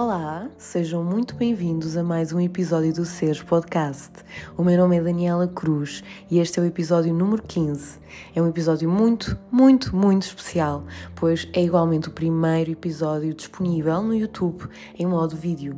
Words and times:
Olá, 0.00 0.48
sejam 0.56 1.02
muito 1.02 1.34
bem-vindos 1.34 1.96
a 1.96 2.04
mais 2.04 2.32
um 2.32 2.38
episódio 2.38 2.94
do 2.94 3.04
Seres 3.04 3.42
Podcast. 3.42 4.12
O 4.56 4.62
meu 4.62 4.78
nome 4.78 4.96
é 4.96 5.00
Daniela 5.00 5.48
Cruz 5.48 6.04
e 6.30 6.38
este 6.38 6.60
é 6.60 6.62
o 6.62 6.66
episódio 6.66 7.12
número 7.12 7.42
15. 7.42 7.98
É 8.32 8.40
um 8.40 8.46
episódio 8.46 8.88
muito, 8.88 9.36
muito, 9.50 9.96
muito 9.96 10.22
especial, 10.22 10.84
pois 11.16 11.48
é 11.52 11.64
igualmente 11.64 12.08
o 12.08 12.12
primeiro 12.12 12.70
episódio 12.70 13.34
disponível 13.34 14.00
no 14.00 14.14
YouTube 14.14 14.68
em 14.96 15.04
modo 15.04 15.34
vídeo. 15.34 15.76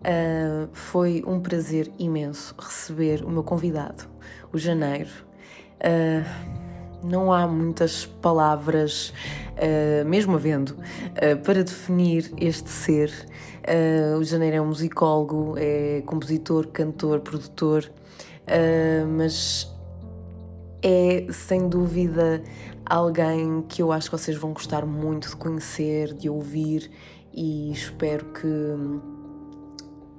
Uh, 0.00 0.68
foi 0.74 1.24
um 1.26 1.40
prazer 1.40 1.90
imenso 1.98 2.54
receber 2.58 3.24
o 3.24 3.30
meu 3.30 3.42
convidado, 3.42 4.04
o 4.52 4.58
Janeiro. 4.58 5.08
Uh, 5.80 6.61
não 7.02 7.32
há 7.32 7.46
muitas 7.46 8.06
palavras, 8.06 9.12
uh, 9.56 10.06
mesmo 10.06 10.36
havendo, 10.36 10.70
uh, 10.70 11.36
para 11.44 11.62
definir 11.62 12.32
este 12.36 12.70
ser. 12.70 13.12
Uh, 13.62 14.18
o 14.18 14.24
Janeiro 14.24 14.56
é 14.56 14.60
um 14.60 14.66
musicólogo, 14.66 15.54
é 15.56 16.02
compositor, 16.06 16.66
cantor, 16.68 17.20
produtor, 17.20 17.90
mas 19.16 19.72
é 20.82 21.26
sem 21.30 21.68
dúvida 21.68 22.42
alguém 22.84 23.62
que 23.68 23.80
eu 23.80 23.92
acho 23.92 24.10
que 24.10 24.18
vocês 24.18 24.36
vão 24.36 24.52
gostar 24.52 24.84
muito 24.84 25.28
de 25.30 25.36
conhecer, 25.36 26.12
de 26.12 26.28
ouvir 26.28 26.90
e 27.32 27.70
espero 27.70 28.26
que 28.26 28.46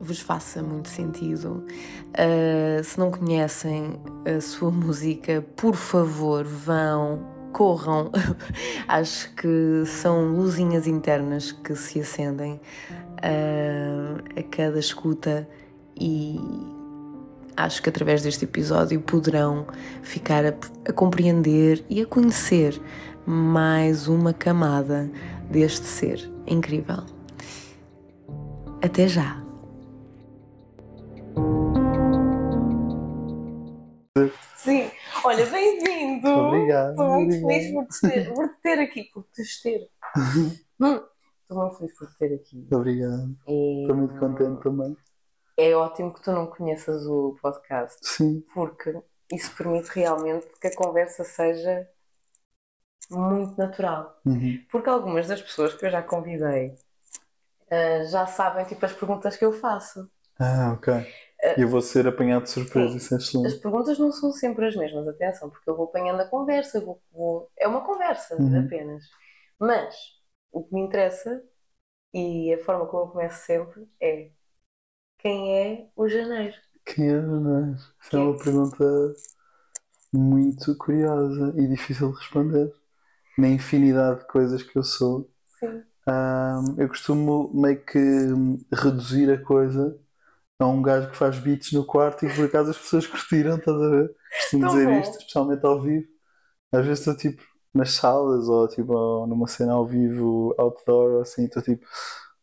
vos 0.03 0.19
faça 0.19 0.61
muito 0.61 0.89
sentido. 0.89 1.65
Uh, 2.09 2.83
se 2.83 2.99
não 2.99 3.09
conhecem 3.09 3.99
a 4.25 4.41
sua 4.41 4.69
música, 4.71 5.43
por 5.55 5.75
favor, 5.75 6.43
vão, 6.43 7.25
corram. 7.51 8.11
Acho 8.87 9.33
que 9.35 9.83
são 9.85 10.33
luzinhas 10.33 10.87
internas 10.87 11.51
que 11.51 11.75
se 11.75 12.01
acendem 12.01 12.53
uh, 12.53 14.39
a 14.39 14.43
cada 14.43 14.79
escuta 14.79 15.47
e 15.95 16.39
acho 17.55 17.83
que 17.83 17.89
através 17.89 18.23
deste 18.23 18.45
episódio 18.45 18.99
poderão 18.99 19.67
ficar 20.01 20.43
a, 20.43 20.53
a 20.89 20.91
compreender 20.91 21.85
e 21.87 22.01
a 22.01 22.05
conhecer 22.05 22.81
mais 23.27 24.07
uma 24.07 24.33
camada 24.33 25.09
deste 25.51 25.85
ser 25.85 26.31
incrível. 26.47 27.03
Até 28.81 29.07
já! 29.07 29.42
Olha, 35.33 35.45
bem-vindo! 35.47 36.29
Obrigado. 36.29 36.91
Estou 36.91 37.07
muito 37.07 37.35
obrigado. 37.35 37.49
feliz 37.49 37.73
por 37.73 37.87
te 37.87 38.01
ter, 38.01 38.33
por 38.33 38.49
te 38.49 38.61
ter 38.61 38.79
aqui, 38.79 39.03
por 39.05 39.23
te 39.33 39.61
ter. 39.61 39.89
Estou 40.79 41.57
muito 41.57 41.77
feliz 41.77 41.97
por 41.97 42.07
te 42.07 42.17
ter 42.17 42.35
aqui. 42.35 42.67
Obrigado. 42.71 43.35
E, 43.47 43.81
Estou 43.81 43.95
muito 43.95 44.19
contente 44.19 44.61
também. 44.61 44.95
É 45.57 45.75
ótimo 45.75 46.13
que 46.13 46.21
tu 46.21 46.31
não 46.31 46.47
conheças 46.47 47.05
o 47.05 47.35
podcast, 47.41 47.99
Sim, 48.01 48.43
porque 48.53 48.99
isso 49.31 49.55
permite 49.55 49.89
realmente 49.89 50.47
que 50.59 50.67
a 50.67 50.75
conversa 50.75 51.23
seja 51.23 51.87
muito 53.09 53.57
natural. 53.57 54.19
uhum. 54.25 54.59
Porque 54.71 54.89
algumas 54.89 55.27
das 55.27 55.41
pessoas 55.41 55.73
que 55.73 55.85
eu 55.85 55.89
já 55.89 56.01
convidei 56.01 56.75
ah, 57.69 58.03
já 58.05 58.25
sabem 58.25 58.65
tipo 58.65 58.85
as 58.85 58.93
perguntas 58.93 59.35
que 59.35 59.45
eu 59.45 59.53
faço. 59.53 60.09
Ah, 60.39 60.73
ok. 60.75 61.05
Eu 61.57 61.67
vou 61.67 61.81
ser 61.81 62.07
apanhado 62.07 62.43
de 62.43 62.51
surpresa, 62.51 62.95
isso 62.97 63.13
é 63.15 63.17
As 63.43 63.53
excelente. 63.53 63.59
perguntas 63.59 63.99
não 63.99 64.11
são 64.11 64.31
sempre 64.31 64.65
as 64.67 64.75
mesmas, 64.75 65.07
atenção, 65.07 65.49
porque 65.49 65.69
eu 65.69 65.75
vou 65.75 65.85
apanhando 65.85 66.21
a 66.21 66.27
conversa, 66.29 66.79
vou- 66.81 67.01
vou- 67.11 67.51
é 67.57 67.67
uma 67.67 67.83
conversa 67.85 68.35
Uhum. 68.37 68.53
apenas. 68.53 69.03
Mas 69.59 69.95
o 70.51 70.63
que 70.63 70.73
me 70.73 70.81
interessa 70.81 71.43
e 72.13 72.53
a 72.53 72.59
forma 72.65 72.87
como 72.87 73.03
eu 73.05 73.09
começo 73.09 73.45
sempre 73.45 73.87
é 74.01 74.31
quem 75.19 75.57
é 75.59 75.89
o 75.95 76.07
janeiro? 76.09 76.57
Quem 76.85 77.09
é 77.09 77.21
Janeiro? 77.21 77.75
Isso 78.01 78.15
é 78.15 78.19
uma 78.19 78.37
pergunta 78.37 78.83
muito 80.11 80.75
curiosa 80.77 81.53
e 81.57 81.67
difícil 81.67 82.11
de 82.11 82.17
responder. 82.19 82.73
Na 83.37 83.49
infinidade 83.49 84.21
de 84.21 84.27
coisas 84.27 84.63
que 84.63 84.77
eu 84.77 84.83
sou, 84.83 85.29
Sim. 85.59 85.85
Ahm, 86.07 86.75
eu 86.79 86.87
costumo 86.89 87.51
meio 87.53 87.83
que 87.85 87.99
reduzir 88.73 89.31
a 89.31 89.37
coisa 89.43 89.97
a 90.59 90.67
um 90.67 90.81
gajo 90.81 91.09
que 91.09 91.17
faz 91.17 91.39
beats 91.39 91.71
no 91.71 91.85
quarto 91.85 92.25
e 92.25 92.35
por 92.35 92.45
acaso 92.45 92.71
as 92.71 92.77
pessoas 92.77 93.07
curtiram, 93.07 93.57
estás 93.57 93.81
a 93.81 93.89
ver? 93.89 94.15
Costumo 94.39 94.67
dizer 94.67 94.85
bom. 94.87 94.99
isto, 94.99 95.17
especialmente 95.17 95.65
ao 95.65 95.81
vivo. 95.81 96.07
Às 96.71 96.85
vezes 96.85 96.99
estou 96.99 97.15
tipo 97.15 97.43
nas 97.73 97.91
salas 97.91 98.47
ou 98.47 98.67
tipo 98.67 99.25
numa 99.27 99.47
cena 99.47 99.73
ao 99.73 99.85
vivo, 99.85 100.55
outdoor 100.57 101.13
ou 101.13 101.21
assim, 101.21 101.45
estou 101.45 101.61
tipo, 101.61 101.85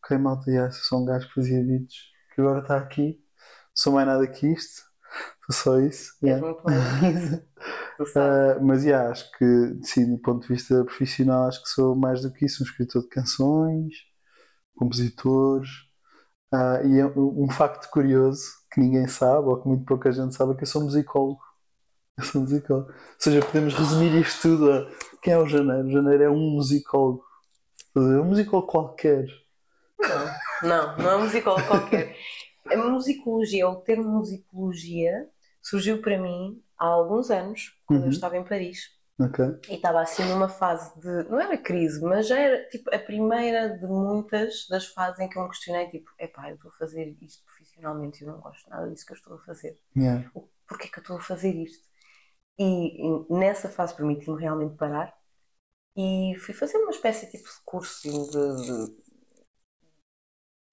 ok 0.02 0.18
malta, 0.18 0.50
yeah, 0.50 0.70
sou 0.72 1.00
um 1.02 1.04
gajo 1.04 1.28
que 1.28 1.34
fazia 1.34 1.62
beats, 1.62 1.96
que 2.34 2.40
agora 2.40 2.60
está 2.60 2.76
aqui, 2.76 3.12
não 3.12 3.16
sou 3.74 3.92
mais 3.92 4.06
nada 4.06 4.26
que 4.26 4.46
isto, 4.48 4.82
sou 5.46 5.54
só 5.74 5.80
isso. 5.80 6.12
És 6.22 6.30
yeah. 6.30 7.42
Uh, 8.00 8.62
mas 8.64 8.84
yeah, 8.84 9.10
acho 9.10 9.30
que, 9.38 9.78
sim, 9.82 10.10
do 10.10 10.18
ponto 10.20 10.42
de 10.42 10.48
vista 10.48 10.84
profissional, 10.84 11.46
acho 11.46 11.62
que 11.62 11.68
sou 11.68 11.94
mais 11.94 12.22
do 12.22 12.32
que 12.32 12.44
isso, 12.46 12.62
um 12.62 12.66
escritor 12.66 13.02
de 13.02 13.08
canções, 13.08 13.94
compositor. 14.76 15.62
Uh, 16.52 16.86
e 16.86 16.98
é 17.00 17.06
um, 17.06 17.44
um 17.44 17.50
facto 17.50 17.88
curioso 17.90 18.42
que 18.72 18.80
ninguém 18.80 19.06
sabe, 19.06 19.46
ou 19.48 19.60
que 19.60 19.68
muito 19.68 19.84
pouca 19.84 20.10
gente 20.12 20.34
sabe, 20.34 20.52
é 20.52 20.56
que 20.56 20.62
eu 20.62 20.66
sou 20.66 20.82
musicólogo. 20.82 21.40
Eu 22.18 22.24
sou 22.24 22.40
musicólogo. 22.42 22.88
Ou 22.90 22.94
seja, 23.18 23.40
podemos 23.44 23.74
resumir 23.74 24.14
isto 24.20 24.42
tudo 24.42 24.72
a 24.72 24.90
quem 25.22 25.32
é 25.34 25.38
o 25.38 25.46
Janeiro? 25.46 25.88
O 25.88 25.90
Janeiro 25.92 26.22
é 26.24 26.30
um 26.30 26.50
musicólogo. 26.52 27.24
É 27.96 28.00
um 28.00 28.24
musicólogo 28.24 28.68
qualquer. 28.70 29.26
Não, 30.00 30.68
não, 30.68 30.96
não 30.98 31.10
é 31.10 31.18
musicólogo 31.18 31.66
qualquer. 31.66 32.16
A 32.70 32.76
musicologia, 32.76 33.68
o 33.68 33.76
termo 33.76 34.08
musicologia, 34.10 35.28
surgiu 35.62 36.00
para 36.00 36.18
mim 36.20 36.62
há 36.78 36.86
alguns 36.86 37.30
anos, 37.30 37.76
quando 37.86 38.04
eu 38.04 38.06
Uhum. 38.06 38.10
estava 38.10 38.36
em 38.36 38.44
Paris. 38.44 38.90
Ok? 39.20 39.44
E 39.68 39.74
estava 39.74 40.00
assim 40.00 40.24
numa 40.24 40.48
fase 40.48 40.98
de. 40.98 41.28
Não 41.28 41.38
era 41.38 41.58
crise, 41.58 42.00
mas 42.00 42.26
já 42.26 42.38
era 42.38 42.66
tipo 42.70 42.92
a 42.94 42.98
primeira 42.98 43.76
de 43.78 43.86
muitas 43.86 44.66
das 44.68 44.86
fases 44.86 45.20
em 45.20 45.28
que 45.28 45.38
eu 45.38 45.42
me 45.42 45.50
questionei: 45.50 45.90
tipo, 45.90 46.10
epá, 46.18 46.48
eu 46.48 46.54
estou 46.54 46.70
a 46.70 46.74
fazer 46.74 47.16
isto 47.20 47.44
profissionalmente 47.44 48.24
e 48.24 48.26
eu 48.26 48.32
não 48.32 48.40
gosto 48.40 48.68
nada 48.70 48.88
disso 48.88 49.04
que 49.04 49.12
eu 49.12 49.16
estou 49.16 49.34
a 49.34 49.40
fazer. 49.40 49.78
Yeah. 49.94 50.30
Porquê 50.66 50.88
que 50.88 50.98
eu 50.98 51.02
estou 51.02 51.16
a 51.18 51.20
fazer 51.20 51.54
isto? 51.54 51.86
E, 52.58 53.06
e 53.06 53.32
nessa 53.32 53.68
fase 53.68 53.94
permiti-me 53.94 54.40
realmente 54.40 54.76
parar 54.76 55.14
e 55.96 56.34
fui 56.38 56.54
fazer 56.54 56.78
uma 56.78 56.90
espécie 56.90 57.30
tipo, 57.30 57.44
de 57.44 57.64
curso 57.64 58.02
de, 58.02 58.66
de 58.66 59.10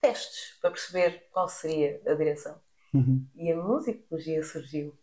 testes 0.02 0.58
para 0.62 0.72
perceber 0.72 1.28
qual 1.32 1.50
seria 1.50 2.02
a 2.06 2.14
direção. 2.14 2.62
Uhum. 2.94 3.28
E 3.36 3.52
a 3.52 3.58
musicologia 3.58 4.44
surgiu. 4.44 4.98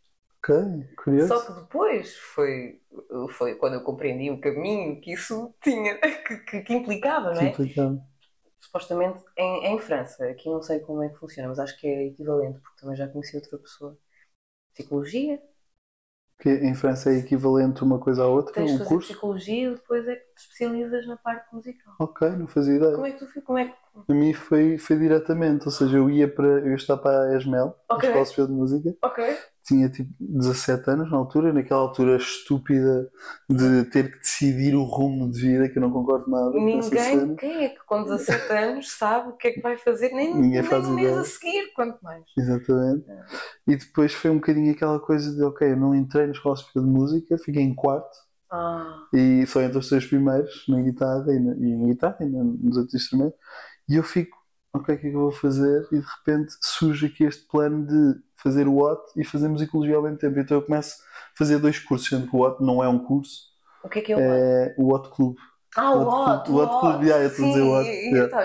Ok, 0.45 0.51
curioso. 0.97 1.37
Só 1.37 1.41
que 1.47 1.53
depois 1.53 2.17
foi, 2.17 2.81
foi 3.31 3.55
quando 3.57 3.75
eu 3.75 3.83
compreendi 3.85 4.31
o 4.31 4.41
caminho 4.41 5.01
que 5.01 5.13
isso 5.13 5.55
tinha, 5.63 5.99
que, 6.27 6.37
que- 6.39 6.63
que 6.63 6.75
implicava, 6.75 7.33
não 7.35 7.43
é? 7.43 7.59
Complicado. 7.59 8.03
Supostamente 8.61 9.23
em, 9.37 9.67
em 9.75 9.79
França, 9.79 10.27
aqui 10.29 10.49
não 10.49 10.61
sei 10.63 10.81
como 10.81 11.03
é 11.03 11.09
que 11.09 11.19
funciona, 11.19 11.49
mas 11.49 11.59
acho 11.61 11.79
que 11.79 11.87
é 11.87 12.07
equivalente, 12.07 12.59
porque 12.61 12.81
também 12.81 12.97
já 12.97 13.07
conheci 13.09 13.37
outra 13.37 13.59
pessoa. 13.59 13.97
Psicologia, 14.75 15.43
Que 16.39 16.49
em 16.49 16.77
França 16.77 17.11
é 17.11 17.19
equivalente 17.19 17.83
uma 17.83 17.99
coisa 17.99 18.23
à 18.23 18.29
outra, 18.29 18.55
tens 18.55 18.71
um 18.71 18.79
fazer 18.79 18.85
curso? 18.85 19.13
psicologia 19.15 19.71
e 19.71 19.75
depois 19.75 20.07
é 20.09 20.17
que 20.17 20.35
te 20.35 20.41
especializas 20.43 21.07
na 21.07 21.17
parte 21.17 21.53
musical. 21.55 21.99
Ok, 21.99 22.21
não 22.37 22.47
fazia 22.47 22.77
ideia. 22.77 22.95
Como 22.95 23.07
é 23.07 23.13
que 23.13 23.19
tu 23.19 23.27
fi- 23.27 23.43
como 23.43 23.59
é 23.59 23.69
que. 23.69 23.75
A 24.09 24.15
mim 24.15 24.33
foi, 24.33 24.79
foi 24.79 24.99
diretamente, 24.99 25.67
ou 25.67 25.71
seja, 25.71 25.99
eu 25.99 26.09
ia 26.11 26.27
para. 26.27 26.47
Eu 26.67 26.75
estudar 26.75 26.97
para 27.03 27.33
a 27.33 27.37
ESMEL, 27.37 27.75
a 27.97 27.99
Ok. 27.99 28.05
Escola 28.05 28.25
Superior 28.25 28.49
de 28.49 28.55
Música, 28.55 28.97
Ok. 29.03 29.19
Tinha 29.65 29.89
tipo 29.89 30.11
17 30.21 30.91
anos 30.91 31.11
na 31.11 31.17
altura, 31.17 31.53
naquela 31.53 31.81
altura 31.81 32.17
estúpida 32.17 33.11
de 33.49 33.85
ter 33.87 34.13
que 34.13 34.19
decidir 34.19 34.75
o 34.75 34.85
rumo 34.85 35.31
de 35.31 35.41
vida, 35.41 35.69
que 35.71 35.79
eu 35.79 35.83
não 35.83 35.91
concordo 35.91 36.31
nada 36.31 36.51
Ninguém, 36.53 37.35
quem 37.37 37.65
é 37.65 37.69
que 37.71 37.85
com 37.87 38.03
17 38.03 38.53
anos 38.53 38.91
sabe 38.93 39.31
o 39.31 39.33
que 39.33 39.49
é 39.49 39.51
que 39.53 39.61
vai 39.63 39.79
fazer, 39.79 40.11
nem, 40.13 40.35
Ninguém 40.35 40.61
nem 40.61 40.63
faz 40.63 40.87
um 40.87 40.95
mês 40.95 41.17
a 41.17 41.25
seguir, 41.25 41.73
quanto 41.75 41.99
mais. 42.03 42.23
Exatamente. 42.37 43.11
É. 43.11 43.25
E 43.69 43.77
depois 43.77 44.13
foi 44.13 44.31
um 44.31 44.37
bocadinho 44.37 44.71
aquela 44.71 45.01
coisa 45.01 45.35
de, 45.35 45.43
ok, 45.43 45.73
eu 45.73 45.77
não 45.77 45.95
entrei 45.95 46.27
na 46.27 46.33
Escola 46.33 46.57
Superior 46.57 46.87
de 46.87 46.99
Música, 46.99 47.39
fiquei 47.39 47.63
em 47.63 47.75
quarto 47.75 48.17
Ah, 48.51 49.07
e 49.15 49.47
só 49.47 49.63
entre 49.63 49.79
os 49.79 49.89
três 49.89 50.05
primeiros, 50.05 50.65
na 50.69 50.81
guitarra 50.83 51.33
e 51.33 51.41
na, 51.41 51.55
e 51.55 51.77
na 51.77 51.87
guitarra 51.87 52.19
e 52.21 52.27
nos 52.27 52.77
outros 52.77 52.95
instrumentos, 52.95 53.39
e 53.89 53.97
eu 53.97 54.03
fico, 54.03 54.37
ok, 54.75 54.95
o 54.95 54.99
que 54.99 55.07
é 55.07 55.11
que 55.11 55.17
eu 55.17 55.21
vou 55.21 55.33
fazer? 55.33 55.87
E 55.93 55.99
de 55.99 56.07
repente 56.07 56.53
surge 56.61 57.07
aqui 57.07 57.25
este 57.25 57.47
plano 57.47 57.87
de 57.87 58.21
fazer 58.37 58.67
o 58.69 58.79
OT 58.79 59.13
e 59.21 59.25
fazer 59.25 59.49
musicologia 59.49 59.97
ao 59.97 60.03
mesmo 60.03 60.19
tempo. 60.19 60.39
Então 60.39 60.59
eu 60.59 60.63
começo 60.63 60.97
a 61.03 61.39
fazer 61.39 61.59
dois 61.59 61.79
cursos, 61.79 62.09
sendo 62.09 62.29
que 62.29 62.37
o 62.37 62.41
OT 62.41 62.63
não 62.63 62.83
é 62.83 62.89
um 62.89 62.99
curso, 62.99 63.43
o 63.83 63.89
que 63.89 64.01
é 64.01 64.03
que 64.03 64.13
é 64.13 64.17
o 64.17 64.21
é 64.21 64.75
o 64.77 64.93
OT 64.93 65.11
Clube. 65.11 65.39
Ah, 65.77 65.95
o 65.95 65.99
o 65.99 66.03
Otto, 66.03 66.31
Otto- 66.31 66.53
o 66.53 66.57
Otto 66.57 66.79
Clube, 66.81 67.07
yeah, 67.07 67.25
eu 67.25 67.31
estou 67.31 67.45
a 67.45 67.49
dizer 67.49 67.63
o 67.63 67.83
e- 67.83 68.11
yeah. 68.15 68.27
então 68.27 68.41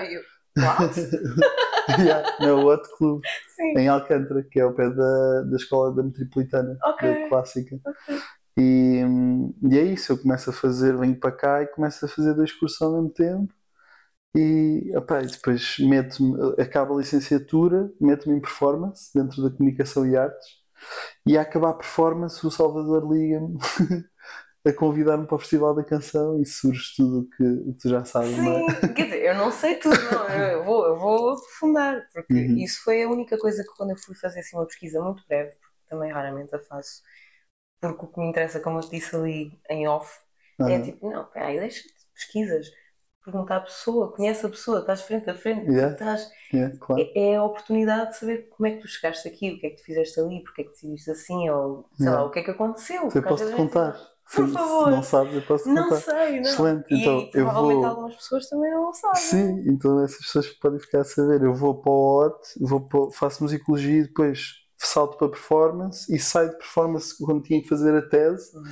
yeah, 1.98 2.36
não, 2.40 2.64
o 2.64 2.66
OT 2.66 2.88
Clube, 2.96 3.22
Sim, 3.56 3.78
em 3.78 3.88
Alcântara, 3.88 4.42
que 4.42 4.58
é 4.58 4.62
ao 4.62 4.72
pé 4.72 4.90
da, 4.90 5.42
da 5.42 5.56
escola 5.56 5.94
da 5.94 6.02
Metropolitana, 6.02 6.76
Ok. 6.84 7.08
da 7.08 7.28
clássica. 7.28 7.78
ok. 7.84 8.20
E, 8.58 9.02
e 9.70 9.78
é 9.78 9.82
isso, 9.84 10.12
eu 10.12 10.18
começo 10.18 10.50
a 10.50 10.52
fazer, 10.52 10.96
venho 10.96 11.18
para 11.18 11.32
cá 11.32 11.62
e 11.62 11.66
começo 11.68 12.04
a 12.04 12.08
fazer 12.08 12.34
dois 12.34 12.52
cursos 12.52 12.80
ao 12.82 12.92
mesmo 12.92 13.10
tempo. 13.10 13.52
E, 14.36 14.92
opa, 14.96 15.22
e 15.22 15.26
depois 15.26 15.76
meto-me, 15.80 16.36
acaba 16.62 16.94
a 16.94 16.98
licenciatura, 16.98 17.92
meto-me 18.00 18.36
em 18.36 18.40
performance 18.40 19.10
dentro 19.14 19.42
da 19.42 19.50
comunicação 19.56 20.06
e 20.06 20.16
artes. 20.16 20.46
E 21.26 21.38
a 21.38 21.42
acabar 21.42 21.70
a 21.70 21.74
performance, 21.74 22.46
o 22.46 22.50
Salvador 22.50 23.10
liga-me 23.12 23.58
a 24.66 24.72
convidar-me 24.74 25.26
para 25.26 25.36
o 25.36 25.38
Festival 25.38 25.74
da 25.74 25.84
Canção 25.84 26.40
e 26.42 26.46
surge 26.46 26.94
tudo 26.96 27.20
o 27.20 27.30
que, 27.30 27.72
que 27.74 27.78
tu 27.80 27.88
já 27.90 28.04
sabes, 28.04 28.38
não 28.42 28.58
é? 28.58 28.64
Sim, 28.64 28.92
quer 28.94 29.04
dizer, 29.04 29.24
eu 29.24 29.34
não 29.34 29.50
sei 29.52 29.76
tudo, 29.78 30.02
não. 30.02 30.30
Eu 30.30 30.64
vou, 30.64 30.86
eu 30.86 30.96
vou 30.98 31.30
aprofundar, 31.30 32.06
porque 32.12 32.38
Uhum. 32.38 32.64
isso 32.64 32.82
foi 32.82 33.02
a 33.02 33.08
única 33.08 33.38
coisa 33.38 33.62
que 33.62 33.70
quando 33.76 33.90
eu 33.90 33.96
fui 33.98 34.14
fazer 34.16 34.40
assim 34.40 34.56
uma 34.56 34.66
pesquisa 34.66 35.02
muito 35.02 35.24
breve, 35.26 35.52
porque 35.56 35.76
também 35.88 36.12
raramente 36.12 36.54
a 36.54 36.58
faço, 36.60 37.02
porque 37.80 38.04
o 38.06 38.08
que 38.08 38.20
me 38.20 38.28
interessa, 38.28 38.60
como 38.60 38.78
eu 38.78 38.82
te 38.82 38.90
disse 38.92 39.16
ali 39.16 39.60
em 39.70 39.88
off, 39.88 40.18
é 40.66 40.78
Aham. 40.78 40.80
tipo, 40.80 41.10
não, 41.10 41.26
peraí, 41.30 41.60
deixa-te 41.60 41.88
de 41.88 42.06
pesquisas, 42.14 42.68
perguntar 43.24 43.56
à 43.56 43.60
pessoa, 43.60 44.12
conhece 44.12 44.44
a 44.46 44.48
pessoa, 44.48 44.80
estás 44.80 45.02
frente 45.02 45.28
a 45.30 45.34
frente, 45.34 45.70
Yeah. 45.70 45.92
estás, 45.92 46.30
É, 46.52 46.68
claro. 46.78 47.02
é, 47.02 47.32
é 47.32 47.36
a 47.36 47.44
oportunidade 47.44 48.10
de 48.10 48.16
saber 48.18 48.48
como 48.50 48.66
é 48.66 48.72
que 48.72 48.80
tu 48.80 48.88
chegaste 48.88 49.28
aqui, 49.28 49.52
o 49.52 49.58
que 49.60 49.66
é 49.66 49.70
que 49.70 49.76
tu 49.76 49.84
fizeste 49.84 50.20
ali, 50.20 50.42
porque 50.42 50.62
é 50.62 50.64
que 50.64 50.70
decidiste 50.70 51.10
assim, 51.10 51.48
ou 51.50 51.88
sei 51.96 52.06
Yeah. 52.06 52.22
lá, 52.22 52.26
o 52.28 52.30
que 52.30 52.38
é 52.38 52.42
que 52.42 52.50
aconteceu. 52.50 53.02
Eu 53.08 53.22
vezes 53.22 53.52
é 53.52 53.56
contar. 53.56 53.92
Se, 54.26 54.36
Por 54.36 54.46
se 54.46 54.52
favor. 54.52 54.90
não 54.90 55.02
sabes, 55.02 55.34
eu 55.34 55.42
posso-te 55.42 55.70
Não 55.70 55.82
contar. 55.84 56.00
sei, 56.02 56.40
não. 56.40 56.50
Excelente, 56.50 56.94
E 56.94 57.00
então 57.00 57.18
eu 57.34 57.44
provavelmente 57.44 57.78
vou. 57.78 57.86
algumas 57.86 58.16
pessoas 58.16 58.48
também 58.48 58.70
não 58.70 58.92
sabem. 58.92 59.20
Sim, 59.22 59.64
então 59.66 60.04
essas 60.04 60.18
pessoas 60.18 60.48
podem 60.50 60.78
ficar 60.78 61.00
a 61.00 61.04
saber. 61.04 61.42
Eu 61.42 61.52
vou 61.54 61.80
para 61.82 61.90
o 61.90 62.26
OT, 62.26 62.48
vou 62.60 62.80
para, 62.88 63.10
faço 63.12 63.42
musicologia 63.42 63.98
e 64.00 64.02
depois 64.04 64.54
salto 64.76 65.18
para 65.18 65.28
performance 65.28 66.14
e 66.14 66.18
saio 66.18 66.50
de 66.50 66.56
performance 66.58 67.14
quando 67.18 67.42
tinha 67.42 67.60
que 67.60 67.68
fazer 67.68 67.94
a 67.94 68.02
tese, 68.08 68.56
Uhum. 68.56 68.64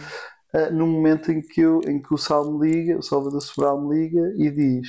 Ah, 0.53 0.71
no 0.71 0.87
momento 0.87 1.31
em 1.33 1.41
que, 1.43 1.61
eu, 1.61 1.81
em 1.87 2.01
que 2.01 2.13
o 2.15 2.19
Sal 2.19 2.51
me 2.53 2.71
liga, 2.71 2.99
o 2.99 3.03
Salvador 3.03 3.41
Sobral 3.43 3.81
me 3.81 3.97
liga 3.97 4.35
e 4.37 4.51
diz: 4.51 4.89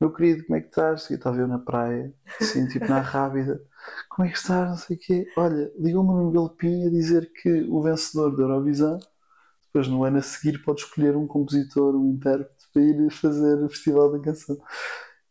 Meu 0.00 0.12
querido, 0.12 0.44
como 0.46 0.56
é 0.58 0.60
que 0.60 0.68
estás? 0.68 1.10
E 1.10 1.14
estava 1.14 1.38
eu 1.38 1.48
na 1.48 1.58
praia, 1.58 2.14
assim, 2.40 2.66
tipo 2.68 2.86
na 2.88 3.00
rábida. 3.00 3.60
Como 4.10 4.26
é 4.28 4.30
que 4.32 4.38
estás? 4.38 4.70
Não 4.70 4.76
sei 4.76 4.96
o 4.96 5.00
quê. 5.00 5.26
Olha, 5.36 5.72
ligou-me 5.78 6.10
um 6.10 6.32
galpim 6.32 6.86
a 6.86 6.90
dizer 6.90 7.32
que 7.32 7.64
o 7.70 7.82
vencedor 7.82 8.36
da 8.36 8.42
Eurovisão, 8.44 8.98
depois 9.66 9.88
no 9.88 10.04
ano 10.04 10.18
a 10.18 10.22
seguir, 10.22 10.62
pode 10.64 10.82
escolher 10.82 11.16
um 11.16 11.26
compositor, 11.26 11.94
um 11.96 12.12
intérprete 12.12 12.68
para 12.72 12.82
ir 12.82 13.10
fazer 13.12 13.62
o 13.64 13.68
Festival 13.70 14.12
da 14.12 14.20
Canção. 14.20 14.58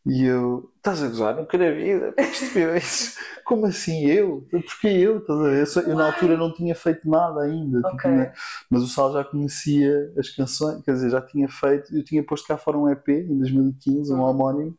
E 0.04 0.24
eu, 0.24 0.70
estás 0.76 1.00
a 1.02 1.08
gozar? 1.08 1.36
Nunca 1.36 1.56
na 1.56 1.70
vida, 1.70 2.12
que 2.16 2.22
estupidez. 2.22 3.16
Como 3.44 3.66
assim 3.66 4.04
eu? 4.06 4.46
Porquê 4.50 4.88
eu? 4.88 5.18
Estás 5.18 5.38
a 5.40 5.42
ver? 5.44 5.88
Eu, 5.90 5.96
na 5.96 6.06
altura 6.06 6.36
não 6.36 6.52
tinha 6.52 6.74
feito 6.74 7.08
nada 7.08 7.42
ainda, 7.42 7.84
tipo, 7.84 8.00
Ok. 8.00 8.04
né? 8.10 8.32
mas 8.70 8.82
o 8.82 8.88
Sal 8.88 9.12
já 9.12 9.24
conhecia 9.24 10.12
as 10.18 10.28
canções, 10.30 10.82
quer 10.84 10.92
dizer, 10.94 11.10
já 11.10 11.20
tinha 11.22 11.48
feito, 11.48 11.94
eu 11.96 12.04
tinha 12.04 12.24
posto 12.24 12.46
cá 12.48 12.56
fora 12.58 12.78
um 12.78 12.88
EP 12.88 13.12
em 13.12 13.38
2015, 13.38 14.12
um 14.12 14.20
Uhum. 14.20 14.24
homónimo, 14.24 14.76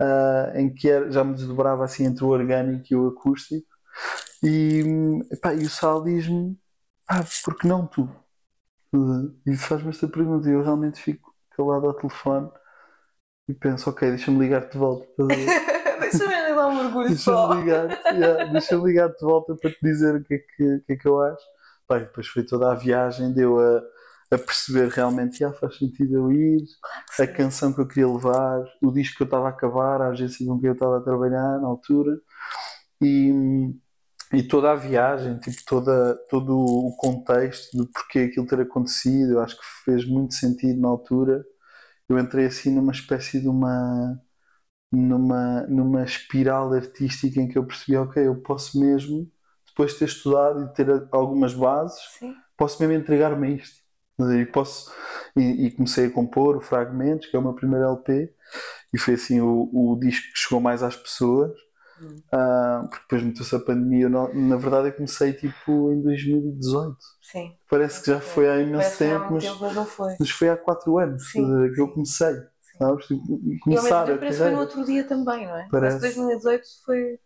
ah, 0.00 0.52
em 0.56 0.72
que 0.74 0.88
era- 0.90 1.10
já 1.12 1.24
me 1.24 1.34
desdobrava 1.34 1.84
assim 1.84 2.04
entre 2.06 2.24
o 2.24 2.28
orgânico 2.28 2.86
e 2.90 2.96
o 2.96 3.08
acústico. 3.08 3.66
E, 4.42 4.82
epá, 5.32 5.54
e 5.54 5.64
o 5.64 5.70
Sal 5.70 6.04
diz-me: 6.04 6.58
ah, 7.08 7.24
porque 7.44 7.68
não 7.68 7.86
tu? 7.86 8.08
E 9.46 9.56
faz-me 9.56 9.90
esta 9.90 10.08
pergunta 10.08 10.48
e 10.48 10.52
eu 10.52 10.62
realmente 10.62 11.00
fico 11.00 11.34
calado 11.56 11.86
ao 11.86 11.94
telefone 11.94 12.50
e 13.48 13.54
penso: 13.54 13.90
ok, 13.90 14.08
deixa-me 14.08 14.38
ligar-te 14.38 14.72
de 14.72 14.78
volta. 14.78 15.06
Deixa-me 16.00 16.54
dar 16.54 16.68
um 16.68 16.82
mergulho 16.82 17.16
só. 17.16 17.48
Deixa-me 17.48 17.62
ligar, 17.62 18.14
yeah, 18.14 18.44
deixa-me 18.52 18.84
ligar-te 18.84 19.18
de 19.18 19.24
volta 19.24 19.54
para 19.56 19.70
te 19.70 19.78
dizer 19.82 20.16
o 20.16 20.24
que 20.24 20.34
é 20.34 20.38
que, 20.38 20.80
que, 20.86 20.92
é 20.92 20.96
que 20.96 21.08
eu 21.08 21.20
acho. 21.20 21.44
Depois 21.88 22.26
foi 22.26 22.44
toda 22.44 22.72
a 22.72 22.74
viagem, 22.74 23.32
deu 23.32 23.58
a, 23.58 23.82
a 24.34 24.38
perceber 24.38 24.88
realmente, 24.88 25.38
já 25.38 25.52
faz 25.52 25.76
sentido 25.78 26.14
eu 26.16 26.32
ir, 26.32 26.64
a 27.18 27.26
canção 27.26 27.72
que 27.72 27.80
eu 27.80 27.86
queria 27.86 28.08
levar, 28.08 28.64
o 28.82 28.90
disco 28.90 29.16
que 29.16 29.22
eu 29.22 29.26
estava 29.26 29.46
a 29.46 29.50
acabar, 29.50 30.00
a 30.00 30.08
agência 30.08 30.46
com 30.46 30.58
quem 30.58 30.68
eu 30.68 30.74
estava 30.74 30.98
a 30.98 31.02
trabalhar 31.02 31.60
na 31.60 31.68
altura, 31.68 32.18
e, 33.00 33.70
e 34.32 34.42
toda 34.42 34.72
a 34.72 34.74
viagem, 34.74 35.38
tipo, 35.38 35.58
toda, 35.66 36.16
todo 36.28 36.56
o 36.56 36.96
contexto 36.96 37.76
de 37.76 37.90
porque 37.92 38.20
aquilo 38.20 38.46
ter 38.46 38.60
acontecido, 38.60 39.34
eu 39.34 39.40
acho 39.40 39.56
que 39.56 39.66
fez 39.84 40.06
muito 40.06 40.34
sentido 40.34 40.80
na 40.80 40.88
altura. 40.88 41.44
Eu 42.08 42.18
entrei 42.18 42.46
assim 42.46 42.74
numa 42.74 42.92
espécie 42.92 43.40
de 43.40 43.48
uma 43.48 44.20
numa, 44.92 45.62
numa 45.68 46.04
espiral 46.04 46.72
artística 46.72 47.40
em 47.40 47.48
que 47.48 47.58
eu 47.58 47.66
percebi, 47.66 47.96
ok, 47.96 48.26
eu 48.26 48.36
posso 48.42 48.78
mesmo, 48.80 49.30
depois 49.66 49.92
de 49.92 49.98
ter 50.00 50.04
estudado 50.06 50.62
e 50.64 50.74
ter 50.74 50.88
algumas 51.12 51.54
bases, 51.54 51.98
Sim. 52.18 52.34
posso 52.56 52.80
mesmo 52.80 52.94
entregar-me 52.96 53.48
a 53.48 53.50
isto. 53.50 53.82
E, 54.20 54.46
posso, 54.46 54.92
e, 55.36 55.66
e 55.66 55.70
comecei 55.72 56.06
a 56.06 56.10
compor 56.10 56.56
o 56.56 56.60
Fragmentos, 56.60 57.26
que 57.26 57.36
é 57.36 57.38
o 57.38 57.42
meu 57.42 57.54
primeiro 57.54 57.84
LP, 57.86 58.32
e 58.92 58.98
foi 58.98 59.14
assim 59.14 59.40
o, 59.40 59.70
o 59.72 59.98
disco 60.00 60.32
que 60.32 60.38
chegou 60.38 60.60
mais 60.60 60.82
às 60.82 60.96
pessoas, 60.96 61.52
Hum. 62.00 62.16
ah, 62.32 62.86
porque 62.88 63.02
depois 63.02 63.22
meteu-se 63.22 63.54
a 63.56 63.60
pandemia. 63.60 64.08
Não- 64.08 64.32
na 64.34 64.56
verdade, 64.56 64.88
eu 64.88 64.92
comecei 64.94 65.32
tipo 65.32 65.92
em 65.92 66.02
2018. 66.02 66.98
Sim. 67.22 67.56
Parece 67.68 68.00
que 68.02 68.10
já 68.10 68.20
foi 68.20 68.48
há 68.48 68.60
imenso 68.60 68.98
tempo, 68.98 69.32
mas, 69.32 69.44
tempo, 69.44 69.58
mas 69.60 69.74
não 69.74 69.86
foi. 69.86 70.14
mas 70.18 70.30
foi 70.30 70.48
há 70.48 70.56
4 70.56 70.98
anos 70.98 71.30
Sim, 71.30 71.44
que 71.74 71.80
eu 71.80 71.86
sim. 71.86 71.92
comecei. 71.94 72.34
Sabes? 72.78 73.10
E 73.10 73.14
E 73.14 73.18
ao 73.18 73.20
mesmo 73.20 73.60
Começar 73.60 74.02
a 74.02 74.18
parece 74.18 74.36
que 74.38 74.42
foi 74.42 74.50
no 74.50 74.60
outro 74.60 74.84
dia 74.84 75.04
também, 75.06 75.46
não 75.46 75.56
é? 75.56 75.68
Parece. 75.70 75.96
Que 75.96 76.00
2018 76.02 76.66
foi 76.84 77.18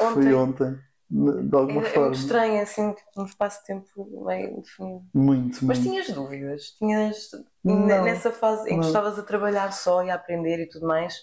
ontem. 0.00 0.22
Foi 0.22 0.34
ontem, 0.34 0.78
de 1.10 1.56
alguma 1.56 1.82
É, 1.82 1.86
é 1.86 1.90
forma. 1.90 2.06
muito 2.08 2.20
estranho, 2.20 2.62
assim, 2.62 2.92
tipo, 2.92 3.10
num 3.16 3.24
espaço 3.26 3.60
de 3.60 3.66
tempo 3.66 4.24
meio 4.24 4.60
definido. 4.62 5.04
Muito, 5.14 5.64
Mas 5.64 5.78
muito. 5.78 5.82
tinhas 5.90 6.06
dúvidas? 6.10 6.62
Tinhas 6.78 7.30
Não. 7.64 7.76
ne- 7.86 8.00
nessa 8.02 8.30
fase 8.32 8.62
em 8.70 8.74
que 8.74 8.76
Não. 8.76 8.86
estavas 8.86 9.18
a 9.18 9.22
trabalhar 9.22 9.72
só 9.72 10.02
e 10.04 10.10
a 10.10 10.14
aprender 10.14 10.60
e 10.60 10.68
tudo 10.68 10.86
mais? 10.86 11.14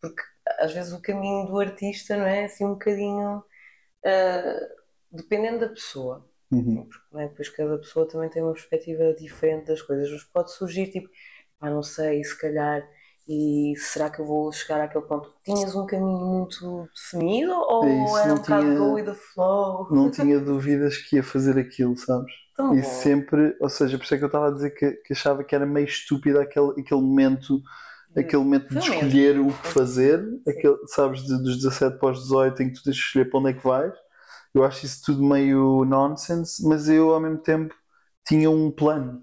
Porque 0.00 0.22
às 0.58 0.72
vezes 0.72 0.92
o 0.92 1.00
caminho 1.02 1.46
do 1.46 1.58
artista, 1.58 2.16
não 2.16 2.26
é? 2.26 2.44
Assim, 2.46 2.64
um 2.64 2.72
bocadinho 2.74 3.44
ah, 4.06 4.60
dependendo 5.12 5.60
da 5.60 5.68
pessoa. 5.68 6.28
Uhum. 6.50 6.90
Porque, 6.90 7.06
não 7.12 7.20
é? 7.20 7.28
Depois 7.28 7.48
cada 7.50 7.78
pessoa 7.78 8.08
também 8.08 8.30
tem 8.30 8.42
uma 8.42 8.52
perspectiva 8.54 9.14
diferente 9.14 9.66
das 9.68 9.82
coisas. 9.82 10.10
Mas 10.10 10.24
pode 10.24 10.52
surgir 10.52 10.88
tipo, 10.90 11.08
ah, 11.60 11.70
não 11.70 11.82
sei, 11.82 12.24
se 12.24 12.38
calhar, 12.38 12.88
e 13.28 13.74
será 13.78 14.10
que 14.10 14.20
eu 14.20 14.26
vou 14.26 14.52
chegar 14.52 14.80
àquele 14.82 15.06
ponto? 15.06 15.34
Tinhas 15.44 15.74
um 15.74 15.86
caminho 15.86 16.18
muito 16.26 16.88
definido 16.94 17.52
ou 17.54 17.84
É 17.86 18.04
isso, 18.04 18.16
era 18.18 18.34
um 18.34 18.38
bocado 18.38 18.72
go 18.74 18.92
with 18.94 19.04
the 19.06 19.14
flow? 19.14 19.88
Não 19.88 20.10
tinha 20.10 20.40
dúvidas 20.40 20.96
que 20.98 21.16
ia 21.16 21.22
fazer 21.22 21.58
aquilo, 21.58 21.96
sabes? 21.96 22.32
Tão 22.56 22.74
E 22.74 22.82
bom. 22.82 22.82
sempre, 22.82 23.56
ou 23.60 23.68
seja, 23.68 23.98
por 23.98 24.04
isso 24.04 24.14
é 24.14 24.18
que 24.18 24.24
eu 24.24 24.28
estava 24.28 24.48
a 24.48 24.50
dizer 24.50 24.70
que, 24.70 24.92
que 24.92 25.12
achava 25.12 25.44
que 25.44 25.54
era 25.54 25.66
meio 25.66 25.86
estúpido 25.86 26.40
aquele, 26.40 26.70
aquele 26.80 27.00
momento, 27.00 27.62
aquele 28.16 28.42
momento 28.42 28.68
de 28.76 28.78
escolher 28.84 29.38
o 29.40 29.52
que 29.52 29.66
fazer, 29.68 30.22
aquele, 30.48 30.76
sabes, 30.88 31.22
de- 31.24 31.42
dos 31.42 31.56
17 31.56 31.98
para 31.98 32.12
os 32.12 32.22
18 32.22 32.62
em 32.62 32.68
que 32.68 32.74
tu 32.78 32.84
tens 32.84 32.96
de 32.96 33.02
escolher 33.02 33.26
para 33.30 33.40
onde 33.40 33.50
é 33.50 33.54
que 33.54 33.64
vais. 33.64 33.94
Eu 34.54 34.64
acho 34.64 34.86
isso 34.86 35.02
tudo 35.04 35.22
meio 35.24 35.84
nonsense, 35.84 36.66
mas 36.66 36.88
eu 36.88 37.12
ao 37.14 37.20
mesmo 37.20 37.38
tempo 37.38 37.74
tinha 38.26 38.50
um 38.50 38.70
plano? 38.70 39.22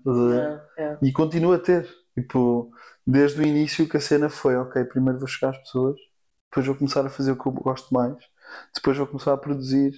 É, 0.78 0.84
é. 0.84 0.98
E 1.02 1.12
continuo 1.12 1.54
a 1.54 1.60
ter. 1.60 1.88
Tipo, 2.16 2.72
desde 3.08 3.40
o 3.42 3.44
início 3.46 3.88
que 3.88 3.98
a 3.98 4.02
cena 4.02 4.30
foi, 4.30 4.56
ok, 4.58 4.84
primeiro 4.86 5.20
vou 5.20 5.28
chegar 5.28 5.52
às 5.52 5.58
pessoas, 5.60 5.96
depois 6.50 6.68
vou 6.68 6.76
começar 6.76 7.06
a 7.06 7.10
fazer 7.10 7.32
o 7.32 7.38
que 7.42 7.48
eu 7.48 7.52
gosto 7.54 7.94
mais, 7.94 8.16
depois 8.76 8.98
vou 8.98 9.08
começar 9.08 9.34
a 9.34 9.38
produzir, 9.38 9.94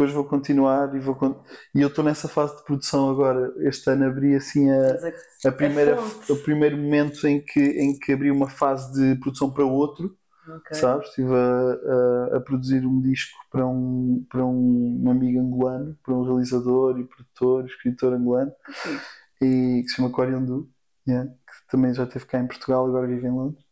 depois 0.00 0.12
vou 0.12 0.24
continuar 0.24 0.94
e 0.96 0.98
vou 0.98 1.14
con- 1.14 1.42
e 1.74 1.82
eu 1.82 1.88
estou 1.88 2.02
nessa 2.02 2.26
fase 2.26 2.56
de 2.56 2.64
produção 2.64 3.10
agora. 3.10 3.52
Este 3.58 3.90
ano 3.90 4.06
abri 4.06 4.34
assim 4.34 4.70
a, 4.70 4.78
Mas 4.94 5.04
a- 5.44 5.48
a 5.48 5.52
primeira, 5.52 5.96
fonte. 5.98 6.32
o 6.32 6.36
primeiro 6.42 6.76
momento 6.78 7.26
em 7.28 7.38
que, 7.44 7.60
em 7.60 7.98
que 7.98 8.10
abri 8.12 8.30
uma 8.30 8.48
fase 8.48 8.90
de 8.94 9.20
produção 9.20 9.50
para 9.52 9.64
outro, 9.64 10.16
ok. 10.48 10.74
sabes? 10.76 11.08
Estive 11.08 11.34
a, 11.34 12.34
a, 12.34 12.36
a 12.38 12.40
produzir 12.40 12.86
um 12.86 12.98
disco 13.02 13.36
para 13.50 13.66
um, 13.66 14.24
para 14.30 14.42
um, 14.42 15.02
um 15.04 15.10
amigo 15.10 15.38
angolano, 15.38 15.94
para 16.02 16.14
um 16.14 16.22
realizador 16.24 16.98
e 16.98 17.04
produtor, 17.04 17.66
escritor 17.66 18.14
angolano, 18.14 18.52
Sim. 18.72 18.96
e, 19.42 19.82
que 19.82 19.88
se 19.90 19.96
chama 19.96 20.08
Coriandu, 20.10 20.70
yeah, 21.06 21.28
que 21.30 21.70
também 21.70 21.92
já 21.92 22.04
esteve 22.04 22.24
cá 22.24 22.38
em 22.38 22.46
Portugal, 22.46 22.86
agora 22.86 23.06
vive 23.06 23.26
em 23.26 23.30
Londres. 23.32 23.62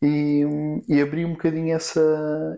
E, 0.00 0.44
e 0.88 1.00
abri 1.02 1.24
um 1.24 1.32
bocadinho 1.32 1.74
essa, 1.74 2.00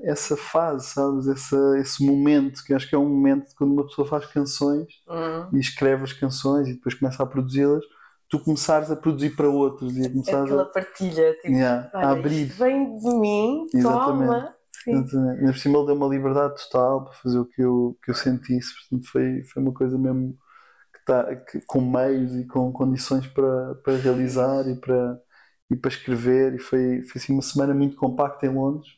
essa 0.04 0.36
fase, 0.36 0.88
sabes? 0.88 1.26
Essa, 1.26 1.56
esse 1.78 2.04
momento, 2.04 2.62
que 2.64 2.74
acho 2.74 2.88
que 2.88 2.94
é 2.94 2.98
um 2.98 3.08
momento 3.08 3.48
de 3.48 3.54
quando 3.54 3.72
uma 3.72 3.86
pessoa 3.86 4.06
faz 4.06 4.26
canções 4.26 4.86
Hum. 5.08 5.48
e 5.52 5.58
escreve 5.58 6.04
as 6.04 6.12
canções 6.12 6.68
e 6.68 6.74
depois 6.74 6.94
começa 6.94 7.22
a 7.22 7.26
produzi-las, 7.26 7.82
tu 8.28 8.38
começares 8.40 8.90
a 8.90 8.96
produzir 8.96 9.30
para 9.36 9.48
outros 9.48 9.96
e 9.96 10.02
a 10.02 10.04
É 10.06 10.08
começares 10.10 10.44
aquela 10.44 10.62
a, 10.62 10.66
partilha, 10.66 11.34
tipo, 11.36 11.48
yeah, 11.48 11.90
a 11.94 11.98
olha, 11.98 12.10
abrir. 12.12 12.46
isto 12.46 12.58
vem 12.58 12.98
de 12.98 13.10
mim, 13.10 13.66
Exatamente. 13.74 14.30
toma. 14.30 14.54
Sim. 14.84 14.92
Exatamente. 14.92 15.44
Por 15.52 15.56
cima 15.58 15.78
ele 15.78 15.86
deu 15.86 15.94
uma 15.96 16.08
liberdade 16.08 16.54
total 16.64 17.04
para 17.04 17.14
fazer 17.14 17.38
o 17.38 17.44
que 17.46 17.62
eu, 17.62 17.98
que 18.04 18.10
eu 18.10 18.14
sentisse, 18.14 18.72
portanto 18.74 19.10
foi, 19.10 19.42
foi 19.44 19.62
uma 19.62 19.72
coisa 19.74 19.98
mesmo 19.98 20.36
que 20.94 21.04
tá, 21.04 21.36
que- 21.36 21.60
com 21.66 21.80
meios 21.80 22.34
e 22.36 22.46
com 22.46 22.72
condições 22.72 23.26
para, 23.28 23.74
para 23.76 23.96
realizar 23.96 24.68
e 24.68 24.76
para, 24.80 25.18
e 25.70 25.76
para 25.76 25.90
escrever 25.90 26.54
e 26.54 26.58
foi, 26.58 27.02
foi 27.02 27.20
assim 27.20 27.32
uma 27.32 27.42
semana 27.42 27.74
muito 27.74 27.96
compacta 27.96 28.46
em 28.46 28.50
Londres. 28.54 28.88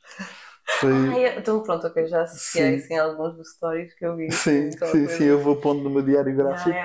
Foi... 0.80 0.90
Ah, 0.90 1.18
é- 1.18 1.38
então 1.38 1.62
pronto, 1.62 1.86
ok, 1.86 2.06
já 2.06 2.22
associei 2.22 2.78
Sim. 2.78 2.80
sim, 2.80 2.96
alguns 2.98 3.36
dos 3.36 3.52
stories 3.54 3.94
que 3.94 4.04
eu 4.04 4.16
vi. 4.16 4.30
Sim, 4.30 4.70
aquela 4.74 4.90
sim, 4.90 5.02
coisa. 5.02 5.08
sim, 5.08 5.24
eu 5.24 5.38
vou 5.40 5.60
pondo 5.60 5.82
no 5.84 5.90
meu 5.90 6.02
diário 6.02 6.34
Ah, 6.44 6.68
gráfico. 6.68 6.76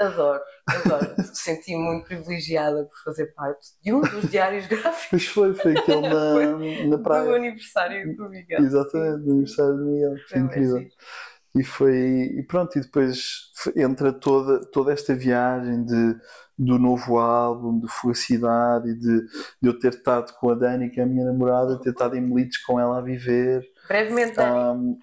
é, 0.00 0.04
adoro, 0.04 0.42
adoro. 0.72 1.16
Senti 1.34 1.76
muito 1.76 2.06
privilegiada 2.06 2.84
por 2.86 2.96
fazer 3.04 3.26
parte 3.34 3.68
de 3.82 3.92
um 3.92 4.08
dos 4.08 4.30
diários 4.30 4.66
gráficos 4.66 5.10
Pois 5.10 5.26
foi, 5.26 5.54
foi 5.54 5.74
aquele 5.74 6.02
na, 6.08 6.58
na 6.84 6.98
do 6.98 6.98
praia. 6.98 7.34
aniversário 7.34 8.14
do 8.16 8.28
Miguel. 8.30 8.64
Exatamente, 8.64 9.24
no 9.26 9.32
aniversário 9.32 9.76
do 9.76 9.84
Miguel. 9.86 10.20
Foi 10.28 10.38
Foi 10.38 10.42
bem 10.42 10.62
incrível. 10.62 10.86
fixe. 10.88 10.96
E 11.54 11.62
foi, 11.62 12.32
e 12.36 12.42
pronto, 12.42 12.76
e 12.76 12.80
depois 12.80 13.52
entra 13.76 14.12
toda, 14.12 14.60
toda 14.72 14.92
esta 14.92 15.14
viagem 15.14 15.84
de, 15.84 16.16
do 16.58 16.78
novo 16.78 17.18
álbum, 17.18 17.78
de 17.78 17.86
Fugacidade 17.86 18.90
e 18.90 18.94
de, 18.94 19.20
de 19.62 19.68
eu 19.68 19.78
ter 19.78 19.94
estado 19.94 20.32
com 20.34 20.50
a 20.50 20.54
Dani, 20.54 20.90
que 20.90 20.98
é 20.98 21.04
a 21.04 21.06
minha 21.06 21.24
namorada, 21.24 21.80
ter 21.80 21.90
estado 21.90 22.16
em 22.16 22.20
Melites 22.20 22.58
com 22.58 22.80
ela 22.80 22.98
a 22.98 23.02
viver. 23.02 23.64
Brevemente. 23.86 24.40
Um, 24.40 24.98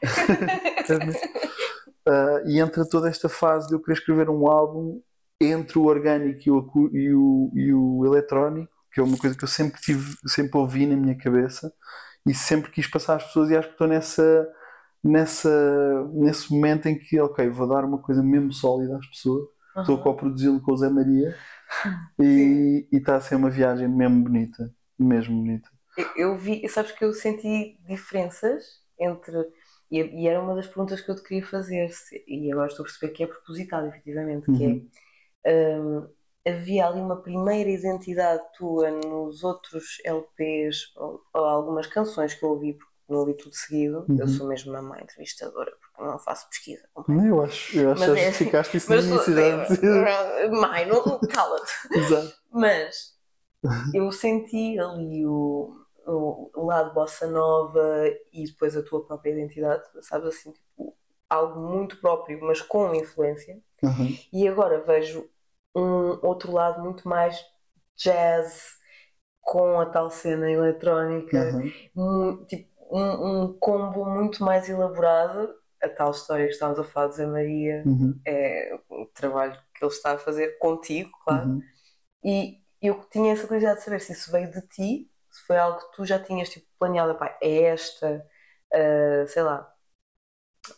uh, 2.07 2.43
e 2.47 2.59
entra 2.59 2.87
toda 2.87 3.07
esta 3.07 3.29
fase 3.29 3.69
de 3.69 3.75
eu 3.75 3.79
querer 3.79 3.97
escrever 3.97 4.29
um 4.29 4.45
álbum 4.47 5.01
entre 5.39 5.79
o 5.79 5.85
orgânico 5.85 6.41
e 6.45 6.51
o, 6.51 6.89
e 6.93 7.13
o, 7.13 7.51
e 7.53 7.73
o 7.73 8.05
eletrónico, 8.05 8.71
que 8.93 8.99
é 8.99 9.03
uma 9.03 9.17
coisa 9.17 9.37
que 9.37 9.43
eu 9.43 9.47
sempre 9.47 9.81
tive, 9.81 10.15
sempre 10.27 10.57
ouvi 10.57 10.85
na 10.85 10.95
minha 10.95 11.17
cabeça 11.17 11.73
e 12.25 12.33
sempre 12.33 12.71
quis 12.71 12.87
passar 12.87 13.15
às 13.15 13.23
pessoas 13.23 13.49
e 13.49 13.55
acho 13.55 13.69
que 13.69 13.73
estou 13.73 13.87
nessa, 13.87 14.47
nessa, 15.03 15.49
nesse 16.13 16.51
momento 16.53 16.87
em 16.87 16.97
que, 16.99 17.19
ok, 17.19 17.49
vou 17.49 17.67
dar 17.67 17.85
uma 17.85 17.99
coisa 18.01 18.23
mesmo 18.23 18.53
sólida 18.53 18.97
às 18.97 19.07
pessoas, 19.07 19.47
estou 19.79 19.97
a 19.97 20.03
co-produzi-lo 20.03 20.61
com 20.61 20.73
o 20.73 20.77
Zé 20.77 20.89
Maria 20.89 21.35
e 22.19 22.87
e 22.91 22.97
está 22.97 23.15
a 23.17 23.21
ser 23.21 23.35
uma 23.35 23.49
viagem 23.49 23.87
mesmo 23.89 24.23
bonita, 24.23 24.73
mesmo 24.99 25.37
bonita. 25.41 25.69
Eu- 26.17 26.37
vi, 26.37 26.67
sabes 26.69 26.91
que 26.91 27.03
eu 27.03 27.13
senti 27.13 27.77
diferenças 27.87 28.63
entre. 28.99 29.37
E, 29.91 29.99
e 30.23 30.27
era 30.27 30.41
uma 30.41 30.55
das 30.55 30.67
perguntas 30.67 31.01
que 31.01 31.11
eu 31.11 31.15
te 31.15 31.23
queria 31.23 31.45
fazer, 31.45 31.91
se- 31.91 32.23
e 32.27 32.51
agora 32.51 32.67
estou 32.69 32.83
a 32.83 32.87
perceber 32.87 33.13
que 33.13 33.23
é 33.23 33.27
propositado, 33.27 33.87
efetivamente, 33.87 34.49
que 34.51 34.63
Uhum. 34.63 34.89
é. 35.45 35.79
hum, 35.79 36.07
havia 36.47 36.87
ali 36.87 36.99
uma 37.01 37.21
primeira 37.21 37.69
identidade 37.69 38.43
tua 38.57 38.91
nos 38.91 39.43
outros 39.43 39.99
LPs 40.05 40.91
ou, 40.97 41.21
ou 41.33 41.45
algumas 41.45 41.87
canções 41.87 42.33
que 42.33 42.43
eu 42.45 42.49
ouvi, 42.51 42.73
porque 42.73 42.90
não 43.11 43.19
ouvi 43.19 43.33
tudo 43.35 43.53
seguido. 43.55 44.05
Eu 44.09 44.25
Uhum. 44.25 44.27
sou 44.27 44.47
mesmo 44.47 44.71
uma 44.71 44.81
má 44.81 45.01
entrevistadora, 45.01 45.71
porque 45.79 46.01
não 46.09 46.17
faço 46.19 46.47
pesquisa. 46.49 46.87
Eu 47.07 47.41
acho, 47.41 47.77
eu 47.79 47.91
acho 47.91 47.99
Mas 48.01 48.13
que 48.13 48.19
é- 48.19 48.29
justificaste 48.29 48.77
isso 48.77 48.89
Mas 48.89 49.05
na 49.07 49.19
sou- 49.19 49.33
universidade. 49.33 50.51
Mãe, 50.51 50.85
não, 50.87 51.19
cala-te. 51.19 51.71
Exato. 51.95 52.33
Mas 52.51 53.15
eu 53.93 54.11
senti 54.11 54.79
ali 54.79 55.25
o, 55.25 55.75
o, 56.07 56.65
lado 56.65 56.93
bossa 56.93 57.27
nova 57.27 58.05
e 58.33 58.45
depois 58.45 58.75
a 58.75 58.83
tua 58.83 59.05
própria 59.05 59.31
identidade, 59.31 59.83
sabes 60.01 60.27
assim, 60.29 60.51
tipo, 60.51 60.95
algo 61.29 61.59
muito 61.59 61.99
próprio, 62.01 62.39
mas 62.41 62.61
com 62.61 62.93
influência. 62.95 63.59
Uhum. 63.83 64.17
E 64.33 64.47
agora 64.47 64.79
vejo 64.81 65.29
um 65.75 66.19
outro 66.25 66.51
lado 66.51 66.81
muito 66.83 67.07
mais 67.07 67.43
jazz, 67.95 68.79
com 69.41 69.79
a 69.79 69.85
tal 69.85 70.09
cena 70.09 70.49
eletrónica, 70.51 71.37
Uhum. 71.95 72.31
um, 72.41 72.45
tipo, 72.45 72.70
um, 72.91 73.43
um 73.43 73.59
combo 73.59 74.05
muito 74.05 74.43
mais 74.43 74.69
elaborado. 74.69 75.55
A 75.83 75.89
tal 75.89 76.11
história 76.11 76.45
que 76.47 76.53
estávamos 76.53 76.79
a 76.79 76.83
falar 76.83 77.07
de 77.09 77.15
Zé 77.17 77.25
Maria, 77.25 77.83
Uhum. 77.85 78.21
é 78.25 78.79
o 78.89 79.05
trabalho 79.07 79.59
que 79.75 79.83
ele 79.83 79.91
está 79.91 80.13
a 80.13 80.17
fazer 80.19 80.57
contigo, 80.59 81.11
claro. 81.23 81.49
Uhum. 81.49 81.61
E 82.23 82.59
eu 82.81 83.03
tinha 83.11 83.33
essa 83.33 83.47
curiosidade 83.47 83.79
de 83.79 83.85
saber 83.85 84.01
se 84.01 84.13
isso 84.13 84.31
veio 84.31 84.51
de 84.51 84.61
ti, 84.67 85.11
se 85.31 85.41
foi 85.47 85.57
algo 85.57 85.79
que 85.79 85.95
tu 85.97 86.05
já 86.05 86.19
tinhas 86.23 86.49
tipo, 86.49 86.67
planeado, 86.79 87.15
pá, 87.17 87.37
é 87.41 87.63
esta, 87.63 88.25
ah, 88.73 89.25
sei 89.27 89.43
lá, 89.43 89.73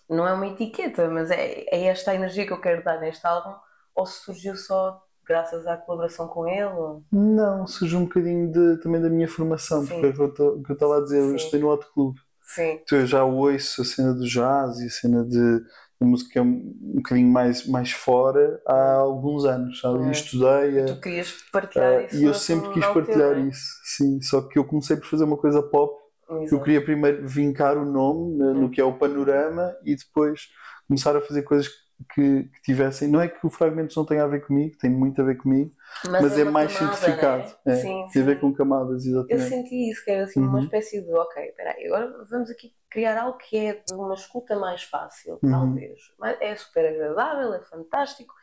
não 0.10 0.28
é 0.28 0.34
uma 0.34 0.48
etiqueta, 0.48 1.10
mas 1.10 1.30
é, 1.32 1.66
é 1.70 1.86
esta 1.86 2.12
a 2.12 2.16
energia 2.16 2.46
que 2.46 2.54
eu 2.54 2.62
quero 2.62 2.84
dar 2.84 3.00
neste 3.00 3.26
álbum, 3.26 3.56
ou 3.96 4.06
se 4.06 4.20
surgiu 4.24 4.56
só 4.56 5.03
graças 5.26 5.66
à 5.68 5.78
colaboração 5.78 6.28
com 6.28 6.48
ele? 6.48 7.02
Não, 7.12 7.68
surge 7.68 7.96
um 7.96 8.06
bocadinho 8.06 8.52
de- 8.52 8.82
também 8.82 9.02
da 9.02 9.10
minha 9.10 9.28
formação, 9.28 9.82
Sim. 9.86 10.02
porque 10.02 10.06
é 10.06 10.10
o 10.10 10.32
que 10.34 10.42
eu 10.42 10.64
eu 10.70 10.74
estava 10.74 10.98
a 10.98 11.02
dizer, 11.02 11.20
eu 11.20 11.30
Sim. 11.30 11.36
estudei 11.36 11.60
no 11.62 11.70
Hot 11.70 11.86
Club, 11.94 12.16
Sim, 12.42 12.80
então 12.84 13.00
eu 13.00 13.08
já 13.08 13.24
ouço 13.24 13.82
a 13.82 13.86
cena 13.86 14.14
do 14.14 14.26
jazz 14.28 14.80
e 14.80 14.88
a 14.88 14.90
cena 14.90 15.24
de, 15.24 15.60
de 15.60 16.08
música 16.08 16.42
um, 16.42 16.48
um 16.82 16.96
bocadinho 16.98 17.32
mais, 17.32 17.66
mais 17.68 17.92
fora 17.92 18.62
há 18.68 18.96
alguns 18.96 19.46
anos, 19.46 19.80
sabe? 19.80 20.04
É. 20.08 20.12
Estudei 20.12 20.86
tu 20.86 21.00
querias 21.00 21.32
partilhar 21.52 21.94
a- 21.94 22.02
isso. 22.04 22.16
e 22.18 22.24
eu 22.26 22.34
sempre 22.34 22.70
quis 22.74 22.84
teu, 22.84 22.94
partilhar 22.94 23.38
é? 23.38 23.42
isso, 23.42 23.68
sim, 23.84 24.22
só 24.22 24.42
que 24.42 24.58
eu 24.60 24.66
comecei 24.66 24.96
por 24.98 25.06
fazer 25.06 25.24
uma 25.24 25.38
coisa 25.38 25.62
pop, 25.64 26.02
eu 26.30 26.42
Exato. 26.44 26.64
queria 26.64 26.84
primeiro 26.84 27.28
vincar 27.28 27.78
o 27.78 27.86
nome 27.86 28.38
né, 28.38 28.54
no 28.54 28.70
que 28.72 28.82
é 28.82 28.84
o 28.84 28.98
panorama 28.98 29.76
e 29.84 29.96
depois 29.96 30.48
começar 30.88 31.16
a 31.16 31.22
fazer 31.22 31.44
coisas 31.44 31.68
que, 31.68 31.74
que 32.14 32.50
tivessem, 32.64 33.08
não 33.08 33.22
é 33.22 33.28
que 33.28 33.46
o 33.46 33.50
Fragmentos 33.50 33.96
não 33.96 34.06
tenha 34.06 34.24
a 34.24 34.28
ver 34.28 34.46
comigo, 34.46 34.78
tem 34.78 34.90
muito 34.90 35.22
a 35.22 35.26
ver 35.26 35.36
comigo, 35.38 35.74
mas 36.12 36.38
é 36.38 36.44
uma 36.44 36.52
mais 36.52 36.78
camada, 36.78 36.96
simplificado. 36.96 37.56
né? 37.66 37.74
É, 37.74 37.76
Sim, 37.82 38.08
tem 38.12 38.22
a 38.22 38.26
ver 38.26 38.40
com 38.40 38.54
camadas, 38.54 39.06
Eu 39.06 39.10
exatamente. 39.10 39.50
senti 39.50 39.90
isso, 39.90 40.04
que 40.04 40.12
era 40.12 40.24
assim 40.24 40.40
uma 40.40 40.58
Uhum. 40.58 40.64
espécie 40.64 41.02
de, 41.02 41.14
ok, 41.14 41.44
espera 41.46 41.72
aí, 41.72 41.86
agora 41.88 42.24
vamos 42.30 42.50
aqui 42.50 42.76
criar 42.90 43.18
algo 43.22 43.38
que 43.38 43.58
é 43.58 43.74
de 43.74 43.94
uma 43.94 44.14
escuta 44.14 44.58
mais 44.58 44.84
fácil, 44.84 45.40
Uhum. 45.44 45.52
talvez. 45.52 46.00
Mas 46.20 46.38
é 46.42 46.56
super 46.56 46.86
agradável, 46.86 47.54
é 47.54 47.62
fantástico, 47.64 48.34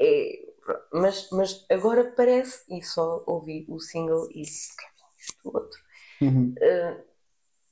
é, 0.00 0.30
mas, 0.92 1.28
mas 1.32 1.66
agora 1.70 2.12
parece, 2.16 2.64
e 2.70 2.82
só 2.82 3.24
ouvi 3.26 3.66
o 3.68 3.80
single 3.80 4.26
e 4.30 4.34
que 4.34 4.38
é 4.40 4.44
isto 5.18 5.40
outro, 5.44 5.80
Uhum. 6.20 6.54
eh, 6.60 7.04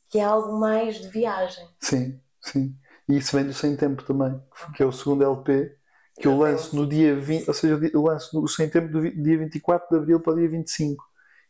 que 0.08 0.18
é 0.18 0.24
algo 0.24 0.58
mais 0.58 1.00
de 1.00 1.08
viagem. 1.08 1.66
Sim, 1.80 2.20
sim. 2.40 2.76
E 3.08 3.16
isso 3.18 3.36
vem 3.36 3.46
do 3.46 3.52
Sem 3.54 3.76
Tempo 3.76 4.02
também, 4.04 4.40
que 4.74 4.82
é 4.82 4.86
o 4.86 4.92
segundo 4.92 5.22
LP, 5.24 5.76
que 6.20 6.26
eu 6.26 6.36
lanço 6.36 6.74
no 6.74 6.86
dia 6.88 7.14
20, 7.18 7.46
ou 7.48 7.54
seja, 7.54 7.78
eu 7.92 8.02
lanço 8.02 8.38
no 8.40 8.48
Sem 8.48 8.68
Tempo 8.68 8.88
do 8.92 9.00
dia 9.02 9.38
24 9.38 9.88
de 9.90 9.96
Abril 9.96 10.20
para 10.20 10.32
o 10.32 10.36
dia 10.36 10.48
25. 10.48 11.04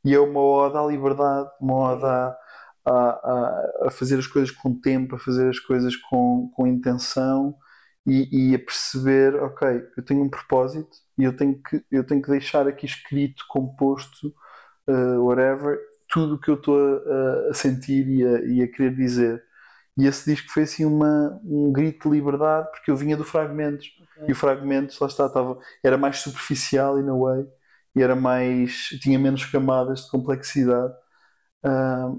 E 0.04 0.14
é 0.14 0.20
uma 0.20 0.40
ode 0.40 0.76
à 0.76 0.82
liberdade, 0.86 1.50
uma 1.60 1.74
ode 1.76 2.04
à- 2.04 2.36
a, 2.84 2.92
a, 3.84 3.88
a 3.88 3.90
fazer 3.90 4.18
as 4.18 4.26
coisas 4.26 4.50
com 4.50 4.72
tempo, 4.80 5.16
a 5.16 5.18
fazer 5.18 5.48
as 5.48 5.58
coisas 5.58 5.96
com, 5.96 6.50
com 6.54 6.66
intenção 6.66 7.56
e, 8.06 8.52
e 8.52 8.54
a 8.54 8.58
perceber, 8.58 9.34
ok, 9.42 9.68
eu 9.96 10.04
tenho 10.04 10.22
um 10.22 10.28
propósito 10.30 10.96
e 11.18 11.24
eu 11.24 11.36
tenho 11.36 11.60
que, 11.62 11.84
eu 11.90 12.04
tenho 12.06 12.22
que 12.22 12.30
deixar 12.30 12.68
aqui 12.68 12.86
escrito, 12.86 13.44
composto, 13.48 14.32
uh, 14.88 15.20
whatever, 15.24 15.78
tudo 16.08 16.34
o 16.36 16.40
que 16.40 16.50
eu 16.50 16.54
estou 16.56 16.78
a, 16.78 17.50
a 17.50 17.54
sentir 17.54 18.08
e 18.08 18.24
a, 18.26 18.40
e 18.46 18.62
a 18.62 18.68
querer 18.68 18.94
dizer. 18.96 19.42
E 19.96 20.06
esse 20.06 20.30
disco 20.30 20.50
foi 20.50 20.64
assim 20.64 20.84
uma, 20.84 21.40
um 21.44 21.72
grito 21.72 22.08
de 22.10 22.16
liberdade, 22.16 22.70
porque 22.70 22.90
eu 22.90 22.96
vinha 22.96 23.16
do 23.16 23.24
Fragmentos. 23.24 23.86
E 24.26 24.32
o 24.32 24.36
Fragmentos, 24.36 24.98
lá 24.98 25.06
está, 25.06 25.26
estava, 25.26 25.58
era 25.82 25.96
mais 25.96 26.18
superficial, 26.18 26.98
in 27.00 27.08
a 27.08 27.14
way, 27.14 27.46
e 27.94 28.02
era 28.02 28.14
mais, 28.14 28.88
tinha 29.00 29.18
menos 29.18 29.44
camadas 29.46 30.04
de 30.04 30.10
complexidade. 30.10 30.92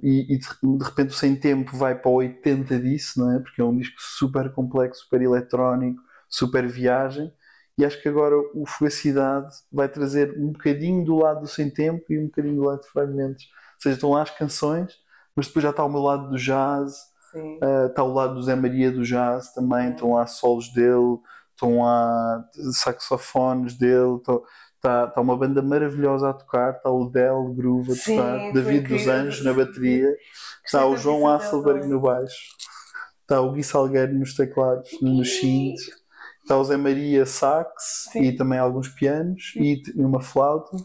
E, 0.03 0.33
e 0.33 0.37
de, 0.37 0.77
de 0.77 0.83
repente 0.83 1.09
o 1.09 1.13
Sem 1.13 1.35
Tempo 1.39 1.75
vai 1.77 1.95
para 1.95 2.09
o 2.09 2.15
80 2.15 2.79
disso, 2.79 3.19
não 3.19 3.31
é? 3.35 3.39
Porque 3.39 3.61
é 3.61 3.63
um 3.63 3.77
disco 3.77 3.95
super 3.99 4.51
complexo, 4.51 5.03
super 5.03 5.21
eletrónico, 5.21 6.01
super 6.29 6.67
viagem. 6.67 7.31
E 7.77 7.85
acho 7.85 8.01
que 8.01 8.09
agora 8.09 8.35
o 8.55 8.65
Fugacidade 8.65 9.55
vai 9.71 9.87
trazer 9.87 10.35
um 10.37 10.51
bocadinho 10.51 11.05
do 11.05 11.15
lado 11.17 11.41
do 11.41 11.47
Sem 11.47 11.69
Tempo 11.69 12.03
e 12.09 12.19
um 12.19 12.25
bocadinho 12.25 12.55
do 12.55 12.63
lado 12.63 12.81
de 12.81 12.89
Fragmentos. 12.89 13.43
Ou 13.75 13.81
seja, 13.81 13.95
estão 13.95 14.09
lá 14.11 14.23
as 14.23 14.31
canções, 14.31 14.93
mas 15.35 15.47
depois 15.47 15.63
já 15.63 15.69
está 15.69 15.85
o 15.85 15.89
meu 15.89 16.01
lado 16.01 16.29
do 16.29 16.37
jazz. 16.37 16.95
Uh, 17.63 17.87
está 17.87 18.03
o 18.03 18.13
lado 18.13 18.35
do 18.35 18.43
Zé 18.43 18.55
Maria 18.55 18.91
do 18.91 19.03
jazz 19.03 19.53
também, 19.53 19.91
estão 19.91 20.13
lá 20.13 20.25
solos 20.27 20.69
dele, 20.73 21.17
estão 21.53 21.81
lá 21.81 22.45
saxofones 22.73 23.73
dele, 23.77 24.15
estão- 24.17 24.43
está 24.75 25.05
está 25.05 25.21
uma 25.21 25.35
banda 25.35 25.61
maravilhosa 25.61 26.29
a 26.29 26.33
tocar, 26.33 26.75
está 26.75 26.89
o 26.91 27.09
Del 27.09 27.53
Groove 27.55 27.91
a 27.91 27.95
Sim, 27.95 28.15
tocar, 28.17 28.39
foi 28.39 28.53
David 28.53 28.87
dos. 28.87 29.07
Anjos 29.07 29.43
na 29.43 29.53
bateria, 29.53 30.15
está 30.65 30.85
o 30.85 30.95
João 30.97 31.27
dele 31.27 31.87
no 31.87 31.99
baixo, 31.99 32.35
está 33.21 33.41
o 33.41 33.51
Gui 33.51 33.63
Salgueiro 33.63 34.13
nos 34.13 34.35
teclados, 34.35 34.89
nos 35.01 35.39
synths, 35.39 35.89
está 36.43 36.57
o 36.57 36.63
Zé 36.63 36.77
Maria 36.77 37.25
sax 37.25 38.09
Sim. 38.11 38.21
e 38.21 38.35
também 38.37 38.59
alguns 38.59 38.87
pianos 38.89 39.53
e 39.55 39.81
t- 39.81 39.93
e 39.95 40.05
uma 40.05 40.21
flauta, 40.21 40.77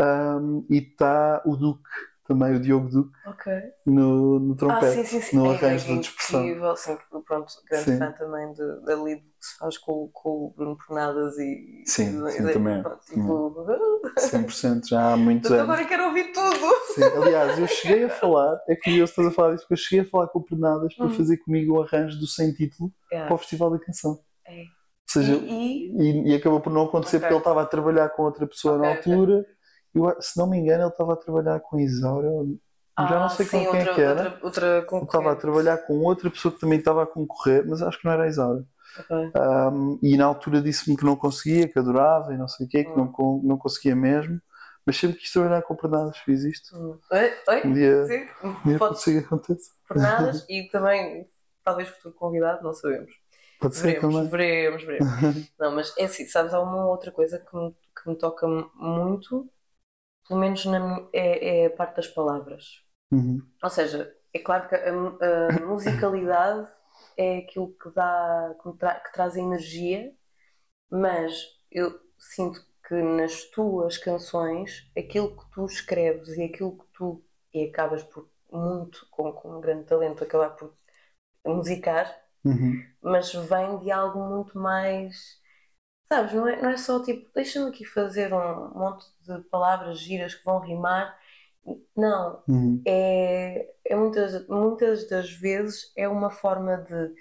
um, 0.00 0.66
e 0.68 0.78
está 0.78 1.40
o 1.46 1.56
Duque, 1.56 1.88
também 2.30 2.54
o 2.54 2.60
Diogo 2.60 2.88
Duque, 2.88 3.10
Ok. 3.26 3.52
no, 3.86 4.38
no 4.38 4.52
Ah, 4.52 4.56
trompete. 4.56 4.92
sim, 4.92 5.04
sim, 5.04 5.20
sim. 5.20 5.36
no 5.36 5.46
É, 5.52 5.56
arranjo 5.56 5.90
é 5.90 5.94
da 5.96 6.00
dispersão. 6.00 6.44
incrível, 6.46 6.76
sim, 6.76 6.96
pronto, 7.26 7.52
grande 7.68 7.84
Sim. 7.90 7.98
fã 7.98 8.12
também 8.12 8.52
de, 8.52 8.84
da 8.84 9.02
lead 9.02 9.20
que 9.20 9.26
se 9.46 9.58
faz 9.58 9.76
com, 9.78 10.08
com 10.12 10.28
o 10.46 10.54
Bruno 10.56 10.76
Pernadas 10.86 11.36
e. 11.38 11.82
Sim, 11.86 12.24
e- 12.24 12.30
sim, 12.30 12.46
e- 12.46 12.52
também. 12.52 12.82
pronto, 12.82 13.00
tipo, 13.04 13.66
100% 14.18 14.88
já 14.88 15.12
há 15.12 15.16
muitos 15.16 15.50
anos. 15.50 15.64
agora 15.64 15.84
quero 15.84 16.04
ouvir 16.06 16.30
tudo! 16.32 16.70
Sim, 16.94 17.02
aliás, 17.02 17.58
eu 17.58 17.66
cheguei 17.66 18.04
a 18.04 18.08
falar, 18.10 18.60
é 18.68 18.76
curioso 18.76 19.10
estás 19.10 19.26
a 19.28 19.30
falar 19.32 19.50
disso, 19.54 19.64
porque 19.64 19.74
eu 19.74 19.78
cheguei 19.84 20.06
a 20.06 20.08
falar 20.08 20.28
com 20.28 20.38
o 20.38 20.44
Pernadas 20.44 20.94
para 20.94 21.06
Hum. 21.06 21.10
fazer 21.10 21.36
comigo 21.38 21.78
um 21.78 21.82
arranjo 21.82 22.16
do 22.18 22.26
sem 22.28 22.52
título 22.52 22.92
Yeah. 23.10 23.26
para 23.26 23.34
o 23.34 23.38
Festival 23.38 23.70
da 23.70 23.78
Canção. 23.80 24.20
É. 24.46 24.60
Ou 24.60 24.66
seja, 25.08 25.34
E, 25.34 25.90
e- 26.00 26.28
e, 26.30 26.34
acabou 26.36 26.60
por 26.60 26.72
não 26.72 26.82
acontecer 26.84 27.16
Ok. 27.16 27.20
porque 27.22 27.34
ele 27.34 27.40
estava 27.40 27.62
a 27.62 27.66
trabalhar 27.66 28.08
com 28.10 28.22
outra 28.22 28.46
pessoa 28.46 28.78
na 28.78 28.90
Ok, 28.90 29.12
ok. 29.12 29.44
Eu, 29.94 30.20
se 30.20 30.38
não 30.38 30.48
me 30.48 30.58
engano, 30.58 30.84
ele 30.84 30.90
estava 30.90 31.14
a 31.14 31.16
trabalhar 31.16 31.60
com 31.60 31.76
a 31.76 31.82
Isaura. 31.82 32.28
já 33.08 33.18
não 33.20 33.28
sei 33.28 33.46
Ah, 33.46 33.48
sim, 33.48 33.64
com 33.64 33.70
quem 33.70 33.80
outra, 33.80 33.92
é 33.92 33.94
que 33.94 34.00
era. 34.00 34.40
Outra, 34.42 34.78
outra 34.90 35.06
estava 35.06 35.32
a 35.32 35.36
trabalhar 35.36 35.78
com 35.78 35.98
outra 36.00 36.30
pessoa 36.30 36.52
que 36.54 36.60
também 36.60 36.78
estava 36.78 37.02
a 37.02 37.06
concorrer, 37.06 37.66
mas 37.66 37.82
acho 37.82 37.98
que 37.98 38.04
não 38.04 38.12
era 38.12 38.24
a 38.24 38.28
Isaura. 38.28 38.64
Ok. 38.98 39.10
Um, 39.36 39.98
e 40.02 40.16
na 40.16 40.26
altura 40.26 40.60
disse-me 40.60 40.96
que 40.96 41.04
não 41.04 41.16
conseguia, 41.16 41.68
que 41.68 41.78
adorava 41.78 42.34
e 42.34 42.38
não 42.38 42.48
sei 42.48 42.66
o 42.66 42.68
quê, 42.68 42.84
que 42.84 42.96
não, 42.96 43.10
con- 43.10 43.40
não 43.44 43.56
conseguia 43.58 43.94
mesmo. 43.96 44.40
Mas 44.86 44.96
sempre 44.96 45.18
quis 45.18 45.32
trabalhar 45.32 45.62
com 45.62 45.76
pernadas, 45.76 46.18
fiz 46.18 46.42
isto. 46.44 46.76
Hum. 46.76 46.98
Oi? 47.12 47.32
Oi? 47.48 47.62
Um 47.64 47.72
dia, 47.72 48.06
Sim? 48.06 48.28
um 48.42 48.54
dia 48.64 48.78
pode 48.78 49.00
ser 49.00 49.20
que 49.20 49.26
aconteça. 49.26 49.70
Pernadas 49.88 50.46
e 50.48 50.68
também, 50.70 51.28
talvez 51.64 51.88
futuro 51.88 52.14
convidado, 52.14 52.62
não 52.62 52.72
sabemos. 52.72 53.12
Pode 53.60 53.76
ser 53.76 53.82
Veremos, 53.82 54.14
também. 54.14 54.28
veremos, 54.28 54.82
veremos. 54.84 55.10
Não, 55.58 55.74
mas 55.74 55.94
é 55.98 56.04
assim, 56.04 56.26
sabes, 56.26 56.54
há 56.54 56.60
uma 56.60 56.86
outra 56.86 57.12
coisa 57.12 57.38
que 57.38 57.56
me, 57.56 57.72
que 57.72 58.08
me 58.08 58.16
toca 58.16 58.46
muito, 58.74 59.48
pelo 60.30 60.40
menos 60.40 60.64
na, 60.66 61.08
é, 61.14 61.64
é 61.64 61.66
a 61.68 61.70
parte 61.72 61.96
das 61.98 62.08
palavras. 62.08 62.82
Uhum. 63.12 63.52
Ou 63.62 63.70
seja, 63.70 64.14
é 64.34 64.38
claro 64.40 64.68
que 64.68 64.74
a, 64.76 64.90
a 65.50 65.52
musicalidade 65.66 66.70
é 67.16 67.38
aquilo 67.38 67.74
que 67.82 67.90
dá, 67.90 68.54
que, 68.62 68.72
tra- 68.78 69.00
que 69.00 69.12
traz 69.12 69.36
energia, 69.36 70.14
mas 70.90 71.32
eu 71.70 72.00
sinto 72.18 72.60
que 72.88 72.94
nas 72.94 73.44
tuas 73.46 73.98
canções, 73.98 74.90
aquilo 74.98 75.36
que 75.36 75.50
tu 75.52 75.66
escreves 75.66 76.30
e 76.38 76.44
aquilo 76.44 76.78
que 76.78 76.86
tu, 76.94 77.24
e 77.54 77.64
acabas 77.66 78.02
por 78.04 78.28
muito, 78.52 79.06
com, 79.10 79.32
com 79.32 79.58
um 79.58 79.60
grande 79.60 79.84
talento, 79.86 80.24
acabar 80.24 80.50
por 80.50 80.74
musicar, 81.46 82.06
Uhum. 82.44 82.86
mas 83.02 83.32
vem 83.34 83.78
de 83.80 83.90
algo 83.90 84.20
muito 84.28 84.58
mais. 84.58 85.39
Sabes, 86.12 86.32
não 86.34 86.46
é, 86.48 86.60
não 86.60 86.70
é 86.70 86.76
só 86.76 87.02
tipo, 87.02 87.30
deixa-me 87.34 87.68
aqui 87.70 87.84
fazer 87.84 88.32
um 88.34 88.70
monte 88.78 89.06
de 89.22 89.40
palavras 89.48 90.00
giras 90.00 90.34
que 90.34 90.44
vão 90.44 90.58
rimar. 90.60 91.16
Não, 91.96 92.42
Uhum. 92.46 92.86
é, 92.86 93.72
é 93.84 93.96
muitas, 93.96 94.46
muitas 94.48 95.08
das 95.08 95.30
vezes 95.32 95.92
é 95.96 96.08
uma 96.08 96.30
forma 96.30 96.78
de 96.78 97.14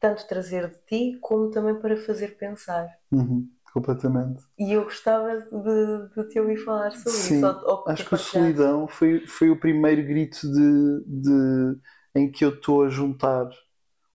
tanto 0.00 0.26
trazer 0.28 0.68
de 0.70 0.78
ti 0.86 1.18
como 1.20 1.50
também 1.50 1.80
para 1.80 1.96
fazer 1.96 2.36
pensar. 2.38 2.88
Uhum. 3.10 3.50
Completamente. 3.72 4.44
E 4.58 4.72
eu 4.72 4.84
gostava 4.84 5.38
de, 5.40 6.08
de 6.14 6.28
te 6.28 6.38
ouvir 6.40 6.58
falar 6.58 6.92
sobre 6.92 7.28
Sim, 7.28 7.42
isso. 7.42 7.46
ou- 7.46 7.54
ou 7.66 7.84
Acho 7.86 8.06
que 8.08 8.14
o. 8.14 8.18
Solidão 8.18 8.88
foi, 8.88 9.26
foi 9.26 9.50
o 9.50 9.58
primeiro 9.60 10.02
grito 10.06 10.40
de, 10.50 11.04
de- 11.06 11.78
em 12.14 12.30
que 12.30 12.44
eu 12.44 12.50
estou 12.54 12.82
a 12.84 12.88
juntar 12.88 13.48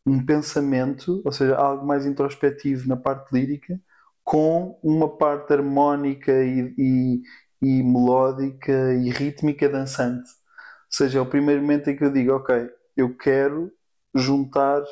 um 0.06 0.26
pensamento, 0.26 1.22
ou 1.26 1.32
seja, 1.32 1.56
algo 1.58 1.86
mais 1.88 2.06
introspectivo 2.06 2.88
na 2.90 2.98
parte 2.98 3.32
lírica, 3.34 3.80
com 4.24 4.80
uma 4.84 5.10
parte 5.18 5.54
harmónica 5.54 6.32
e, 6.44 6.74
e- 6.78 7.22
e 7.62 7.84
melódica 7.84 8.72
e 8.96 9.10
rítmica 9.12 9.70
dançante. 9.70 10.30
Ou 10.30 10.98
seja, 10.98 11.20
é 11.20 11.22
o 11.22 11.26
primeiro 11.26 11.62
momento 11.62 11.90
em 11.90 11.96
que 11.96 12.04
eu 12.04 12.12
digo, 12.12 12.34
ok, 12.34 12.70
eu 12.98 13.16
quero 13.18 13.72
juntar 14.16 14.84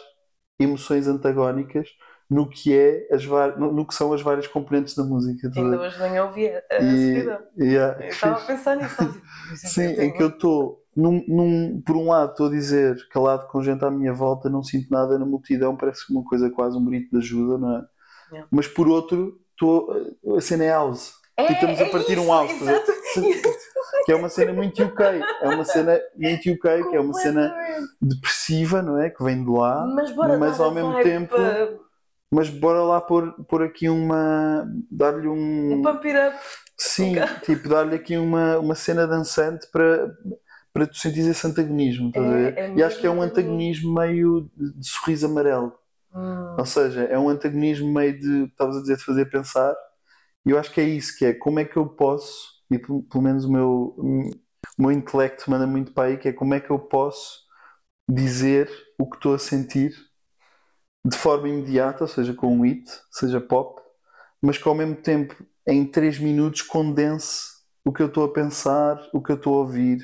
emoções 0.60 1.08
antagónicas 1.08 1.90
no 2.30 2.48
que 2.50 2.74
é 2.78 3.08
as 3.14 3.26
no, 3.58 3.74
no 3.74 3.88
que 3.88 3.94
são 3.96 4.14
as 4.14 4.22
várias 4.22 4.48
componentes 4.48 4.96
da 4.96 5.04
música. 5.04 5.50
ver? 5.50 5.62
Ainda 5.62 5.80
hoje 5.80 6.00
nem 6.00 6.20
ouvi 6.20 6.48
a, 6.48 6.60
a 6.60 6.80
E- 6.84 7.26
yeah, 7.58 8.00
Eu 8.06 8.10
estava 8.14 8.38
a 8.38 8.42
pensar 8.42 8.76
nisso. 8.78 8.96
tipo, 9.12 9.26
Sim, 9.66 9.82
em 10.00 10.14
que 10.14 10.22
eu 10.24 10.30
estou, 10.30 10.84
num, 10.96 11.24
num- 11.28 11.82
por 11.82 11.96
um 11.98 12.08
lado, 12.10 12.32
estou 12.32 12.48
a 12.48 12.50
dizer 12.52 12.96
calado 13.10 13.48
com 13.48 13.62
gente 13.64 13.84
à 13.84 13.92
minha 13.92 14.14
volta, 14.14 14.50
não 14.50 14.64
sinto 14.64 14.90
nada 14.92 15.18
na 15.20 15.26
multidão, 15.26 15.76
parece 15.76 16.12
uma 16.12 16.24
coisa 16.24 16.50
quase 16.50 16.78
um 16.78 16.86
grito 16.86 17.10
de 17.12 17.18
ajuda, 17.18 17.58
não 17.58 17.78
é? 17.78 17.82
Yeah. 18.32 18.48
Mas 18.52 18.68
por 18.68 18.88
outro, 18.88 19.40
estou, 19.52 19.92
a 20.38 20.42
cena 20.42 20.64
é 20.66 20.70
house, 20.70 21.14
É, 21.38 21.50
e 21.50 21.54
estamos 21.54 21.80
a 21.80 21.86
é 21.86 21.90
partir 21.90 22.18
um 22.20 22.24
isso, 22.24 22.32
house, 22.32 22.52
a 22.52 22.66
ver? 22.66 22.72
exato. 22.72 22.92
que 24.06 24.12
é 24.12 24.16
uma 24.16 24.30
cena 24.30 24.54
muito 24.54 24.84
UK, 24.84 25.04
é 25.42 25.48
uma 25.50 25.66
cena 25.66 26.00
muito 26.16 26.52
UK, 26.52 26.90
que 26.90 26.96
é 26.96 27.00
uma 27.00 27.14
cena 27.14 27.56
depressiva, 28.02 28.82
não 28.82 29.00
é? 29.00 29.10
Que 29.10 29.24
vem 29.24 29.44
de 29.44 29.50
lá, 29.50 29.86
Mas 29.96 30.16
mas 30.16 30.60
ao 30.60 30.70
a 30.70 30.74
mesmo 30.74 31.02
tempo- 31.02 31.36
para- 31.36 31.78
mas 32.32 32.50
bora 32.50 32.84
lá 32.84 33.02
pôr, 33.02 33.34
pôr 33.46 33.64
aqui 33.64 33.90
uma. 33.90 34.68
dar-lhe 34.92 35.28
um. 35.28 35.74
Um 35.74 35.82
pump 35.82 36.06
it 36.08 36.18
up. 36.18 36.38
Sim, 36.78 37.18
Ok. 37.20 37.28
tipo, 37.56 37.68
dar-lhe 37.68 37.96
aqui 37.96 38.18
uma, 38.18 38.58
uma 38.60 38.76
cena 38.76 39.06
dançante 39.08 39.68
para, 39.72 40.16
para 40.72 40.86
tu 40.88 40.96
sentires 40.98 41.28
esse 41.28 41.46
antagonismo, 41.48 42.10
estás 42.10 42.26
a 42.26 42.30
ver? 42.30 42.58
É- 42.58 42.62
é 42.68 42.74
e 42.76 42.84
acho 42.84 43.00
que 43.00 43.08
é 43.08 43.10
um 43.10 43.22
antagonismo 43.22 43.94
meio 43.96 44.50
de 44.56 44.88
sorriso 44.88 45.26
amarelo. 45.26 45.74
Hum, 46.14 46.56
Ou 46.60 46.66
seja, 46.66 47.04
é 47.04 47.18
um 47.18 47.30
antagonismo 47.30 47.92
meio 47.92 48.20
de, 48.20 48.46
estavas 48.46 48.78
a 48.78 48.82
dizer, 48.82 48.98
de 48.98 49.04
fazer 49.06 49.26
pensar. 49.30 49.76
E 50.46 50.52
eu 50.52 50.60
acho 50.60 50.72
que 50.74 50.82
é 50.82 50.86
isso, 50.86 51.18
que 51.18 51.26
é 51.26 51.34
como 51.34 51.60
é 51.60 51.66
que 51.66 51.78
eu 51.78 51.88
posso, 51.88 52.50
e 52.72 52.80
pelo, 52.80 53.04
pelo 53.04 53.24
menos 53.24 53.46
o 53.46 53.52
meu, 53.52 53.96
o 53.98 54.32
meu 54.80 54.92
intelecto 54.92 55.50
manda 55.52 55.68
muito 55.68 55.94
para 55.94 56.10
aí, 56.10 56.18
que 56.18 56.30
é 56.30 56.34
como 56.34 56.54
é 56.56 56.60
que 56.60 56.72
eu 56.72 56.80
posso 56.80 57.42
dizer 58.10 58.70
o 59.00 59.10
que 59.10 59.18
estou 59.18 59.36
a 59.36 59.40
sentir 59.40 59.94
de 61.06 61.16
forma 61.18 61.48
imediata, 61.50 62.04
ou 62.04 62.08
seja, 62.08 62.34
com 62.34 62.48
um 62.58 62.62
hit, 62.62 62.90
seja 63.12 63.40
pop, 63.40 63.82
mas 64.42 64.58
que 64.58 64.68
ao 64.68 64.76
mesmo 64.76 64.96
tempo, 64.96 65.36
em 65.68 65.86
3 65.86 66.20
minutos, 66.20 66.62
condense 66.62 67.48
o 67.86 67.92
que 67.94 68.02
eu 68.02 68.08
estou 68.08 68.26
a 68.26 68.34
pensar, 68.34 69.00
o 69.14 69.22
que 69.22 69.32
eu 69.32 69.36
estou 69.38 69.56
a 69.56 69.60
ouvir, 69.60 70.00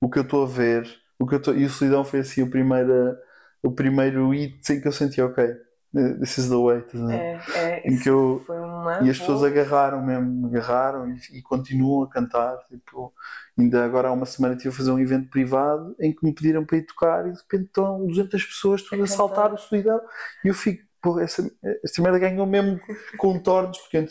o 0.00 0.10
que 0.10 0.18
eu 0.18 0.22
estou 0.22 0.44
a 0.44 0.46
ver, 0.48 0.88
o 1.18 1.26
que 1.26 1.34
eu 1.34 1.38
estou... 1.38 1.56
E 1.56 1.64
o 1.64 1.70
Solidão 1.70 2.04
foi 2.04 2.20
assim 2.20 2.42
o 2.42 2.50
primeiro, 2.50 3.16
o 3.62 3.72
primeiro 3.72 4.30
hit 4.30 4.72
em 4.72 4.80
que 4.80 4.88
eu 4.88 4.92
senti, 4.92 5.20
ok, 5.20 5.44
this 6.20 6.38
is 6.38 6.48
the 6.48 6.56
way. 6.56 6.80
ver? 6.80 7.14
é, 7.14 7.40
é, 7.54 7.88
Em 7.88 7.98
que 7.98 8.08
eu- 8.08 8.44
E 9.00 9.08
as 9.10 9.18
pessoas 9.18 9.42
agarraram 9.42 10.04
mesmo, 10.04 10.46
agarraram 10.46 11.10
e, 11.10 11.38
e 11.38 11.42
continuam 11.42 12.02
a 12.04 12.10
cantar. 12.10 12.58
Tipo, 12.68 13.12
ainda 13.58 13.84
agora 13.84 14.08
há 14.08 14.12
uma 14.12 14.26
semana 14.26 14.54
estive 14.54 14.74
a 14.74 14.76
fazer 14.76 14.90
um 14.90 14.98
evento 14.98 15.30
privado 15.30 15.94
em 16.00 16.12
que 16.14 16.24
me 16.24 16.34
pediram 16.34 16.64
para 16.66 16.76
ir 16.78 16.86
tocar 16.86 17.26
e 17.26 17.32
de 17.32 17.38
repente 17.38 17.64
estão 17.66 18.06
200 18.06 18.44
pessoas 18.44 18.82
todas 18.82 19.10
a 19.12 19.14
saltar 19.16 19.52
o 19.54 19.58
solidão 19.58 20.00
e 20.44 20.48
eu 20.48 20.54
fico, 20.54 20.82
pô, 21.02 21.18
essa, 21.20 21.50
esta 21.84 22.02
merda 22.02 22.18
ganhou 22.18 22.46
mesmo 22.46 22.78
contornos 23.18 23.78
porque 23.78 23.96
eu 23.98 24.06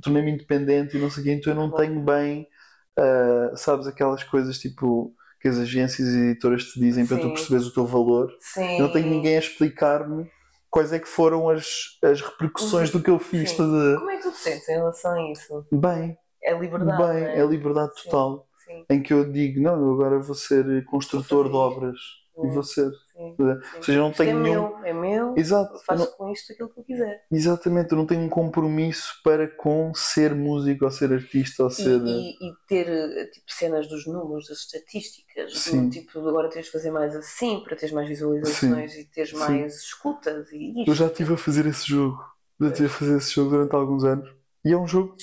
tornei-me 0.00 0.32
independente 0.32 0.96
e 0.96 1.00
não 1.00 1.10
sei 1.10 1.22
o 1.22 1.26
quê, 1.26 1.32
então 1.32 1.52
eu 1.52 1.56
não 1.56 1.70
tenho 1.74 2.00
bem, 2.04 2.48
ah, 2.96 3.52
sabes, 3.56 3.86
aquelas 3.86 4.22
coisas 4.24 4.58
tipo 4.58 5.14
que 5.42 5.48
as 5.48 5.58
agências 5.58 6.08
e 6.08 6.18
editoras 6.30 6.64
te 6.66 6.78
dizem 6.78 7.04
para 7.04 7.18
tu 7.18 7.24
Sim. 7.24 7.32
perceberes 7.34 7.66
o 7.66 7.74
teu 7.74 7.84
valor. 7.84 8.32
Sim. 8.40 8.76
Eu 8.78 8.84
não 8.86 8.92
tenho 8.92 9.08
ninguém 9.08 9.34
a 9.34 9.40
explicar-me 9.40 10.30
quais 10.70 10.92
é 10.92 11.00
que 11.00 11.08
foram 11.08 11.48
as, 11.48 11.98
as 12.02 12.20
repercussões 12.22 12.90
do 12.90 13.02
que 13.02 13.10
eu 13.10 13.18
fiz. 13.18 13.50
Sim. 13.50 13.56
Como 13.56 14.10
é 14.10 14.16
que 14.18 14.22
tu 14.22 14.30
te 14.30 14.38
sentes 14.38 14.68
em 14.68 14.74
relação 14.74 15.12
a 15.12 15.32
isso? 15.32 15.66
Bem, 15.72 16.16
É 16.44 16.56
liberdade, 16.56 17.02
bem, 17.02 17.24
é? 17.24 17.40
é 17.40 17.46
liberdade 17.46 17.92
Sim. 17.96 18.04
total. 18.04 18.46
Sim, 18.64 18.84
Em 18.88 19.02
que 19.02 19.12
eu 19.12 19.30
digo, 19.30 19.60
não, 19.60 19.74
eu 19.74 19.92
agora 19.94 20.20
vou 20.20 20.34
ser 20.36 20.84
construtor 20.84 21.48
de 21.48 21.56
obras. 21.56 21.98
E 22.36 22.64
ser. 22.64 22.90
sim. 23.12 23.36
Ou 23.76 23.82
seja, 23.82 23.98
não 24.00 24.10
Isto 24.10 24.22
é 24.22 24.26
tenho 24.26 24.40
nenhum. 24.40 24.62
meu, 24.68 24.84
é 24.86 24.92
meu, 24.92 25.34
Exato, 25.36 25.78
faço 25.84 26.04
não- 26.10 26.16
com 26.16 26.32
isto 26.32 26.52
aquilo 26.52 26.68
que 26.70 26.80
eu 26.80 26.84
quiser. 26.84 27.24
exatamente, 27.30 27.92
eu 27.92 27.98
não 27.98 28.06
tenho 28.06 28.22
um 28.22 28.28
compromisso 28.28 29.20
para 29.22 29.46
com 29.46 29.92
ser 29.94 30.34
músico 30.34 30.84
ou 30.84 30.90
ser 30.90 31.12
artista 31.12 31.62
ou 31.64 31.68
E, 31.68 31.72
ser. 31.72 32.00
e- 32.00 32.30
e 32.48 32.52
ter 32.66 32.88
eh, 32.88 33.26
tipo, 33.26 33.52
cenas 33.52 33.86
dos 33.88 34.06
números, 34.06 34.48
das 34.48 34.58
estatísticas, 34.60 35.52
Sim. 35.58 35.84
do 35.84 35.90
tipo, 35.90 36.18
agora 36.26 36.48
tens 36.48 36.66
de 36.66 36.72
fazer 36.72 36.90
mais 36.90 37.14
assim 37.14 37.62
para 37.62 37.76
teres 37.76 37.94
mais 37.94 38.08
visualizações 38.08 38.94
e 38.94 39.04
teres 39.04 39.30
Sim. 39.30 39.36
mais 39.38 39.76
escutas 39.82 40.50
e 40.52 40.80
isto. 40.80 40.90
Eu 40.90 40.94
já 40.94 41.06
estive 41.06 41.34
a 41.34 41.36
fazer 41.36 41.66
esse 41.66 41.86
jogo. 41.86 42.18
Já 42.60 42.68
estive 42.68 42.86
a 42.86 42.90
fazer 42.90 43.16
esse 43.18 43.30
jogo 43.32 43.50
durante 43.50 43.74
alguns 43.74 44.04
anos. 44.04 44.30
E 44.64 44.72
é 44.72 44.76
um 44.76 44.86
jogo 44.86 45.16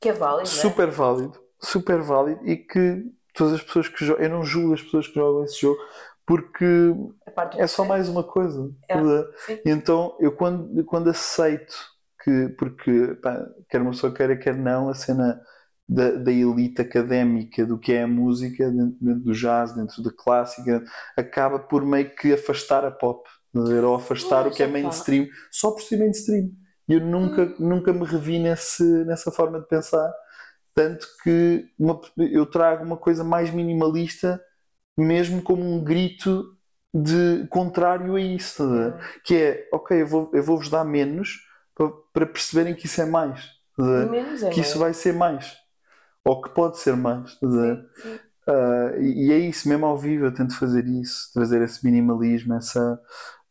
Que 0.00 0.10
é 0.10 0.12
válido, 0.12 0.42
é? 0.48 0.52
super 0.52 0.90
válido, 0.90 1.40
super 1.60 2.00
válido 2.02 2.46
e 2.46 2.56
que 2.56 3.04
todas 3.32 3.54
as 3.54 3.62
pessoas 3.62 3.88
que 3.88 4.04
jogam, 4.04 4.22
eu 4.24 4.30
não 4.30 4.44
julgo 4.44 4.74
as 4.74 4.82
pessoas 4.82 5.06
que 5.08 5.14
jogam 5.14 5.44
esse 5.44 5.60
jogo 5.60 5.80
porque 6.26 6.64
é 7.58 7.66
só 7.66 7.84
mais 7.84 8.08
uma 8.08 8.22
coisa. 8.24 8.70
É. 8.88 8.94
E 9.64 9.70
então 9.70 10.16
eu 10.20 10.32
quando, 10.32 10.84
quando 10.84 11.10
aceito 11.10 11.74
que, 12.22 12.48
porque 12.58 13.14
pá, 13.22 13.46
quer 13.68 13.80
uma 13.82 13.90
pessoa 13.90 14.12
queira, 14.14 14.36
quer 14.36 14.56
não, 14.56 14.88
a 14.88 14.94
cena 14.94 15.40
da, 15.88 16.12
da 16.12 16.32
elite 16.32 16.80
académica 16.80 17.66
do 17.66 17.78
que 17.78 17.92
é 17.92 18.02
a 18.04 18.06
música, 18.06 18.70
dentro, 18.70 18.96
dentro 19.00 19.20
do 19.24 19.32
jazz, 19.34 19.74
dentro 19.74 20.02
da 20.02 20.10
clássica, 20.10 20.82
acaba 21.16 21.58
por 21.58 21.84
meio 21.84 22.14
que 22.16 22.32
afastar 22.32 22.84
a 22.84 22.90
pop, 22.90 23.28
ver? 23.54 23.84
ou 23.84 23.94
afastar 23.94 24.46
o 24.46 24.50
que 24.50 24.62
é 24.62 24.66
mainstream, 24.66 25.26
só 25.50 25.70
por 25.72 25.82
ser 25.82 25.98
mainstream. 25.98 26.50
E 26.88 26.94
eu 26.94 27.00
nunca, 27.00 27.42
Hum. 27.44 27.54
nunca 27.58 27.92
me 27.92 28.04
revi 28.04 28.38
nesse, 28.38 28.82
nessa 29.04 29.30
forma 29.30 29.60
de 29.60 29.66
pensar. 29.68 30.12
Tanto 30.74 31.06
que 31.22 31.66
uma- 31.78 32.00
eu 32.16 32.46
trago 32.46 32.84
uma 32.84 32.96
coisa 32.96 33.22
mais 33.24 33.50
minimalista, 33.52 34.40
mesmo 34.96 35.42
como 35.42 35.62
um 35.62 35.82
grito 35.82 36.56
de 36.92 37.46
contrário 37.48 38.14
a 38.16 38.20
isso, 38.20 38.62
a 38.62 38.66
ver? 38.66 39.20
que 39.24 39.34
é, 39.36 39.68
ok, 39.72 40.02
eu 40.02 40.06
vou- 40.06 40.30
eu 40.32 40.42
vou-vos 40.42 40.68
dar 40.70 40.84
menos 40.84 41.40
para, 41.74 41.90
para 42.12 42.26
perceberem 42.26 42.74
que 42.74 42.86
isso 42.86 43.00
é 43.02 43.06
mais, 43.06 43.44
ver? 43.78 44.06
Menos 44.10 44.42
é 44.42 44.52
que 44.52 44.60
isso 44.60 44.78
mais. 44.78 44.78
vai 44.78 44.94
ser 44.94 45.12
mais, 45.12 45.56
ou 46.24 46.42
que 46.42 46.50
pode 46.50 46.78
ser 46.78 46.96
mais, 46.96 47.36
ver? 47.42 47.78
Sim, 47.92 47.92
sim. 47.94 48.20
Ah, 48.46 48.92
e, 48.98 49.28
e 49.28 49.32
é 49.32 49.38
isso, 49.38 49.68
mesmo 49.68 49.86
ao 49.86 49.96
vivo 49.98 50.26
eu 50.26 50.34
tento 50.34 50.56
fazer 50.58 50.86
isso, 50.86 51.30
trazer 51.32 51.62
esse 51.62 51.84
minimalismo, 51.84 52.54
essa, 52.54 53.00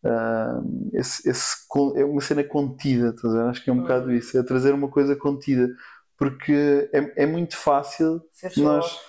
ah, 0.05 0.61
esse, 0.93 1.29
esse 1.29 1.57
é 1.97 2.05
uma 2.05 2.21
cena 2.21 2.43
contida? 2.43 3.15
Acho 3.49 3.63
que 3.63 3.69
é 3.69 3.73
um 3.73 3.77
Hum. 3.77 3.81
bocado 3.81 4.11
isso, 4.13 4.37
é 4.37 4.43
trazer 4.43 4.73
uma 4.73 4.89
coisa 4.89 5.15
contida, 5.15 5.69
porque 6.17 6.89
é, 6.93 7.23
é 7.23 7.25
muito 7.25 7.57
fácil 7.57 8.21
nós. 8.55 8.99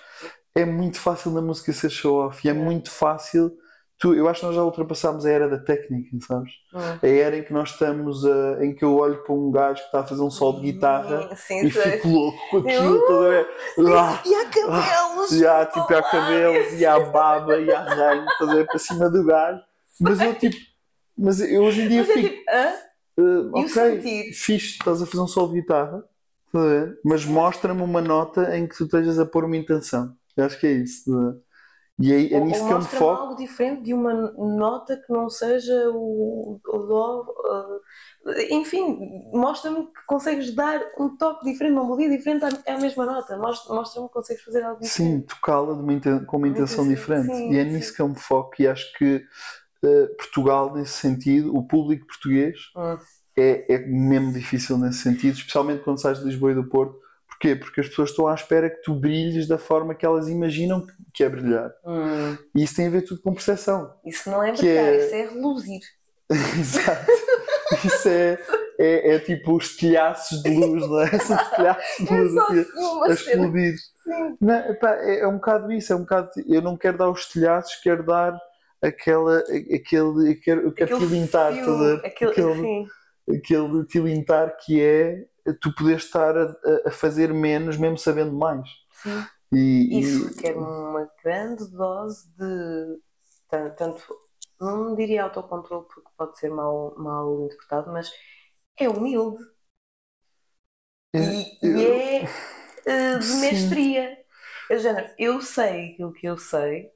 É 0.54 0.64
muito 0.64 0.98
fácil 0.98 1.30
na 1.32 1.40
música 1.42 1.72
ser 1.72 1.90
show-off 1.90 2.46
e 2.46 2.50
é 2.50 2.52
muito 2.52 2.90
fácil. 2.90 3.52
Tu, 3.98 4.12
eu 4.14 4.28
acho 4.28 4.40
que 4.40 4.46
nós 4.46 4.54
já 4.56 4.62
ultrapassámos 4.64 5.24
a 5.24 5.30
era 5.30 5.48
da 5.48 5.58
técnica, 5.58 6.08
sabes? 6.26 6.50
Hum. 6.74 6.98
A 7.02 7.06
era 7.06 7.38
em 7.38 7.44
que 7.44 7.52
nós 7.52 7.70
estamos, 7.70 8.24
a, 8.26 8.64
em 8.64 8.74
que 8.74 8.84
eu 8.84 8.94
olho 8.96 9.22
para 9.22 9.32
um 9.34 9.50
gajo 9.52 9.80
que 9.80 9.86
está 9.86 10.00
a 10.00 10.06
fazer 10.06 10.20
um 10.22 10.30
solo 10.30 10.60
de 10.60 10.72
guitarra 10.72 11.34
Sim, 11.36 11.64
e 11.64 11.70
sei. 11.70 11.92
fico 11.92 12.08
louco 12.08 12.38
com 12.50 12.56
aquilo, 12.58 12.96
estás 12.98 13.18
a 13.18 13.28
ver? 13.28 13.48
Ah, 13.96 14.22
E 14.26 14.34
há 14.34 14.44
cabelos! 14.48 15.32
e 15.32 15.46
há 15.46 15.66
tipo, 15.66 15.94
há 15.94 16.02
cabelos, 16.02 16.72
e 16.80 16.84
há 16.84 16.98
baba, 17.00 17.58
e 17.60 17.70
há 17.72 17.82
ranho, 17.82 18.26
estás 18.28 18.50
a 18.50 18.54
ver? 18.54 18.66
Para 18.66 18.78
cima 18.78 19.08
do 19.10 19.24
gajo. 19.24 19.60
Mas 20.00 20.20
eu 20.20 20.34
tipo, 20.34 20.56
mas 21.16 21.40
eu 21.40 21.62
hoje 21.62 21.82
em 21.82 21.88
dia 21.88 22.00
Mas 22.00 22.10
é 22.10 22.14
fico. 22.14 22.28
tipo, 22.28 22.44
hã? 22.50 22.72
Uh, 23.16 23.58
E 23.58 23.64
ok, 23.64 24.32
fixe, 24.32 24.76
estás 24.78 25.00
a 25.00 25.06
fazer 25.06 25.22
um 25.22 25.28
solo 25.28 25.52
de 25.52 25.60
guitarra, 25.60 26.02
mas 27.04 27.24
mostra-me 27.24 27.80
uma 27.82 28.00
nota 28.00 28.56
em 28.56 28.66
que 28.66 28.76
tu 28.76 28.84
estejas 28.84 29.18
a 29.20 29.24
pôr 29.26 29.44
uma 29.44 29.56
intenção. 29.56 30.12
Eu 30.36 30.44
acho 30.44 30.58
que 30.60 30.66
é 30.66 30.72
isso. 30.72 31.12
a 31.16 31.32
ver? 31.32 31.40
E 32.00 32.12
é, 32.12 32.34
é 32.34 32.40
nisso 32.40 32.62
ou 32.62 32.66
que 32.66 32.72
eu 32.74 32.78
me 32.80 32.86
foco. 32.86 33.22
algo 33.22 33.36
diferente 33.36 33.82
de 33.82 33.94
uma 33.94 34.12
nota 34.32 34.96
que 34.96 35.12
não 35.12 35.28
seja 35.30 35.90
o, 35.90 36.60
o 36.66 36.78
dó. 36.78 37.22
uh, 37.22 38.32
enfim, 38.50 38.98
mostra-me 39.32 39.86
que 39.86 40.06
consegues 40.06 40.54
dar 40.54 40.80
um 40.98 41.16
toque 41.16 41.44
diferente, 41.44 41.74
uma 41.74 41.84
melodia 41.84 42.08
diferente 42.10 42.44
à, 42.44 42.74
à 42.74 42.78
mesma 42.78 43.06
nota. 43.06 43.36
Mostra- 43.38 43.74
Mostra-me 43.74 44.08
que 44.08 44.14
consegues 44.14 44.42
fazer 44.42 44.62
algo 44.62 44.80
Sim, 44.80 45.20
diferente. 45.20 45.22
tocá-la 45.22 45.72
uma 45.72 45.92
inten- 45.92 46.24
com 46.26 46.36
uma 46.36 46.48
intenção 46.48 46.86
diferente. 46.86 47.36
sim, 47.36 47.52
e 47.52 47.56
é 47.58 47.64
sim. 47.64 47.64
nisso 47.64 47.94
que 47.94 48.02
eu 48.02 48.08
me 48.08 48.18
foco. 48.18 48.54
E 48.60 48.66
acho 48.68 48.92
que 48.98 49.16
uh, 49.84 50.16
Portugal, 50.16 50.74
nesse 50.74 50.92
sentido, 50.94 51.56
o 51.56 51.66
público 51.66 52.06
português, 52.06 52.58
Hum. 52.74 52.98
é, 53.36 53.74
é 53.74 53.78
mesmo 53.86 54.32
difícil 54.32 54.78
nesse 54.78 55.00
sentido, 55.00 55.36
especialmente 55.38 55.84
quando 55.84 56.00
sais 56.00 56.18
de 56.20 56.26
Lisboa 56.26 56.52
e 56.52 56.54
do 56.56 56.68
Porto. 56.68 56.98
Porquê? 57.34 57.56
Porque 57.56 57.80
as 57.80 57.88
pessoas 57.88 58.10
estão 58.10 58.26
à 58.28 58.34
espera 58.34 58.70
que 58.70 58.82
tu 58.82 58.94
brilhes 58.94 59.46
da 59.48 59.58
forma 59.58 59.94
que 59.94 60.06
elas 60.06 60.28
imaginam 60.28 60.86
que- 61.12 61.22
é 61.24 61.28
brilhar. 61.28 61.70
Hum. 61.84 62.36
E 62.54 62.62
isso 62.64 62.76
tem 62.76 62.86
a 62.86 62.90
ver 62.90 63.02
tudo 63.02 63.20
com 63.20 63.32
percepção. 63.34 63.92
Isso 64.04 64.30
não 64.30 64.42
é 64.42 64.52
brilhar, 64.52 64.84
é- 64.84 64.96
isso 65.06 65.14
é 65.14 65.22
reluzir. 65.28 65.80
Exato. 66.30 67.10
Isso 67.84 68.08
é, 68.08 68.38
é, 68.78 69.14
é 69.14 69.18
tipo 69.18 69.56
os 69.56 69.76
telhaços 69.76 70.42
de 70.42 70.50
luz, 70.50 70.88
não 70.88 71.00
é? 71.00 71.18
São 71.18 71.36
os 71.36 71.48
telhaços 71.50 72.06
de 72.06 72.12
É 72.14 72.20
luz 72.20 72.36
assim, 72.36 72.60
assim 72.60 72.60
a 73.12 73.16
cena. 73.16 73.44
explodir. 73.46 73.74
Não, 74.40 74.54
epá, 74.70 74.94
é, 74.96 75.20
é 75.20 75.26
um 75.28 75.34
bocado 75.34 75.72
isso, 75.72 75.92
é 75.92 75.96
um 75.96 76.00
bocado. 76.00 76.30
Eu 76.46 76.62
não 76.62 76.76
quero 76.76 76.98
dar 76.98 77.10
os 77.10 77.26
telhaços, 77.26 77.74
quero 77.82 78.04
dar 78.04 78.38
aquela. 78.82 79.38
aquele. 79.38 80.30
Eu 80.32 80.40
quero, 80.40 80.60
eu 80.66 80.72
quero 80.72 80.94
Aquele 80.96 81.08
tilintar, 81.10 81.52
fio, 81.52 81.70
a 81.72 81.94
aquele, 82.06 82.30
aquele, 82.32 82.54
sim. 82.54 82.86
aquele 83.30 83.84
tilintar 83.86 84.56
que 84.64 84.80
é 84.80 85.24
tu 85.60 85.74
poderes 85.74 86.04
estar 86.04 86.36
a, 86.36 86.56
a- 86.86 86.90
fazer 86.90 87.32
menos, 87.32 87.76
mesmo 87.76 87.98
sabendo 87.98 88.32
mais. 88.32 88.68
sim. 88.90 89.28
E, 89.52 89.58
e- 89.58 90.00
Isso 90.00 90.24
requer 90.28 90.56
uma 90.56 91.10
grande 91.22 91.66
dose 91.70 92.28
de 92.36 93.00
tan- 93.48 93.70
tanto, 93.76 94.02
não 94.60 94.94
diria 94.96 95.24
autocontrole 95.24 95.86
porque 95.88 96.10
pode 96.16 96.38
ser 96.38 96.50
mal, 96.50 96.94
mal 96.98 97.44
interpretado, 97.46 97.92
mas 97.92 98.12
é 98.78 98.88
humilde 98.88 99.42
e, 101.14 101.58
eu- 101.62 101.94
e 101.94 102.24
é 102.24 102.34
eh, 102.86 103.18
de 103.18 103.32
Sim. 103.32 103.34
mestria. 103.34 104.18
É 104.70 104.78
género, 104.78 105.14
eu 105.18 105.40
sei 105.42 105.92
aquilo 105.92 106.12
que 106.12 106.26
eu 106.26 106.38
sei, 106.38 106.90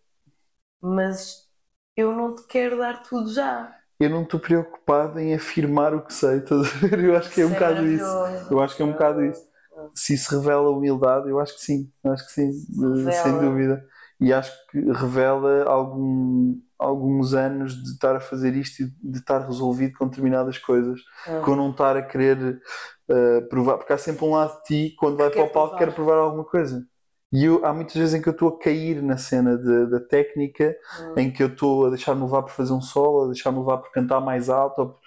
mas 0.80 1.48
eu 1.96 2.12
não 2.14 2.34
te 2.36 2.44
quero 2.48 2.78
dar 2.78 3.02
tudo 3.04 3.32
já. 3.32 3.76
Eu 4.00 4.10
não 4.10 4.22
estou 4.22 4.38
preocupado 4.40 5.18
em 5.18 5.34
afirmar 5.34 5.94
o 5.94 6.02
que 6.04 6.12
sei, 6.14 6.38
estás 6.38 6.60
a 6.60 6.86
ver? 6.86 7.04
Eu 7.04 7.16
acho 7.16 7.30
que 7.30 7.40
é 7.40 7.46
um 7.46 7.50
bocado 7.50 7.86
isso. 7.86 8.04
Eu 8.50 8.60
acho 8.60 8.76
que 8.76 8.82
é 8.82 8.84
um 8.84 8.92
bocado 8.92 9.24
isso. 9.24 9.42
Se 9.94 10.14
isso 10.14 10.36
revela 10.38 10.70
humildade, 10.70 11.28
eu 11.28 11.38
acho 11.38 11.54
que 11.54 11.62
sim, 11.62 11.90
eu 12.04 12.12
acho 12.12 12.26
que 12.26 12.32
sim, 12.32 12.48
eh, 12.50 12.96
Revela. 12.96 13.12
sem 13.12 13.38
dúvida. 13.38 13.84
E 14.20 14.32
acho 14.32 14.52
que 14.70 14.80
revela 14.92 15.62
algum, 15.64 16.56
alguns 16.76 17.34
anos 17.34 17.74
de 17.80 17.90
estar 17.92 18.16
a 18.16 18.20
fazer 18.20 18.56
isto 18.56 18.82
e 18.82 18.90
de 19.10 19.18
estar 19.18 19.38
resolvido 19.46 19.96
com 19.96 20.08
determinadas 20.08 20.58
coisas, 20.58 21.00
Ah. 21.26 21.40
com 21.44 21.54
não 21.54 21.70
estar 21.70 21.96
a 21.96 22.02
querer 22.02 22.60
eh, 23.08 23.40
provar, 23.42 23.78
porque 23.78 23.92
há 23.92 23.98
sempre 23.98 24.24
um 24.24 24.32
lado 24.32 24.56
de 24.58 24.62
ti 24.90 24.94
quando 24.98 25.16
vai 25.16 25.30
para 25.30 25.44
o 25.44 25.48
palco 25.48 25.70
provar. 25.70 25.78
quer 25.78 25.94
provar 25.94 26.16
alguma 26.18 26.44
coisa. 26.44 26.84
E 27.32 27.44
eu, 27.44 27.64
há 27.64 27.74
muitas 27.74 27.94
vezes 27.94 28.14
em 28.14 28.22
que 28.22 28.28
eu 28.28 28.32
estou 28.32 28.48
a 28.48 28.58
cair 28.58 29.02
na 29.02 29.18
cena 29.18 29.56
de- 29.58 29.86
da 29.90 30.00
técnica, 30.00 30.74
Hum. 31.00 31.14
em 31.18 31.30
que 31.32 31.42
eu 31.42 31.48
estou 31.48 31.86
a 31.86 31.90
deixar-me 31.90 32.22
levar 32.22 32.42
por 32.42 32.52
fazer 32.52 32.72
um 32.72 32.80
solo, 32.80 33.24
a 33.24 33.26
deixar-me 33.26 33.58
levar 33.58 33.78
por 33.78 33.90
cantar 33.92 34.20
mais 34.20 34.48
alto, 34.48 34.78
ou 34.80 34.98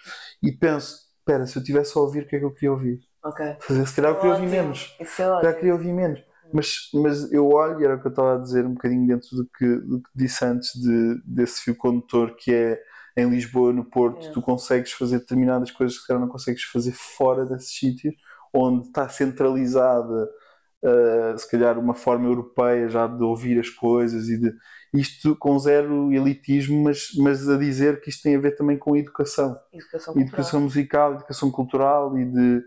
e 0.44 0.52
penso, 0.52 0.96
espera, 1.20 1.48
se 1.48 1.58
eu 1.58 1.64
tivesse 1.64 1.98
a 1.98 2.02
ouvir 2.02 2.24
o 2.24 2.28
que 2.28 2.36
é 2.36 2.40
que 2.40 2.46
eu 2.46 2.54
queria 2.54 2.72
ouvir? 2.72 3.00
Ok. 3.24 3.56
Fazer, 3.62 3.88
se 3.88 3.96
calhar 3.96 4.12
eu 4.12 4.16
queria 4.18 4.34
ouvir 4.34 4.48
menos. 4.48 4.96
É 5.00 5.06
Já 5.06 5.36
ótimo. 5.38 5.54
queria 5.56 5.74
ouvir 5.74 5.94
menos. 5.94 6.20
Mas, 6.54 6.90
mas 6.94 7.32
eu 7.32 7.48
olho, 7.50 7.80
e 7.80 7.86
era 7.86 7.96
o 7.96 8.02
que 8.02 8.08
eu 8.08 8.10
estava 8.10 8.36
a 8.36 8.38
dizer 8.38 8.66
um 8.66 8.74
bocadinho 8.74 9.08
dentro 9.08 9.30
do 9.38 9.46
que, 9.58 9.76
do 9.78 10.02
que 10.02 10.10
disse 10.14 10.44
antes 10.44 10.74
de, 10.80 11.22
desse 11.26 11.62
fio 11.62 11.76
condutor 11.76 12.36
que 12.36 12.54
é 12.54 12.80
em 13.16 13.30
Lisboa, 13.30 13.72
no 13.74 13.86
Porto, 13.86 14.28
É. 14.28 14.32
tu 14.32 14.42
consegues 14.42 14.92
fazer 14.92 15.20
determinadas 15.20 15.72
coisas 15.72 15.96
que 15.96 16.02
se 16.02 16.08
calhar 16.08 16.22
não 16.22 16.28
consegues 16.30 16.64
fazer 16.64 16.92
fora 16.94 17.46
desses 17.46 17.78
sítios, 17.78 18.14
onde 18.54 18.88
está 18.88 19.08
centralizada, 19.08 20.30
uh, 20.84 21.38
se 21.38 21.50
calhar, 21.50 21.78
uma 21.80 21.94
forma 21.94 22.28
europeia 22.28 22.90
já 22.90 23.08
de 23.08 23.24
ouvir 23.24 23.60
as 23.60 23.70
coisas 23.70 24.30
e 24.30 24.38
de 24.40 24.54
isto 24.94 25.36
com 25.38 25.58
zero 25.60 26.12
elitismo, 26.14 26.84
mas, 26.84 27.10
mas 27.18 27.48
a 27.50 27.58
dizer 27.58 28.02
que 28.02 28.10
isto 28.10 28.24
tem 28.24 28.36
a 28.36 28.40
ver 28.40 28.56
também 28.56 28.78
com 28.78 28.96
educação, 28.98 29.56
Educação 29.74 30.16
educação 30.16 30.62
musical, 30.62 31.14
educação 31.16 31.52
cultural 31.52 32.18
e 32.18 32.26
de, 32.26 32.64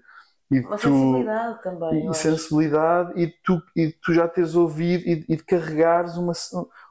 e 0.52 0.62
Uma 0.64 0.76
tu- 0.80 1.32
sensibilidade 1.36 1.62
também. 1.62 2.08
e 2.08 2.08
acho. 2.08 2.14
sensibilidade 2.14 3.20
e 3.20 3.28
tu, 3.44 3.62
e 3.76 3.92
tu 3.92 4.12
já 4.14 4.26
teres 4.28 4.54
ouvido 4.54 5.04
e, 5.06 5.24
e 5.28 5.36
de 5.36 5.44
carregares 5.44 6.16
uma, 6.16 6.32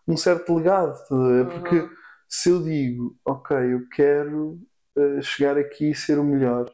um 0.07 0.17
certo 0.17 0.55
legado, 0.55 0.95
a 1.11 1.15
ver? 1.29 1.53
porque 1.53 1.81
Uhum. 1.81 1.89
se 2.29 2.49
eu 2.49 2.63
digo, 2.63 3.17
ok, 3.25 3.55
eu 3.57 3.87
quero 3.89 4.59
eh, 4.97 5.21
chegar 5.21 5.57
aqui 5.57 5.91
e 5.91 5.95
ser 5.95 6.19
o 6.19 6.23
melhor, 6.23 6.71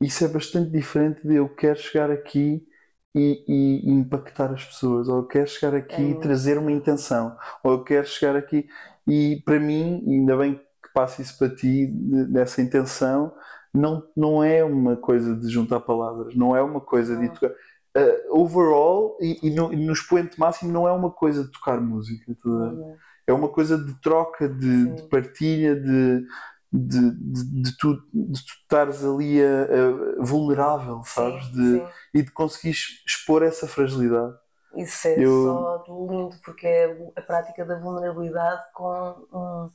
isso 0.00 0.24
é 0.24 0.28
bastante 0.28 0.70
diferente 0.70 1.26
de 1.26 1.36
eu 1.36 1.48
quero 1.54 1.78
chegar 1.78 2.10
aqui 2.10 2.66
e, 3.14 3.44
e 3.48 3.90
impactar 3.90 4.52
as 4.52 4.64
pessoas, 4.64 5.08
ou 5.08 5.18
eu 5.18 5.26
quero 5.26 5.46
chegar 5.48 5.74
aqui 5.76 6.02
É. 6.02 6.10
e 6.10 6.14
trazer 6.20 6.58
uma 6.58 6.72
intenção, 6.72 7.36
ou 7.62 7.72
eu 7.72 7.84
quero 7.84 8.06
chegar 8.06 8.36
aqui 8.36 8.66
e 9.06 9.42
para 9.44 9.58
mim, 9.60 10.02
ainda 10.06 10.36
bem 10.36 10.54
que 10.54 10.92
passo 10.94 11.20
isso 11.22 11.36
para 11.38 11.54
ti, 11.54 11.86
de- 11.86 12.26
dessa 12.26 12.62
intenção, 12.62 13.32
não, 13.74 14.02
não 14.16 14.42
é 14.44 14.62
uma 14.64 14.96
coisa 14.96 15.34
de 15.36 15.48
juntar 15.48 15.80
palavras, 15.80 16.34
não 16.36 16.54
é 16.56 16.62
uma 16.62 16.80
coisa 16.80 17.16
de 17.16 17.26
Não. 17.26 17.34
tocar. 17.34 17.50
Eh, 17.94 18.24
overall, 18.30 19.18
e, 19.20 19.38
e 19.42 19.50
no, 19.50 19.72
e 19.72 19.76
no 19.76 19.92
expoente 19.92 20.38
máximo, 20.40 20.72
não 20.72 20.88
é 20.88 20.92
uma 20.92 21.10
coisa 21.10 21.44
de 21.44 21.50
tocar 21.52 21.80
música, 21.80 22.24
ver? 22.44 22.50
Uhum. 22.50 22.96
é 23.26 23.32
uma 23.32 23.48
coisa 23.48 23.76
de 23.78 23.94
troca, 24.00 24.48
de, 24.48 24.94
de 24.94 25.02
partilha, 25.08 25.74
de, 25.76 26.24
de, 26.72 27.10
de, 27.10 27.62
de 27.62 27.76
tu, 27.76 27.94
de 28.12 28.44
tu 28.44 28.52
estares 28.62 29.04
ali 29.04 29.42
a, 29.42 29.62
a- 29.64 30.24
vulnerável, 30.24 31.02
sabes? 31.04 31.44
Sim, 31.46 31.52
De, 31.52 31.78
sim. 31.78 31.86
e 32.14 32.22
de 32.22 32.30
conseguires 32.32 33.02
expor 33.06 33.42
essa 33.42 33.66
fragilidade. 33.68 34.34
Isso 34.76 35.06
é 35.08 35.22
Eu- 35.22 35.44
só 35.44 35.84
lindo, 35.86 36.30
porque 36.44 36.66
é 36.66 37.12
a 37.16 37.22
prática 37.22 37.64
da 37.64 37.78
vulnerabilidade 37.78 38.62
com 38.72 39.26
um- 39.32 39.70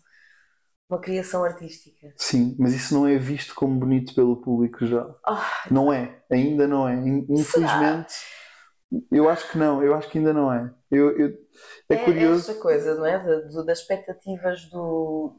uma 0.89 0.99
criação 0.99 1.43
artística. 1.43 2.13
Sim, 2.17 2.55
mas 2.59 2.73
isso 2.73 2.93
não 2.93 3.05
é 3.05 3.17
visto 3.17 3.53
como 3.53 3.77
bonito 3.79 4.15
pelo 4.15 4.37
público 4.37 4.85
já. 4.85 5.05
Ah, 5.25 5.45
Não 5.69 5.91
é, 5.93 6.23
ainda 6.31 6.67
não 6.67 6.87
é. 6.87 6.95
In- 6.95 7.25
Infelizmente, 7.29 8.15
eu 9.11 9.29
acho 9.29 9.51
que 9.51 9.57
não, 9.57 9.83
eu 9.83 9.93
acho 9.93 10.09
que 10.09 10.17
ainda 10.17 10.33
não 10.33 10.51
é. 10.51 10.73
Eu, 10.89 11.17
eu- 11.19 11.37
é, 11.89 11.97
curioso. 12.05 12.49
esta 12.51 12.61
coisa, 12.61 12.95
não 12.95 13.05
é? 13.05 13.19
Das 13.65 13.79
expectativas 13.79 14.65
do. 14.69 15.35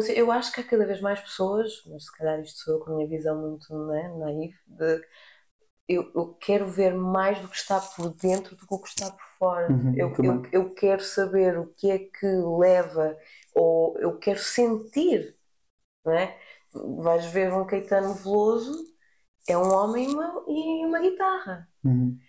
Sei, 0.00 0.18
eu 0.20 0.30
acho 0.32 0.52
que 0.52 0.60
há 0.60 0.64
cada 0.64 0.86
vez 0.86 1.00
mais 1.00 1.20
pessoas, 1.20 1.82
mas 1.86 2.04
se 2.06 2.12
calhar 2.16 2.40
isto 2.40 2.60
sou 2.60 2.74
eu 2.74 2.80
com 2.80 2.92
a 2.92 2.96
minha 2.96 3.08
visão 3.08 3.40
muito 3.40 3.72
não 3.74 3.94
é, 3.94 4.08
naif, 4.18 4.56
de 4.66 5.02
eu, 5.88 6.10
eu 6.14 6.34
quero 6.34 6.66
ver 6.68 6.94
mais 6.94 7.40
do 7.40 7.48
que 7.48 7.56
está 7.56 7.80
por 7.80 8.10
dentro 8.14 8.56
do 8.56 8.66
que 8.66 8.74
o 8.74 8.80
que 8.80 8.88
está 8.88 9.10
por 9.10 9.24
fora. 9.38 9.72
Uhum, 9.72 9.94
eu, 9.94 10.12
eu, 10.22 10.42
eu 10.52 10.74
quero 10.74 11.02
saber 11.02 11.58
o 11.58 11.68
que 11.74 11.90
é 11.90 11.98
que 11.98 12.26
leva, 12.58 13.16
ou 13.54 13.98
eu 14.00 14.18
quero 14.18 14.38
sentir, 14.40 15.36
não 16.04 16.12
é? 16.14 16.38
Vais 16.74 17.26
ver 17.26 17.52
um 17.54 17.66
Caetano 17.66 18.14
Veloso, 18.14 18.74
é 19.48 19.56
um 19.58 19.72
homem 19.74 20.06
e 20.10 20.14
uma, 20.14 20.44
e 20.48 20.86
uma 20.86 21.00
guitarra 21.00 21.68
Uhum. 21.84 22.22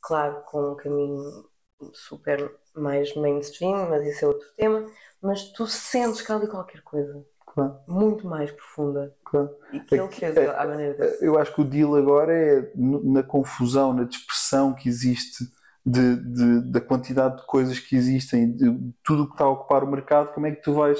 claro, 0.00 0.42
com 0.44 0.72
um 0.72 0.76
caminho 0.76 1.50
super 1.92 2.58
mais 2.74 3.14
mainstream, 3.14 3.88
mas 3.90 4.06
isso 4.06 4.24
é 4.24 4.28
outro 4.28 4.46
tema. 4.56 4.86
Mas 5.22 5.44
tu 5.52 5.66
sentes 5.66 6.20
que 6.20 6.30
há 6.30 6.36
ali 6.36 6.46
qualquer 6.48 6.82
coisa 6.82 7.24
Claro, 7.46 7.76
muito 7.86 8.26
mais 8.26 8.50
profunda 8.50 9.14
claro. 9.24 9.48
e 9.72 9.80
que 9.80 9.94
É 9.94 9.98
ele 9.98 10.08
que- 10.08 10.20
fez 10.20 10.36
é- 10.36 10.48
à 10.58 10.66
maneira 10.66 10.94
dele. 10.94 11.16
Eu 11.20 11.38
acho 11.38 11.54
que 11.54 11.60
o 11.60 11.64
deal 11.64 11.94
agora 11.94 12.32
é 12.36 12.72
na 12.74 13.22
confusão, 13.22 13.92
na 13.94 14.04
dispersão 14.04 14.74
que 14.74 14.88
existe 14.88 15.44
de, 15.86 16.16
de- 16.16 16.60
da 16.72 16.80
quantidade 16.80 17.36
de 17.36 17.46
coisas 17.46 17.78
que 17.78 17.94
existem, 17.94 18.56
de 18.56 18.92
tudo 19.04 19.22
o 19.22 19.26
que 19.28 19.34
está 19.34 19.44
a 19.44 19.50
ocupar 19.50 19.84
o 19.84 19.90
mercado, 19.90 20.32
como 20.34 20.46
é 20.46 20.50
que 20.50 20.62
tu 20.62 20.72
vais 20.74 20.98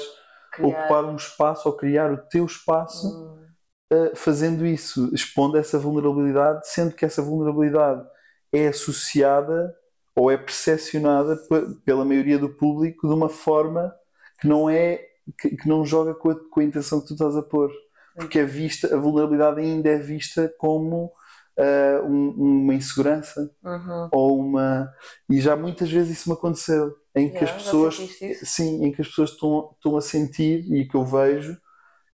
Criar. 0.53 0.67
ocupar 0.79 1.03
um 1.05 1.15
espaço 1.17 1.67
ou 1.67 1.75
criar 1.75 2.11
o 2.13 2.17
teu 2.29 2.45
espaço 2.45 3.07
Hum, 3.07 3.45
uh, 3.93 4.15
fazendo 4.15 4.65
isso, 4.65 5.13
expondo 5.13 5.57
essa 5.57 5.77
vulnerabilidade, 5.77 6.67
sendo 6.69 6.95
que 6.95 7.03
essa 7.03 7.21
vulnerabilidade 7.21 8.01
é 8.53 8.67
associada 8.69 9.75
ou 10.15 10.31
é 10.31 10.37
percepcionada 10.37 11.37
pela 11.83 12.05
maioria 12.05 12.39
do 12.39 12.49
público 12.49 13.07
de 13.07 13.13
uma 13.13 13.29
forma 13.29 13.93
que 14.39 14.47
não 14.47 14.69
é 14.69 15.05
que, 15.39 15.49
que 15.57 15.67
não 15.67 15.83
joga 15.85 16.13
com 16.13 16.29
a, 16.29 16.35
com 16.49 16.59
a, 16.59 16.63
intenção 16.63 17.01
que 17.01 17.07
tu 17.07 17.13
estás 17.13 17.35
a 17.35 17.41
pôr. 17.41 17.71
Porque 18.15 18.39
é 18.39 18.45
vista 18.45 18.95
a 18.95 18.97
vulnerabilidade 18.97 19.59
ainda 19.59 19.89
é 19.89 19.97
vista 19.97 20.53
como 20.57 21.11
uh, 21.57 22.05
um, 22.05 22.29
uma 22.63 22.73
insegurança 22.73 23.51
uhum. 23.61 24.09
ou 24.11 24.39
uma 24.39 24.89
e 25.29 25.41
já 25.41 25.55
muitas 25.57 25.91
vezes 25.91 26.19
isso 26.19 26.29
me 26.29 26.35
aconteceu 26.35 26.95
em 27.13 27.27
que 27.27 27.35
yeah, 27.35 27.51
as 27.51 27.63
pessoas 27.63 27.95
sim 28.43 28.85
em 28.85 28.91
que 28.93 29.01
as 29.01 29.09
pessoas 29.09 29.31
estão, 29.31 29.71
estão 29.75 29.97
a 29.97 30.01
sentir 30.01 30.65
e 30.71 30.87
que 30.87 30.95
eu 30.95 31.03
vejo 31.03 31.57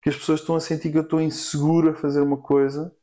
que 0.04 0.10
as 0.10 0.16
pessoas 0.16 0.42
estão 0.42 0.56
a 0.56 0.60
sentir 0.60 0.92
que 0.92 0.98
eu 1.00 1.02
estou 1.02 1.20
inseguro 1.20 1.90
a 1.90 1.96
fazer 1.96 2.22
uma 2.22 2.38
coisa 2.38 2.94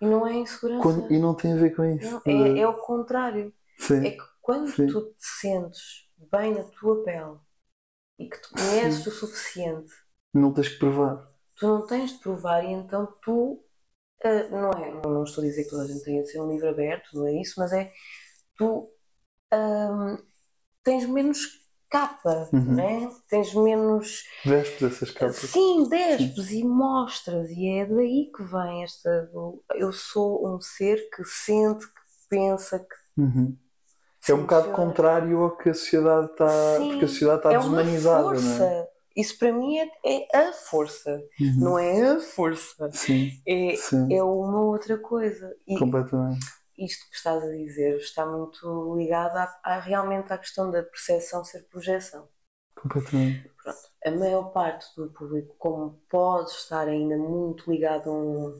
e 0.00 0.06
não 0.06 0.26
é 0.26 0.34
insegurança. 0.34 0.82
quando, 0.82 1.12
e 1.12 1.18
não 1.18 1.34
tem 1.34 1.54
a 1.54 1.56
ver 1.56 1.74
com 1.74 1.84
isso. 1.84 2.20
Não, 2.26 2.56
é, 2.56 2.60
é 2.60 2.68
o 2.68 2.74
contrário. 2.74 3.52
Sim. 3.78 4.06
é 4.06 4.10
que 4.10 4.22
quando 4.46 4.70
Sim. 4.70 4.86
tu 4.86 5.02
te 5.02 5.26
sentes 5.40 6.08
bem 6.30 6.54
na 6.54 6.62
tua 6.62 7.02
pele 7.02 7.36
e 8.16 8.28
que 8.28 8.40
te 8.40 8.48
conheces 8.50 9.02
Sim. 9.02 9.10
o 9.10 9.12
suficiente, 9.12 9.92
não 10.32 10.52
tens 10.52 10.68
que 10.68 10.78
provar. 10.78 11.28
Tu 11.56 11.66
não 11.66 11.84
tens 11.84 12.12
de 12.12 12.18
provar 12.20 12.62
e 12.64 12.70
então 12.70 13.12
tu 13.20 13.60
uh, 14.24 14.50
não 14.52 14.70
é, 14.70 15.02
não, 15.04 15.24
estou 15.24 15.42
a 15.42 15.46
dizer 15.48 15.64
que 15.64 15.70
toda 15.70 15.82
a 15.82 15.86
gente 15.88 16.04
tenha 16.04 16.22
de 16.22 16.30
ser 16.30 16.40
um 16.40 16.48
livro 16.48 16.68
aberto, 16.68 17.10
não 17.14 17.26
é 17.26 17.32
isso, 17.32 17.54
mas 17.58 17.72
é 17.72 17.92
tu 18.56 18.88
tens 20.84 21.06
menos 21.06 21.38
capa, 21.90 22.48
uhum. 22.52 22.74
né? 22.76 23.10
tens 23.28 23.52
menos. 23.52 24.24
Despes 24.44 24.82
essas 24.82 25.10
capas. 25.10 25.36
Sim, 25.36 25.88
despes 25.88 26.52
e 26.52 26.62
mostras, 26.64 27.50
e 27.50 27.66
é 27.78 27.86
daí 27.86 28.30
que 28.30 28.44
vem 28.44 28.84
esta. 28.84 29.28
Eu 29.74 29.92
sou 29.92 30.46
um 30.48 30.60
ser 30.60 31.08
que 31.10 31.24
sente, 31.24 31.84
que 31.86 32.00
pensa, 32.28 32.78
que 32.78 33.20
uhum 33.20 33.56
é 34.32 34.34
um 34.34 34.42
bocado 34.42 34.72
contrário 34.72 35.42
ao 35.42 35.56
que 35.56 35.70
a 35.70 35.74
sociedade 35.74 36.30
está. 36.30 36.76
Porque 36.78 37.04
a 37.04 37.08
sociedade 37.08 37.38
está 37.38 37.52
é 37.52 37.58
desumanizada, 37.58 38.22
uma 38.22 38.34
força. 38.34 38.58
não 38.58 38.66
é? 38.66 38.88
Isso 39.16 39.38
para 39.38 39.52
mim 39.52 39.78
é, 39.78 39.88
é 40.04 40.36
a 40.36 40.52
força, 40.52 41.22
uhum. 41.40 41.54
não 41.56 41.78
é 41.78 42.02
a 42.02 42.20
força. 42.20 42.90
Sim. 42.92 43.30
É, 43.46 43.74
Sim. 43.74 44.14
é 44.14 44.22
uma 44.22 44.62
outra 44.62 44.98
coisa. 44.98 45.56
E 45.66 45.78
Completamente. 45.78 46.44
Isto 46.78 47.08
que 47.08 47.16
estás 47.16 47.42
a 47.42 47.48
dizer 47.48 47.96
está 47.96 48.26
muito 48.26 48.94
ligado 48.94 49.38
a, 49.38 49.60
a 49.64 49.80
realmente 49.80 50.30
à 50.30 50.36
questão 50.36 50.70
da 50.70 50.82
percepção 50.82 51.42
ser 51.42 51.62
projeção. 51.70 52.28
Completamente. 52.74 53.50
Pronto. 53.62 53.78
A 54.04 54.10
maior 54.10 54.52
parte 54.52 54.86
do 54.94 55.10
público, 55.10 55.56
como 55.58 55.98
pode 56.10 56.50
estar 56.50 56.86
ainda 56.86 57.16
muito 57.16 57.70
ligado 57.70 58.10
a 58.10 58.12
um. 58.12 58.58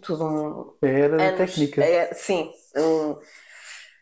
Tudo 0.00 0.24
um. 0.24 0.74
É 0.80 1.00
era 1.00 1.16
da 1.18 1.36
técnica. 1.36 1.84
É, 1.84 2.14
sim. 2.14 2.50
Um, 2.74 3.18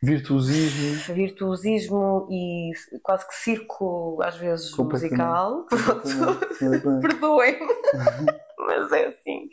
Virtuosismo. 0.03 1.15
Virtuosismo 1.15 2.29
e 2.31 2.73
quase 3.03 3.27
que 3.27 3.35
circo, 3.35 4.21
às 4.23 4.37
vezes, 4.37 4.77
musical. 4.77 5.67
Pronto. 5.67 7.01
Perdoem-me. 7.01 7.75
Mas 8.59 8.93
é 8.93 9.07
assim. 9.07 9.49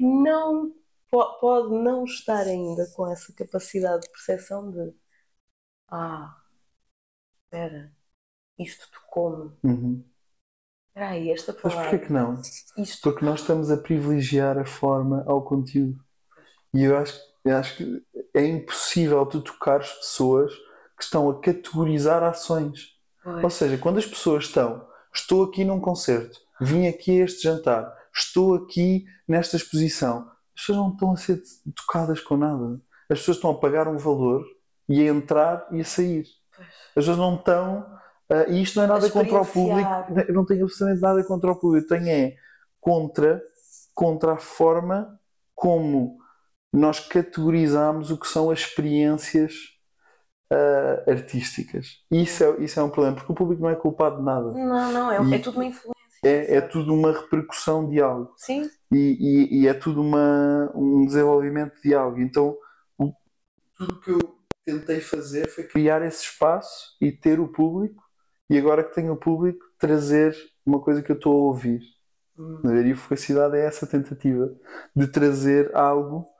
Não 0.00 0.72
pode 1.10 1.74
não 1.74 2.04
estar 2.04 2.44
ainda 2.46 2.86
com 2.94 3.06
essa 3.06 3.32
capacidade 3.34 4.02
de 4.02 4.10
percepção 4.10 4.70
de 4.70 4.94
ah, 5.94 6.34
espera, 7.44 7.92
isto 8.58 8.90
tocou-me. 8.90 9.52
Uhum. 9.62 10.04
Aí, 10.94 11.30
esta 11.30 11.52
palavra. 11.52 11.82
Mas 11.82 11.90
porquê 11.90 12.06
que 12.06 12.12
não? 12.12 12.40
Isto... 12.78 13.02
Porque 13.02 13.24
nós 13.24 13.40
estamos 13.40 13.70
a 13.70 13.76
privilegiar 13.76 14.58
a 14.58 14.64
forma 14.64 15.22
ao 15.26 15.44
conteúdo. 15.44 16.02
E 16.74 16.84
eu 16.84 16.96
acho, 16.96 17.18
eu 17.44 17.56
acho 17.56 17.76
que 17.76 18.02
é 18.34 18.46
impossível 18.46 19.24
tu 19.26 19.40
tocares 19.40 19.90
pessoas 19.92 20.52
que 20.96 21.04
estão 21.04 21.28
a 21.28 21.40
categorizar 21.40 22.22
ações. 22.22 22.92
Pois. 23.22 23.44
Ou 23.44 23.50
seja, 23.50 23.78
quando 23.78 23.98
as 23.98 24.06
pessoas 24.06 24.44
estão, 24.44 24.86
estou 25.12 25.44
aqui 25.44 25.64
num 25.64 25.80
concerto, 25.80 26.38
vim 26.60 26.86
aqui 26.86 27.20
a 27.20 27.24
este 27.24 27.42
jantar, 27.42 27.92
estou 28.14 28.54
aqui 28.54 29.04
nesta 29.26 29.56
exposição, 29.56 30.30
as 30.54 30.62
pessoas 30.62 30.78
não 30.78 30.90
estão 30.90 31.12
a 31.12 31.16
ser 31.16 31.42
tocadas 31.74 32.20
com 32.20 32.36
nada. 32.36 32.80
As 33.08 33.18
pessoas 33.18 33.36
estão 33.38 33.50
a 33.50 33.58
pagar 33.58 33.88
um 33.88 33.96
valor 33.96 34.44
e 34.88 35.00
a 35.02 35.12
entrar 35.12 35.66
e 35.70 35.80
a 35.80 35.84
sair. 35.84 36.24
Pois. 36.54 36.68
As 36.68 36.94
pessoas 36.94 37.18
não 37.18 37.34
estão. 37.36 37.80
Uh, 38.30 38.50
e 38.50 38.62
isto 38.62 38.76
não 38.76 38.84
é 38.84 38.86
nada 38.86 39.10
contra 39.10 39.40
o 39.40 39.46
público. 39.46 39.90
Eu 40.28 40.34
não 40.34 40.46
tenho 40.46 40.64
absolutamente 40.64 41.02
nada 41.02 41.24
contra 41.24 41.50
o 41.50 41.56
público. 41.56 41.84
Eu 41.84 41.98
tenho 41.98 42.08
é 42.08 42.36
contra, 42.80 43.42
contra 43.94 44.32
a 44.34 44.38
forma 44.38 45.18
como 45.54 46.21
nós 46.72 47.00
categorizamos 47.00 48.10
o 48.10 48.18
que 48.18 48.26
são 48.26 48.50
as 48.50 48.60
experiências 48.60 49.52
uh, 50.52 51.10
artísticas. 51.10 51.98
Isso 52.10 52.42
é, 52.42 52.64
isso 52.64 52.80
é 52.80 52.82
um 52.82 52.90
problema, 52.90 53.16
porque 53.16 53.32
o 53.32 53.34
público 53.34 53.62
não 53.62 53.70
é 53.70 53.76
culpado 53.76 54.16
de 54.16 54.22
nada. 54.22 54.52
Não, 54.52 54.92
não, 54.92 55.12
é, 55.12 55.22
e 55.22 55.34
é 55.34 55.38
tudo 55.38 55.56
uma 55.56 55.66
influência. 55.66 55.92
É, 56.24 56.56
é 56.56 56.60
tudo 56.60 56.94
uma 56.94 57.12
repercussão 57.12 57.88
de 57.88 58.00
algo. 58.00 58.32
Sim. 58.36 58.70
E, 58.92 58.96
e, 59.50 59.62
e 59.62 59.68
é 59.68 59.74
tudo 59.74 60.00
uma, 60.00 60.70
um 60.74 61.04
desenvolvimento 61.04 61.80
de 61.82 61.94
algo. 61.94 62.20
Então, 62.20 62.56
o, 62.96 63.12
tudo 63.76 63.94
o 63.94 64.00
que 64.00 64.10
eu 64.10 64.18
tentei 64.64 65.00
fazer 65.00 65.48
foi 65.48 65.64
criar 65.64 66.00
esse 66.02 66.22
espaço 66.24 66.96
e 67.00 67.10
ter 67.10 67.40
o 67.40 67.48
público, 67.48 68.02
e 68.48 68.56
agora 68.56 68.84
que 68.84 68.94
tenho 68.94 69.12
o 69.12 69.16
público, 69.16 69.64
trazer 69.78 70.36
uma 70.64 70.80
coisa 70.80 71.02
que 71.02 71.10
eu 71.10 71.16
estou 71.16 71.32
a 71.32 71.42
ouvir. 71.48 71.80
Hum. 72.38 72.60
E 72.64 72.92
a 72.92 72.96
felicidade 72.96 73.56
é 73.56 73.66
essa 73.66 73.86
tentativa 73.86 74.50
de 74.94 75.06
trazer 75.08 75.74
algo 75.74 76.31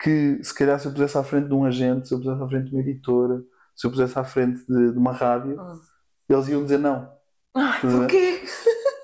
que 0.00 0.42
se 0.42 0.54
calhar 0.54 0.78
se 0.80 0.86
eu 0.86 0.92
pusesse 0.92 1.18
à 1.18 1.22
frente 1.22 1.48
de 1.48 1.54
um 1.54 1.64
agente, 1.64 2.08
se 2.08 2.14
eu 2.14 2.18
pusesse 2.18 2.42
à 2.42 2.48
frente 2.48 2.70
de 2.70 2.74
uma 2.74 2.80
editora, 2.80 3.42
se 3.76 3.86
eu 3.86 3.90
pusesse 3.90 4.18
à 4.18 4.24
frente 4.24 4.66
de, 4.66 4.92
de 4.92 4.98
uma 4.98 5.12
rádio, 5.12 5.60
hum. 5.60 5.80
eles 6.28 6.48
iam 6.48 6.62
dizer 6.62 6.78
não. 6.78 7.10
Ai, 7.54 7.80
porquê? 7.80 8.42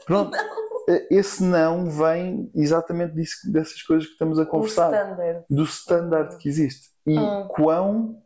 Pronto. 0.07 0.37
Não. 0.37 0.67
Esse 1.11 1.43
não 1.43 1.91
vem 1.91 2.49
exatamente 2.55 3.13
disso, 3.13 3.51
dessas 3.51 3.83
coisas 3.83 4.07
que 4.07 4.13
estamos 4.13 4.39
a 4.39 4.47
conversar. 4.47 4.93
Standard. 4.93 5.45
Do 5.51 5.65
standard 5.65 6.37
que 6.37 6.49
existe. 6.49 6.91
E 7.05 7.19
hum. 7.19 7.49
quão 7.49 8.23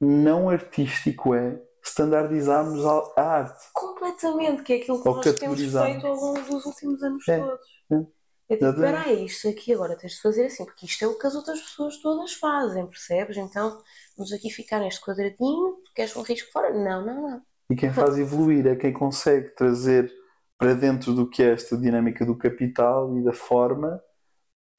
não 0.00 0.48
artístico 0.48 1.34
é 1.34 1.60
standardizarmos 1.82 2.84
a 3.16 3.20
arte. 3.20 3.64
Completamente, 3.72 4.62
que 4.62 4.74
é 4.74 4.76
aquilo 4.76 5.02
que 5.02 5.08
Ou 5.08 5.16
nós 5.16 5.32
temos 5.34 5.60
feito 5.60 6.06
ao 6.06 6.14
longo 6.14 6.40
dos 6.40 6.64
últimos 6.64 7.02
anos 7.02 7.28
é. 7.28 7.38
todos. 7.40 7.66
É. 7.90 8.21
É 8.52 8.56
tipo, 8.56 8.70
espera 8.70 9.00
aí, 9.00 9.24
isto 9.24 9.48
aqui 9.48 9.72
agora 9.72 9.96
tens 9.96 10.12
de 10.12 10.20
fazer 10.20 10.46
assim, 10.46 10.64
porque 10.64 10.86
isto 10.86 11.04
é 11.04 11.08
o 11.08 11.18
que 11.18 11.26
as 11.26 11.34
outras 11.34 11.60
pessoas 11.60 11.96
todas 11.98 12.34
fazem, 12.34 12.86
percebes? 12.86 13.36
Então, 13.36 13.80
vamos 14.16 14.32
aqui 14.32 14.50
ficar 14.50 14.78
neste 14.80 15.00
quadradinho, 15.00 15.80
tu 15.82 15.92
queres 15.94 16.14
um 16.16 16.22
risco 16.22 16.52
fora? 16.52 16.70
Não, 16.72 17.04
não, 17.04 17.30
não. 17.30 17.42
E 17.70 17.74
quem 17.74 17.92
faz 17.92 18.18
evoluir 18.18 18.66
é 18.66 18.76
quem 18.76 18.92
consegue 18.92 19.48
trazer 19.54 20.12
para 20.58 20.74
dentro 20.74 21.14
do 21.14 21.28
que 21.28 21.42
é 21.42 21.52
esta 21.52 21.76
dinâmica 21.76 22.26
do 22.26 22.36
capital 22.36 23.16
e 23.16 23.24
da 23.24 23.32
forma, 23.32 24.00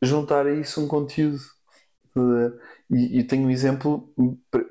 juntar 0.01 0.45
a 0.45 0.53
isso 0.53 0.79
um 0.79 0.87
conteúdo. 0.87 1.41
E, 2.91 3.19
e 3.19 3.23
tenho 3.23 3.47
um 3.47 3.49
exemplo 3.49 4.13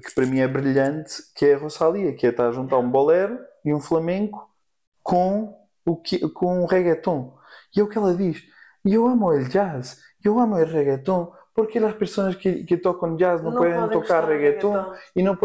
que 0.04 0.14
para 0.14 0.26
mim 0.26 0.38
é 0.38 0.46
brilhante, 0.46 1.14
que 1.34 1.46
é 1.46 1.54
a 1.54 1.58
Rosalia, 1.58 2.14
que 2.14 2.26
é 2.26 2.30
estar 2.30 2.48
a 2.48 2.52
juntar 2.52 2.78
um 2.78 2.88
bolero 2.88 3.38
e 3.64 3.74
um 3.74 3.80
flamenco 3.80 4.48
com 5.02 5.54
o 5.84 5.96
que, 5.96 6.20
com 6.28 6.62
um 6.62 6.66
reggaeton. 6.66 7.36
E 7.76 7.80
é 7.80 7.82
o 7.82 7.88
que 7.88 7.98
ela 7.98 8.14
diz 8.14 8.51
yo 8.84 9.06
amo 9.08 9.32
el 9.32 9.48
jazz, 9.48 10.00
yo 10.20 10.38
amo 10.38 10.58
el 10.58 10.70
reggaetón, 10.70 11.30
porque 11.54 11.80
las 11.80 11.94
personas 11.94 12.36
que, 12.36 12.64
que 12.64 12.76
tocam 12.76 13.16
jazz 13.16 13.42
não, 13.42 13.52
não 13.52 13.58
podem 13.58 13.88
tocar 13.90 14.26
reggaeton, 14.26 14.72
reggaeton, 14.72 14.98
e 15.16 15.22
não. 15.22 15.38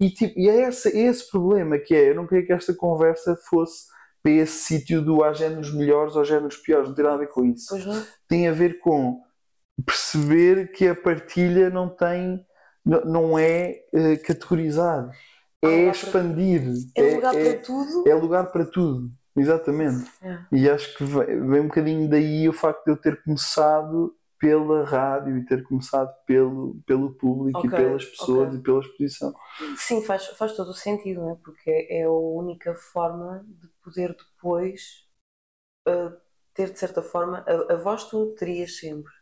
E, 0.00 0.10
tipo, 0.10 0.38
e 0.38 0.48
é 0.48 0.68
esse, 0.68 0.88
esse 0.98 1.30
problema 1.30 1.78
que 1.78 1.94
é, 1.94 2.10
eu 2.10 2.14
não 2.14 2.26
queria 2.26 2.44
que 2.44 2.52
esta 2.52 2.74
conversa 2.74 3.36
fosse 3.48 3.86
para 4.22 4.32
esse 4.32 4.64
sítio 4.64 5.02
do 5.02 5.22
há 5.22 5.32
géneros 5.32 5.72
melhores 5.72 6.16
ou 6.16 6.24
géneros 6.24 6.56
piores, 6.56 6.88
não 6.88 6.94
tem 6.94 7.04
nada 7.04 7.16
a 7.16 7.20
ver 7.20 7.28
com 7.28 7.44
isso. 7.44 7.76
Tem 8.26 8.48
a 8.48 8.52
ver 8.52 8.78
com 8.80 9.20
perceber 9.84 10.72
que 10.72 10.88
a 10.88 10.94
partilha 10.94 11.68
não 11.68 11.88
tem, 11.88 12.44
não, 12.84 13.00
não 13.04 13.38
é 13.38 13.82
uh, 13.94 14.16
é 15.62 15.90
expandir. 15.90 16.62
É 16.94 17.14
lugar 17.14 17.34
é, 17.34 17.52
para 17.52 17.62
tudo. 17.62 18.08
É 18.08 18.14
lugar 18.14 18.52
para 18.52 18.64
tudo. 18.64 19.10
Exatamente. 19.36 20.10
É. 20.22 20.38
E 20.52 20.68
acho 20.68 20.96
que 20.96 21.04
vem, 21.04 21.60
um 21.60 21.68
bocadinho 21.68 22.08
daí 22.08 22.48
o 22.48 22.52
facto 22.52 22.84
de 22.84 22.92
eu 22.92 22.96
ter 22.96 23.22
começado 23.22 24.14
pela 24.38 24.84
rádio 24.84 25.38
e 25.38 25.46
ter 25.46 25.62
começado 25.62 26.12
pelo, 26.26 26.80
pelo 26.86 27.14
público 27.14 27.58
okay, 27.58 27.70
e 27.70 27.72
pelas 27.72 28.04
pessoas 28.04 28.48
okay. 28.48 28.60
e 28.60 28.62
pela 28.62 28.80
exposição. 28.80 29.34
Sim, 29.76 30.02
faz, 30.02 30.26
faz 30.26 30.54
todo 30.54 30.68
o 30.68 30.74
sentido, 30.74 31.22
não 31.22 31.30
é? 31.30 31.36
porque 31.42 31.88
é 31.90 32.04
a 32.04 32.10
única 32.10 32.74
forma 32.74 33.44
de 33.46 33.68
poder 33.82 34.14
depois 34.14 35.08
uh, 35.88 36.14
ter, 36.52 36.70
de 36.70 36.78
certa 36.78 37.02
forma, 37.02 37.44
a, 37.46 37.72
a 37.72 37.76
voz 37.76 38.04
tu 38.04 38.34
terias 38.38 38.76
sempre. 38.76 39.12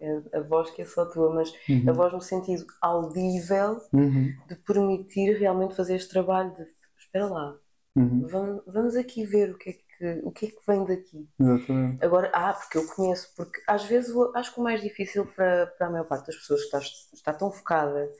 É 0.00 0.38
a 0.38 0.40
voz 0.40 0.70
que 0.70 0.80
é 0.80 0.86
só 0.86 1.04
tua, 1.04 1.34
mas 1.34 1.52
uhum. 1.68 1.90
a 1.90 1.92
voz 1.92 2.12
no 2.12 2.22
sentido 2.22 2.64
audível 2.80 3.78
uhum. 3.92 4.32
de 4.48 4.56
permitir 4.56 5.36
realmente 5.36 5.76
fazer 5.76 5.96
este 5.96 6.08
trabalho 6.08 6.54
de 6.54 6.64
espera 6.96 7.26
lá, 7.26 7.58
Uhum. 7.96 8.26
Vamos, 8.28 8.62
vamos 8.66 8.96
aqui 8.96 9.24
ver 9.24 9.50
o 9.52 9.58
que, 9.58 9.70
é 9.70 9.72
que, 9.72 10.20
o 10.24 10.30
que 10.30 10.46
é 10.46 10.50
que 10.50 10.66
vem 10.66 10.84
daqui. 10.84 11.28
Exatamente. 11.40 12.04
Agora, 12.04 12.30
ah, 12.34 12.52
porque 12.54 12.78
eu 12.78 12.86
conheço, 12.88 13.32
porque 13.36 13.60
às 13.66 13.84
vezes 13.84 14.14
acho 14.34 14.54
que 14.54 14.60
o 14.60 14.64
mais 14.64 14.80
difícil 14.82 15.26
para, 15.26 15.66
para 15.68 15.86
a 15.86 15.90
maior 15.90 16.04
parte 16.06 16.26
das 16.28 16.36
pessoas 16.36 16.60
que 16.62 16.66
está, 16.76 16.78
está 17.14 17.32
tão 17.34 17.50
focada 17.52 18.10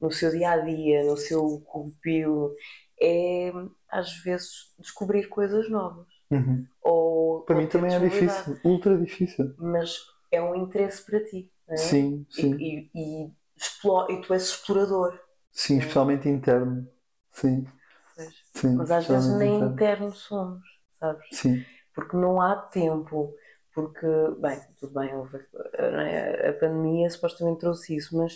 no 0.00 0.10
seu 0.10 0.30
dia 0.30 0.50
a 0.52 0.58
dia, 0.58 1.04
no 1.04 1.16
seu 1.16 1.60
corpio, 1.62 2.54
é 3.00 3.52
às 3.90 4.12
vezes 4.22 4.72
descobrir 4.78 5.28
coisas 5.28 5.68
novas. 5.70 6.06
Uhum. 6.30 6.66
Ou, 6.82 7.44
Para 7.46 7.56
ou 7.56 7.62
mim 7.62 7.66
também 7.68 7.94
é 7.94 8.00
difícil, 8.00 8.56
ultra 8.64 8.98
difícil. 8.98 9.54
Mas 9.56 9.96
é 10.30 10.42
um 10.42 10.54
interesse 10.54 11.04
para 11.04 11.24
ti. 11.24 11.50
é? 11.68 11.76
Sim, 11.76 12.26
E, 12.36 12.40
sim. 12.40 12.54
e, 12.58 12.90
e, 12.94 13.32
explo- 13.56 14.06
e 14.10 14.20
tu 14.20 14.32
és 14.34 14.42
explorador. 14.44 15.18
Sim, 15.52 15.78
especialmente 15.78 16.28
interno. 16.28 16.86
Sim. 17.32 17.66
Sim. 18.60 18.76
Mas 18.76 18.90
às 18.90 19.06
vezes 19.06 19.34
nem 19.36 19.58
interno. 19.58 19.72
interno 19.72 20.12
somos, 20.14 20.62
sabes? 20.92 21.26
Sim, 21.30 21.66
Porque 21.94 22.16
não 22.16 22.40
há 22.40 22.56
tempo. 22.56 23.34
Porque, 23.74 24.06
bem, 24.40 24.60
tudo 24.78 24.94
bem, 24.94 25.14
houve, 25.14 25.38
é? 25.74 26.48
a 26.50 26.52
pandemia 26.54 27.08
supostamente 27.10 27.60
trouxe 27.60 27.94
isso, 27.96 28.16
mas 28.16 28.34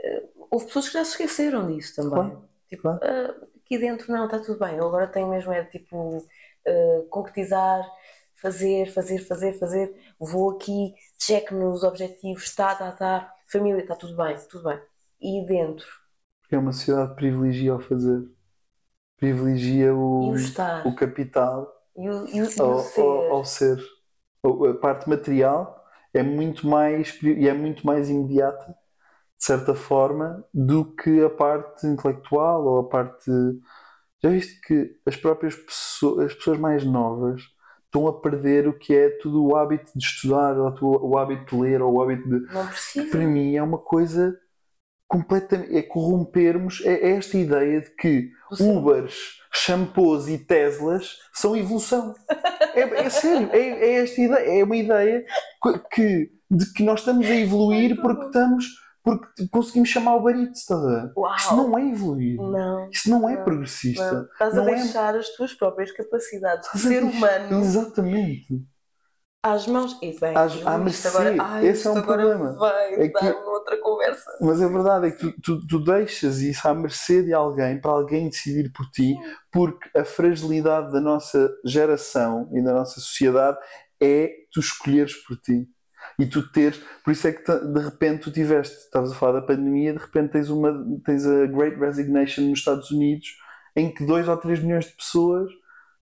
eh, 0.00 0.24
houve 0.50 0.66
pessoas 0.66 0.88
que 0.88 0.94
já 0.94 1.04
se 1.04 1.12
esqueceram 1.12 1.66
disso 1.68 1.94
também. 1.96 2.32
Claro, 2.32 2.48
Tipo, 2.68 2.82
claro. 2.82 3.02
ah, 3.02 3.34
aqui 3.56 3.78
dentro 3.78 4.12
não, 4.12 4.24
está 4.26 4.38
tudo 4.40 4.58
bem. 4.58 4.76
Eu 4.76 4.86
agora 4.88 5.06
tenho 5.08 5.28
mesmo 5.28 5.52
é 5.52 5.64
tipo 5.64 6.18
ah, 6.66 7.06
concretizar, 7.10 7.84
fazer, 8.34 8.86
fazer, 8.92 9.18
fazer, 9.20 9.52
fazer. 9.58 10.14
Vou 10.18 10.50
aqui, 10.56 10.94
check 11.18 11.50
nos 11.52 11.82
objetivos, 11.84 12.54
tá, 12.54 12.74
tá, 12.74 12.92
tá. 12.92 13.32
Família, 13.48 13.80
está 13.82 13.94
tudo 13.96 14.16
bem, 14.16 14.36
tudo 14.48 14.64
bem. 14.64 14.80
E 15.20 15.46
dentro, 15.46 15.86
porque 16.40 16.54
é 16.54 16.58
uma 16.58 16.72
sociedade 16.72 17.10
que 17.10 17.16
privilegia 17.16 17.74
o 17.74 17.80
fazer. 17.80 18.26
Privilegia 19.16 19.94
o, 19.94 20.30
o 20.30 20.88
o 20.88 20.94
capital 20.94 21.72
e 21.96 22.08
o, 22.08 22.26
e 22.26 22.42
o, 22.42 22.62
ao, 22.62 22.80
ser. 22.80 23.00
ao, 23.00 23.32
ao 23.32 23.44
ser. 23.44 23.78
A 24.44 24.74
parte 24.74 25.08
material 25.08 25.84
é 26.12 26.22
muito 26.22 26.66
mais 26.66 27.18
e 27.22 27.48
é 27.48 27.52
muito 27.52 27.86
mais 27.86 28.08
imediata, 28.08 28.66
de 29.38 29.44
certa 29.44 29.74
forma, 29.74 30.44
do 30.52 30.84
que 30.84 31.22
a 31.24 31.30
parte 31.30 31.86
intelectual 31.86 32.64
ou 32.64 32.80
a 32.80 32.88
parte. 32.88 33.30
Já 34.22 34.30
viste 34.30 34.60
que 34.60 34.98
as 35.06 35.16
próprias 35.16 35.54
pessoas, 35.54 36.26
as 36.26 36.34
pessoas 36.34 36.58
mais 36.58 36.84
novas 36.84 37.42
estão 37.84 38.06
a 38.06 38.20
perder 38.20 38.68
o 38.68 38.78
que 38.78 38.94
é 38.94 39.10
tudo 39.18 39.44
o 39.44 39.56
hábito 39.56 39.90
de 39.94 40.04
estudar, 40.04 40.58
ou 40.58 41.10
o 41.10 41.18
hábito 41.18 41.56
de 41.56 41.62
ler, 41.62 41.82
ou 41.82 41.94
o 41.94 42.02
hábito 42.02 42.28
de. 42.28 42.40
Não 42.52 42.66
que 42.66 42.72
precisa. 42.72 43.10
para 43.10 43.26
mim 43.26 43.56
é 43.56 43.62
uma 43.62 43.78
coisa 43.78 44.38
completamente. 45.08 45.76
é 45.76 45.82
corrompermos. 45.82 46.82
É, 46.84 46.92
é 46.94 47.10
esta 47.16 47.36
ideia 47.36 47.80
de 47.80 47.90
que. 47.96 48.30
Ubers, 48.60 49.14
shampoos 49.52 50.28
e 50.28 50.38
Teslas 50.38 51.16
são 51.32 51.56
evolução. 51.56 52.14
É, 52.74 52.80
é 53.06 53.10
sério, 53.10 53.48
é, 53.52 53.58
é 53.58 53.92
esta 54.04 54.20
ideia, 54.20 54.60
é 54.60 54.64
uma 54.64 54.76
ideia 54.76 55.24
que- 55.92 56.30
de 56.48 56.72
que 56.72 56.84
nós 56.84 57.00
estamos 57.00 57.26
a 57.26 57.34
evoluir 57.34 58.00
porque 58.00 58.26
estamos 58.26 58.66
porque 59.02 59.46
conseguimos 59.52 59.88
chamar 59.88 60.16
o 60.16 60.20
barito, 60.22 60.52
estás 60.52 60.80
a 60.84 60.88
ver? 61.02 61.12
Isso 61.36 61.56
não 61.56 61.78
é 61.78 61.88
evoluir. 61.90 62.36
Não, 62.40 62.90
Isso 62.90 63.08
não 63.08 63.28
é 63.30 63.36
Não, 63.36 63.44
progressista. 63.44 64.12
não. 64.12 64.22
Estás 64.24 64.52
a 64.52 64.56
Não 64.56 64.68
é- 64.68 64.74
deixar 64.74 65.14
as 65.14 65.28
tuas 65.30 65.54
próprias 65.54 65.92
capacidades 65.92 66.68
de 66.72 66.76
a 66.76 66.80
ser 66.90 67.02
humano 67.04 67.60
Exatamente. 67.60 68.48
Às 69.52 69.66
mãos. 69.66 69.98
E 70.02 70.18
bem, 70.18 70.36
Às- 70.36 70.52
à 70.54 70.56
isto 70.56 70.78
mercê. 70.78 71.08
agora, 71.08 71.36
ai, 71.40 71.66
Esse 71.66 71.86
é 71.86 71.90
um 71.90 72.02
problema. 72.02 72.52
vai 72.54 72.94
É 72.94 73.08
que- 73.08 73.12
dar 73.20 73.34
uma 73.36 73.50
outra 73.52 73.76
conversa. 73.80 74.30
Mas 74.40 74.60
a 74.62 74.68
verdade 74.68 75.06
é 75.08 75.10
que 75.10 75.18
tu, 75.18 75.40
tu, 75.42 75.66
tu 75.66 75.84
deixas 75.84 76.40
isso 76.40 76.66
à 76.68 76.74
mercê 76.74 77.22
de 77.22 77.32
alguém 77.32 77.80
para 77.80 77.90
alguém 77.92 78.28
decidir 78.28 78.70
por 78.72 78.86
ti, 78.90 79.14
porque 79.52 79.88
a 79.98 80.04
fragilidade 80.04 80.92
da 80.92 81.00
nossa 81.00 81.50
geração 81.64 82.48
e 82.52 82.62
da 82.62 82.72
nossa 82.72 83.00
sociedade 83.00 83.58
é 84.00 84.30
tu 84.52 84.60
escolheres 84.60 85.14
por 85.24 85.36
ti. 85.38 85.68
E 86.18 86.24
tu 86.26 86.50
teres, 86.52 86.80
por 87.04 87.10
isso 87.10 87.26
é 87.26 87.32
que 87.32 87.42
de 87.50 87.80
repente 87.80 88.22
tu 88.22 88.30
tiveste, 88.30 88.76
estavas 88.76 89.10
a 89.10 89.14
falar 89.14 89.40
da 89.40 89.46
pandemia, 89.46 89.92
de 89.92 89.98
repente 89.98 90.32
tens, 90.32 90.48
uma, 90.48 90.72
tens 91.04 91.26
a 91.26 91.46
Great 91.46 91.76
Resignation 91.78 92.42
nos 92.42 92.60
Estados 92.60 92.90
Unidos, 92.90 93.26
em 93.74 93.92
que 93.92 94.04
2 94.06 94.28
ou 94.28 94.36
3 94.36 94.62
milhões 94.62 94.84
de 94.86 94.92
pessoas 94.92 95.50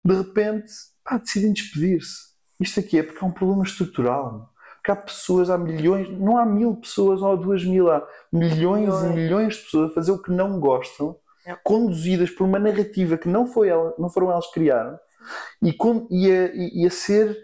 de 0.05 0.15
repente 0.15 0.71
pá, 1.03 1.17
decidem 1.17 1.53
despedir-se. 1.53 2.34
Isto 2.61 2.81
aqui 2.81 2.99
é 2.99 3.03
porque 3.03 3.25
é 3.25 3.27
um 3.27 3.33
problema 3.33 3.63
estrutural. 3.65 4.51
Porque 4.77 4.91
há 4.91 4.97
pessoas, 4.97 5.49
há 5.51 5.57
milhões, 5.57 6.09
não 6.11 6.37
há 6.37 6.45
mil 6.45 6.77
pessoas 6.77 7.23
ou 7.23 7.37
duas 7.37 7.65
mil, 7.65 7.91
há 7.91 8.07
milhões 8.33 8.95
e 9.03 9.07
Milhões. 9.15 9.55
de 9.57 9.63
pessoas 9.65 9.91
a 9.91 9.95
fazer 9.95 10.13
o 10.13 10.21
que 10.23 10.31
não 10.31 10.61
gostam, 10.61 11.17
É. 11.47 11.57
conduzidas 11.65 12.31
por 12.31 12.45
uma 12.45 12.59
narrativa 12.59 13.17
que 13.17 13.29
não, 13.29 13.47
foi 13.47 13.69
ela, 13.69 13.95
não 13.99 14.11
foram 14.11 14.31
elas 14.31 14.47
que 14.49 14.55
criaram, 14.55 14.99
e, 15.63 15.73
con- 15.73 16.07
e 16.11 16.31
a, 16.31 16.51
e- 16.55 16.87
a 16.87 16.91
ser 16.91 17.37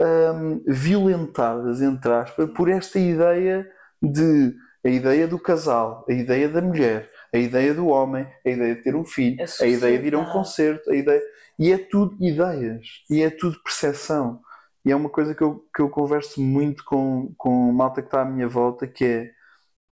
hum, 0.00 0.62
violentadas, 0.66 1.80
entre 1.82 2.12
aspas, 2.12 2.50
por 2.50 2.68
esta 2.68 2.98
ideia 2.98 3.66
de 4.02 4.54
a 4.84 4.88
ideia 4.88 5.26
do 5.26 5.38
casal, 5.38 6.04
a 6.08 6.12
ideia 6.12 6.48
da 6.48 6.60
mulher, 6.60 7.10
a 7.32 7.38
ideia 7.38 7.72
do 7.74 7.86
homem, 7.88 8.26
a 8.44 8.50
ideia 8.50 8.74
de 8.76 8.82
ter 8.82 8.94
um 8.94 9.04
filho, 9.04 9.38
A 9.40 9.64
a, 9.64 9.66
ideia 9.66 9.98
de 9.98 10.06
ir 10.08 10.14
a 10.14 10.18
um 10.18 10.26
concerto, 10.26 10.90
a 10.90 10.94
ideia. 10.94 11.22
E 11.58 11.72
é 11.72 11.78
tudo 11.78 12.16
ideias, 12.20 12.86
e 13.10 13.22
é 13.22 13.30
tudo 13.30 13.58
percepção. 13.62 14.40
E 14.84 14.92
é 14.92 14.96
uma 14.96 15.08
coisa 15.08 15.34
que 15.34 15.42
eu, 15.42 15.64
que 15.74 15.80
eu 15.82 15.88
converso 15.88 16.40
muito 16.40 16.84
com, 16.84 17.32
com 17.38 17.72
malta 17.72 18.02
que 18.02 18.08
está 18.08 18.22
à 18.22 18.24
minha 18.24 18.48
volta, 18.48 18.86
que 18.86 19.04
é 19.04 19.30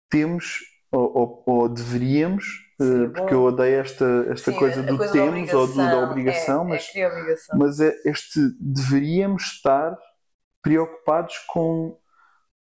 temos, 0.09 0.59
ou, 0.91 1.17
ou- 1.17 1.43
ou 1.47 1.69
deveríamos, 1.69 2.45
Sim, 2.81 3.05
eh, 3.05 3.07
porque 3.09 3.33
bom. 3.33 3.35
eu 3.35 3.43
odeio 3.43 3.79
esta, 3.81 4.05
esta 4.29 4.51
Sim, 4.51 4.57
coisa 4.57 4.83
do 4.83 4.97
coisa 4.97 5.13
temos 5.13 5.53
ou 5.53 5.67
do, 5.67 5.75
da 5.75 5.97
obrigação, 5.99 6.63
é, 6.65 6.67
mas 6.69 6.95
é 6.95 7.07
obrigação. 7.07 7.59
mas 7.59 7.79
é 7.79 7.93
este 8.05 8.39
deveríamos 8.59 9.43
estar 9.43 9.97
preocupados 10.61 11.37
com, 11.47 11.97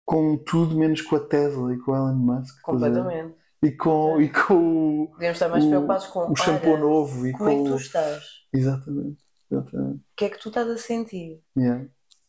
com 0.04 0.36
tudo 0.38 0.76
menos 0.76 1.00
com 1.02 1.16
a 1.16 1.20
Tesla 1.20 1.74
e 1.74 1.78
com 1.78 1.92
o 1.92 1.96
Elon 1.96 2.14
Musk. 2.16 2.60
Completamente. 2.62 3.36
E 3.62 3.72
com, 3.72 4.20
e 4.20 4.28
com 4.28 4.54
o, 5.04 5.10
Devemos 5.14 5.36
estar 5.36 5.48
mais 5.48 5.64
o- 5.64 5.68
preocupados 5.68 6.06
com 6.06 6.30
o 6.30 6.36
shampoo 6.36 6.76
novo 6.76 7.26
e 7.26 7.32
como 7.32 7.48
é 7.48 7.54
que 7.54 7.58
com 7.58 7.64
tu 7.64 7.76
estás? 7.76 8.24
Exatamente. 8.52 9.24
exatamente. 9.50 9.98
O 9.98 10.16
que 10.16 10.24
é 10.26 10.30
que 10.30 10.38
tu 10.38 10.48
estás 10.48 10.68
a 10.68 10.76
sentir? 10.78 11.42
Yeah. 11.56 11.88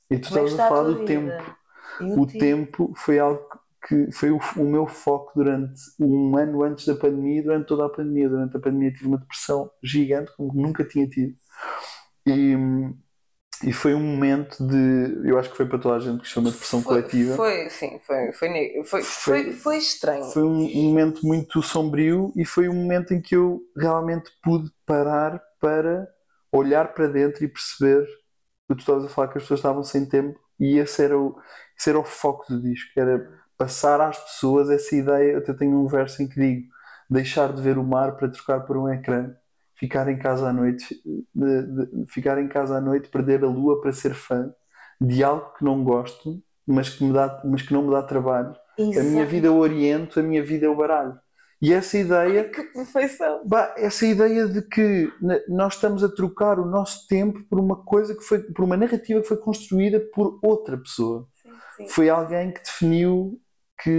E 0.10 0.18
tu 0.18 0.28
estavas 0.30 0.60
a 0.60 0.68
falar 0.68 0.84
do 0.84 1.06
tempo. 1.06 1.56
O 2.02 2.26
tempo 2.26 2.94
foi 2.96 3.20
algo 3.20 3.42
que 3.88 4.12
foi 4.12 4.32
o, 4.32 4.40
o 4.58 4.64
meu 4.64 4.88
foco 4.88 5.32
durante 5.36 5.80
um 6.00 6.36
ano 6.38 6.64
antes 6.64 6.86
da 6.86 6.96
pandemia 6.96 7.40
e 7.40 7.44
durante 7.44 7.68
toda 7.68 7.86
a 7.86 7.90
pandemia. 7.90 8.30
Durante 8.30 8.58
a 8.58 8.60
pandemia 8.60 8.92
tive 8.92 9.08
uma 9.08 9.18
depressão 9.18 9.70
gigante, 9.84 10.32
como 10.36 10.54
nunca 10.54 10.84
tinha 10.84 11.08
tido. 11.08 11.36
E, 12.26 12.56
e 13.64 13.74
foi 13.74 13.94
um 13.94 14.00
momento 14.00 14.66
de. 14.66 15.28
Eu 15.30 15.38
acho 15.38 15.50
que 15.50 15.58
foi 15.58 15.66
para 15.66 15.80
toda 15.80 15.96
a 15.96 16.00
gente 16.00 16.22
que 16.22 16.28
chama 16.28 16.52
depressão 16.52 16.82
Foi- 16.82 17.02
coletiva. 17.02 17.36
Foi, 17.36 17.70
sim, 17.70 18.00
foi, 18.06 18.32
foi, 18.32 18.50
foi, 18.84 19.02
Foi- 19.04 19.52
foi, 19.54 19.78
estranho. 19.78 20.24
Foi 20.26 20.44
um 20.44 20.68
momento 20.84 21.26
muito 21.26 21.62
sombrio 21.62 22.32
e 22.36 22.46
foi 22.46 22.70
um 22.70 22.74
momento 22.76 23.14
em 23.14 23.22
que 23.22 23.36
eu 23.36 23.62
realmente 23.78 24.30
pude 24.42 24.72
parar 24.86 25.42
para 25.60 26.08
olhar 26.52 26.94
para 26.94 27.08
dentro 27.08 27.44
e 27.44 27.48
perceber 27.48 28.08
tu 28.76 28.80
estavas 28.82 29.06
a 29.06 29.10
falar 29.10 29.28
que 29.30 29.38
as 29.38 29.44
pessoas 29.44 29.60
estavam 29.60 29.84
sem 29.84 30.06
tempo 30.08 30.40
e 30.60 30.78
esse 30.78 31.04
era 31.04 31.18
o, 31.18 31.38
esse 31.78 31.90
era 31.90 32.00
o 32.00 32.04
foco 32.04 32.46
do 32.50 32.62
disco, 32.62 32.92
era 33.00 33.28
passar 33.58 34.02
às 34.02 34.18
pessoas 34.18 34.70
essa 34.70 34.96
ideia. 34.96 35.34
Eu 35.34 35.40
até 35.40 35.54
tenho 35.54 35.78
um 35.80 35.88
verso 35.88 36.22
em 36.24 36.28
que 36.28 36.40
digo 36.40 36.68
deixar 37.10 37.54
de 37.54 37.62
ver 37.62 37.78
o 37.78 37.84
mar 37.84 38.16
para 38.18 38.30
trocar 38.30 38.62
por 38.62 38.78
um 38.78 38.90
ecrã, 38.90 39.34
ficar 39.76 40.08
em 40.10 40.18
casa 40.18 40.50
à 40.50 40.54
noite, 40.54 41.02
de- 41.34 41.64
de- 41.88 42.06
ficar 42.08 42.38
em 42.40 42.48
casa 42.48 42.78
à 42.78 42.82
noite, 42.82 43.10
perder 43.10 43.44
a 43.44 43.48
lua 43.48 43.82
para 43.82 43.92
ser 43.94 44.14
fã 44.14 44.54
de 45.02 45.24
algo 45.24 45.54
que 45.58 45.64
não 45.64 45.84
gosto, 45.84 46.42
mas 46.68 46.90
que, 46.90 47.04
me 47.04 47.14
dá, 47.14 47.42
mas 47.46 47.62
que 47.62 47.74
não 47.74 47.84
me 47.84 47.92
dá 47.92 48.04
trabalho. 48.04 48.56
A 48.96 49.04
minha 49.04 49.26
Exato. 49.26 49.26
vida 49.26 49.48
é 49.48 49.50
o 49.50 49.58
oriento, 49.58 50.20
a 50.20 50.24
minha 50.24 50.44
vida 50.44 50.66
é 50.66 50.70
o 50.70 50.76
baralho. 50.76 51.20
E 51.62 51.74
essa 51.74 51.98
ideia, 51.98 52.54
Que 52.54 52.64
perfeição. 52.74 53.44
bah, 53.44 53.74
essa 53.78 54.06
ideia 54.06 54.48
de 54.48 54.62
que 54.64 55.12
nós 55.50 55.76
estamos 55.76 56.04
a 56.04 56.10
trocar 56.14 56.60
o 56.60 56.66
nosso 56.66 57.08
tempo 57.08 57.44
por 57.46 57.60
uma 57.60 57.84
coisa 57.84 58.16
que 58.16 58.24
foi, 58.24 58.42
por 58.54 58.66
uma 58.66 58.78
narrativa 58.78 59.22
que 59.22 59.28
foi 59.28 59.38
construída 59.38 60.00
por 60.14 60.40
outra 60.44 60.78
pessoa. 60.78 61.28
Sim, 61.34 61.62
sim. 61.76 61.96
Foi 61.96 62.10
alguém 62.10 62.54
que 62.54 62.62
definiu 62.64 63.42
que 63.82 63.90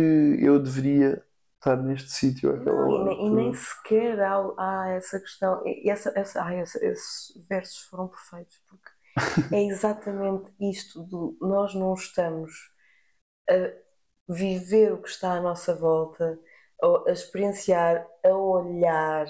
eu 0.40 0.60
deveria 0.62 1.22
estar 1.56 1.76
neste 1.78 2.10
sítio 2.12 2.54
àquela 2.54 2.76
Não, 2.76 2.90
e, 2.90 2.98
hora. 2.98 3.04
nem, 3.04 3.26
e 3.28 3.30
nem 3.34 3.54
sequer 3.54 4.20
há, 4.20 4.36
há 4.58 4.88
essa 4.90 5.18
questão. 5.20 5.62
E 5.66 5.88
essa, 5.90 6.12
essa, 6.16 6.42
ai, 6.42 6.60
essa- 6.60 6.84
esses 6.84 7.32
versos 7.48 7.78
foram 7.82 8.08
perfeitos, 8.08 8.58
porque 8.68 8.90
é 9.52 9.64
exatamente 9.64 10.52
isto: 10.60 11.02
do, 11.04 11.36
nós 11.40 11.74
não 11.74 11.94
estamos 11.94 12.52
a 13.50 13.54
viver 14.32 14.92
o 14.92 15.02
que 15.02 15.08
está 15.10 15.34
à 15.34 15.40
nossa 15.40 15.74
volta, 15.74 16.38
a, 16.82 17.10
experienciar, 17.12 18.06
a 18.24 18.28
olhar, 18.30 19.26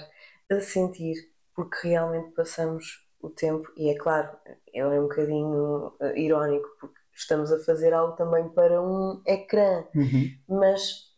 a 0.49 0.59
sentir, 0.61 1.15
porque 1.55 1.87
realmente 1.89 2.31
passamos 2.33 3.05
o 3.21 3.29
tempo, 3.29 3.71
e 3.77 3.89
é 3.89 3.95
claro, 3.97 4.35
é 4.73 4.85
um 4.85 5.03
bocadinho 5.03 5.93
eh, 6.01 6.19
irónico, 6.19 6.67
porque 6.79 6.99
estamos 7.13 7.51
a 7.51 7.59
fazer 7.59 7.93
algo 7.93 8.15
também 8.15 8.49
para 8.49 8.81
um 8.81 9.21
ecrã 9.27 9.85
Uhum. 9.95 10.41
mas 10.47 11.11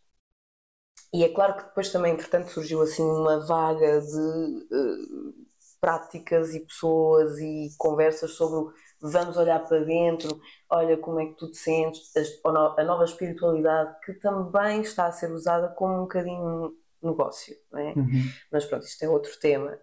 e 1.14 1.24
é 1.24 1.30
claro 1.34 1.56
que 1.58 1.64
depois 1.64 1.92
também 1.92 2.14
entretanto 2.14 2.50
surgiu 2.50 2.82
assim 2.82 3.04
uma 3.04 3.46
vaga 3.46 4.02
de 4.02 4.68
eh, 4.72 5.34
práticas 5.80 6.54
e 6.56 6.62
pessoas 6.62 7.38
e 7.40 7.70
conversas 7.78 8.32
sobre 8.32 8.58
o 8.60 8.74
vamos 9.04 9.38
olhar 9.38 9.60
para 9.68 9.84
dentro, 9.86 10.42
olha 10.70 10.98
como 10.98 11.20
é 11.20 11.28
que 11.28 11.36
tu 11.36 11.52
te 11.52 11.58
sentes, 11.58 12.12
a 12.46 12.52
no- 12.52 12.76
a 12.80 12.84
nova 12.84 13.06
espiritualidade 13.06 14.00
que 14.06 14.14
também 14.16 14.82
está 14.82 15.08
a 15.08 15.12
ser 15.12 15.32
usada 15.32 15.70
como 15.70 15.96
um 15.96 16.02
bocadinho 16.04 16.76
negócio, 17.02 17.56
não 17.72 17.80
é? 17.80 18.00
Uhum. 18.00 18.34
Mas 18.52 18.66
pronto, 18.66 18.86
isto 18.86 19.04
é 19.04 19.10
outro 19.10 19.38
tema. 19.40 19.80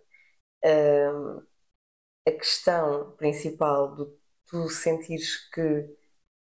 Ahm, 0.64 1.42
a 2.26 2.30
questão 2.32 3.12
principal 3.16 3.94
de 3.96 4.06
tu 4.46 4.68
sentires 4.70 5.48
que 5.50 5.86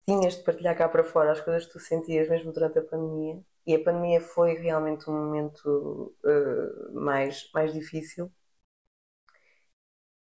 tinhas 0.08 0.38
de 0.38 0.44
partilhar 0.44 0.78
cá 0.78 0.90
para 0.90 1.04
fora 1.04 1.32
as 1.34 1.42
coisas 1.42 1.66
que 1.68 1.74
tu 1.74 1.80
sentias 1.80 2.30
mesmo 2.30 2.52
durante 2.54 2.80
a 2.80 2.84
pandemia, 2.84 3.42
e 3.68 3.76
a 3.76 3.84
pandemia 3.84 4.22
foi 4.22 4.56
realmente 4.56 5.10
um 5.10 5.14
momento 5.14 6.16
ah, 6.26 6.92
mais, 6.94 7.50
mais 7.54 7.74
difícil. 7.74 8.32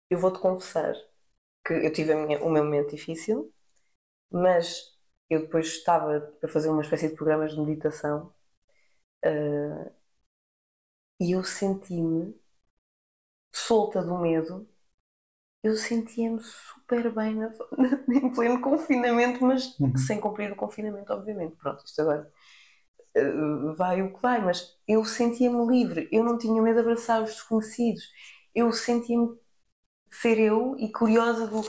Eu 0.10 0.20
vou-te 0.20 0.40
confessar 0.40 0.94
que 1.66 1.74
eu 1.74 1.92
tive 1.94 2.14
a 2.14 2.18
minha- 2.18 2.44
o 2.44 2.50
meu 2.50 2.64
momento 2.64 2.92
difícil, 2.96 3.54
mas 4.32 4.84
eu 5.30 5.42
depois 5.42 5.68
estava 5.68 6.22
para 6.40 6.50
fazer 6.50 6.70
uma 6.70 6.82
espécie 6.84 7.10
de 7.10 7.16
programas 7.16 7.54
de 7.54 7.62
meditação, 7.62 8.34
ah, 9.26 9.92
e 11.20 11.32
eu 11.32 11.44
senti-me 11.46 12.36
solta 13.52 14.02
do 14.04 14.18
medo, 14.18 14.68
eu 15.64 15.76
sentia-me 15.76 16.42
super 16.42 17.14
bem 17.14 17.36
na- 17.36 17.52
em 18.10 18.34
pleno 18.34 18.62
confinamento, 18.62 19.44
mas 19.46 19.80
Uhum. 19.80 19.94
sem 20.08 20.20
cumprir 20.22 20.52
o 20.52 20.56
confinamento, 20.56 21.14
obviamente. 21.14 21.56
Pronto, 21.58 21.84
isto 21.86 22.02
agora 22.02 22.32
eh, 23.16 23.32
vai 23.78 24.02
o 24.02 24.14
que 24.14 24.22
vai, 24.22 24.42
mas 24.42 24.78
eu 24.88 25.06
sentia-me 25.06 25.66
livre, 25.68 26.10
eu 26.12 26.24
não 26.24 26.38
tinha 26.38 26.62
medo 26.62 26.76
de 26.76 26.82
abraçar 26.82 27.24
os 27.24 27.32
desconhecidos, 27.32 28.04
eu 28.56 28.72
sentia-me 28.74 29.38
ser 30.12 30.40
eu 30.40 30.76
e 30.80 30.92
curiosa 30.92 31.48
do 31.48 31.62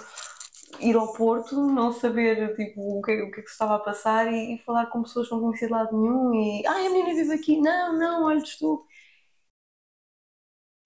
ir 0.81 0.97
ao 0.97 1.13
Porto, 1.13 1.57
não 1.69 1.93
saber 1.93 2.57
tipo, 2.57 2.99
o 2.99 3.03
que, 3.03 3.23
o 3.23 3.31
que 3.31 3.41
é 3.41 3.43
que 3.43 3.49
se 3.49 3.55
estava 3.55 3.77
a 3.77 3.81
passar 3.81 4.33
e, 4.33 4.55
e 4.57 4.59
falar 4.61 4.87
com 4.87 5.03
pessoas 5.03 5.29
que 5.29 5.35
não 5.35 5.41
conhecia 5.43 5.69
de 5.69 5.75
lado 5.75 5.97
nenhum 6.01 6.35
e 6.35 6.67
ai, 6.67 6.87
a 6.87 6.91
menina 6.91 7.15
vive 7.15 7.35
aqui, 7.35 7.61
não, 7.61 7.99
não, 7.99 8.25
olha, 8.27 8.39
estou. 8.43 8.87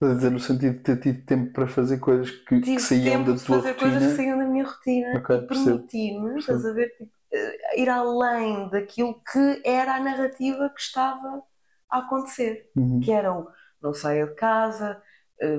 Estás 0.01 0.11
a 0.11 0.15
dizer, 0.15 0.31
no 0.31 0.39
sentido 0.39 0.77
de 0.77 0.83
ter 0.83 0.99
tido 1.01 1.25
tempo 1.25 1.51
para 1.53 1.67
fazer 1.67 1.99
coisas 1.99 2.31
que, 2.31 2.61
que 2.61 2.81
tive 2.81 2.81
saíam 2.81 3.23
tempo 3.23 3.33
da 3.33 3.39
tua 3.41 3.59
fazer 3.59 3.75
coisas 3.75 4.05
que 4.05 4.11
rotina. 4.11 4.13
saíam 4.13 4.37
da 4.37 4.45
minha 4.45 4.65
rotina 4.65 5.07
Ok, 5.13 5.29
e 5.29 5.39
permitir-me, 5.41 6.37
estás 6.39 6.65
a 6.65 6.73
ver, 6.73 6.89
tipo, 6.97 7.11
eh, 7.31 7.81
ir 7.81 7.89
além 7.89 8.69
daquilo 8.69 9.21
que 9.31 9.61
era 9.65 9.95
a 9.95 9.99
narrativa 9.99 10.69
que 10.69 10.81
estava 10.81 11.43
a 11.89 11.99
acontecer, 11.99 12.69
Uhum. 12.75 13.01
que 13.01 13.11
era 13.11 13.33
o 13.33 13.47
não 13.81 13.93
saia 13.93 14.25
de 14.27 14.33
casa, 14.35 15.01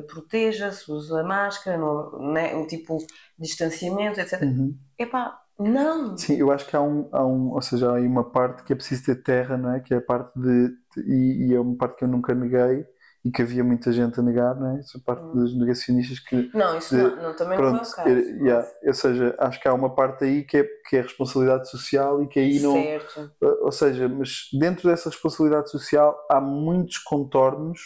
proteja-se, 0.06 0.90
usa 0.90 1.20
a 1.20 1.24
máscara, 1.24 1.76
não, 1.78 2.32
né, 2.32 2.54
um 2.54 2.66
tipo 2.66 2.98
distanciamento, 3.38 4.20
etc. 4.20 4.42
Uhum. 4.42 4.76
Epá, 4.98 5.38
não! 5.58 6.16
Sim, 6.16 6.36
eu 6.36 6.50
acho 6.50 6.66
que 6.66 6.76
há 6.76 6.80
um, 6.82 7.08
há 7.12 7.24
um, 7.26 7.52
ou 7.52 7.62
seja, 7.62 7.90
há 7.90 7.96
aí 7.96 8.06
uma 8.06 8.24
parte 8.30 8.62
que 8.64 8.72
é 8.72 8.76
preciso 8.76 9.04
ter 9.04 9.22
terra, 9.22 9.56
não 9.56 9.72
é? 9.74 9.80
Que 9.80 9.94
é 9.94 9.98
a 9.98 10.00
parte 10.02 10.38
de, 10.38 10.70
e, 11.06 11.48
e 11.50 11.54
é 11.54 11.60
uma 11.60 11.76
parte 11.76 11.96
que 11.98 12.04
eu 12.04 12.08
nunca 12.08 12.34
neguei 12.34 12.84
e 13.24 13.30
que 13.30 13.42
havia 13.42 13.64
muita 13.64 13.90
gente 13.90 14.20
a 14.20 14.22
negar, 14.22 14.54
não 14.54 14.76
é? 14.76 14.80
Essa 14.80 15.00
parte 15.04 15.24
Hum. 15.24 15.32
dos 15.32 15.58
negacionistas 15.58 16.20
que, 16.20 16.48
Não, 16.54 16.76
isso 16.78 16.94
de- 16.94 17.02
não, 17.02 17.16
não, 17.22 17.36
também 17.36 17.58
não 17.58 17.66
é 17.66 17.70
pronto, 17.70 17.88
o 17.88 17.92
caso. 17.92 18.08
é- 18.08 18.20
yeah, 18.42 18.68
ou 18.86 18.94
seja, 18.94 19.34
acho 19.38 19.60
que 19.60 19.66
há 19.66 19.74
uma 19.74 19.94
parte 19.94 20.24
aí 20.24 20.44
que 20.44 20.58
é, 20.58 20.64
que 20.88 20.96
é 20.96 21.00
responsabilidade 21.02 21.68
social 21.68 22.22
e 22.22 22.28
que 22.28 22.38
aí 22.38 22.60
não, 22.60 22.72
Certo. 22.74 23.32
ou 23.40 23.72
seja, 23.72 24.08
mas 24.08 24.48
dentro 24.58 24.88
dessa 24.88 25.08
responsabilidade 25.10 25.70
social 25.70 26.16
há 26.30 26.40
muitos 26.40 26.98
contornos 26.98 27.80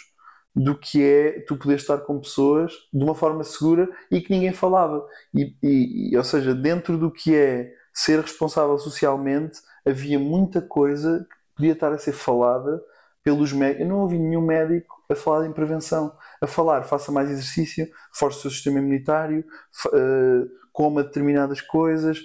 do 0.55 0.77
que 0.77 1.03
é 1.03 1.41
tu 1.47 1.57
poder 1.57 1.77
estar 1.77 1.99
com 1.99 2.19
pessoas 2.21 2.73
de 2.93 3.03
uma 3.05 3.15
forma 3.15 3.45
segura 3.45 3.89
e 4.11 4.21
que 4.21 4.31
ninguém 4.33 4.53
falava. 4.53 5.07
E, 5.35 5.55
e- 5.63 6.17
ou 6.17 6.25
seja, 6.25 6.55
dentro 6.55 6.99
do 6.99 7.11
que 7.11 7.35
é 7.37 7.73
ser 7.95 8.21
responsável 8.21 8.79
socialmente, 8.79 9.59
havia 9.87 10.19
muita 10.19 10.61
coisa 10.61 11.27
que 11.31 11.37
podia 11.57 11.73
estar 11.73 11.93
a 11.93 11.99
ser 11.99 12.13
falada 12.13 12.83
pelos 13.23 13.53
médicos. 13.53 13.83
Eu 13.83 13.89
não 13.89 14.01
ouvi 14.01 14.19
nenhum 14.19 14.43
médico 14.43 14.95
a 15.11 15.15
falar 15.15 15.47
em 15.47 15.53
prevenção, 15.53 16.13
a 16.41 16.47
falar 16.47 16.85
faça 16.85 17.11
mais 17.13 17.31
exercício, 17.31 17.89
reforce 18.13 18.39
o 18.39 18.43
seu 18.43 18.51
sistema 18.51 18.79
imunitário, 18.79 19.45
eh, 19.93 20.47
coma 20.73 21.03
determinadas 21.03 21.61
coisas. 21.61 22.21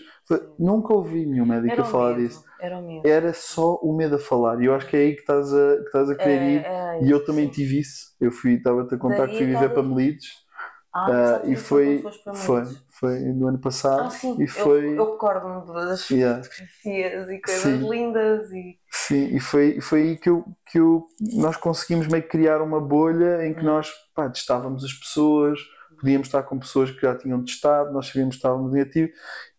Nunca 0.57 0.93
ouvi 0.93 1.25
nenhum 1.25 1.45
médico 1.45 1.73
Era 1.73 1.81
a 1.81 1.85
falar 1.85 2.13
disso 2.15 2.43
era 2.65 2.77
o 2.77 2.81
medo. 2.81 3.07
era 3.07 3.33
só 3.33 3.75
o 3.75 3.95
medo 3.95 4.15
a 4.15 4.19
falar. 4.19 4.61
E 4.61 4.65
eu 4.65 4.73
acho 4.73 4.87
que 4.87 4.95
é 4.97 4.99
aí 5.01 5.13
que 5.15 5.21
estás 5.21 5.53
a, 5.53 5.77
que 5.77 5.83
estás 5.85 6.09
a 6.09 6.15
querer 6.15 6.41
ir. 6.41 6.65
É, 6.65 6.99
é, 6.99 7.05
E 7.05 7.11
eu 7.11 7.23
também 7.25 7.45
sim. 7.45 7.51
tive 7.51 7.79
isso. 7.79 8.15
Eu 8.19 8.31
fui, 8.31 8.53
estava-te 8.55 8.95
a 8.95 8.97
contar 8.97 9.27
Daí 9.27 9.29
que 9.31 9.37
fui 9.37 9.45
viver 9.47 9.69
para 9.69 9.83
Melides. 9.83 10.29
Ah, 10.93 11.09
exato, 11.11 11.51
e 11.51 11.55
foi, 11.57 12.03
foi, 12.33 12.63
foi 12.99 13.19
no 13.33 13.47
ano 13.47 13.59
passado. 13.59 14.05
Ah, 14.05 14.09
sim, 14.09 14.37
e 14.39 14.43
eu- 14.43 14.47
foi, 14.47 14.97
eu, 14.97 15.11
recordo-me 15.11 15.73
das 15.73 16.09
Yeah. 16.09 16.41
fotografias 16.43 17.29
e 17.29 17.41
coisas 17.41 17.61
Sim. 17.63 17.89
lindas 17.89 18.51
e 18.51 18.79
sim, 18.91 19.35
e 19.35 19.39
foi, 19.41 19.81
foi 19.81 20.01
aí 20.01 20.17
que, 20.17 20.29
eu, 20.29 20.45
que 20.71 20.79
eu, 20.79 21.05
nós 21.33 21.57
conseguimos 21.57 22.07
meio 22.07 22.23
que 22.23 22.29
criar 22.29 22.61
uma 22.61 22.79
bolha 22.79 23.45
em 23.45 23.53
que 23.53 23.59
Hum. 23.61 23.65
nós 23.65 23.91
pá, 24.15 24.29
testávamos 24.29 24.85
as 24.85 24.93
pessoas, 24.93 25.59
podíamos 25.99 26.27
estar 26.27 26.43
com 26.43 26.57
pessoas 26.57 26.91
que 26.91 27.01
já 27.01 27.13
tinham 27.15 27.43
testado, 27.43 27.91
nós 27.91 28.07
sabíamos 28.07 28.35
que 28.35 28.39
estávamos 28.39 28.71
negativo. 28.71 29.09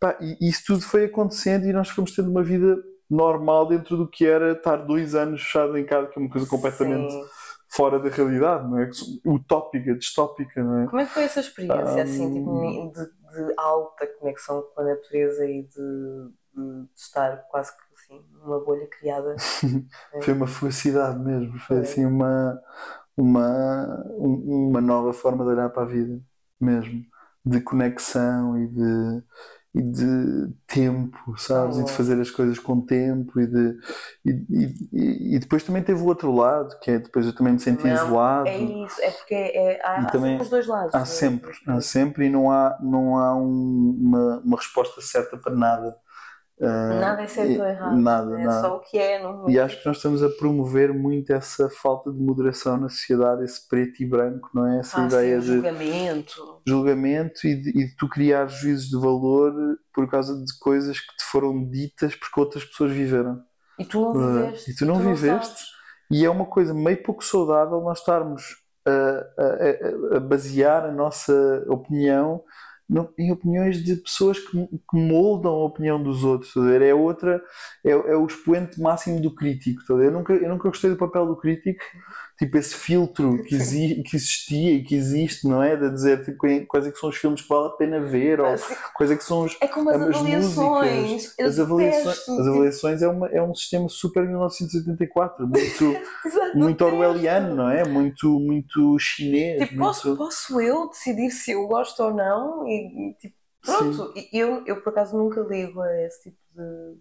Pá, 0.00 0.16
e 0.20 0.48
isso 0.48 0.62
tudo 0.66 0.82
foi 0.82 1.04
acontecendo 1.04 1.66
e 1.66 1.72
nós 1.72 1.90
fomos 1.90 2.14
tendo 2.14 2.30
uma 2.30 2.42
vida 2.42 2.76
normal 3.08 3.66
dentro 3.68 3.96
do 3.96 4.08
que 4.08 4.26
era 4.26 4.52
estar 4.52 4.76
dois 4.76 5.14
anos 5.14 5.42
fechado 5.42 5.76
em 5.78 5.84
casa, 5.86 6.08
que 6.08 6.18
é 6.18 6.22
uma 6.22 6.30
coisa 6.30 6.46
completamente 6.46 7.12
Sim. 7.12 7.22
fora 7.68 7.98
da 7.98 8.08
realidade, 8.08 8.68
não 8.68 8.78
é? 8.80 8.88
Utópica, 9.26 9.94
distópica, 9.94 10.62
não 10.62 10.82
é? 10.82 10.86
Como 10.86 11.00
é 11.00 11.06
que 11.06 11.12
foi 11.12 11.24
essa 11.24 11.40
experiência, 11.40 12.02
assim, 12.02 12.30
tipo, 12.30 12.90
de, 12.92 13.06
de 13.06 13.54
alta 13.56 14.06
conexão 14.06 14.62
com 14.62 14.80
a 14.80 14.84
natureza 14.84 15.44
e 15.48 15.62
de, 15.64 16.30
de 16.54 16.88
estar 16.94 17.36
quase 17.48 17.72
que 17.76 17.82
assim, 17.94 18.24
numa 18.32 18.60
bolha 18.60 18.86
criada? 18.88 19.36
Foi 20.20 20.34
uma 20.34 20.46
felicidade 20.46 21.18
mesmo, 21.18 21.58
foi 21.60 21.78
Foi. 21.78 21.80
assim 21.80 22.04
uma, 22.06 22.60
uma, 23.16 24.04
um- 24.18 24.68
uma 24.70 24.80
nova 24.80 25.12
forma 25.12 25.44
de 25.44 25.50
olhar 25.50 25.70
para 25.70 25.82
a 25.82 25.86
vida 25.86 26.20
mesmo, 26.60 27.04
de 27.44 27.60
conexão 27.60 28.58
e 28.58 28.66
de, 28.68 29.22
e 29.76 29.82
de 29.82 30.54
tempo, 30.66 31.36
sabes? 31.38 31.76
E 31.78 31.84
de 31.84 31.90
Oh. 31.90 31.94
fazer 31.94 32.20
as 32.20 32.30
coisas 32.30 32.58
com 32.58 32.80
tempo 32.80 33.38
e 33.40 33.46
de 33.46 33.78
e, 34.24 34.30
e- 34.92 35.36
e 35.36 35.38
depois 35.38 35.62
também 35.64 35.82
teve 35.82 36.00
o 36.00 36.06
outro 36.06 36.32
lado, 36.34 36.78
que 36.80 36.92
é 36.92 36.98
depois 36.98 37.26
eu 37.26 37.34
também 37.34 37.52
me 37.54 37.58
senti 37.60 37.84
Não, 37.84 37.94
isolado. 37.94 38.48
É 38.48 38.58
isso, 38.58 39.02
é 39.02 39.10
porque 39.10 39.34
é, 39.34 39.80
há, 39.84 39.98
há 40.00 40.06
também 40.06 40.30
sempre 40.32 40.44
os 40.44 40.50
dois 40.50 40.66
lados. 40.66 40.94
Há 40.94 41.00
né? 41.00 41.04
sempre, 41.04 41.52
há 41.66 41.80
sempre 41.80 42.26
e 42.26 42.30
não 42.30 42.50
há, 42.50 42.78
não 42.80 43.16
há 43.18 43.36
um- 43.36 43.96
uma, 44.00 44.38
uma 44.44 44.56
resposta 44.56 45.00
certa 45.02 45.36
para 45.36 45.54
nada. 45.54 45.96
Ah, 46.60 46.98
Nada 47.00 47.22
é 47.22 47.26
certo 47.26 47.60
ou 47.60 47.66
errado. 47.66 47.96
Nada, 48.00 48.40
é 48.40 48.44
nada. 48.44 48.60
só 48.62 48.76
o 48.76 48.80
que 48.80 48.96
é. 48.98 49.22
Não... 49.22 49.48
E 49.48 49.58
acho 49.60 49.78
que 49.78 49.86
nós 49.86 49.98
estamos 49.98 50.22
a 50.22 50.28
promover 50.30 50.92
muito 50.94 51.30
essa 51.32 51.68
falta 51.68 52.10
de 52.10 52.18
moderação 52.18 52.78
na 52.78 52.88
sociedade, 52.88 53.44
esse 53.44 53.68
preto 53.68 54.02
e 54.02 54.06
branco, 54.06 54.48
não 54.54 54.66
é? 54.66 54.78
Essa 54.78 55.02
Ah, 55.02 55.06
ideia 55.06 55.40
sim, 55.40 55.46
de 55.48 55.54
julgamento. 55.56 56.62
julgamento 56.66 57.46
e 57.46 57.54
de, 57.60 57.70
e 57.70 57.86
de 57.88 57.96
tu 57.96 58.08
criar 58.08 58.46
juízos 58.48 58.88
de 58.88 58.96
valor 58.98 59.52
por 59.92 60.08
causa 60.10 60.34
de 60.34 60.58
coisas 60.58 60.98
que 60.98 61.14
te 61.16 61.24
foram 61.24 61.68
ditas 61.68 62.14
porque 62.16 62.40
outras 62.40 62.64
pessoas 62.64 62.92
viveram. 62.92 63.38
E 63.78 63.84
tu 63.84 64.00
não 64.00 64.12
Ah, 64.12 64.42
viveste. 64.42 64.70
e 64.70 64.74
tu 64.76 64.84
não 64.86 64.98
viveste. 64.98 65.46
sabes. 65.48 65.66
E 66.10 66.24
é 66.24 66.30
uma 66.30 66.46
coisa 66.46 66.72
meio 66.72 67.02
pouco 67.02 67.22
saudável 67.22 67.80
nós 67.82 67.98
estarmos 67.98 68.56
a- 68.86 69.26
a- 69.42 70.16
a 70.16 70.20
basear 70.20 70.84
a 70.86 70.92
nossa 70.92 71.64
opinião 71.68 72.42
em 73.18 73.32
opiniões 73.32 73.82
de 73.82 73.96
pessoas 73.96 74.38
que, 74.38 74.66
que 74.66 74.96
moldam 74.96 75.52
a 75.52 75.64
opinião 75.64 76.02
dos 76.02 76.22
outros. 76.22 76.52
ver? 76.54 76.82
É 76.82 76.94
outra, 76.94 77.42
é, 77.84 77.90
é 77.90 78.16
o 78.16 78.26
expoente 78.26 78.80
máximo 78.80 79.20
do 79.20 79.34
crítico. 79.34 79.80
Eu 79.92 80.10
nunca, 80.12 80.32
eu 80.32 80.48
nunca 80.48 80.68
gostei 80.68 80.90
do 80.90 80.96
papel 80.96 81.26
do 81.26 81.36
crítico, 81.36 81.82
tipo 82.38 82.56
esse 82.58 82.74
filtro 82.74 83.42
que, 83.44 83.54
exi- 83.54 84.02
que 84.02 84.16
existia 84.16 84.72
e 84.74 84.82
que 84.84 84.94
existe, 84.94 85.46
não 85.48 85.62
é? 85.62 85.76
De 85.76 85.90
dizer 85.90 86.24
tipo, 86.24 86.38
quais 86.66 86.86
é 86.86 86.90
que 86.90 86.98
são 86.98 87.08
os 87.08 87.16
filmes 87.16 87.40
que 87.42 87.48
vale 87.48 87.66
a 87.68 87.70
pena 87.70 88.00
ver, 88.00 88.40
ou 88.40 88.46
Assim, 88.46 88.74
quais 88.94 89.10
é 89.10 89.16
que 89.16 89.24
são 89.24 89.44
os, 89.44 89.56
É 89.60 89.66
como 89.68 89.90
as 89.90 89.96
as 89.96 90.16
avaliações. 90.16 91.10
músicas, 91.12 91.38
as 91.46 91.58
avaliações, 91.58 92.18
as 92.28 92.46
avaliações 92.46 93.02
é, 93.02 93.08
uma, 93.08 93.28
é 93.28 93.42
um 93.42 93.54
sistema 93.54 93.88
super 93.88 94.24
1984, 94.26 95.46
muito, 95.46 95.84
muito 96.54 96.84
orwelliano, 96.84 97.54
não 97.54 97.68
é? 97.70 97.84
Muito, 97.84 98.38
muito 98.40 98.98
chinês. 98.98 99.68
Tipo, 99.68 99.78
posso, 99.78 100.08
muito... 100.08 100.18
posso 100.18 100.60
eu 100.60 100.88
decidir 100.88 101.30
se 101.30 101.52
eu 101.52 101.66
gosto 101.66 102.02
ou 102.02 102.14
não? 102.14 102.66
E, 102.68 103.14
tipo, 103.18 103.34
pronto. 103.64 104.12
Eu, 104.32 104.64
eu, 104.66 104.82
por 104.82 104.90
acaso, 104.90 105.16
nunca 105.16 105.40
ligo 105.40 105.80
a 105.80 106.02
esse 106.02 106.24
tipo 106.24 106.36
de 106.54 106.96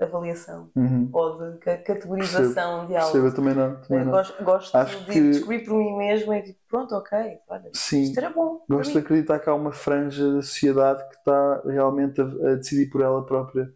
avaliação 0.00 0.70
Uhum. 0.76 1.08
ou 1.12 1.38
de 1.52 1.58
ca- 1.58 1.78
categorização 1.78 2.86
de 2.86 2.92
Percebo, 2.92 3.18
eu 3.18 3.24
algo. 3.24 3.36
também 3.36 3.54
não. 3.54 3.80
Também 3.82 4.04
não. 4.04 4.12
gosto, 4.12 4.44
gosto 4.44 4.78
de 4.84 5.06
que- 5.12 5.20
descobrir 5.30 5.64
por 5.64 5.74
mim 5.74 5.96
mesma 5.96 6.38
e 6.38 6.42
tipo, 6.42 6.60
pronto, 6.68 6.94
ok, 6.94 7.18
olha, 7.48 7.70
Sim, 7.72 8.02
isto 8.02 8.18
era 8.18 8.30
bom. 8.30 8.64
gosto 8.68 8.92
de 8.92 8.98
acreditar 8.98 9.38
que 9.38 9.48
há 9.48 9.54
uma 9.54 9.72
franja 9.72 10.32
da 10.34 10.42
sociedade 10.42 11.02
que 11.08 11.16
está 11.16 11.62
realmente 11.66 12.20
a, 12.20 12.24
a 12.24 12.54
decidir 12.56 12.90
por 12.90 13.00
ela 13.00 13.24
própria. 13.24 13.72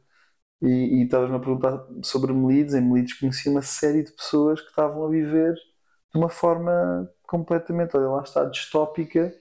E, 0.63 1.01
e 1.01 1.05
estavas-me 1.05 1.37
a 1.37 1.41
perguntar 1.41 1.83
sobre 2.03 2.33
Melides. 2.33 2.75
Em 2.75 2.83
Melides 2.83 3.19
conheci 3.19 3.49
uma 3.49 3.63
série 3.63 4.03
de 4.05 4.13
pessoas 4.13 4.61
que 4.61 4.69
estavam 4.69 5.05
a 5.07 5.09
viver 5.09 5.55
de 5.55 6.19
uma 6.19 6.29
forma 6.29 7.11
completamente, 7.27 7.97
olha 7.97 8.09
lá 8.09 8.23
está, 8.23 8.45
distópica 8.45 9.33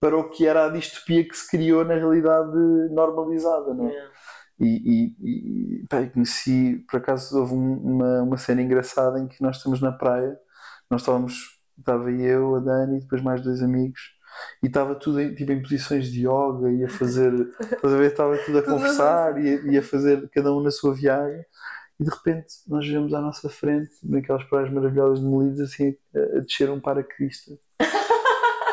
para 0.00 0.16
o 0.18 0.28
que 0.28 0.46
era 0.46 0.66
a 0.66 0.68
distopia 0.68 1.26
que 1.26 1.36
se 1.36 1.48
criou 1.50 1.84
na 1.84 1.94
realidade 1.94 2.52
normalizada, 2.90 3.72
não 3.72 3.88
é? 3.88 3.92
Yeah. 3.92 4.10
E, 4.58 5.14
e, 5.20 5.80
e 5.82 5.86
pá, 5.88 6.06
conheci, 6.08 6.84
por 6.90 6.98
acaso 6.98 7.38
houve 7.38 7.54
um- 7.54 7.78
uma, 7.78 8.22
uma 8.22 8.36
cena 8.38 8.62
engraçada 8.62 9.20
em 9.20 9.28
que 9.28 9.42
nós 9.42 9.56
estamos 9.58 9.80
na 9.82 9.92
praia, 9.92 10.38
nós 10.90 11.02
estávamos, 11.02 11.60
estava 11.78 12.10
eu, 12.10 12.56
a 12.56 12.60
Dani, 12.60 12.98
e 12.98 13.00
depois 13.00 13.22
mais 13.22 13.42
dois 13.42 13.62
amigos, 13.62 14.00
e 14.62 14.66
estava 14.68 14.94
tudo 14.94 15.20
em, 15.20 15.34
tipo, 15.34 15.52
em 15.52 15.62
posições 15.62 16.10
de 16.10 16.26
yoga, 16.26 16.70
e 16.72 16.84
a 16.84 16.88
fazer, 16.88 17.32
estás 17.60 17.92
a 17.94 17.96
ver? 17.98 18.10
Estava 18.12 18.38
tudo 18.38 18.58
a 18.58 18.62
conversar 18.62 19.38
e, 19.44 19.48
a- 19.54 19.62
e 19.72 19.78
a 19.78 19.82
fazer 19.82 20.28
cada 20.30 20.52
um 20.54 20.62
na 20.62 20.70
sua 20.70 20.94
viagem. 20.94 21.44
E 22.00 22.04
de 22.04 22.10
repente 22.10 22.54
nós 22.68 22.86
vemos 22.88 23.14
à 23.14 23.20
nossa 23.20 23.48
frente, 23.50 23.90
naquelas 24.04 24.44
praias 24.44 24.70
maravilhosas 24.72 25.20
de 25.20 25.26
Melides, 25.26 25.60
assim, 25.60 25.96
a, 26.14 26.38
a 26.38 26.40
descer 26.40 26.70
um 26.70 26.80
paraquedista. 26.80 27.52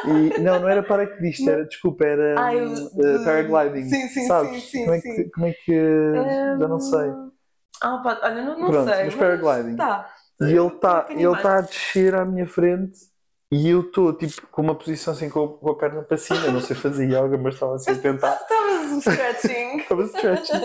E, 0.06 0.42
não, 0.42 0.60
não 0.60 0.68
era 0.70 0.84
paraquedista, 0.84 1.52
era, 1.52 1.66
desculpa, 1.66 2.06
era 2.06 2.42
Ah, 2.42 2.54
eu- 2.56 2.70
hum, 2.70 2.86
uh, 2.86 3.24
paragliding. 3.24 3.90
Sim, 3.90 4.08
sim, 4.10 4.28
sabes? 4.28 4.64
sim, 4.64 4.70
sim, 4.70 4.80
como, 4.86 4.94
é 4.96 5.00
sim. 5.00 5.16
que, 5.16 5.30
como 5.30 5.46
é 5.48 5.54
que. 5.54 5.72
já 6.60 6.68
não 6.68 6.80
sei. 6.80 7.10
Ah, 7.82 7.98
pá, 7.98 8.20
olha, 8.24 8.42
não, 8.44 8.60
não 8.60 8.68
Pronto, 8.68 8.94
sei. 8.94 9.06
mas 9.06 9.16
paragliding. 9.16 9.76
Tá. 9.78 10.14
E 10.42 10.46
ele 10.46 10.68
está 10.68 11.08
ele 11.10 11.36
tá 11.42 11.58
a 11.58 11.62
descer 11.62 12.16
à 12.16 12.26
minha 12.26 12.46
frente 12.48 12.98
e 13.52 13.70
eu 13.70 13.82
estou 13.82 14.12
tipo 14.14 14.46
com 14.48 14.62
uma 14.62 14.76
posição 14.76 15.14
assim 15.14 15.30
com, 15.30 15.48
com 15.48 15.70
a 15.70 15.78
perna 15.78 16.02
para 16.02 16.18
cima. 16.18 16.40
Eu 16.48 16.52
não 16.54 16.62
sei 16.62 16.76
fazer 16.76 17.06
yoga, 17.06 17.38
mas 17.38 17.54
estava 17.54 17.76
assim 17.76 17.92
a 17.92 17.96
tentar. 18.02 18.36
Estavas 18.42 18.92
um 18.92 19.00
stretching. 19.00 19.78
Estava 19.84 20.04
stretching. 20.06 20.62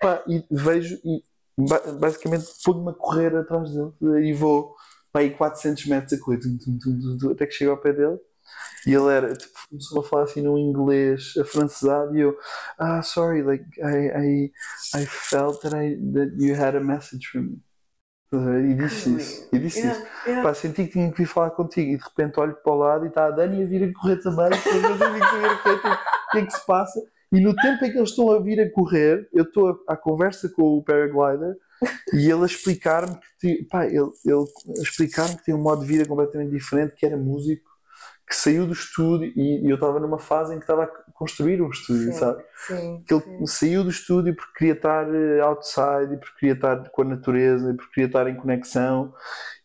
Pá, 0.00 0.22
e 0.26 0.44
vejo 0.50 0.96
e 1.04 1.22
ba- 1.58 1.82
basicamente 2.00 2.46
ponho-me 2.64 2.90
a 2.90 2.94
correr 2.94 3.36
atrás 3.36 3.70
dele 3.72 4.28
e 4.28 4.32
vou 4.32 4.74
para 5.12 5.22
aí 5.22 5.30
400 5.30 5.86
metros 5.86 6.12
a 6.12 6.24
correr 6.24 6.38
tum, 6.38 6.56
tum, 6.58 6.78
tum, 6.78 6.98
tum, 7.00 7.18
tum, 7.18 7.30
até 7.32 7.46
que 7.46 7.52
chego 7.52 7.72
ao 7.72 7.78
pé 7.80 7.92
dele. 7.92 8.18
E 8.86 8.94
ele 8.94 9.08
era, 9.12 9.34
tipo, 9.34 9.52
começou 9.68 10.00
a 10.00 10.04
falar 10.04 10.22
assim 10.24 10.42
num 10.42 10.58
inglês 10.58 11.34
afrancesado 11.38 12.16
e 12.16 12.20
eu, 12.20 12.36
ah, 12.78 13.02
sorry, 13.02 13.42
like, 13.42 13.64
I, 13.80 14.08
I, 14.96 15.00
I 15.02 15.06
felt 15.06 15.60
that, 15.62 15.74
I, 15.76 15.96
that 16.14 16.32
you 16.38 16.54
had 16.54 16.74
a 16.76 16.80
message 16.80 17.28
for 17.28 17.42
me. 17.42 17.58
E 18.32 18.74
disse 18.74 19.10
isso. 19.16 19.48
E 19.52 19.58
disse 19.58 19.80
isso. 19.80 19.88
Yeah, 20.00 20.10
yeah. 20.26 20.42
Pá, 20.48 20.54
senti 20.54 20.84
que 20.84 20.92
tinha 20.92 21.10
que 21.10 21.18
vir 21.18 21.26
falar 21.26 21.50
contigo 21.50 21.90
e 21.90 21.96
de 21.96 22.04
repente 22.04 22.38
olho 22.38 22.54
para 22.62 22.72
o 22.72 22.76
lado 22.76 23.04
e 23.04 23.08
está 23.08 23.26
a 23.26 23.30
Dani 23.32 23.62
a 23.62 23.66
vir 23.66 23.82
a 23.82 23.92
correr 23.92 24.16
também. 24.18 24.50
Depois 24.50 24.84
eu 24.84 24.96
vir 24.96 25.22
a 25.22 25.30
correr, 25.30 25.76
tipo, 25.76 25.88
o 25.88 26.30
que 26.30 26.38
é 26.38 26.46
que 26.46 26.52
se 26.52 26.64
passa? 26.66 27.00
E 27.32 27.40
no 27.40 27.54
tempo 27.56 27.84
em 27.84 27.90
que 27.90 27.98
eles 27.98 28.10
estão 28.10 28.30
a 28.30 28.38
vir 28.40 28.60
a 28.60 28.70
correr, 28.70 29.28
eu 29.32 29.42
estou 29.44 29.68
a- 29.88 29.94
à 29.94 29.96
conversa 29.96 30.48
com 30.48 30.62
o 30.78 30.82
paraglider 30.82 31.56
e 32.14 32.30
ele 32.30 32.42
a 32.42 32.46
explicar-me 32.46 33.18
que, 33.40 33.64
pá, 33.70 33.84
ele, 33.86 34.10
ele 34.24 34.44
explicar-me 34.80 35.36
que 35.36 35.44
tinha 35.44 35.56
um 35.56 35.62
modo 35.62 35.80
de 35.82 35.88
vida 35.88 36.06
completamente 36.06 36.50
diferente, 36.52 36.94
que 36.96 37.06
era 37.06 37.16
músico, 37.16 37.69
que 38.30 38.36
saiu 38.36 38.64
do 38.64 38.72
estúdio 38.72 39.32
e, 39.36 39.66
e 39.66 39.68
eu 39.68 39.74
estava 39.74 39.98
numa 39.98 40.18
fase 40.20 40.54
em 40.54 40.58
que 40.58 40.62
estava 40.62 40.84
a 40.84 41.12
construir 41.14 41.60
um 41.60 41.68
estúdio, 41.68 42.12
Sim, 42.12 42.18
sabe? 42.18 42.44
Sim. 42.68 43.02
que 43.04 43.12
ele 43.12 43.22
sim. 43.22 43.46
saiu 43.46 43.82
do 43.82 43.90
estúdio 43.90 44.36
porque 44.36 44.52
queria 44.56 44.74
estar 44.74 45.12
eh, 45.12 45.40
outside 45.40 46.16
porque 46.16 46.38
queria 46.38 46.54
estar 46.54 46.88
com 46.90 47.02
a 47.02 47.04
natureza 47.06 47.72
e 47.72 47.74
porque 47.74 47.92
queria 47.94 48.06
estar 48.06 48.28
em 48.28 48.36
conexão 48.36 49.12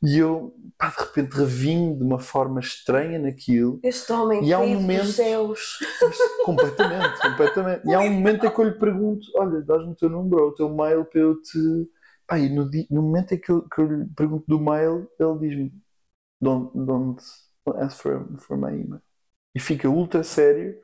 e 0.03 0.17
eu 0.17 0.51
pá, 0.79 0.89
de 0.89 0.95
repente 1.03 1.33
revim 1.37 1.95
de 1.95 2.03
uma 2.03 2.17
forma 2.19 2.59
estranha 2.59 3.19
naquilo 3.19 3.79
Este 3.83 4.11
homem 4.11 4.43
E 4.43 4.51
há 4.51 4.59
um 4.59 4.81
momento- 4.81 5.03
dos 5.05 5.15
céus. 5.15 5.77
completamente, 6.43 7.21
completamente 7.21 7.87
e 7.87 7.93
há 7.93 7.99
um 7.99 8.09
momento 8.09 8.45
em 8.47 8.49
que 8.51 8.59
eu 8.59 8.65
lhe 8.65 8.79
pergunto 8.79 9.27
olha, 9.35 9.61
dás-me 9.61 9.91
o 9.91 9.95
teu 9.95 10.09
número 10.09 10.43
ou 10.43 10.49
o 10.49 10.55
teu 10.55 10.69
mail 10.75 11.05
para 11.05 11.21
eu 11.21 11.39
te 11.39 11.59
pá, 12.27 12.39
e 12.39 12.49
no, 12.49 12.67
no 12.89 13.01
momento 13.03 13.33
em 13.33 13.37
que 13.39 13.51
eu, 13.51 13.61
que 13.69 13.79
eu 13.79 13.85
lhe 13.85 14.05
pergunto 14.15 14.43
do 14.47 14.59
mail 14.59 15.07
ele 15.19 15.37
diz-me 15.39 15.71
don't, 16.41 16.71
don't 16.75 17.21
ask 17.77 18.01
for, 18.01 18.27
for 18.37 18.57
my 18.57 18.69
email 18.73 19.01
e 19.55 19.59
fica 19.59 19.89
ultra 19.89 20.23
sério 20.23 20.77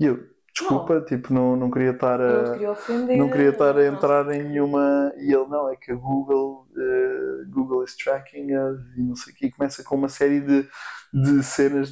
e 0.00 0.06
eu 0.06 0.18
desculpa, 0.54 1.00
tipo, 1.02 1.32
não, 1.32 1.56
não 1.56 1.70
queria 1.70 1.92
estar 1.92 2.20
a 2.20 2.24
Não 2.24 2.44
queria 2.52 2.70
ofender. 2.72 3.18
não 3.18 3.30
queria 3.30 3.50
estar 3.50 3.76
a 3.78 3.84
não- 3.84 3.86
entrar 3.86 4.30
em 4.34 4.42
nenhuma. 4.44 5.12
E 5.18 5.32
ele, 5.34 5.46
não, 5.48 5.70
é 5.70 5.76
que 5.76 5.92
a 5.92 5.94
Google, 5.96 6.68
eh, 6.76 7.44
Google 7.48 7.84
is 7.84 7.96
tracking 7.96 8.54
us 8.56 8.80
e 8.96 9.02
não 9.02 9.16
sei 9.16 9.32
o 9.32 9.36
quê. 9.36 9.46
E 9.46 9.52
começa 9.52 9.82
com 9.84 9.96
uma 9.96 10.08
série 10.08 10.40
de, 10.40 10.68
de 11.12 11.42
cenas 11.44 11.90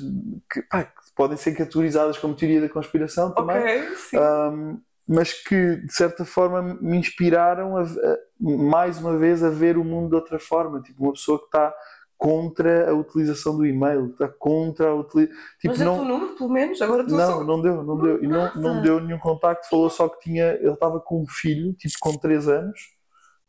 que, 0.51 0.63
pá, 0.63 0.85
que 0.85 0.93
podem 1.17 1.37
ser 1.37 1.55
categorizadas 1.55 2.19
como 2.19 2.35
teoria 2.37 2.61
da 2.61 2.69
conspiração 2.69 3.35
também, 3.35 3.65
sim. 3.97 4.19
ahm, 4.19 4.79
mas 5.07 5.33
que 5.33 5.77
de 5.77 5.93
certa 5.93 6.25
forma 6.25 6.63
me 6.81 6.97
inspiraram 6.99 7.77
a, 7.77 7.83
a- 7.83 8.19
mais 8.41 8.99
uma 8.99 9.17
vez 9.19 9.43
a 9.43 9.51
ver 9.51 9.77
o 9.79 9.85
mundo 9.85 10.11
de 10.11 10.15
outra 10.17 10.39
forma. 10.39 10.81
Tipo, 10.83 11.05
uma 11.05 11.13
pessoa 11.13 11.39
que 11.39 11.47
está 11.47 11.75
contra 12.17 12.91
a 12.91 12.95
utilização 12.95 13.57
do 13.57 13.67
e-mail, 13.67 14.07
está 14.07 14.29
contra 14.29 14.89
a 14.89 14.95
utilização. 14.95 15.43
Tipo, 15.61 15.73
Mas 15.73 15.81
é 15.81 15.85
não, 15.85 15.95
o 15.95 15.97
teu 15.97 16.05
número, 16.07 16.37
pelo 16.37 16.51
menos, 16.51 16.81
agora 16.83 17.03
não, 17.03 17.19
só... 17.19 17.45
não 17.45 17.61
deu, 17.61 17.83
não 17.83 18.01
deu. 18.01 18.25
E 18.25 18.27
não, 18.27 18.55
não 18.55 18.83
deu 18.83 19.01
nenhum 19.01 19.19
contacto, 19.19 19.69
falou 19.69 19.91
só 19.91 20.09
que 20.09 20.21
tinha, 20.21 20.53
ele 20.55 20.73
estava 20.73 21.01
com 21.01 21.23
um 21.23 21.27
filho, 21.27 21.73
tipo 21.75 21.95
com 22.01 22.17
3 22.17 22.49
anos, 22.49 22.81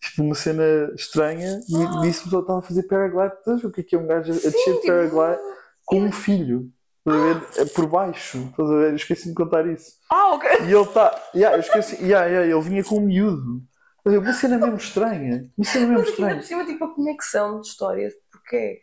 tipo 0.01 0.23
uma 0.23 0.35
cena 0.35 0.63
estranha, 0.95 1.59
e 1.69 1.75
Ah. 1.75 2.01
disse-me 2.01 2.29
que 2.29 2.35
ele 2.35 2.41
estava 2.41 2.59
a 2.59 2.63
fazer 2.63 2.83
paraglide. 2.83 3.35
Ver 3.45 3.67
o 3.67 3.71
que 3.71 3.81
é 3.81 3.83
que 3.83 3.95
é 3.95 3.99
um 3.99 4.07
gajo 4.07 4.31
a 4.31 4.35
descer 4.35 4.51
de 4.51 4.81
tipo, 4.81 4.87
paraglide 4.87 5.41
com 5.85 6.01
um 6.01 6.11
filho? 6.11 6.69
Estás 7.07 7.21
a 7.21 7.33
ver? 7.33 7.61
É 7.61 7.65
por 7.65 7.85
baixo, 7.87 8.37
estás 8.49 8.69
a 8.69 8.75
ver? 8.75 8.89
Eu 8.89 8.95
esqueci 8.95 9.29
de 9.29 9.35
contar 9.35 9.67
isso. 9.67 9.91
Ah, 10.11 10.33
ok. 10.33 10.49
E 10.61 10.73
ele 10.73 10.81
está, 10.81 11.15
yeah, 11.35 11.55
eu 11.55 11.59
esqueci, 11.59 11.95
yeah, 12.03 12.25
yeah, 12.25 12.51
ele 12.51 12.61
vinha 12.61 12.83
com 12.83 12.97
um 12.97 13.01
miúdo. 13.05 13.61
Uma 14.05 14.33
cena 14.33 14.57
mesmo 14.57 14.77
estranha, 14.77 15.51
uma 15.57 15.65
cena 15.65 15.87
mesmo 15.87 16.03
Mas 16.03 16.09
aqui 16.09 16.21
ainda 16.21 16.35
estranha. 16.35 16.35
por 16.35 16.43
cima, 16.43 16.65
tipo, 16.65 16.83
a 16.85 16.93
conexão 16.93 17.59
de 17.61 17.67
histórias, 17.67 18.13
porque 18.31 18.81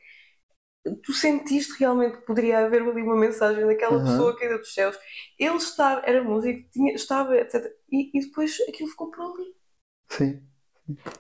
tu 1.05 1.12
sentiste 1.12 1.79
realmente 1.79 2.18
que 2.18 2.27
poderia 2.27 2.59
haver 2.66 2.83
ali 2.83 3.03
uma 3.03 3.16
mensagem 3.16 3.66
daquela 3.66 4.01
Uhum. 4.01 4.03
pessoa 4.03 4.37
caída 4.37 4.59
dos 4.59 4.75
céus. 4.75 4.99
Ele 5.39 5.57
estava, 5.57 6.03
era 6.05 6.23
músico, 6.25 6.68
tinha, 6.73 6.95
estava, 6.95 7.37
etc. 7.37 7.73
E, 7.91 8.11
e 8.18 8.20
depois 8.20 8.57
aquilo 8.68 8.91
ficou 8.91 9.11
por 9.11 9.20
ali. 9.23 9.55
Sim. 10.09 10.43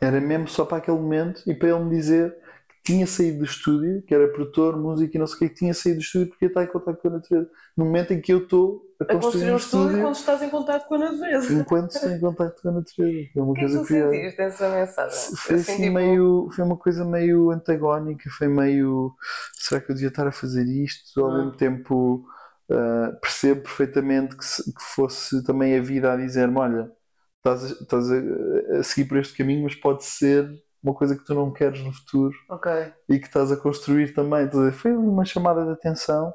Era 0.00 0.20
mesmo 0.20 0.48
só 0.48 0.64
para 0.66 0.78
aquele 0.78 0.98
momento 0.98 1.42
e 1.50 1.54
para 1.54 1.70
ele 1.70 1.80
me 1.84 1.90
dizer 1.96 2.36
tinha 2.84 3.06
saído 3.06 3.38
do 3.38 3.44
estúdio, 3.44 4.02
que 4.02 4.14
era 4.14 4.28
produtor, 4.32 4.76
músico 4.76 5.16
e 5.16 5.18
não 5.18 5.26
sei 5.26 5.36
o 5.36 5.38
que, 5.40 5.48
que 5.50 5.54
tinha 5.54 5.74
saído 5.74 5.98
do 5.98 6.02
estúdio 6.02 6.28
porque 6.28 6.44
ia 6.46 6.48
estar 6.48 6.64
em 6.64 6.66
contato 6.66 7.00
com 7.00 7.08
a 7.08 7.10
natureza. 7.12 7.50
No 7.76 7.84
momento 7.84 8.12
em 8.12 8.20
que 8.20 8.32
eu 8.32 8.38
estou 8.44 8.82
a 9.00 9.04
A 9.04 9.16
construir 9.16 9.52
um 9.52 9.56
estúdio 9.56 9.56
estúdio 9.56 10.00
quando 10.02 10.14
estás 10.16 10.42
em 10.42 10.50
contato 10.50 10.88
com 10.88 10.94
a 10.94 10.98
natureza. 10.98 11.52
enquanto 11.52 11.90
estou 11.92 12.10
em 12.10 12.20
contato 12.20 12.62
com 12.62 12.68
a 12.68 12.72
natureza. 12.72 13.28
É 13.36 13.40
uma 13.42 13.54
que 13.54 13.60
é 13.60 13.64
que 13.66 13.72
coisa 13.72 13.78
tu 13.78 13.86
sentiste 13.86 14.36
dessa 14.36 14.68
mensagem? 14.70 15.36
Foi 15.36 15.56
Assim, 15.56 15.76
tipo, 15.76 15.92
meio. 15.94 16.48
Foi 16.54 16.64
uma 16.64 16.76
coisa 16.76 17.04
meio 17.04 17.50
antagónica, 17.50 18.28
foi 18.30 18.48
meio. 18.48 19.14
Será 19.54 19.80
que 19.80 19.90
eu 19.90 19.94
devia 19.94 20.08
estar 20.08 20.26
a 20.26 20.32
fazer 20.32 20.64
isto? 20.66 21.20
Ao 21.24 21.30
Ah. 21.30 21.38
mesmo 21.38 21.52
tempo 21.56 22.24
ah, 22.70 23.12
percebo 23.20 23.62
perfeitamente 23.62 24.36
que, 24.36 24.44
se- 24.44 24.64
que 24.72 24.82
fosse 24.94 25.42
também 25.44 25.76
a 25.76 25.82
vida 25.82 26.12
a 26.12 26.16
dizer-me: 26.16 26.58
olha, 26.58 26.90
estás, 27.38 27.64
a, 27.64 27.68
estás 27.82 28.10
a- 28.12 28.78
a 28.78 28.82
seguir 28.82 29.06
por 29.08 29.18
este 29.18 29.36
caminho, 29.36 29.64
mas 29.64 29.74
pode 29.74 30.04
ser 30.04 30.48
uma 30.82 30.94
coisa 30.94 31.16
que 31.16 31.24
tu 31.24 31.34
não 31.34 31.52
queres 31.52 31.80
no 31.82 31.92
futuro 31.92 32.34
Ok. 32.50 32.70
e 33.08 33.18
que 33.18 33.26
estás 33.26 33.52
a 33.52 33.56
construir 33.56 34.12
também. 34.14 34.48
Foi 34.72 34.92
uma 34.92 35.24
chamada 35.24 35.64
de 35.64 35.70
atenção. 35.72 36.32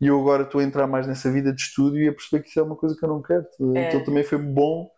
E 0.00 0.08
eu 0.08 0.20
agora 0.20 0.42
estou 0.42 0.60
a 0.60 0.64
entrar 0.64 0.86
mais 0.86 1.06
nessa 1.06 1.30
vida 1.30 1.52
de 1.52 1.60
estúdio 1.60 2.02
e 2.02 2.08
a 2.08 2.12
perceber 2.12 2.42
que 2.42 2.50
isso 2.50 2.60
é 2.60 2.62
uma 2.62 2.76
coisa 2.76 2.94
que 2.94 3.04
eu 3.04 3.08
não 3.08 3.22
quero. 3.22 3.46
É. 3.74 3.88
Então 3.88 4.04
também 4.04 4.22
foi 4.22 4.36
bom 4.38 4.88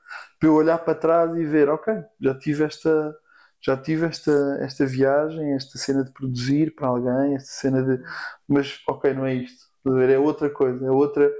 para 0.40 0.48
eu 0.48 0.54
olhar 0.54 0.78
para 0.78 0.94
trás 0.94 1.36
e 1.36 1.44
ver, 1.44 1.68
ok, 1.68 1.94
já 2.20 2.34
tive 2.36 2.64
esta, 2.64 3.14
já 3.60 3.76
tive 3.76 4.06
esta, 4.06 4.32
esta 4.60 4.84
viagem, 4.86 5.54
esta 5.54 5.78
cena 5.78 6.02
de 6.04 6.12
produzir 6.12 6.74
para 6.74 6.88
alguém, 6.88 7.36
esta 7.36 7.50
cena 7.50 7.82
de. 7.82 8.02
Mas 8.48 8.80
ok, 8.88 9.14
não 9.14 9.24
é 9.26 9.34
isto. 9.34 9.68
É 9.86 10.18
outra 10.18 10.50
coisa, 10.50 10.84
é 10.84 10.90
outra. 10.90 11.30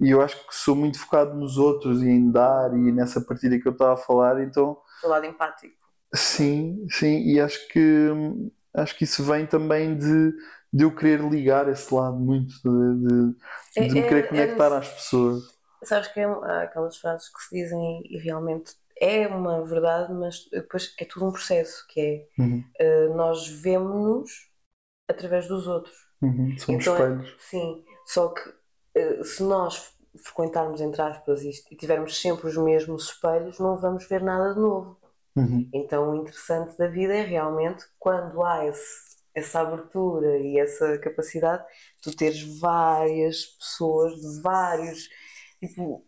E 0.00 0.10
eu 0.10 0.20
acho 0.22 0.36
que 0.48 0.54
sou 0.54 0.74
muito 0.74 0.98
focado 0.98 1.34
nos 1.36 1.56
outros 1.58 2.02
e 2.02 2.08
em 2.08 2.30
dar 2.30 2.74
e 2.74 2.90
nessa 2.90 3.20
partilha 3.20 3.60
que 3.60 3.68
eu 3.68 3.72
estava 3.72 3.92
a 3.92 3.96
falar, 3.96 4.42
então 4.42 4.76
Do 5.02 5.08
lado 5.08 5.26
empático. 5.26 5.81
Sim, 6.14 6.86
sim, 6.90 7.22
e 7.32 7.40
acho 7.40 7.68
que 7.68 7.80
acho 8.74 8.96
que 8.96 9.04
isso 9.04 9.24
vem 9.24 9.46
também 9.46 9.96
de, 9.96 10.32
de 10.72 10.84
eu 10.84 10.94
querer 10.94 11.20
ligar 11.30 11.68
esse 11.68 11.92
lado 11.94 12.18
muito, 12.18 12.54
de, 12.62 13.34
de, 13.78 13.88
de 13.88 13.96
me 13.96 14.04
É- 14.04 14.06
querer 14.06 14.28
é- 14.28 14.28
conectar 14.28 14.72
é- 14.76 14.76
às 14.76 14.88
pessoas. 14.90 15.42
Sabes 15.84 16.08
que 16.08 16.20
é, 16.20 16.24
há 16.24 16.62
aquelas 16.62 16.96
frases 16.98 17.28
que 17.28 17.42
se 17.42 17.56
dizem 17.56 18.02
e 18.06 18.18
realmente 18.18 18.74
é 19.00 19.26
uma 19.26 19.64
verdade, 19.64 20.12
mas 20.12 20.48
depois 20.50 20.94
é 20.98 21.04
tudo 21.04 21.26
um 21.26 21.32
processo, 21.32 21.84
que 21.88 22.00
é 22.00 22.28
Uhum, 22.38 22.64
eh, 22.84 23.08
nós 23.10 23.48
vemos-nos 23.48 24.50
através 25.08 25.48
dos 25.48 25.66
outros. 25.68 25.96
uhum, 26.22 26.56
Somos 26.58 26.84
Então 26.84 26.96
é- 26.98 27.12
espelhos. 27.12 27.28
Sim, 27.38 27.84
só 28.06 28.30
que 28.30 28.54
eh, 28.96 29.24
se 29.24 29.42
nós 29.44 29.94
frequentarmos, 30.24 30.80
entre 30.82 31.02
aspas, 31.02 31.42
isto 31.44 31.72
e 31.74 31.76
tivermos 31.78 32.20
sempre 32.20 32.48
os 32.48 32.56
mesmos 32.58 33.06
espelhos, 33.10 33.58
não 33.60 33.76
vamos 33.78 34.06
ver 34.08 34.22
nada 34.22 34.54
de 34.54 34.60
novo. 34.60 35.01
Uhum, 35.36 35.72
Então 35.72 36.10
o 36.10 36.16
interessante 36.16 36.76
da 36.78 36.86
vida 36.88 37.14
é 37.14 37.22
realmente 37.22 37.84
quando 37.98 38.42
há 38.42 38.66
esse- 38.66 39.12
essa 39.34 39.60
abertura 39.60 40.38
e 40.38 40.58
essa 40.58 40.98
capacidade, 40.98 41.64
tu 42.02 42.14
teres 42.14 42.42
várias 42.60 43.46
pessoas 43.46 44.14
de 44.20 44.42
vários. 44.42 45.08
Tipo, 45.60 46.06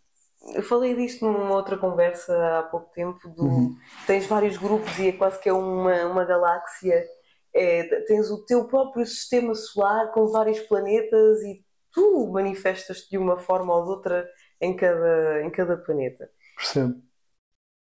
eu 0.54 0.62
falei 0.62 0.94
disto 0.94 1.24
numa 1.24 1.54
outra 1.54 1.78
conversa 1.78 2.58
há 2.58 2.62
pouco 2.64 2.90
tempo, 2.92 3.28
do, 3.30 3.44
Uhum. 3.44 3.76
tens 4.06 4.26
vários 4.26 4.56
grupos 4.58 4.98
e 4.98 5.08
é 5.08 5.12
quase 5.12 5.40
que 5.40 5.48
é 5.48 5.52
uma, 5.52 6.04
uma 6.06 6.24
galáxia. 6.24 7.06
É, 7.54 7.84
tens 8.06 8.30
o 8.30 8.44
teu 8.44 8.66
próprio 8.66 9.06
sistema 9.06 9.54
solar 9.54 10.10
com 10.12 10.26
vários 10.28 10.58
planetas 10.60 11.40
e 11.42 11.64
tu 11.92 12.26
manifestas-te 12.32 13.08
de 13.10 13.16
uma 13.18 13.36
forma 13.38 13.74
ou 13.74 13.84
de 13.84 13.90
outra 13.90 14.28
em 14.60 14.76
cada, 14.76 15.42
em 15.42 15.50
cada 15.50 15.76
planeta 15.76 16.28
Percebo. 16.56 16.94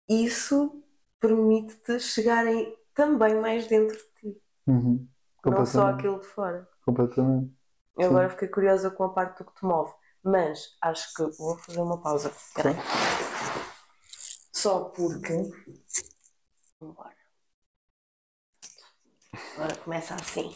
isso 0.10 0.81
permite-te 1.22 2.00
chegarem 2.02 2.78
também 2.94 3.36
mais 3.36 3.68
dentro 3.68 3.98
de 3.98 4.04
ti, 4.34 4.44
Uhum, 4.68 5.08
não 5.46 5.66
só 5.66 5.88
aquilo 5.90 6.20
de 6.20 6.26
fora. 6.28 6.68
completamente. 6.86 7.54
Eu 7.98 8.10
agora 8.10 8.30
fiquei 8.30 8.48
curiosa 8.50 8.92
com 8.92 9.04
a 9.04 9.14
parte 9.14 9.40
do 9.40 9.46
que 9.46 9.56
te 9.60 9.66
move, 9.66 9.94
mas 10.24 10.76
acho 10.82 11.14
que 11.14 11.24
vou 11.38 11.58
fazer 11.58 11.80
uma 11.82 12.02
pausa. 12.02 12.30
Espera 12.30 12.72
aí. 12.72 12.76
Só 14.52 14.86
porque. 14.96 15.38
Vambora. 16.80 17.16
Agora 19.56 19.76
começa 19.78 20.16
assim. 20.16 20.54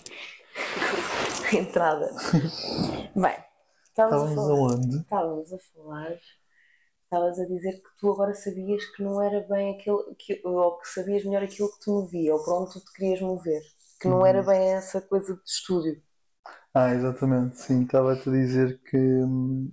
Entrada. 1.53 2.11
Bem, 3.15 3.37
estávamos 3.89 4.23
a 4.31 4.35
falar. 4.35 4.79
Estávamos 5.03 5.53
a 5.53 5.59
falar. 5.59 6.19
Estavas 7.15 7.39
a 7.39 7.45
dizer 7.45 7.71
que 7.81 7.97
tu 7.97 8.11
agora 8.11 8.33
sabias 8.33 8.83
que 8.87 9.01
não 9.01 9.21
era 9.21 9.39
bem 9.47 9.73
aquilo, 9.73 10.13
que, 10.19 10.41
ou 10.43 10.77
que 10.79 10.89
sabias 10.89 11.23
melhor 11.23 11.43
aquilo 11.43 11.71
que 11.71 11.79
te 11.79 11.89
movia, 11.89 12.33
ou 12.33 12.43
para 12.43 12.53
onde 12.55 12.73
tu 12.73 12.81
te 12.81 12.91
querias 12.91 13.21
mover. 13.21 13.61
Que 14.01 14.09
não 14.09 14.25
era 14.25 14.43
bem 14.43 14.73
essa 14.73 14.99
coisa 15.01 15.33
de 15.33 15.41
estúdio. 15.45 16.01
Ah, 16.73 16.93
exatamente, 16.93 17.57
sim. 17.61 17.83
Estava-te 17.83 18.27
a 18.29 18.31
dizer 18.31 18.81
que, 18.83 18.97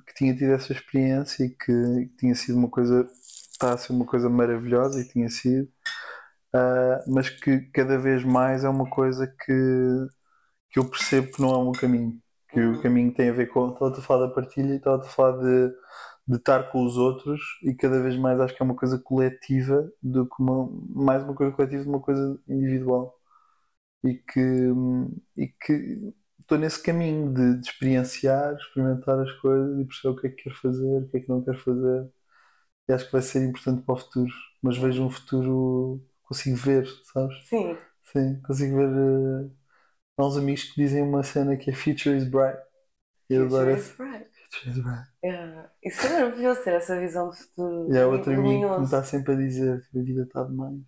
que 0.06 0.14
tinha 0.14 0.36
tido 0.36 0.52
essa 0.52 0.72
experiência 0.72 1.44
e 1.44 1.50
que, 1.50 1.56
que 1.66 2.16
tinha 2.18 2.34
sido 2.34 2.56
uma 2.58 2.70
coisa, 2.70 3.08
está 3.52 3.72
a 3.72 3.76
ser 3.78 3.92
uma 3.92 4.06
coisa 4.06 4.28
maravilhosa 4.30 5.00
e 5.00 5.08
tinha 5.08 5.28
sido, 5.28 5.68
ah, 6.54 7.04
mas 7.08 7.30
que 7.30 7.62
cada 7.72 7.98
vez 7.98 8.24
mais 8.24 8.64
é 8.64 8.68
uma 8.68 8.88
coisa 8.88 9.26
que, 9.26 9.52
que 10.70 10.78
eu 10.78 10.88
percebo 10.88 11.32
que 11.32 11.40
não 11.42 11.50
é 11.50 11.56
o 11.56 11.64
meu 11.64 11.72
caminho. 11.72 12.20
Que 12.48 12.60
o 12.60 12.82
caminho 12.82 13.12
tem 13.14 13.30
a 13.30 13.32
ver 13.32 13.46
com. 13.48 13.72
Estava-te 13.72 14.00
a 14.00 14.02
falar 14.02 14.26
da 14.26 14.34
partilha 14.34 14.74
e 14.74 14.76
estava-te 14.76 15.06
a 15.06 15.10
falar 15.10 15.38
de, 15.42 15.72
de 16.26 16.36
estar 16.36 16.70
com 16.70 16.84
os 16.84 16.96
outros 16.96 17.40
e 17.62 17.74
cada 17.74 18.00
vez 18.02 18.16
mais 18.16 18.40
acho 18.40 18.54
que 18.56 18.62
é 18.62 18.64
uma 18.64 18.76
coisa 18.76 18.98
coletiva 18.98 19.90
do 20.02 20.26
que 20.26 20.34
uma, 20.42 20.68
mais 20.94 21.22
uma 21.24 21.34
coisa 21.34 21.52
coletiva 21.54 21.82
do 21.82 21.84
que 21.86 21.90
uma 21.90 22.00
coisa 22.02 22.40
individual. 22.48 23.14
E 24.04 24.14
que, 24.16 24.40
e 25.36 25.48
que 25.48 26.12
estou 26.40 26.58
nesse 26.58 26.82
caminho 26.82 27.32
de, 27.32 27.60
de 27.60 27.68
experienciar, 27.68 28.54
experimentar 28.56 29.18
as 29.20 29.32
coisas 29.40 29.80
e 29.80 29.84
perceber 29.84 30.14
o 30.14 30.20
que 30.20 30.26
é 30.26 30.30
que 30.30 30.42
quero 30.44 30.56
fazer, 30.56 31.02
o 31.04 31.08
que 31.08 31.16
é 31.18 31.20
que 31.20 31.28
não 31.28 31.42
quero 31.44 31.58
fazer. 31.58 32.10
E 32.88 32.92
acho 32.92 33.06
que 33.06 33.12
vai 33.12 33.22
ser 33.22 33.44
importante 33.48 33.84
para 33.84 33.94
o 33.94 33.98
futuro. 33.98 34.32
Mas 34.62 34.78
vejo 34.78 35.04
um 35.04 35.10
futuro, 35.10 36.02
consigo 36.24 36.56
ver, 36.56 36.86
sabes? 37.12 37.36
Sim. 37.48 37.76
Sim, 38.04 38.40
consigo 38.42 38.76
ver. 38.78 39.50
há 40.18 40.26
uns 40.26 40.36
amigos 40.36 40.64
que 40.64 40.82
dizem 40.82 41.02
uma 41.02 41.22
cena 41.22 41.56
que 41.56 41.70
é 41.70 41.74
Future 41.74 42.16
is 42.16 42.24
Bright. 42.28 42.58
E 43.30 43.34
eu 43.34 43.44
adoro 43.46 43.70
essa. 43.70 43.96
Is 44.66 44.78
Bright. 44.78 45.06
Yeah. 45.24 45.70
Isso 45.82 46.06
é 46.06 46.10
maravilhoso 46.10 46.64
ter 46.64 46.74
essa 46.74 46.98
visão 46.98 47.30
de 47.30 47.36
futuro. 47.38 47.92
E 47.92 47.96
há 47.98 48.06
outro 48.08 48.32
amigo 48.32 48.66
que 48.72 48.80
me 48.80 48.86
está 48.86 49.02
sempre 49.04 49.32
a 49.34 49.36
dizer 49.36 49.88
que 49.90 49.98
a 49.98 50.02
vida 50.02 50.22
está 50.22 50.42
demais. 50.44 50.80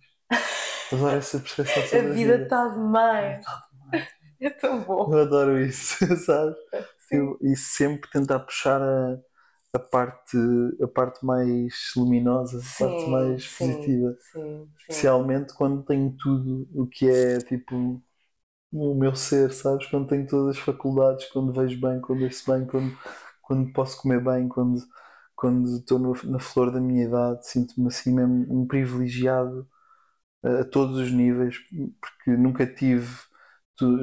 Adoro 0.91 1.17
essa 1.17 1.39
percepção 1.39 1.85
A 1.91 2.01
sobre 2.01 2.13
vida 2.13 2.35
está 2.35 2.67
demais. 2.69 3.41
Está 3.41 3.67
demais. 3.71 4.07
É 4.39 4.49
tão 4.49 4.83
bom. 4.83 5.13
Eu 5.13 5.19
adoro 5.19 5.59
isso, 5.59 5.95
sabes? 6.25 6.57
Sim. 6.97 7.21
Eu- 7.21 7.37
e 7.41 7.55
sempre 7.55 8.09
tentar 8.11 8.39
puxar 8.41 8.81
a, 8.81 9.17
a, 9.73 9.79
parte, 9.79 10.37
a 10.81 10.87
parte 10.87 11.25
mais 11.25 11.91
luminosa, 11.95 12.59
a 12.61 12.77
parte 12.77 13.09
Sim, 13.09 13.09
mais 13.09 13.47
sim, 13.47 13.57
positiva. 13.57 14.15
Sim, 14.19 14.69
sim. 14.87 15.09
Especialmente 15.09 15.53
quando 15.55 15.83
tenho 15.85 16.15
tudo 16.17 16.67
o 16.75 16.87
que 16.87 17.09
é 17.09 17.41
tipo 17.41 18.01
o 18.73 18.95
meu 18.95 19.15
ser, 19.15 19.51
sabes? 19.53 19.87
Quando 19.87 20.07
tenho 20.09 20.27
todas 20.27 20.57
as 20.57 20.63
faculdades, 20.63 21.27
quando 21.29 21.53
vejo 21.53 21.79
bem, 21.81 22.01
quando 22.01 22.23
ouço 22.23 22.51
bem, 22.51 22.65
quando, 22.67 22.97
quando 23.45 23.71
posso 23.73 24.01
comer 24.01 24.23
bem, 24.23 24.47
quando, 24.49 24.81
quando 25.35 25.77
estou 25.79 25.99
na 26.25 26.39
flor 26.39 26.71
da 26.71 26.81
minha 26.81 27.05
idade, 27.05 27.47
sinto-me 27.47 27.87
assim 27.89 28.13
mesmo 28.13 28.45
um 28.63 28.67
privilegiado 28.67 29.67
a, 30.43 30.63
todos 30.65 30.97
os 30.99 31.11
níveis, 31.11 31.57
porque 32.01 32.31
nunca 32.37 32.65
tive, 32.67 33.07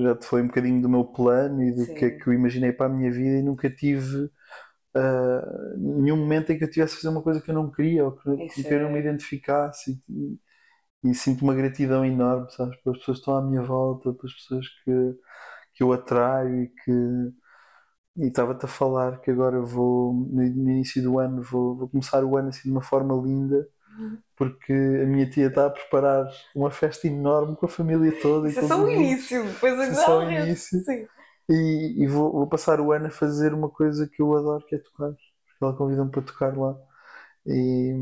já 0.03 0.14
te 0.16 0.26
foi 0.26 0.43
um 0.43 0.47
bocadinho 0.49 0.82
do 0.82 0.88
meu 0.88 1.05
plano 1.05 1.62
e 1.62 1.72
do 1.74 1.86
Sim. 1.86 1.95
que 1.95 2.05
é 2.07 2.11
que 2.11 2.28
eu 2.28 2.32
imaginei 2.34 2.72
para 2.72 2.86
a 2.86 2.88
minha 2.88 3.11
vida 3.11 3.38
e 3.38 3.43
nunca 3.43 3.70
tive 3.70 4.30
ah, 4.97 5.74
nenhum 5.78 6.16
momento 6.18 6.53
em 6.53 6.59
que 6.59 6.64
eu 6.64 6.70
tivesse 6.70 6.95
a 6.95 6.97
fazer 6.99 7.09
uma 7.11 7.22
coisa 7.22 7.40
que 7.40 7.51
eu 7.51 7.55
não 7.55 7.70
queria 7.70 8.05
ou 8.07 8.12
que, 8.12 8.64
que 8.64 8.74
eu 8.74 8.80
não 8.82 8.90
é- 8.90 8.93
me 8.93 9.01
identificasse 9.01 10.03
e, 10.09 10.38
e 11.11 11.14
sinto 11.14 11.43
uma 11.45 11.55
gratidão 11.55 12.05
enorme, 12.05 12.51
sabes, 12.53 12.76
pelas 12.82 12.99
pessoas 13.01 13.18
que 13.18 13.22
estão 13.22 13.36
à 13.38 13.43
minha 13.43 13.62
volta, 13.62 14.12
pelas 14.14 14.34
pessoas 14.34 14.68
que, 14.84 14.93
que 15.74 15.82
eu 15.82 15.93
atraio 15.93 16.64
e 16.64 16.68
que 16.68 16.93
e 18.17 18.27
estava-te 18.27 18.65
a 18.65 18.69
falar 18.69 19.21
que 19.21 19.31
agora 19.31 19.61
vou 19.61 20.13
no, 20.13 20.43
início 20.43 21.03
do 21.03 21.19
ano 21.19 21.43
vou, 21.43 21.77
vou 21.77 21.89
começar 21.89 22.25
o 22.25 22.37
ano 22.37 22.49
assim 22.49 22.63
de 22.65 22.71
uma 22.71 22.83
forma 22.83 23.15
linda 23.15 23.69
Uhum. 23.99 24.19
porque 24.37 24.73
a 24.73 25.07
minha 25.07 25.29
tia 25.29 25.49
está 25.49 25.67
a 25.67 25.71
preparar 25.71 26.27
uma 26.55 26.71
festa 26.71 27.07
enorme 27.07 27.57
com 27.57 27.67
a 27.67 27.69
família 27.69 28.11
toda 28.23 28.49
e 28.49 28.51
Isso 28.51 28.61
é 28.61 28.69
só 28.69 28.83
o 28.83 28.89
início. 28.89 29.45
Depois 29.45 29.75
Isso 29.75 30.01
é 30.01 30.05
só 30.05 30.19
o 30.19 30.21
agora 30.23 30.47
início. 30.47 30.81
Sim. 30.81 31.07
E, 31.49 32.03
e 32.03 32.07
vou, 32.07 32.33
vou 32.33 32.47
passar 32.47 32.81
o 32.81 32.93
ano 32.93 33.07
a 33.07 33.11
fazer 33.11 33.53
uma 33.53 33.69
coisa 33.69 34.09
que 34.09 34.23
eu 34.23 34.35
adoro, 34.37 34.65
que 34.65 34.75
é 34.75 34.79
tocar. 34.79 35.11
Porque 35.11 35.65
ela 35.65 35.77
convida-me 35.77 36.11
para 36.11 36.23
tocar 36.23 36.57
lá. 36.57 36.77
E, 37.45 37.93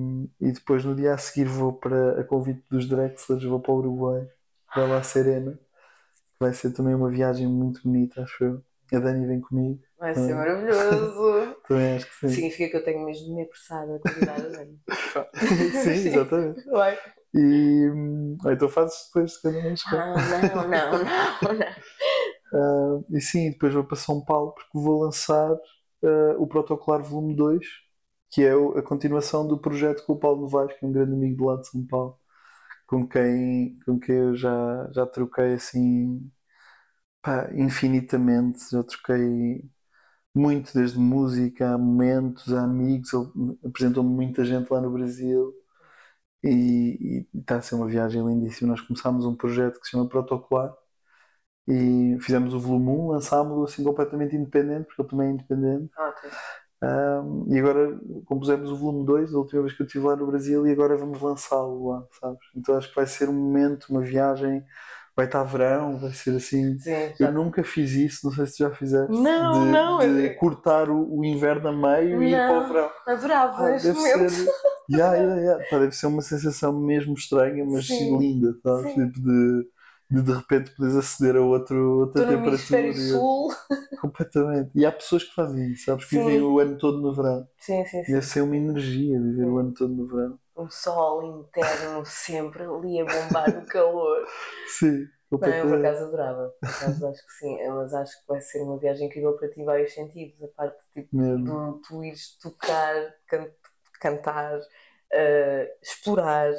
e 0.41 0.53
depois 0.53 0.85
no 0.85 0.95
dia 0.95 1.15
a 1.15 1.19
seguir 1.19 1.47
vou 1.47 1.73
para 1.73 2.21
a 2.21 2.25
convite 2.25 2.63
dos 2.71 2.87
Drexlers, 2.89 3.45
vou 3.45 3.59
para 3.61 3.73
o 3.73 3.79
Uruguai, 3.79 4.29
para 4.73 4.87
lá 4.87 5.03
Serena. 5.03 5.59
Vai 6.39 6.55
ser 6.55 6.73
também 6.73 6.95
uma 6.95 7.11
viagem 7.11 7.47
muito 7.49 7.83
bonita, 7.83 8.23
acho 8.23 8.45
eu. 8.45 8.65
A 8.93 8.99
Dani 8.99 9.27
vem 9.27 9.41
comigo, 9.41 9.81
Vai 10.01 10.15
ser 10.15 10.35
maravilhoso. 10.35 11.57
também 11.69 11.97
acho 11.97 12.07
que 12.07 12.15
sim. 12.15 12.29
Significa 12.29 12.71
que 12.71 12.77
eu 12.79 12.85
tenho 12.85 13.05
mesmo 13.05 13.27
de 13.27 13.33
me 13.35 13.43
apressar 13.43 13.83
a 13.85 13.99
convidar 13.99 14.37
a 14.37 14.49
Dani. 14.49 14.79
sim, 15.85 15.91
exatamente. 16.09 16.65
Vai. 16.71 16.99
E 17.35 17.91
hum, 17.91 18.37
ah, 18.45 18.53
então 18.53 18.69
fazes 18.69 18.97
depois 19.07 19.33
de 19.33 19.43
cada 19.43 19.77
chegar. 19.77 20.03
Ah, 20.03 20.17
não, 20.17 20.43
não, 20.43 20.69
não, 20.69 21.55
não. 21.55 21.67
Ah, 22.53 23.01
e 23.11 23.21
sim, 23.21 23.51
depois 23.53 23.73
vou 23.75 23.85
para 23.85 23.97
São 23.97 24.25
Paulo 24.25 24.53
porque 24.55 24.71
vou 24.75 25.03
lançar 25.05 25.53
ah, 26.05 26.35
o 26.39 26.47
Protocolar 26.47 27.03
Volume 27.03 27.35
2, 27.37 27.65
que 28.31 28.43
é 28.45 28.53
a 28.53 28.83
continuação 28.83 29.47
do 29.47 29.59
projeto 29.61 30.05
com 30.07 30.15
o 30.15 30.19
Paulo 30.19 30.43
Novaes, 30.43 30.77
que 30.79 30.85
é 30.85 30.89
um 30.89 30.93
grande 30.93 31.13
amigo 31.13 31.37
de 31.37 31.43
lá 31.45 31.57
de 31.57 31.69
São 31.69 31.87
Paulo, 31.87 32.19
com 32.87 33.07
quem, 33.09 33.79
com 33.87 33.99
quem 34.01 34.17
eu 34.17 34.37
já, 34.37 34.91
já 34.95 35.07
troquei 35.07 35.55
assim 35.55 36.31
pá, 37.23 37.51
infinitamente, 37.55 38.61
já 38.71 38.83
troquei 38.85 39.65
muito, 40.35 40.72
desde 40.74 40.99
música, 40.99 41.74
a 41.74 41.78
momentos, 41.78 42.53
a 42.53 42.64
amigos, 42.64 43.12
ele 43.12 43.59
apresentou-me 43.66 44.11
muita 44.14 44.45
gente 44.45 44.70
lá 44.72 44.81
no 44.81 44.91
Brasil. 44.93 45.55
E 46.43 47.26
e 47.35 47.39
está 47.41 47.57
a 47.59 47.62
ser 47.62 47.74
uma 47.76 47.89
viagem 47.89 48.22
lindíssima. 48.26 48.70
Nós 48.70 48.81
começámos 48.83 49.26
um 49.26 49.37
projeto 49.37 49.81
que 49.81 49.87
se 49.87 49.93
chama 49.93 50.09
Protocolar 50.09 50.74
e 51.68 52.18
fizemos 52.20 52.55
o 52.55 52.61
volume 52.61 52.89
1, 52.91 53.09
lançámos-lo 53.09 53.64
assim 53.64 53.85
completamente 53.85 54.37
independente, 54.37 54.87
porque 54.87 55.03
ele 55.03 55.09
também 55.11 55.28
é 55.28 55.33
independente. 55.33 55.91
Ótimo. 55.97 56.33
Um, 56.83 57.55
e 57.55 57.59
agora 57.59 57.99
compusemos 58.26 58.70
o 58.70 58.76
volume 58.76 59.05
2, 59.07 59.35
a 59.35 59.39
última 59.39 59.62
vez 59.62 59.74
que 59.74 59.83
eu 59.83 59.87
estive 59.87 60.07
lá 60.07 60.16
no 60.16 60.26
Brasil, 60.26 60.66
e 60.66 60.72
agora 60.72 60.97
vamos 60.97 61.20
lançá-lo 61.20 61.89
lá, 61.91 62.07
sabes? 62.20 62.41
Então 62.57 62.76
acho 62.76 62.89
que 62.89 62.97
vai 62.97 63.07
ser 63.07 63.28
um 63.28 63.35
momento, 63.35 63.87
uma 63.91 64.01
viagem, 64.01 64.64
vai 65.21 65.27
estar 65.27 65.45
verão, 65.45 65.99
vai 65.99 66.12
ser 66.12 66.37
assim. 66.37 66.79
Sim, 66.79 66.93
Eu 67.18 67.27
já. 67.27 67.31
nunca 67.31 67.62
fiz 67.64 67.93
isso, 67.93 68.27
não 68.27 68.33
sei 68.33 68.47
se 68.47 68.57
tu 68.57 68.59
já 68.59 68.71
fizeste, 68.75 69.12
Não, 69.12 69.53
de, 69.53 69.59
não, 69.73 69.99
de 69.99 70.29
eu- 70.29 70.37
cortar 70.37 70.91
o, 70.91 71.18
o 71.18 71.25
inverno 71.25 71.68
a 71.68 71.73
meio 71.73 72.23
e 72.23 72.33
ir 72.33 72.37
Não. 72.37 72.47
para 72.47 72.59
o 72.64 72.68
verão. 72.68 72.91
Adorava 73.07 73.66
Ah, 73.66 73.77
este 73.77 73.87
deve 73.89 73.99
momento. 73.99 74.31
ser, 74.31 74.55
yeah, 74.91 75.14
yeah, 75.16 75.41
yeah. 75.41 75.64
Pá, 75.71 75.79
deve 75.79 75.93
ser 75.93 76.07
uma 76.07 76.23
sensação 76.23 76.73
mesmo 76.81 77.14
estranha, 77.14 77.64
mas 77.64 77.87
Sim. 77.87 78.18
linda, 78.18 78.55
sabes? 78.62 78.93
Sim. 78.93 79.07
Tipo 79.07 79.21
de, 79.21 79.68
de 80.11 80.23
de 80.23 80.33
repente 80.33 80.71
poderes 80.75 80.97
aceder 80.97 81.37
a 81.37 81.41
outro, 81.41 82.01
outra 82.01 82.23
Estou 82.23 82.37
no 82.39 82.43
temperatura. 82.45 82.81
e- 82.89 82.95
sul. 82.95 83.53
Completamente. 84.01 84.71
E 84.75 84.87
há 84.87 84.93
pessoas 84.93 85.25
que 85.25 85.35
fazem 85.35 85.73
isso, 85.73 85.85
sabes? 85.85 86.05
Que 86.07 86.11
Sim. 86.12 86.25
vivem 86.25 86.41
o 86.43 86.59
ano 86.59 86.79
todo 86.79 87.01
no 87.01 87.14
verão. 87.14 87.47
Sim, 87.59 87.85
sim, 87.87 88.03
sim. 88.05 88.12
deve 88.12 88.23
ser 88.27 88.41
uma 88.43 88.57
energia 88.57 89.21
viver 89.21 89.45
o 89.47 89.59
ano 89.59 89.73
todo 89.75 89.93
no 89.95 90.07
verão. 90.09 90.39
Um 90.61 90.71
sol 90.71 91.23
interno 91.25 92.05
sempre 92.07 92.65
ali 92.65 93.01
a 93.01 93.05
bombar 93.07 93.55
no 93.55 93.67
calor. 93.67 94.27
Sim, 94.79 95.11
Não, 95.39 95.57
eu 95.57 95.69
por 95.69 95.79
acaso 95.79 96.05
adorava. 96.05 96.51
Por 96.63 96.71
acaso 96.75 97.07
acho 97.07 97.27
que 97.27 97.33
sim. 97.35 97.57
Mas 97.69 97.95
acho 97.95 98.21
que 98.21 98.27
vai 98.29 98.41
ser 98.41 98.63
uma 98.63 98.79
viagem 98.79 99.07
incrível 99.09 99.37
para 99.37 99.49
ti 99.51 99.61
em 99.61 99.65
vários 99.65 99.95
sentidos. 99.95 100.43
A 100.43 100.49
parte 100.49 100.79
tipo, 100.93 101.11
Mesmo. 101.13 101.61
de 101.77 101.81
tu 101.89 102.05
ires 102.05 102.37
tocar, 102.39 103.15
can- 103.27 103.51
cantar, 104.01 104.61
eh, 105.13 105.77
explorar, 105.83 106.53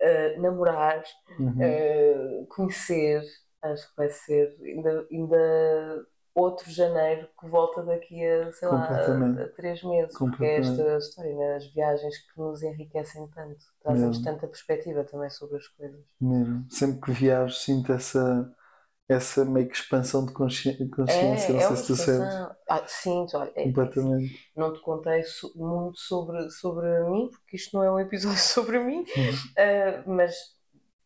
eh, 0.00 0.36
namorar, 0.38 1.02
Uhum. 1.38 1.84
eh, 1.84 2.46
conhecer. 2.50 3.22
Acho 3.62 3.88
que 3.90 3.96
vai 3.96 4.10
ser 4.10 4.56
ainda, 4.62 5.06
ainda 5.10 6.06
outro 6.36 6.70
janeiro 6.70 7.28
que 7.40 7.48
volta 7.48 7.82
daqui 7.82 8.24
a, 8.24 8.52
sei 8.52 8.68
lá, 8.68 8.84
a, 8.86 9.44
a 9.44 9.48
três 9.54 9.82
meses. 9.82 10.16
Porque 10.18 10.44
é 10.44 10.58
esta 10.58 10.96
história, 10.98 11.34
né? 11.34 11.56
as 11.56 11.66
viagens 11.72 12.18
que 12.18 12.38
nos 12.40 12.62
enriquecem 12.62 13.26
tanto, 13.28 13.64
trazem-nos 13.82 14.18
tanta 14.22 14.46
perspectiva 14.46 15.04
também 15.04 15.30
sobre 15.30 15.56
as 15.56 15.66
coisas. 15.68 16.00
Mesmo. 16.20 16.66
Sempre 16.70 17.00
que 17.00 17.12
viajo 17.12 17.54
sinto 17.54 17.92
essa, 17.92 18.54
essa 19.08 19.44
meio 19.44 19.68
que 19.68 19.76
expansão 19.76 20.26
de 20.26 20.32
consci- 20.32 20.76
consciência. 20.90 21.12
É, 21.12 21.52
não 21.52 21.58
é 21.58 21.60
sei 21.60 21.68
uma 21.68 21.76
se 21.76 21.86
tu 21.86 21.96
sentes. 21.96 22.34
Ah, 22.68 22.82
sinto, 22.86 23.36
olha, 23.38 23.52
é- 23.56 23.64
Completamente. 23.64 24.50
não 24.56 24.72
te 24.72 24.80
contei 24.80 25.22
muito 25.54 25.98
sobre, 25.98 26.50
sobre 26.50 27.04
mim, 27.04 27.30
porque 27.30 27.56
isto 27.56 27.76
não 27.76 27.84
é 27.84 27.92
um 27.92 28.00
episódio 28.00 28.38
sobre 28.40 28.78
mim, 28.78 29.04
Uhum. 29.16 29.32
ah, 29.58 30.02
mas 30.06 30.34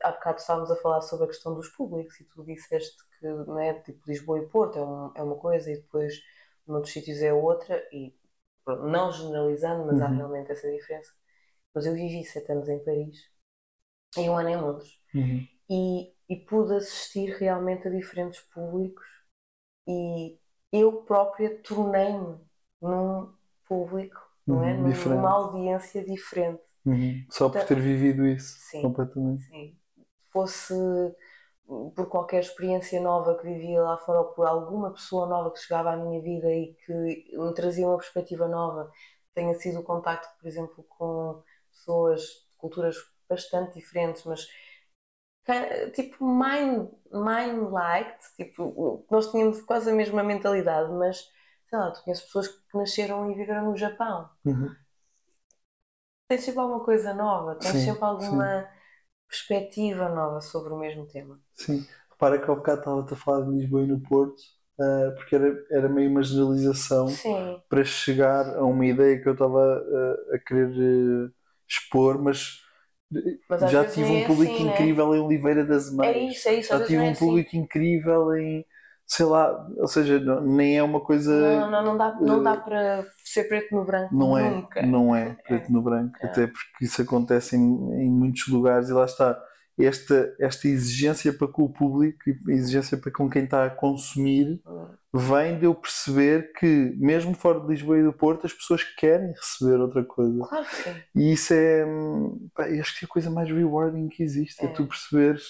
há 0.03 0.13
bocado 0.13 0.39
estávamos 0.39 0.71
a 0.71 0.77
falar 0.77 1.01
sobre 1.03 1.25
a 1.27 1.29
questão 1.29 1.55
dos 1.55 1.69
públicos 1.69 2.19
e 2.21 2.25
tu 2.25 2.45
disseste 2.45 2.97
que 3.19 3.27
né, 3.53 3.75
tipo, 3.83 4.01
Lisboa 4.09 4.39
e 4.41 4.47
Porto 4.49 4.79
é, 4.79 4.83
um, 4.83 5.13
é 5.15 5.23
uma 5.23 5.37
coisa 5.37 5.71
e 5.71 5.77
depois 5.77 6.15
noutros 6.67 6.93
sítios 6.93 7.21
é 7.23 7.33
outra, 7.33 7.77
e 7.93 8.15
pronto, 8.65 8.85
não 8.85 9.11
generalizando, 9.13 9.87
mas 9.87 10.01
há 10.01 10.09
Uhum. 10.09 10.17
realmente 10.17 10.53
essa 10.53 10.71
diferença. 10.71 11.13
Mas 11.75 11.87
eu 11.87 11.95
vivi 11.95 12.25
sete 12.25 12.51
anos 12.53 12.69
em 12.69 12.79
Paris 12.85 13.17
e 14.17 14.29
um 14.29 14.37
ano 14.37 14.49
em 14.49 14.57
Londres 14.57 14.99
Uhum. 15.15 15.47
e, 15.69 16.13
e 16.29 16.37
pude 16.37 16.75
assistir 16.75 17.31
realmente 17.39 17.89
a 17.89 17.91
diferentes 17.91 18.41
públicos 18.41 19.07
e 19.87 20.39
eu 20.73 21.03
própria 21.03 21.61
tornei-me 21.63 22.39
num 22.81 23.33
público, 23.67 24.21
não 24.47 24.63
é? 24.65 24.75
Uhum, 24.75 24.89
diferente. 24.91 25.17
Numa 25.17 25.31
audiência 25.31 26.05
diferente. 26.05 26.63
Uhum. 26.87 27.27
Só 27.31 27.49
por 27.49 27.59
Então- 27.59 27.69
ter 27.69 27.81
vivido 27.81 28.27
isso 28.27 28.57
Sim. 28.59 28.83
completamente. 28.83 29.45
Sim. 29.45 29.80
Fosse 30.33 30.75
por 31.95 32.09
qualquer 32.09 32.41
experiência 32.41 33.01
nova 33.01 33.37
que 33.39 33.45
vivia 33.47 33.81
lá 33.83 33.97
fora 33.99 34.21
ou 34.21 34.25
por 34.27 34.47
alguma 34.47 34.91
pessoa 34.93 35.27
nova 35.27 35.53
que 35.53 35.61
chegava 35.61 35.93
à 35.93 35.97
minha 35.97 36.21
vida 36.21 36.53
e 36.53 36.75
que 36.75 36.93
me 36.93 37.55
trazia 37.55 37.87
uma 37.87 37.97
perspectiva 37.97 38.49
nova, 38.49 38.91
tenha 39.35 39.55
sido 39.55 39.81
o 39.81 39.85
contacto, 39.85 40.29
por 40.41 40.49
exemplo, 40.49 40.85
com 40.89 41.43
pessoas 41.71 42.23
de 42.23 42.57
culturas 42.59 42.97
bastante 43.29 43.75
diferentes, 43.75 44.25
mas 44.25 44.49
tipo 45.95 46.25
mind, 46.25 46.89
mind-liked, 47.13 48.19
tipo, 48.37 49.05
nós 49.11 49.31
tínhamos 49.31 49.63
quase 49.63 49.91
a 49.91 49.95
mesma 49.95 50.23
mentalidade, 50.23 50.93
mas 50.93 51.19
sei 51.69 51.79
lá, 51.79 51.91
tu 51.93 52.03
conheces 52.03 52.25
pessoas 52.25 52.49
que 52.49 52.77
nasceram 52.77 53.31
e 53.31 53.35
viveram 53.35 53.71
no 53.71 53.77
Japão. 53.77 54.29
Uhum. 54.45 54.75
Tens 56.29 56.43
sempre 56.43 56.61
alguma 56.61 56.85
coisa 56.85 57.15
nova, 57.15 57.57
tens 57.57 57.73
Sim, 57.73 57.85
sempre 57.85 58.05
alguma 58.05 58.69
perspectiva 59.31 60.09
nova 60.11 60.41
sobre 60.43 60.73
o 60.75 60.79
mesmo 60.79 61.07
tema. 61.07 61.41
Sim. 61.55 61.87
Repara 62.11 62.39
que 62.41 62.49
ao 62.51 62.57
bocado 62.57 62.81
estava-te 62.81 63.15
a 63.15 63.17
falar 63.17 63.45
de 63.47 63.53
Lisboa 63.57 63.83
e 63.83 63.87
no 63.87 64.01
Porto, 64.01 64.43
ah, 64.81 65.13
porque 65.17 65.35
era, 65.35 65.65
era 65.71 65.89
meio 65.89 66.11
uma 66.11 66.23
generalização 66.23 67.23
Sim, 67.23 67.63
para 67.69 67.85
chegar 67.85 68.57
a 68.57 68.65
uma 68.65 68.87
ideia 68.87 69.21
que 69.21 69.29
eu 69.29 69.33
estava 69.35 69.59
ah, 70.33 70.35
a 70.37 70.39
querer 70.39 70.71
eh, 71.29 71.31
expor, 71.69 72.21
mas 72.23 72.61
Mas 73.49 73.63
já 73.63 73.85
tive 73.85 74.11
um 74.13 74.23
é 74.23 74.25
público 74.25 74.53
assim, 74.53 74.65
né? 74.65 74.73
incrível 74.73 75.15
em 75.15 75.21
Oliveira 75.21 75.65
das 75.65 75.93
é 76.01 76.13
Meias. 76.13 76.19
isso, 76.19 76.49
é 76.49 76.55
isso. 76.57 76.71
Já 76.71 76.79
vezes 76.79 76.85
tive 76.85 76.99
é 76.99 77.03
um 77.03 77.11
assim. 77.11 77.17
público 77.17 77.57
incrível 77.57 78.35
em, 78.37 78.65
sei 79.13 79.27
lá, 79.27 79.67
ou 79.77 79.89
seja, 79.89 80.21
nem 80.41 80.79
é 80.79 80.83
uma 80.85 81.01
coisa. 81.01 81.33
Não, 81.59 81.69
não, 81.71 81.85
não 81.85 81.97
dá, 81.99 82.15
não 82.21 82.43
dá 82.43 82.57
para 82.57 83.05
ser 83.25 83.45
preto 83.49 83.75
no 83.75 83.85
branco 83.85 84.15
Não 84.15 84.39
é, 84.39 84.51
nunca. 84.51 84.83
não 84.87 85.15
é 85.17 85.35
preto 85.47 85.73
no 85.73 85.83
branco, 85.83 86.17
É. 86.23 86.27
até 86.27 86.47
porque 86.47 86.85
isso 86.85 87.03
acontece 87.03 87.57
em, 87.57 87.61
em 88.05 88.09
muitos 88.09 88.47
lugares 88.47 88.89
e 88.89 88.93
lá 88.93 89.05
está. 89.05 89.37
Esta, 89.79 90.35
esta 90.39 90.69
exigência 90.69 91.33
para 91.33 91.49
com 91.49 91.63
o 91.63 91.73
público 91.73 92.19
e 92.29 92.53
exigência 92.53 92.99
para 92.99 93.11
com 93.11 93.31
quem 93.31 93.45
está 93.45 93.65
a 93.65 93.71
consumir 93.71 94.61
Hum, 94.67 94.89
vem 95.15 95.59
de 95.59 95.65
eu 95.65 95.75
perceber 95.75 96.53
que, 96.53 96.95
mesmo 96.99 97.35
fora 97.35 97.61
de 97.61 97.67
Lisboa 97.67 97.99
e 97.99 98.03
do 98.05 98.13
Porto, 98.13 98.47
as 98.47 98.53
pessoas 98.53 98.85
querem 98.85 99.33
receber 99.33 99.81
outra 99.81 100.05
coisa. 100.05 100.39
Claro 100.47 100.67
que 100.67 100.77
sim. 100.77 100.95
E 101.17 101.33
isso 101.33 101.55
é, 101.55 101.85
hum, 101.87 102.49
pá, 102.55 102.69
eu 102.69 102.81
acho 102.81 102.97
que 102.99 103.05
é 103.05 103.07
a 103.07 103.09
coisa 103.09 103.31
mais 103.31 103.49
rewarding 103.51 104.09
que 104.09 104.23
existe, 104.23 104.63
é, 104.63 104.67
É. 104.67 104.73
tu 104.73 104.87
perceberes, 104.87 105.45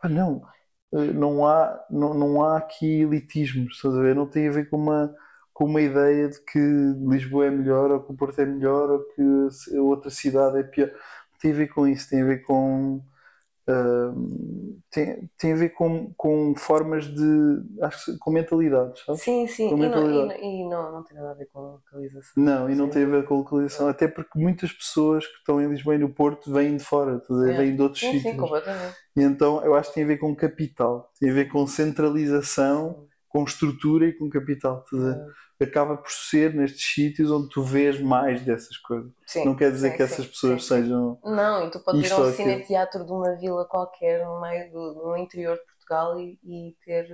pá, 0.00 0.08
não, 0.08 0.40
eh, 0.42 0.59
não 0.92 1.46
há, 1.46 1.84
não, 1.90 2.14
não 2.14 2.42
há 2.44 2.58
aqui 2.58 3.02
elitismos, 3.02 3.76
estás 3.76 3.94
a 3.94 4.00
ver? 4.00 4.14
Não 4.14 4.26
tem 4.26 4.48
a 4.48 4.52
ver 4.52 4.68
com 4.68 4.76
uma, 4.76 5.14
com 5.52 5.64
uma 5.64 5.80
ideia 5.80 6.28
de 6.28 6.40
que 6.44 6.58
Lisboa 6.58 7.46
é 7.46 7.50
melhor, 7.50 7.90
ou 7.90 8.00
que 8.02 8.12
o 8.12 8.16
Porto 8.16 8.40
é 8.40 8.46
melhor, 8.46 8.90
ou 8.90 9.00
que 9.14 9.22
outra 9.78 10.10
cidade 10.10 10.58
é 10.58 10.62
pior. 10.62 10.88
Não 10.88 11.38
tem 11.40 11.52
a 11.52 11.54
ver 11.54 11.68
com 11.68 11.86
isso, 11.86 12.08
tem 12.08 12.22
a 12.22 12.26
ver 12.26 12.38
com. 12.44 13.02
Tem, 14.90 15.30
tem 15.38 15.52
a 15.52 15.56
ver 15.56 15.70
com, 15.70 16.12
com 16.16 16.54
formas 16.56 17.04
de. 17.06 17.22
Acho 17.82 18.12
que 18.12 18.18
com 18.18 18.30
mentalidades, 18.30 19.02
sabes? 19.04 19.22
Sim, 19.22 19.46
sim. 19.46 19.68
E, 19.70 19.74
não, 19.74 20.32
e, 20.32 20.68
não- 20.68 20.92
não, 20.92 21.04
tem 21.04 21.16
nada 21.16 21.30
a 21.30 21.34
ver 21.34 21.46
com 21.52 21.60
localização. 21.60 22.42
Não, 22.42 22.70
e 22.70 22.74
não 22.74 22.86
Sim. 22.86 22.92
tem 22.92 23.04
a 23.04 23.08
ver 23.08 23.24
com 23.24 23.34
a 23.34 23.38
localização, 23.38 23.88
até 23.88 24.08
porque 24.08 24.38
muitas 24.38 24.72
pessoas 24.72 25.26
que 25.26 25.34
estão 25.38 25.60
em 25.60 25.68
Lisboa 25.68 25.94
e 25.94 25.98
no 25.98 26.12
Porto 26.12 26.52
vêm 26.52 26.76
de 26.76 26.84
fora? 26.84 27.20
É. 27.48 27.52
vêm 27.56 27.76
de 27.76 27.82
outros 27.82 28.00
Sim, 28.00 28.12
sim, 28.12 28.18
sítios. 28.20 28.40
completamente. 28.40 28.96
E 29.16 29.22
então 29.22 29.64
eu 29.64 29.74
acho 29.74 29.88
que 29.90 29.94
tem 29.96 30.04
a 30.04 30.06
ver 30.08 30.18
com 30.18 30.34
capital, 30.34 31.10
tem 31.18 31.30
a 31.30 31.34
ver 31.34 31.46
com 31.48 31.66
centralização, 31.66 33.06
com 33.30 33.44
estrutura 33.44 34.06
e 34.06 34.12
com 34.12 34.28
capital. 34.28 34.84
a 34.92 34.96
ver? 34.96 35.16
Acaba 35.62 35.96
por 35.96 36.10
ser 36.10 36.54
nestes 36.54 36.94
sítios 36.94 37.30
onde 37.30 37.48
tu 37.50 37.62
vês 37.62 38.00
mais 38.00 38.42
dessas 38.42 38.76
coisas. 38.78 39.12
Sim, 39.26 39.44
Não 39.44 39.54
quer 39.54 39.70
dizer 39.70 39.90
sim, 39.90 39.96
que 39.96 40.02
essas 40.02 40.26
pessoas 40.26 40.64
sim, 40.64 40.68
sim. 40.68 40.82
sejam. 40.82 41.18
Não, 41.22 41.66
e 41.66 41.70
tu 41.70 41.80
podes 41.80 42.00
ir 42.00 42.04
Isto 42.04 42.22
a 42.22 42.26
um 42.26 42.32
cineteatro 42.32 43.04
de 43.04 43.12
uma 43.12 43.36
vila 43.36 43.64
qualquer 43.66 44.24
no 44.24 44.40
meio 44.40 44.72
do, 44.72 44.94
no 44.94 45.16
interior 45.16 45.56
de 45.56 45.64
Portugal 45.64 46.18
e, 46.18 46.38
e 46.42 46.76
ter 46.84 47.08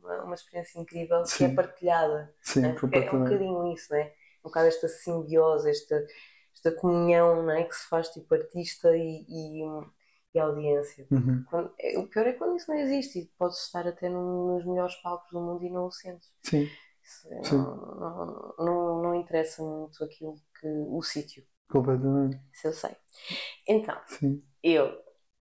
uma, 0.00 0.22
uma 0.24 0.34
experiência 0.34 0.78
incrível 0.80 1.22
que 1.24 1.44
é 1.44 1.48
partilhada. 1.48 2.32
Sim, 2.40 2.60
né? 2.60 2.76
É 2.92 3.14
um 3.14 3.24
bocadinho 3.24 3.72
isso, 3.72 3.92
né? 3.92 4.12
Um 4.40 4.48
bocado 4.48 4.68
esta 4.68 4.88
simbiose, 4.88 5.68
esta, 5.68 6.06
esta 6.54 6.70
comunhão 6.72 7.44
né? 7.44 7.64
que 7.64 7.74
se 7.74 7.88
faz 7.88 8.08
tipo 8.08 8.32
artista 8.32 8.96
e, 8.96 9.24
e, 9.28 9.62
e 10.34 10.38
audiência. 10.38 11.08
Uhum. 11.10 11.44
Quando- 11.44 11.74
é- 11.78 11.98
o 11.98 12.08
pior 12.08 12.26
é 12.26 12.32
quando 12.34 12.56
isso 12.56 12.70
não 12.70 12.78
existe 12.78 13.20
e 13.20 13.26
podes 13.38 13.58
estar 13.64 13.86
até 13.88 14.08
num- 14.08 14.54
nos 14.56 14.64
melhores 14.66 14.96
palcos 14.96 15.30
do 15.32 15.40
mundo 15.40 15.64
e 15.64 15.70
não 15.70 15.86
o 15.86 15.90
sentes. 15.92 16.30
Sim, 16.42 16.70
Isso, 17.02 17.28
é, 17.32 17.36
Sim. 17.44 17.56
não, 17.56 17.76
não, 17.96 18.54
não, 18.58 19.02
não 19.02 19.14
interessa 19.16 19.62
muito 19.62 20.02
aquilo 20.04 20.36
que 20.60 20.66
o 20.68 21.02
sítio, 21.02 21.44
completamente. 21.68 22.38
isso 22.52 22.66
eu 22.68 22.72
sei. 22.72 22.96
Então, 23.68 24.00
Sim. 24.06 24.42
eu, 24.62 25.02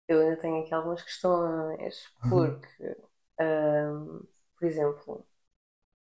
eu 0.09 0.21
ainda 0.23 0.37
tenho 0.39 0.63
aqui 0.65 0.75
algumas 0.75 1.03
questões, 1.03 2.05
Uhum. 2.25 2.61
porque, 2.61 2.97
ahm, 3.41 4.21
por 4.59 4.67
exemplo, 4.69 5.27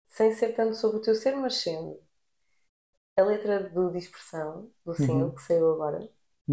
sem 0.07 0.33
ser 0.33 0.53
tanto 0.55 0.75
sobre 0.75 0.99
o 0.99 1.01
teu 1.03 1.15
ser, 1.15 1.35
mas 1.37 1.55
sendo 1.57 2.01
a 3.17 3.23
letra 3.23 3.69
do 3.69 3.91
Dispersão, 3.91 4.71
do 4.85 4.93
single 4.93 5.27
Uhum. 5.27 5.35
que 5.35 5.41
saiu 5.41 5.73
agora, 5.73 6.09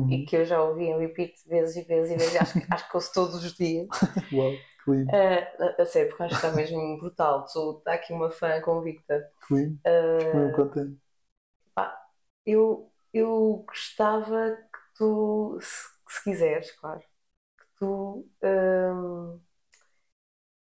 e 0.09 0.19
Uhum. 0.19 0.25
que 0.25 0.37
eu 0.37 0.45
já 0.45 0.63
ouvi 0.63 0.85
em 0.87 0.99
repeat 0.99 1.35
vezes 1.49 1.77
e 1.77 1.83
vezes 1.85 2.13
e 2.13 2.17
vezes, 2.17 2.37
acho, 2.37 2.59
que- 2.59 2.67
acho 2.71 2.89
que 2.91 2.97
ouço 2.97 3.13
todos 3.15 3.45
os 3.45 3.55
dias. 3.55 3.89
Uau, 4.33 4.67
que 4.85 4.91
lindo, 4.91 5.13
Ah, 5.13 5.75
a, 5.79 5.83
a 5.83 5.87
sério, 5.87 6.09
porque 6.11 6.23
acho 6.25 6.39
que 6.41 6.47
está 6.47 6.57
mesmo 6.57 6.99
brutal. 6.99 7.47
Sou, 7.49 7.79
está 7.79 7.95
aqui 7.95 8.13
uma 8.13 8.31
fã 8.31 8.61
convicta. 8.61 9.31
que 9.41 9.55
lindo. 9.55 9.79
Mesmo 10.33 10.53
contente. 10.53 11.01
eu, 12.47 12.93
eu 13.13 13.65
gostava 13.69 14.57
que 14.57 14.79
tu, 14.97 15.59
se, 15.61 15.89
se 16.09 16.25
quiseres, 16.25 16.71
claro, 16.73 17.01
que 17.01 17.67
tu 17.79 18.29
ahm, 18.43 19.41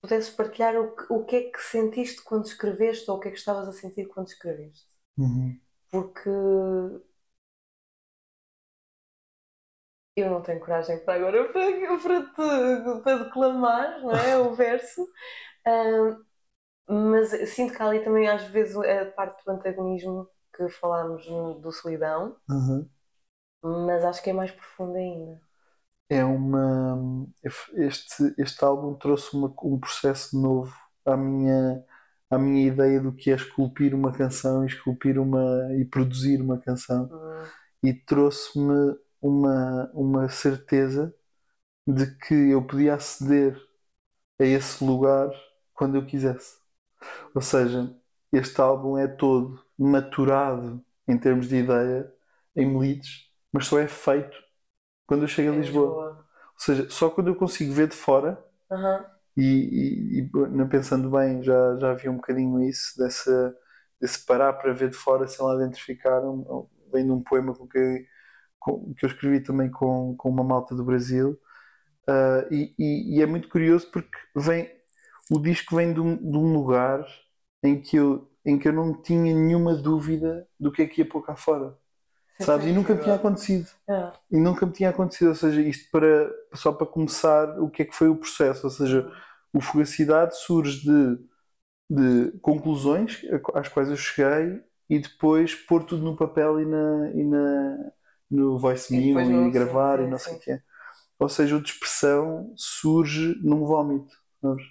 pudesses 0.02 0.28
partilhar 0.34 0.76
o, 0.76 0.94
que- 0.94 1.06
o 1.10 1.24
que 1.24 1.36
é 1.36 1.50
que 1.50 1.58
sentiste 1.58 2.20
quando 2.22 2.44
escreveste 2.44 3.10
ou 3.10 3.16
o 3.16 3.20
que 3.20 3.28
é 3.28 3.30
que 3.30 3.38
estavas 3.38 3.66
a 3.66 3.72
sentir 3.72 4.06
quando 4.08 4.28
escreveste. 4.28 4.86
Uhum. 5.16 5.60
Porque 5.90 6.30
eu 10.16 10.30
não 10.30 10.42
tenho 10.42 10.60
coragem 10.60 10.98
para 11.04 11.14
agora 11.14 11.52
para, 11.52 11.98
para, 11.98 12.22
te, 12.26 13.02
para 13.02 13.24
declamar, 13.24 14.00
não 14.02 14.12
é? 14.12 14.38
O 14.38 14.54
verso. 14.54 15.06
Ahm, 15.66 16.24
mas 16.88 17.30
sinto 17.50 17.74
que 17.76 17.82
há 17.82 17.86
ali 17.88 18.04
também 18.04 18.28
às 18.28 18.44
vezes 18.44 18.76
a 18.76 19.06
parte 19.12 19.44
do 19.44 19.52
antagonismo 19.52 20.28
que 20.56 20.68
falámos 20.70 21.24
do 21.62 21.72
solidão, 21.72 22.36
Uhum. 22.48 22.90
mas 23.62 24.04
acho 24.04 24.22
que 24.22 24.28
é 24.30 24.32
mais 24.34 24.50
profundo 24.50 24.96
ainda. 24.96 25.40
é 26.08 26.24
uma 26.24 27.26
este 27.74 28.34
este 28.38 28.64
álbum 28.64 28.94
trouxe 28.94 29.34
uma- 29.36 29.54
um 29.62 29.78
processo 29.78 30.38
novo 30.40 30.74
à 31.04 31.16
minha 31.16 31.84
à 32.30 32.38
minha 32.38 32.66
ideia 32.68 33.00
do 33.00 33.12
que 33.12 33.30
é 33.30 33.34
esculpir 33.34 33.94
uma 33.94 34.12
canção 34.12 34.62
e 34.64 34.66
esculpir 34.68 35.18
uma 35.18 35.40
e 35.78 35.84
produzir 35.84 36.40
uma 36.40 36.58
canção 36.60 37.10
Hum, 37.10 37.52
e 37.82 37.94
trouxe-me 37.94 38.96
uma 39.22 39.90
uma 39.94 40.28
certeza 40.28 41.14
de 41.86 42.06
que 42.18 42.34
eu 42.34 42.66
podia 42.66 42.94
aceder 42.94 43.56
a 44.40 44.44
esse 44.44 44.84
lugar 44.84 45.30
quando 45.74 45.96
eu 45.96 46.06
quisesse. 46.06 46.58
Ou 47.34 47.42
seja 47.42 47.94
este 48.32 48.60
álbum 48.60 48.98
é 48.98 49.08
todo 49.08 49.62
maturado 49.78 50.84
em 51.08 51.18
termos 51.18 51.48
de 51.48 51.56
ideia 51.58 52.12
em 52.56 52.66
Melides 52.66 53.28
mas 53.52 53.66
só 53.66 53.78
é 53.80 53.88
feito 53.88 54.36
quando 55.06 55.24
eu 55.24 55.28
chego 55.28 55.50
a 55.52 55.56
em 55.56 55.60
Lisboa. 55.60 56.18
Ou 56.54 56.60
seja, 56.60 56.90
só 56.90 57.10
quando 57.10 57.28
eu 57.28 57.36
consigo 57.36 57.72
ver 57.74 57.88
de 57.88 57.96
fora, 57.96 58.42
e, 59.36 59.42
e- 59.42 60.20
e, 60.20 60.30
pensando 60.68 61.10
bem, 61.10 61.42
já, 61.42 61.76
já 61.78 61.90
havia 61.92 62.10
um 62.10 62.16
bocadinho 62.16 62.62
isso, 62.62 62.96
dessa, 62.98 63.56
desse 64.00 64.24
parar 64.26 64.52
para 64.54 64.72
ver 64.72 64.90
de 64.90 64.96
fora 64.96 65.26
sem 65.26 65.44
lá 65.44 65.56
dentro 65.56 65.80
ficar, 65.80 66.20
um- 66.24 66.66
vem 66.92 67.04
de 67.06 67.12
um 67.12 67.22
poema 67.22 67.54
com 67.54 67.66
que, 67.68 68.06
com- 68.60 68.94
que 68.94 69.06
eu 69.06 69.10
escrevi 69.10 69.42
também 69.42 69.70
com, 69.70 70.16
com 70.16 70.30
uma 70.30 70.44
malta 70.44 70.76
do 70.76 70.84
Brasil. 70.84 71.38
Ah, 72.08 72.46
e, 72.50 72.74
e- 72.78 73.18
e 73.18 73.22
é 73.22 73.26
muito 73.26 73.48
curioso 73.48 73.90
porque 73.90 74.18
vem, 74.36 74.70
o 75.30 75.38
disco 75.40 75.76
vem 75.76 75.92
de 75.94 76.00
um, 76.00 76.16
de 76.16 76.36
um 76.38 76.52
lugar 76.54 77.06
em 77.62 77.80
que, 77.80 77.96
eu, 77.96 78.30
em 78.44 78.58
que 78.58 78.68
eu 78.68 78.72
não 78.72 79.00
tinha 79.02 79.34
nenhuma 79.34 79.74
dúvida 79.76 80.46
do 80.58 80.72
que 80.72 80.82
é 80.82 80.86
que 80.86 81.00
ia 81.02 81.08
pôr 81.08 81.22
cá 81.24 81.36
fora. 81.36 81.76
sabes? 82.38 82.66
E 82.68 82.72
nunca 82.72 82.94
me 82.94 83.00
tinha 83.00 83.16
acontecido. 83.16 83.68
É. 83.88 84.12
E 84.30 84.38
nunca 84.38 84.66
me 84.66 84.72
tinha 84.72 84.90
acontecido, 84.90 85.28
ou 85.30 85.34
seja, 85.34 85.60
isto 85.62 85.90
para, 85.90 86.30
só 86.54 86.72
para 86.72 86.86
começar, 86.86 87.60
o 87.60 87.70
que 87.70 87.82
é 87.82 87.84
que 87.86 87.94
foi 87.96 88.08
o 88.08 88.16
processo, 88.16 88.66
ou 88.66 88.70
seja, 88.72 89.10
o 89.52 89.60
Fugacidade 89.60 90.36
surge 90.38 90.82
de, 90.82 91.18
de 91.90 92.38
conclusões 92.40 93.22
às 93.54 93.68
quais 93.68 93.90
eu 93.90 93.96
cheguei 93.96 94.60
e 94.88 94.98
depois 94.98 95.54
pôr 95.54 95.84
tudo 95.84 96.04
no 96.04 96.16
papel 96.16 96.60
e, 96.60 96.66
na, 96.66 97.10
e 97.14 97.24
na, 97.24 97.92
no 98.30 98.58
voice 98.58 98.94
E 98.94 98.96
memo 98.96 99.00
depois 99.00 99.28
e, 99.30 99.50
no- 99.50 99.50
gravar 99.50 100.00
sim, 100.00 100.02
e 100.02 100.08
não 100.08 100.18
sim. 100.18 100.30
sei 100.30 100.36
o 100.38 100.40
quê. 100.40 100.60
Ou 101.20 101.28
seja, 101.28 101.56
o 101.56 101.62
de 101.62 101.70
expressão 101.70 102.52
surge 102.56 103.36
num 103.42 103.64
vómito, 103.66 104.14
sabes? 104.42 104.64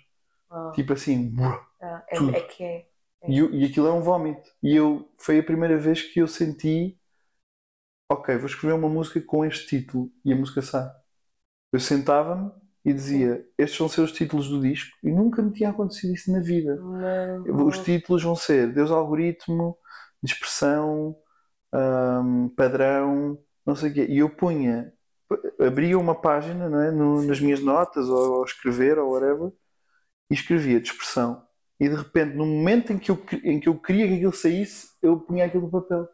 Ah, 0.49 0.74
Tipo 0.74 0.93
assim, 0.93 1.36
ah, 1.82 2.05
é, 2.10 2.18
tudo. 2.18 2.39
é 2.39 2.41
que 2.41 2.64
é. 2.64 2.88
e, 3.28 3.39
eu- 3.39 3.53
e 3.53 3.66
aquilo 3.66 3.88
é 3.88 3.93
um 3.93 4.01
vómito. 4.01 4.49
E 4.64 4.76
eu, 4.76 5.10
foi 5.20 5.39
a 5.39 5.43
primeira 5.43 5.78
vez 5.78 6.01
que 6.03 6.20
eu 6.22 6.28
senti, 6.28 6.97
ok, 8.10 8.38
vou 8.38 8.45
escrever 8.47 8.74
uma 8.74 8.89
música 8.89 9.22
com 9.22 9.45
este 9.45 9.68
título 9.68 10.12
e 10.26 10.34
a 10.34 10.36
música 10.36 10.62
sai. 10.62 10.89
Eu 11.72 11.80
sentava-me 11.82 12.51
e 12.86 12.93
dizia, 12.93 13.45
estes 13.57 13.80
vão 13.80 13.89
ser 13.89 14.01
os 14.01 14.12
títulos 14.14 14.49
do 14.49 14.62
disco 14.62 14.97
e 15.03 15.12
nunca 15.12 15.41
me 15.41 15.53
tinha 15.53 15.70
acontecido 15.72 16.14
isso 16.16 16.32
na 16.32 16.41
vida. 16.41 16.84
Mas, 16.99 17.45
Os 17.45 17.80
títulos 17.82 18.24
vão 18.24 18.36
ser 18.36 18.74
Deus 18.74 18.91
Algoritmo, 18.91 19.78
Dispersão, 20.24 21.16
hum, 21.74 22.49
Padrão, 22.55 23.39
não 23.70 23.76
sei 23.78 23.91
o 23.91 23.93
quê. 23.93 24.07
E 24.09 24.20
eu 24.20 24.30
punha, 24.30 24.93
abria 25.59 25.97
uma 25.99 26.15
página 26.15 26.70
não 26.70 26.82
é, 26.82 26.91
no- 26.91 27.24
nas 27.24 27.39
minhas 27.41 27.61
notas 27.61 28.09
ou, 28.09 28.39
ou 28.39 28.45
escrever 28.45 28.99
ou 28.99 29.11
whatever 29.13 29.51
e 30.32 30.34
escrevia 30.36 30.82
Dispersão. 30.82 31.43
E 31.80 31.89
de 31.89 31.95
repente, 31.95 32.36
no 32.36 32.45
momento 32.45 32.93
em 32.93 32.99
que 32.99 33.11
eu, 33.11 33.24
em 33.43 33.59
que 33.59 33.70
eu 33.70 33.80
queria 33.80 34.07
que 34.07 34.15
aquilo 34.15 34.34
saísse, 34.34 34.89
eu 35.01 35.20
punha 35.20 35.45
aquilo 35.45 35.63
no 35.65 35.72
papel. 35.72 36.07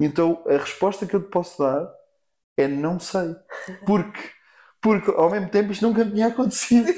Então 0.00 0.42
a 0.46 0.52
resposta 0.56 1.06
que 1.06 1.14
eu 1.14 1.22
te 1.22 1.30
posso 1.30 1.62
dar 1.62 1.88
é 2.56 2.68
não 2.68 3.00
sei. 3.00 3.34
Porque, 3.86 4.20
porque 4.82 5.10
ao 5.12 5.30
mesmo 5.30 5.50
tempo 5.50 5.72
isto 5.72 5.86
nunca 5.86 6.04
tinha 6.08 6.28
acontecido. 6.28 6.88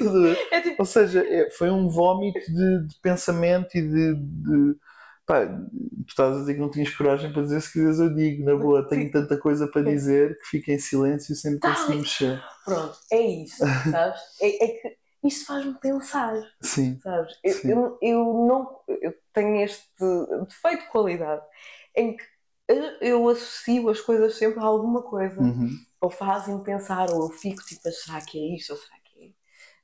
É 0.51 0.61
tipo, 0.61 0.77
Ou 0.79 0.85
seja, 0.85 1.23
é- 1.27 1.49
foi 1.51 1.69
um 1.71 1.89
vómito 1.89 2.39
de, 2.51 2.87
de 2.87 2.99
pensamento 3.01 3.75
e 3.77 3.81
de, 3.81 4.15
de- 4.15 4.77
pá, 5.25 5.45
tu 5.47 6.05
estás 6.09 6.35
a 6.35 6.39
dizer 6.39 6.53
que 6.55 6.59
não 6.59 6.71
tinhas 6.71 6.89
coragem 6.95 7.31
para 7.33 7.41
dizer 7.43 7.61
se 7.61 7.71
quiseres 7.73 7.99
eu 7.99 8.13
digo, 8.13 8.43
na 8.45 8.55
boa, 8.55 8.87
tenho 8.87 9.11
tanta 9.11 9.37
coisa 9.39 9.67
para 9.67 9.81
dizer 9.83 10.37
que 10.39 10.45
fica 10.47 10.71
em 10.71 10.79
silêncio 10.79 11.35
sem 11.35 11.53
me 11.53 11.59
Tá 11.59 11.69
conseguir 11.69 11.91
ali. 11.93 11.99
mexer. 11.99 12.43
pronto, 12.63 12.97
é 13.11 13.21
isso, 13.21 13.57
sabes? 13.89 14.19
É, 14.41 14.65
é 14.65 14.67
que 14.81 14.97
isto 15.23 15.45
faz-me 15.45 15.73
pensar, 15.79 16.33
Sim, 16.61 16.99
sabes? 17.01 17.33
Eu, 17.43 17.53
Sim. 17.53 17.69
eu, 17.69 17.99
eu 18.01 18.47
não 18.47 18.79
eu 18.87 19.13
tenho 19.33 19.61
este 19.63 19.87
defeito 20.47 20.83
de 20.85 20.89
qualidade 20.91 21.43
em 21.95 22.15
que 22.17 22.23
eu, 22.67 22.83
eu 23.01 23.29
associo 23.29 23.89
as 23.89 24.01
coisas 24.01 24.35
sempre 24.37 24.59
a 24.59 24.63
alguma 24.63 25.01
coisa. 25.03 25.41
uhum, 25.41 25.69
Ou 26.01 26.09
fazem 26.09 26.61
pensar, 26.63 27.09
ou 27.11 27.23
eu 27.23 27.29
fico 27.29 27.63
tipo, 27.65 27.89
será 27.91 28.21
que 28.21 28.37
é 28.37 28.55
isto, 28.55 28.71
ou 28.73 28.77
será 28.79 28.95
que 29.03 29.35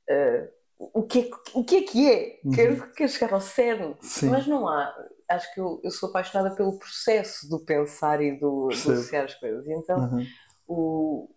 é? 0.10 0.14
eh, 0.14 0.52
o, 0.80 1.04
que 1.04 1.20
é 1.20 1.24
que- 1.24 1.32
o 1.54 1.64
que 1.64 1.76
é 1.78 1.82
que 1.84 2.12
é? 2.12 2.40
Uhum. 2.44 2.54
Quero, 2.56 2.94
quero 2.94 3.10
chegar 3.12 3.34
ao 3.34 3.42
cerne. 3.42 3.96
sim, 4.02 4.30
Mas 4.30 4.48
não 4.48 4.68
há. 4.68 4.94
Acho 5.36 5.54
que 5.54 5.60
eu, 5.60 5.80
eu 5.84 5.92
sou 5.92 6.10
apaixonada 6.10 6.56
pelo 6.56 6.78
processo 6.80 7.50
do 7.50 7.60
pensar 7.66 8.22
e 8.22 8.40
do, 8.40 8.82
do 8.84 8.92
associar 8.92 9.26
as 9.26 9.36
coisas. 9.36 9.66
Então, 9.68 10.08
uhum, 10.12 10.34
o, 10.68 11.30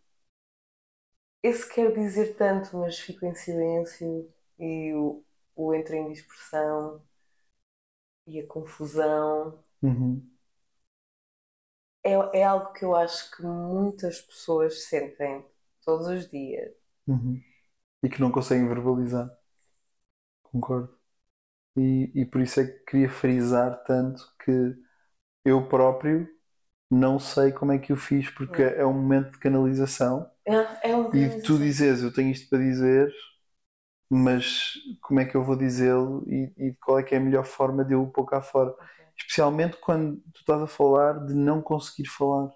esse 1.45 1.69
quer 1.73 1.93
dizer 1.95 2.35
tanto, 2.37 2.77
mas 2.77 2.99
fico 2.99 3.25
em 3.27 3.35
silêncio 3.37 4.29
e 4.59 4.93
o, 4.95 5.23
o 5.55 5.73
entra 5.75 5.95
em 5.97 6.11
dispersão 6.13 7.01
e 8.27 8.39
a 8.41 8.47
confusão 8.47 9.65
uhum, 9.83 10.31
é, 12.03 12.13
é 12.41 12.45
algo 12.45 12.73
que 12.73 12.85
eu 12.85 12.95
acho 12.95 13.31
que 13.37 13.43
muitas 13.43 14.21
pessoas 14.21 14.85
sentem 14.85 15.45
todos 15.85 16.07
os 16.07 16.29
dias. 16.31 16.73
uhum. 17.07 17.43
E 18.05 18.09
que 18.11 18.21
não 18.21 18.33
conseguem 18.33 18.69
verbalizar. 18.69 19.31
Concordo. 20.43 20.97
E, 21.77 22.13
e 22.23 22.27
por 22.27 22.41
isso 22.41 22.61
é 22.61 22.67
que 22.67 22.79
queria 22.87 23.11
frisar 23.11 23.83
tanto 23.85 24.23
que 24.45 24.53
eu 25.45 25.69
próprio 25.69 26.29
não 26.91 27.19
sei 27.19 27.53
como 27.53 27.73
é 27.73 27.79
que 27.79 27.93
eu 27.93 27.97
fiz, 27.97 28.31
porque 28.31 28.63
é 28.63 28.87
um 28.87 28.95
momento 28.95 29.33
de 29.33 29.39
canalização. 29.41 30.31
É, 30.47 30.91
é 30.91 30.97
um 30.97 31.11
E 31.13 31.29
de 31.29 31.43
tu 31.43 31.59
dizes, 31.59 32.03
eu 32.03 32.13
tenho 32.13 32.31
isto 32.33 32.49
para 32.51 32.59
dizer, 32.61 33.13
mas 34.11 34.75
como 35.03 35.21
é 35.21 35.25
que 35.25 35.37
eu 35.37 35.45
vou 35.45 35.57
dizê-lo 35.57 36.25
e, 36.29 36.53
e 36.59 36.75
qual 36.77 36.99
é 36.99 37.03
que 37.03 37.15
é 37.15 37.19
a 37.19 37.21
melhor 37.21 37.45
forma 37.45 37.85
de 37.85 37.95
eu 37.95 38.03
o 38.03 38.11
pôr 38.13 38.27
cá 38.27 38.43
fora? 38.43 38.75
Especialmente 39.19 39.77
quando 39.79 40.17
tu 40.33 40.41
estás 40.41 40.61
a 40.63 40.67
falar 40.67 41.25
de 41.27 41.35
não 41.35 41.63
conseguir 41.63 42.09
falar. 42.09 42.51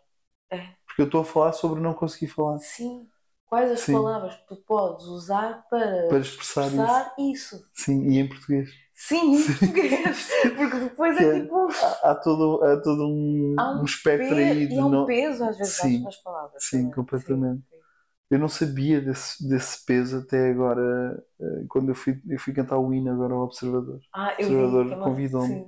É. 0.50 0.78
Porque 0.86 1.02
eu 1.02 1.06
estou 1.06 1.22
a 1.22 1.24
falar 1.24 1.52
sobre 1.52 1.80
não 1.80 1.94
conseguir 1.94 2.28
falar. 2.28 2.58
Sim. 2.58 3.10
Quais 3.48 3.70
as 3.72 3.82
Sim. 3.84 3.90
palavras 3.90 4.36
que 4.36 4.46
tu 4.48 4.56
podes 4.56 5.06
usar 5.06 5.64
para, 5.70 5.86
Para 6.08 6.18
expressar 6.20 6.74
isso. 6.74 7.00
expressar 7.00 7.14
isso? 7.18 7.68
Sim, 7.74 8.10
e 8.10 8.18
em 8.18 8.28
português. 8.28 8.70
Sim, 8.94 9.36
em 9.36 9.44
português. 9.44 10.28
Porque 10.56 10.78
depois 10.80 11.16
Que 11.16 11.24
é 11.24 11.24
é- 11.24 11.40
tipo. 11.40 11.68
Há, 11.80 12.10
há 12.12 12.14
todo, 12.16 12.62
há 12.64 12.80
todo 12.82 13.06
um, 13.08 13.56
Há 13.56 13.70
um 13.80 13.82
um 13.82 13.84
espectro 13.84 14.38
pe- 14.38 14.38
aí 14.38 14.66
de 14.68 14.74
e 14.74 14.78
há 14.80 14.86
um 14.86 15.04
peso 15.04 15.44
às 15.44 15.58
vezes 15.58 15.76
Sim. 15.80 16.02
nas 16.02 16.16
palavras. 16.16 16.62
Sim, 16.62 16.70
também. 16.70 16.90
completamente. 16.90 17.62
Sim. 17.70 17.82
Eu 18.30 18.38
não 18.40 18.48
sabia 18.48 19.00
desse, 19.00 19.48
desse 19.48 19.84
peso 19.86 20.18
até 20.18 20.50
agora, 20.50 21.24
eh, 21.40 21.66
quando 21.68 21.90
eu 21.90 21.94
fui, 21.96 22.20
eu 22.28 22.38
fui 22.40 22.52
cantar 22.54 22.78
o 22.78 22.92
hino 22.94 23.10
agora 23.12 23.34
ao 23.34 23.42
Observador. 23.44 24.00
Ah, 24.12 24.34
eu 24.38 24.48
Observador 24.48 24.86
também. 24.88 24.98
convidou-me. 25.00 25.64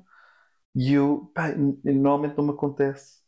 E 0.75 0.93
eu, 0.95 1.31
pá, 1.35 1.49
normalmente 1.57 2.37
não 2.39 2.45
me 2.47 2.53
acontece, 2.53 3.20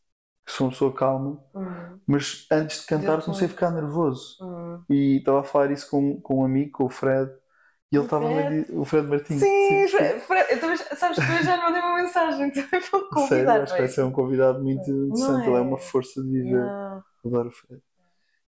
sou 0.47 0.67
uma 0.67 0.73
pessoa 0.73 0.95
calma, 0.95 1.43
Hum, 1.55 2.01
mas 2.07 2.47
antes 2.53 2.81
de 2.83 2.87
cantar 2.87 3.23
Deu-te 3.23 3.25
comecei 3.25 3.47
a 3.49 3.51
ficar 3.51 3.71
nervoso. 3.71 4.39
hum. 4.41 4.87
E 4.91 5.19
estava 5.19 5.41
a 5.41 5.45
falar 5.45 5.71
isso 5.73 5.91
com, 5.91 6.21
com 6.21 6.41
um 6.43 6.45
amigo, 6.45 6.73
com 6.73 6.85
o 6.87 6.91
Fred, 6.91 7.31
e 7.93 7.97
ele 7.97 8.05
estava 8.05 8.41
a 8.41 8.43
Fred? 8.43 8.45
dizer, 8.45 8.69
o 8.79 8.85
Fred 8.85 9.09
Martins. 9.09 9.49
Sim, 9.67 9.89
Fred, 9.89 10.21
Fred, 10.21 10.53
eu 10.53 10.61
também, 10.61 10.77
sabes 10.97 11.19
que 11.21 11.31
eu 11.33 11.43
já 11.43 11.57
não 11.57 11.65
mandei 11.65 11.81
uma 11.83 11.97
mensagem, 12.03 12.53
também 12.53 12.81
vou 12.91 13.09
Sério, 13.15 13.63
convidar. 13.63 13.63
acho 13.63 13.75
que 13.75 13.83
vai 13.83 13.89
ser 13.89 14.03
um 14.05 14.13
convidado 14.13 14.63
muito 14.63 14.91
interessante. 14.91 15.47
Ele 15.49 15.57
é 15.59 15.61
é? 15.61 15.61
uma 15.61 15.79
força 15.79 16.23
de 16.23 16.31
viver. 16.31 16.75
Não. 16.81 17.05
Adoro 17.25 17.49
o 17.49 17.53
Fred. 17.53 17.83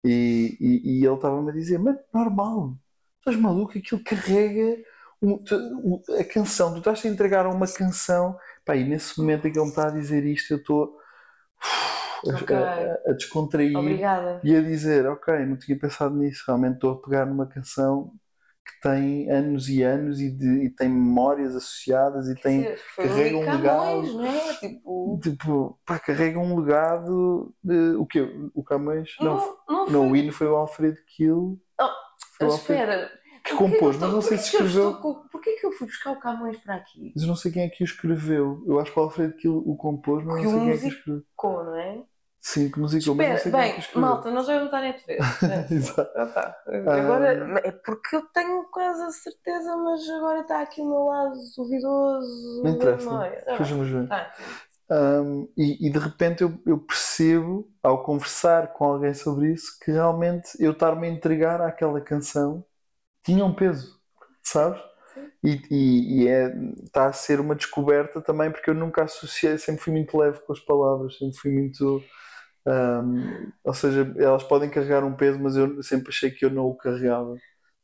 E, 0.05 0.57
e, 0.61 0.99
e 1.01 1.05
ele 1.05 1.15
estava-me 1.15 1.49
a 1.51 1.53
dizer: 1.53 1.79
Mas 1.79 1.97
normal, 2.13 2.77
estás 3.19 3.37
maluco? 3.37 3.77
Aquilo 3.77 4.03
carrega 4.03 4.83
um- 5.21 5.39
tu- 5.43 6.03
a 6.19 6.23
canção. 6.25 6.73
Tu 6.73 6.79
estás 6.79 7.05
a 7.05 7.09
entregar 7.09 7.47
uma 7.47 7.67
canção. 7.67 8.37
Pá, 8.65 8.75
e 8.77 8.83
nesse 8.85 9.19
momento 9.19 9.47
em 9.47 9.51
que 9.53 9.59
ele 9.59 9.65
me 9.65 9.71
está 9.71 9.87
a 9.89 9.91
dizer 9.91 10.25
isto, 10.25 10.53
eu 10.53 10.57
estou 10.59 10.97
a- 12.27 12.35
Ok. 12.35 12.55
a, 12.55 12.97
a 13.07 13.13
descontrair 13.13 13.77
Obrigada. 13.77 14.41
e 14.43 14.55
a 14.55 14.61
dizer: 14.61 15.05
Ok, 15.07 15.33
não 15.45 15.57
tinha 15.57 15.77
pensado 15.77 16.15
nisso. 16.15 16.43
Realmente 16.47 16.75
estou 16.75 16.93
a 16.93 17.01
pegar 17.01 17.25
numa 17.25 17.45
canção 17.47 18.11
que 18.65 18.81
tem 18.81 19.29
anos 19.29 19.69
e 19.69 19.83
anos 19.83 20.19
e, 20.19 20.31
de- 20.31 20.65
e 20.65 20.69
tem 20.71 20.89
memórias 20.89 21.55
associadas 21.55 22.27
e 22.27 22.35
tem. 22.35 22.75
Foi 22.95 23.07
carrega 23.07 23.37
um 23.37 23.45
Camões, 23.45 23.61
legado. 23.61 24.17
não 24.17 24.25
é? 24.25 24.53
Tipo. 24.55 25.19
Tipo, 25.21 25.79
pá, 25.85 25.99
carrega 25.99 26.39
um 26.39 26.59
legado 26.59 27.53
de. 27.63 27.95
O 27.97 28.05
quê? 28.07 28.27
O 28.55 28.63
Camões? 28.63 29.11
Não, 29.19 29.35
Não, 29.35 29.57
não 29.69 29.85
não, 29.89 30.05
o 30.07 30.09
foi. 30.09 30.19
hino 30.19 30.33
foi 30.33 30.47
o 30.47 30.55
Alfredo 30.55 30.97
Kiel. 31.15 31.57
Oh, 31.79 31.87
Foi 32.37 32.47
Espera. 32.47 33.11
Que 33.45 33.55
compôs, 33.55 33.97
mas 33.97 34.11
não 34.11 34.21
sei 34.21 34.37
se 34.37 34.51
que 34.51 34.57
escreveu. 34.57 34.95
Porquê 35.31 35.53
que 35.53 35.65
eu 35.65 35.71
fui 35.71 35.87
buscar 35.87 36.11
o 36.11 36.19
Camões 36.19 36.57
para 36.57 36.75
aqui? 36.75 37.11
Mas 37.15 37.23
eu 37.23 37.27
não 37.29 37.35
sei 37.35 37.51
quem 37.51 37.63
é 37.63 37.69
que 37.69 37.83
o 37.83 37.85
escreveu. 37.85 38.63
Eu 38.67 38.79
acho 38.79 38.91
que 38.91 38.99
o 38.99 39.03
Alfredo 39.03 39.35
Kiel 39.37 39.57
o 39.65 39.75
compôs, 39.77 40.23
mas 40.25 40.39
Que 40.41 40.47
não 40.47 40.51
sei 40.51 40.59
quem 40.59 40.69
é 40.71 40.77
que 40.77 40.85
o 40.85 40.87
escreveu. 40.87 41.23
Não 41.43 41.75
é? 41.75 42.03
Sim, 42.41 42.69
que 42.69 42.79
musicou, 42.79 43.15
mas 43.15 43.27
não 43.27 43.35
Espera, 43.35 43.37
sei 43.37 43.51
quem 43.51 43.61
é 43.61 43.63
que 43.63 43.71
bem, 43.71 43.79
escreveu. 43.79 44.01
malta, 44.01 44.31
nós 44.31 44.45
já 44.45 44.53
vamos 44.53 44.65
estar 44.67 44.83
a 44.83 44.91
ver. 44.91 45.71
Exato. 45.71 46.11
Ah, 46.15 46.25
tá. 46.27 46.55
Agora, 46.91 47.59
é 47.63 47.71
porque 47.71 48.15
eu 48.15 48.21
tenho 48.33 48.63
quase 48.71 49.01
a 49.03 49.11
certeza, 49.11 49.75
mas 49.77 50.07
agora 50.09 50.41
está 50.41 50.61
aqui 50.61 50.81
o 50.81 50.85
meu 50.85 51.05
lado 51.05 51.35
duvidoso. 51.57 52.63
Não 52.63 52.71
interessa. 52.71 53.09
Tá 53.45 53.51
Depois 53.51 53.69
bem. 53.69 53.77
vamos 53.77 53.89
ver. 53.89 54.07
Tá. 54.07 54.31
Um, 54.91 55.51
e, 55.57 55.87
e 55.87 55.89
de 55.91 55.97
repente 55.97 56.43
eu, 56.43 56.61
eu 56.67 56.77
percebo, 56.77 57.67
ao 57.81 58.03
conversar 58.03 58.73
com 58.73 58.85
alguém 58.85 59.15
sobre 59.15 59.51
isso, 59.51 59.79
que 59.83 59.91
realmente 59.91 60.49
eu 60.59 60.73
estar-me 60.73 61.07
a 61.07 61.09
entregar 61.09 61.59
àquela 61.61 61.99
canção 61.99 62.63
tinha 63.25 63.45
um 63.45 63.53
peso, 63.55 63.99
sabes? 64.43 64.81
E, 65.43 65.61
e, 65.71 66.23
e 66.23 66.27
é, 66.27 66.53
está 66.83 67.07
a 67.07 67.13
ser 67.13 67.39
uma 67.39 67.55
descoberta 67.55 68.21
também, 68.21 68.51
porque 68.51 68.69
eu 68.69 68.75
nunca 68.75 69.03
associei, 69.03 69.57
sempre 69.57 69.83
fui 69.83 69.93
muito 69.93 70.17
leve 70.17 70.39
com 70.41 70.53
as 70.53 70.59
palavras, 70.59 71.17
sempre 71.17 71.37
fui 71.37 71.51
muito. 71.51 72.03
um, 72.67 73.51
ou 73.63 73.73
seja, 73.73 74.13
elas 74.17 74.43
podem 74.43 74.69
carregar 74.69 75.03
um 75.03 75.15
peso, 75.15 75.39
mas 75.39 75.55
eu 75.55 75.81
sempre 75.83 76.09
achei 76.09 76.31
que 76.31 76.45
eu 76.45 76.49
não 76.51 76.65
o 76.67 76.75
carregava. 76.77 77.35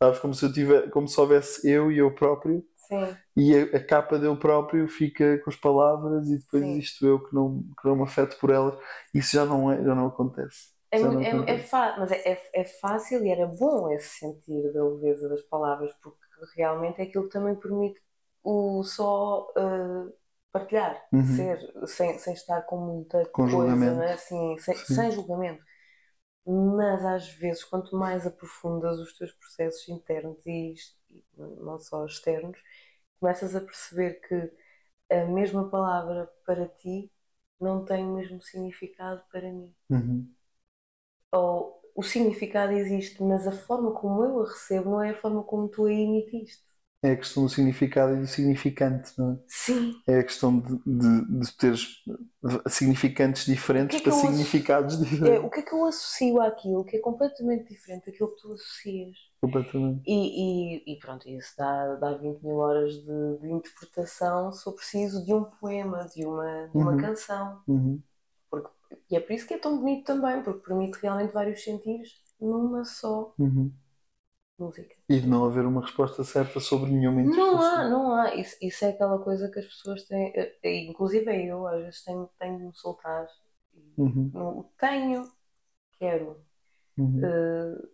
Sabes? 0.01 0.19
Como 0.19 0.33
se 0.33 0.45
eu 0.45 0.53
tivesse, 0.53 0.89
como 0.89 1.07
se 1.07 1.19
houvesse 1.19 1.69
eu 1.69 1.91
e 1.91 1.99
eu 1.99 2.13
próprio 2.15 2.63
Sim. 2.75 3.17
e 3.37 3.55
a, 3.55 3.77
a 3.77 3.85
capa 3.85 4.19
dele 4.19 4.37
próprio 4.37 4.87
fica 4.87 5.39
com 5.39 5.49
as 5.49 5.55
palavras 5.55 6.29
e 6.29 6.37
depois 6.39 6.65
Sim. 6.65 6.75
isto 6.75 7.05
eu 7.07 7.19
que 7.23 7.33
não, 7.35 7.63
que 7.81 7.87
não 7.87 7.95
me 7.97 8.03
afeto 8.03 8.37
por 8.39 8.49
elas. 8.51 8.75
Isso 9.13 9.33
já 9.35 9.45
não, 9.45 9.71
é, 9.71 9.77
já 9.83 9.95
não 9.95 10.07
acontece. 10.07 10.70
É, 10.91 10.97
é, 10.99 11.53
é, 11.55 11.57
fa- 11.59 11.95
mas 11.99 12.11
é, 12.11 12.17
é, 12.33 12.49
é 12.61 12.65
fácil 12.65 13.25
e 13.25 13.29
era 13.29 13.47
bom 13.47 13.89
esse 13.91 14.09
sentir 14.19 14.73
da 14.73 14.83
leveza 14.83 15.29
das 15.29 15.41
palavras, 15.43 15.93
porque 16.03 16.19
realmente 16.55 16.99
é 16.99 17.03
aquilo 17.05 17.25
que 17.25 17.31
também 17.31 17.55
permite 17.55 18.01
o 18.43 18.83
só 18.83 19.47
uh, 19.57 20.13
partilhar, 20.51 21.01
Uhum. 21.11 21.57
ser, 21.57 21.59
sem, 21.87 22.19
sem 22.19 22.33
estar 22.33 22.63
com 22.63 22.77
muita 22.77 23.25
Com 23.33 23.45
coisa, 23.47 23.49
julgamento. 23.49 23.95
não 23.95 24.03
é? 24.03 24.13
assim, 24.13 24.57
sem, 24.59 24.83
Sim. 24.83 24.85
sem 24.85 25.11
julgamento. 25.11 25.63
Mas 26.45 27.05
às 27.05 27.29
vezes, 27.29 27.63
quanto 27.63 27.95
mais 27.95 28.27
aprofundas 28.27 28.99
os 28.99 29.17
teus 29.17 29.31
processos 29.33 29.87
internos 29.89 30.45
e, 30.45 30.75
e 31.11 31.23
não 31.37 31.79
só 31.79 32.05
externos, 32.05 32.59
começas 33.19 33.55
a 33.55 33.61
perceber 33.61 34.15
que 34.27 34.51
a 35.15 35.25
mesma 35.27 35.69
palavra 35.69 36.27
para 36.45 36.67
ti 36.67 37.11
não 37.59 37.85
tem 37.85 38.05
o 38.05 38.15
mesmo 38.15 38.41
significado 38.41 39.23
para 39.31 39.51
mim. 39.51 39.73
Uhum. 39.89 40.35
Ou 41.31 41.81
o 41.95 42.03
significado 42.03 42.73
existe, 42.73 43.21
mas 43.23 43.47
a 43.47 43.51
forma 43.51 43.93
como 43.93 44.23
eu 44.23 44.41
a 44.43 44.49
recebo 44.49 44.89
não 44.91 45.01
é 45.03 45.11
a 45.11 45.15
forma 45.21 45.43
como 45.43 45.69
tu 45.69 45.85
a 45.85 45.93
emitiste. 45.93 46.63
É 47.03 47.11
a 47.11 47.17
questão 47.17 47.43
do 47.43 47.49
significado 47.49 48.15
e 48.15 48.19
do 48.21 48.27
significante, 48.27 49.11
não 49.17 49.33
é? 49.33 49.39
Sim. 49.47 50.01
É 50.13 50.19
a 50.19 50.23
questão 50.23 50.59
de, 50.59 50.77
de, 50.85 51.39
de 51.41 51.57
teres 51.57 51.87
significantes 52.69 53.45
diferentes 53.45 53.97
é 53.97 53.99
para 53.99 54.11
significados 54.11 54.99
É, 55.23 55.39
diferentes. 55.39 55.41
o 55.41 55.49
que 55.49 55.59
é 55.59 55.63
que 55.63 55.73
eu 55.73 55.85
associo 55.85 56.41
àquilo 56.41 56.85
que 56.85 56.97
é 56.97 56.99
completamente 56.99 57.69
diferente 57.69 58.07
daquilo 58.07 58.35
que 58.35 58.41
tu 58.41 58.53
associas? 58.53 59.15
Completamente. 59.39 60.07
E, 60.07 60.83
e, 60.85 60.93
e 60.95 60.99
pronto, 60.99 61.29
isso 61.29 61.55
dá, 61.57 61.95
dá 61.97 62.13
20 62.15 62.41
mil 62.43 62.57
horas 62.57 62.93
de, 62.95 63.39
de 63.39 63.51
interpretação 63.51 64.51
se 64.53 64.67
eu 64.67 64.73
preciso 64.73 65.25
de 65.25 65.33
um 65.33 65.43
poema, 65.45 66.05
de 66.09 66.25
uma, 66.25 66.67
de 66.69 66.81
uma 66.81 66.95
Uhum. 66.95 66.97
canção. 66.97 67.63
Uhum. 67.67 68.03
E 69.09 69.15
é 69.15 69.19
por 69.19 69.33
isso 69.33 69.47
que 69.47 69.53
é 69.55 69.59
tão 69.59 69.77
bonito 69.79 70.05
também, 70.05 70.43
porque 70.43 70.65
permite 70.67 70.99
realmente 71.01 71.33
vários 71.33 71.63
sentidos 71.63 72.09
numa 72.39 72.83
só 72.85 73.35
Uhum. 73.37 73.73
música. 74.57 74.95
E 75.07 75.19
de 75.19 75.27
não 75.27 75.45
haver 75.45 75.63
uma 75.63 75.81
resposta 75.83 76.23
certa 76.23 76.59
sobre 76.59 76.89
nenhuma 76.89 77.21
Não 77.21 77.61
há, 77.61 77.83
interpretação. 77.83 77.89
não 77.89 78.13
há. 78.13 78.35
Isso, 78.35 78.57
isso 78.61 78.83
é 78.85 78.89
aquela 78.89 79.19
coisa 79.23 79.49
que 79.51 79.59
as 79.59 79.65
pessoas 79.65 80.03
têm, 80.05 80.31
eh, 80.35 80.57
eh, 80.63 80.77
inclusive 80.85 81.31
eu, 81.47 81.67
às 81.67 81.81
vezes 81.83 82.03
tenho, 82.03 82.27
tenho 82.39 82.57
de 82.57 82.63
me 82.65 82.75
soltar. 82.75 83.27
Uhum. 83.97 84.33
Não, 84.33 84.63
tenho, 84.79 85.31
quero. 85.99 86.45
Uhum. 86.97 87.35
eh, 87.35 87.87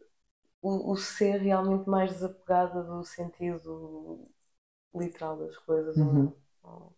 o, 0.61 0.91
o 0.93 0.97
ser 0.97 1.37
realmente 1.41 1.89
mais 1.89 2.11
desapegada 2.13 2.83
do 2.83 3.03
sentido 3.03 4.29
literal 4.95 5.37
das 5.39 5.57
coisas. 5.59 5.99
ou 6.01 6.13
Uhum. 6.13 6.15
não. 6.15 6.37
Ou- 6.63 6.95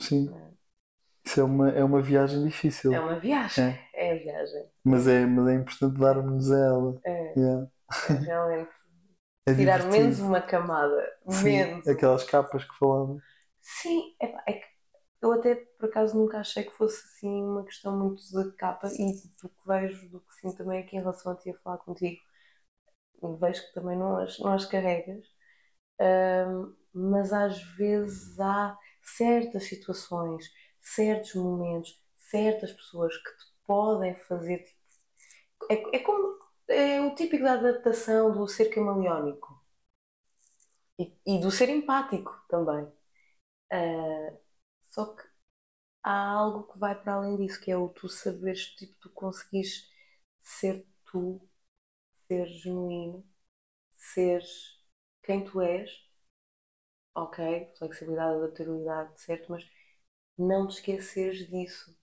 Sim. 0.00 0.34
É. 0.34 0.59
Isso 1.30 1.40
é 1.40 1.44
uma, 1.44 1.70
é 1.70 1.84
uma 1.84 2.02
viagem 2.02 2.44
difícil. 2.44 2.92
É 2.92 3.00
uma 3.00 3.18
viagem. 3.20 3.78
É 3.94 4.12
a 4.12 4.14
viagem. 4.16 4.68
Mas 4.84 5.06
é, 5.06 5.26
mas 5.26 5.46
é 5.48 5.54
importante 5.54 5.98
darmos 5.98 6.50
a 6.50 6.58
ela. 6.58 7.00
É, 7.04 7.32
Yeah. 7.36 7.70
é 8.08 8.14
realmente 8.14 8.70
É 9.46 9.52
tirar 9.54 9.78
divertido. 9.78 9.92
menos 9.92 10.20
uma 10.20 10.40
camada. 10.42 11.12
Sim, 11.28 11.44
Menos. 11.44 11.88
Aquelas 11.88 12.24
capas 12.24 12.64
que 12.64 12.76
falava. 12.78 13.22
Sim, 13.60 14.14
epá, 14.20 14.42
é 14.48 14.54
que 14.54 14.66
eu 15.22 15.32
até 15.32 15.54
por 15.56 15.88
acaso 15.88 16.16
nunca 16.18 16.38
achei 16.40 16.64
que 16.64 16.72
fosse 16.72 17.04
assim 17.06 17.42
uma 17.44 17.64
questão 17.64 17.96
muito 17.98 18.22
de 18.22 18.52
capa 18.56 18.88
e 18.88 19.12
do 19.42 19.48
que 19.48 19.66
vejo, 19.66 20.08
do 20.10 20.20
que 20.20 20.34
sinto 20.34 20.56
também 20.58 20.80
aqui 20.82 20.96
em 20.96 21.00
relação 21.00 21.32
a 21.32 21.36
ti 21.36 21.50
a 21.50 21.58
falar 21.58 21.78
contigo, 21.78 22.20
vejo 23.38 23.62
que 23.66 23.74
também 23.74 23.96
não 23.98 24.16
as, 24.18 24.38
não 24.38 24.52
as 24.52 24.64
carregas, 24.66 25.24
Ahm, 26.00 26.74
mas 26.94 27.32
às 27.32 27.62
vezes 27.76 28.38
há 28.40 28.76
certas 29.02 29.64
situações, 29.64 30.44
certos 30.82 31.34
momentos, 31.34 32.00
certas 32.16 32.72
pessoas 32.72 33.16
que 33.16 33.30
te 33.30 33.46
podem 33.66 34.14
fazer 34.16 34.66
é, 35.70 35.96
é 35.96 35.98
como 36.00 36.38
é 36.68 37.00
o 37.00 37.14
típico 37.14 37.44
da 37.44 37.54
adaptação 37.54 38.30
do 38.32 38.46
ser 38.46 38.66
camaleónico 38.66 39.58
e, 40.98 41.12
e 41.26 41.40
do 41.40 41.50
ser 41.50 41.68
empático 41.68 42.32
também. 42.48 42.86
Ah, 43.72 44.32
só 44.90 45.06
que 45.16 45.22
há 46.02 46.12
algo 46.32 46.72
que 46.72 46.78
vai 46.78 46.94
para 47.00 47.14
além 47.14 47.36
disso, 47.36 47.60
que 47.60 47.70
é 47.72 47.76
o 47.78 47.88
tu 47.90 48.08
saberes, 48.08 48.66
tipo, 48.76 48.94
tu 49.00 49.10
conseguires 49.10 49.88
ser 50.42 50.86
tu, 51.06 51.40
ser 52.28 52.46
genuíno, 52.48 53.24
seres 53.96 54.78
quem 55.22 55.44
tu 55.44 55.60
és, 55.62 55.90
ok, 57.14 57.36
flexibilidade, 57.78 58.36
adaptabilidade, 58.38 59.20
certo, 59.20 59.50
mas 59.52 59.64
não 60.40 60.66
te 60.68 60.76
esqueceres 60.76 61.48
disso, 61.48 61.96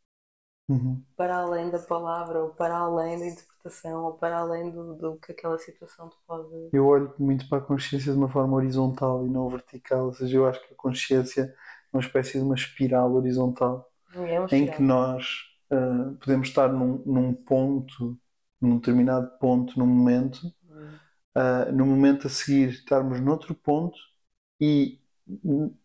Uhum. 0.69 1.05
para 1.17 1.35
além 1.39 1.69
da 1.69 1.79
palavra, 1.79 2.41
ou 2.43 2.51
para 2.55 2.77
além 2.77 3.19
da 3.19 3.27
interpretação, 3.27 4.05
ou 4.05 4.13
para 4.17 4.38
além 4.39 4.71
do, 4.71 4.95
do 4.95 5.17
que 5.19 5.31
aquela 5.33 5.57
situação 5.59 6.07
te 6.09 6.15
pode. 6.25 6.71
Eu 6.71 6.85
olho 6.88 7.13
muito 7.19 7.47
para 7.47 7.59
a 7.59 7.61
consciência 7.65 8.11
de 8.11 8.17
uma 8.17 8.29
forma 8.29 8.55
horizontal 8.55 9.25
e 9.25 9.29
não 9.29 9.49
vertical. 9.49 10.05
Ou 10.07 10.13
seja, 10.13 10.38
eu 10.38 10.47
acho 10.47 10.65
que 10.67 10.73
a 10.73 10.77
consciência 10.77 11.43
é 11.43 11.55
uma 11.97 12.01
espécie 12.01 12.33
de 12.38 12.43
uma 12.43 12.55
espiral 12.55 13.13
horizontal 13.13 13.89
É 14.13 14.38
um 14.41 14.45
em 14.51 14.69
espiral. 14.69 14.71
que 14.71 14.83
nós 14.83 15.25
ah, 15.71 16.13
podemos 16.21 16.49
estar 16.49 16.69
num, 16.73 16.99
num 17.05 17.33
ponto, 17.35 18.19
num 18.61 18.77
determinado 18.79 19.29
ponto, 19.39 19.77
num 19.79 19.88
momento, 19.88 20.41
Hum. 20.69 20.99
ah, 21.35 21.65
no 21.71 21.85
momento 21.85 22.27
a 22.27 22.29
seguir 22.29 22.69
estarmos 22.69 23.19
noutro 23.21 23.55
ponto 23.55 23.97
e 24.59 24.99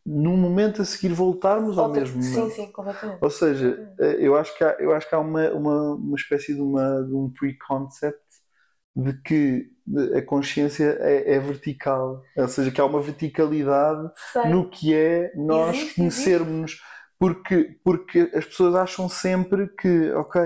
num 0.07 0.36
momento 0.36 0.82
a 0.82 0.84
seguir 0.84 1.12
voltarmos 1.12 1.78
ao 1.78 1.86
Outra- 1.88 2.01
mesmo 2.03 2.22
Sim, 2.22 2.30
momento. 2.30 2.55
sim, 2.55 2.72
completamente. 2.72 3.20
Ou 3.22 3.30
seja, 3.30 3.95
eh, 4.01 4.16
eu 4.20 4.36
acho 4.36 4.57
que 4.57 4.64
há, 4.64 4.76
eu 4.80 4.93
acho 4.93 5.09
que 5.09 5.14
há 5.14 5.18
uma, 5.18 5.51
uma, 5.51 5.95
uma 5.95 6.16
espécie 6.16 6.55
de, 6.55 6.61
uma, 6.61 7.03
de 7.05 7.14
um 7.14 7.30
pre-concept 7.30 8.20
de 8.95 9.14
que 9.22 9.70
a 10.16 10.22
consciência 10.22 10.97
é, 11.01 11.34
é 11.34 11.40
vertical. 11.40 12.22
Ou 12.36 12.49
seja, 12.49 12.70
que 12.70 12.80
há 12.80 12.84
uma 12.84 13.01
verticalidade 13.01 14.11
Sei. 14.32 14.43
no 14.51 14.68
que 14.70 14.95
é 14.95 15.32
nós 15.36 15.76
Existe, 15.78 15.97
conhecermos-nos. 15.97 16.80
Porque, 17.18 17.78
porque 17.84 18.30
as 18.34 18.45
pessoas 18.47 18.74
acham 18.74 19.09
sempre 19.09 19.68
que, 19.78 20.11
ok, 20.12 20.40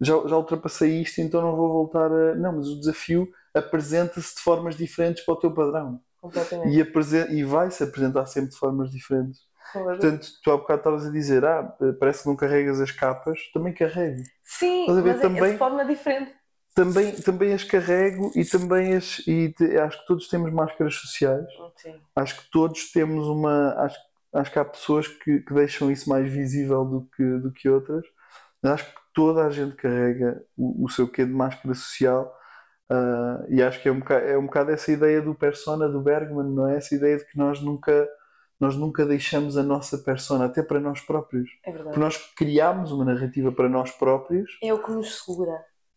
já, 0.00 0.14
já 0.28 0.36
ultrapassei 0.36 1.00
isto, 1.02 1.20
então 1.20 1.40
não 1.42 1.56
vou 1.56 1.68
voltar 1.72 2.10
a. 2.12 2.34
Não, 2.34 2.54
mas 2.56 2.68
o 2.68 2.78
desafio 2.80 3.28
apresenta-se 3.54 4.34
de 4.36 4.42
formas 4.42 4.76
diferentes 4.76 5.24
para 5.24 5.34
o 5.34 5.38
teu 5.38 5.52
padrão. 5.54 6.00
Completamente. 6.22 6.74
E, 6.74 6.80
apresen- 6.80 7.30
e 7.30 7.44
vai-se 7.44 7.82
apresentar 7.82 8.24
sempre 8.26 8.50
de 8.52 8.56
formas 8.56 8.90
diferentes. 8.90 9.40
Portanto, 9.72 10.26
tu 10.42 10.50
há 10.50 10.56
bocado 10.56 10.80
estavas 10.80 11.06
a 11.06 11.10
dizer, 11.10 11.44
ah, 11.44 11.76
parece 11.98 12.22
que 12.22 12.28
não 12.28 12.36
carregas 12.36 12.80
as 12.80 12.90
capas, 12.90 13.38
também 13.52 13.72
carrego. 13.74 14.22
Sim, 14.42 14.80
Estás 14.82 14.98
a 14.98 15.00
ver 15.02 15.12
mas 15.14 15.20
é- 15.20 15.24
é 15.26 15.28
também? 15.28 15.52
de 15.52 15.58
forma 15.58 15.84
diferente. 15.84 16.32
Também, 16.74 17.12
também 17.16 17.52
as 17.52 17.64
carrego 17.64 18.30
e 18.34 18.44
também 18.46 18.94
as. 18.94 19.18
E 19.26 19.50
te- 19.52 19.76
acho 19.78 20.00
que 20.00 20.06
todos 20.06 20.28
temos 20.28 20.50
máscaras 20.52 20.94
sociais. 20.94 21.46
Sim. 21.76 22.00
Acho 22.16 22.40
que 22.40 22.50
todos 22.50 22.90
temos 22.92 23.26
uma. 23.28 23.74
Acho, 23.74 23.98
acho 24.34 24.50
que 24.50 24.58
há 24.58 24.64
pessoas 24.64 25.06
que, 25.06 25.40
que 25.40 25.52
deixam 25.52 25.90
isso 25.90 26.08
mais 26.08 26.32
visível 26.32 26.82
do 26.84 27.08
que, 27.14 27.24
do 27.40 27.52
que 27.52 27.68
outras. 27.68 28.02
Mas 28.62 28.72
acho 28.72 28.86
que 28.86 29.00
toda 29.12 29.44
a 29.44 29.50
gente 29.50 29.76
carrega 29.76 30.42
o, 30.56 30.86
o 30.86 30.88
seu 30.88 31.06
quê 31.06 31.26
de 31.26 31.32
máscara 31.32 31.74
social. 31.74 32.32
Ah, 32.92 33.44
e 33.48 33.62
acho 33.62 33.80
que 33.82 33.88
é 33.88 33.92
um, 33.92 34.00
bocado, 34.00 34.24
é 34.26 34.36
um 34.38 34.46
bocado 34.46 34.70
essa 34.70 34.92
ideia 34.92 35.22
do 35.22 35.34
persona 35.34 35.88
do 35.88 36.00
Bergman, 36.02 36.50
não 36.52 36.68
é? 36.68 36.76
Essa 36.76 36.94
ideia 36.94 37.16
de 37.16 37.24
que 37.24 37.38
nós 37.38 37.60
nunca, 37.62 38.08
nós 38.60 38.76
nunca 38.76 39.06
deixamos 39.06 39.56
a 39.56 39.62
nossa 39.62 39.98
persona, 39.98 40.44
até 40.46 40.62
para 40.62 40.80
nós 40.80 41.00
próprios. 41.00 41.48
É 41.64 41.70
verdade. 41.70 41.88
Porque 41.90 42.00
nós 42.00 42.16
criámos 42.36 42.92
uma 42.92 43.04
narrativa 43.04 43.50
para 43.52 43.68
nós 43.68 43.90
próprios, 43.92 44.50
É 44.62 44.72
o 44.74 44.82
que 44.82 44.90
nos 44.92 45.24
segura. 45.24 45.52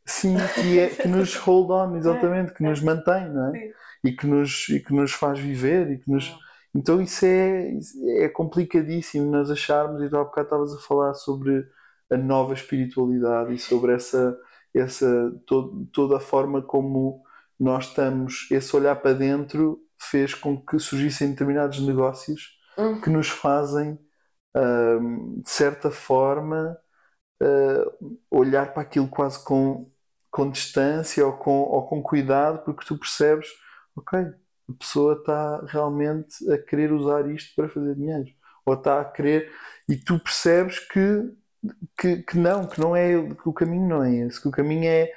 sim, 0.05 0.35
que, 0.55 0.79
é, 0.79 0.89
que 0.89 1.07
nos 1.07 1.35
hold 1.45 1.69
on, 1.71 1.97
exatamente, 1.97 2.53
que 2.53 2.63
É. 2.65 2.69
nos 2.69 2.81
mantém, 2.81 3.29
não 3.29 3.47
é? 3.47 3.51
Sim. 3.59 3.71
E 4.03 4.11
que 4.11 4.27
nos, 4.27 4.69
e 4.69 4.79
que 4.79 4.93
nos 4.93 5.11
faz 5.13 5.39
viver 5.39 5.89
e 5.91 5.97
que 5.99 6.09
nos. 6.11 6.31
Então 6.75 7.01
isso 7.01 7.25
é, 7.25 7.71
é 8.25 8.29
complicadíssimo 8.29 9.31
nós 9.31 9.49
acharmos, 9.49 10.01
e 10.03 10.09
tu 10.09 10.17
há 10.17 10.23
bocado 10.23 10.45
estavas 10.47 10.73
a 10.73 10.79
falar 10.79 11.13
sobre 11.15 11.65
a 12.11 12.17
nova 12.17 12.53
espiritualidade 12.53 13.53
e 13.53 13.57
sobre 13.57 13.93
essa, 13.93 14.37
essa 14.75 15.31
to- 15.47 15.87
toda 15.93 16.17
a 16.17 16.19
forma 16.19 16.61
como 16.61 17.23
nós 17.59 17.87
estamos, 17.87 18.47
esse 18.51 18.75
olhar 18.75 18.95
para 18.97 19.13
dentro 19.13 19.79
fez 19.99 20.33
com 20.33 20.59
que 20.61 20.79
surgissem 20.79 21.31
determinados 21.31 21.79
negócios 21.79 22.57
Hum. 22.77 23.01
que 23.03 23.09
nos 23.09 23.29
fazem, 23.29 23.97
ahm, 24.55 25.41
de 25.41 25.49
certa 25.49 25.91
forma, 25.91 26.77
ah, 27.41 27.85
olhar 28.29 28.73
para 28.73 28.81
aquilo 28.83 29.07
quase 29.07 29.43
com, 29.43 29.89
com 30.31 30.49
distância 30.49 31.25
ou 31.25 31.33
com, 31.37 31.51
ou 31.63 31.87
com 31.87 32.01
cuidado, 32.01 32.63
porque 32.63 32.85
tu 32.85 32.97
percebes, 32.97 33.47
ok, 33.95 34.19
a 34.19 34.73
pessoa 34.79 35.13
está 35.15 35.61
realmente 35.67 36.49
a 36.51 36.57
querer 36.57 36.91
usar 36.91 37.29
isto 37.29 37.53
para 37.55 37.69
fazer 37.69 37.95
dinheiro, 37.95 38.29
ou 38.65 38.73
está 38.75 39.01
a 39.01 39.05
querer, 39.05 39.51
e 39.87 39.95
tu 39.97 40.19
percebes 40.19 40.79
que, 40.79 40.99
que, 41.97 42.17
que 42.23 42.37
não, 42.37 42.67
que 42.67 42.79
não 42.79 42.95
é, 42.95 43.11
que 43.35 43.49
o 43.49 43.53
caminho 43.53 43.87
não 43.87 44.03
é 44.03 44.15
esse, 44.27 44.41
que 44.41 44.47
o 44.47 44.51
caminho 44.51 44.85
é, 44.85 45.11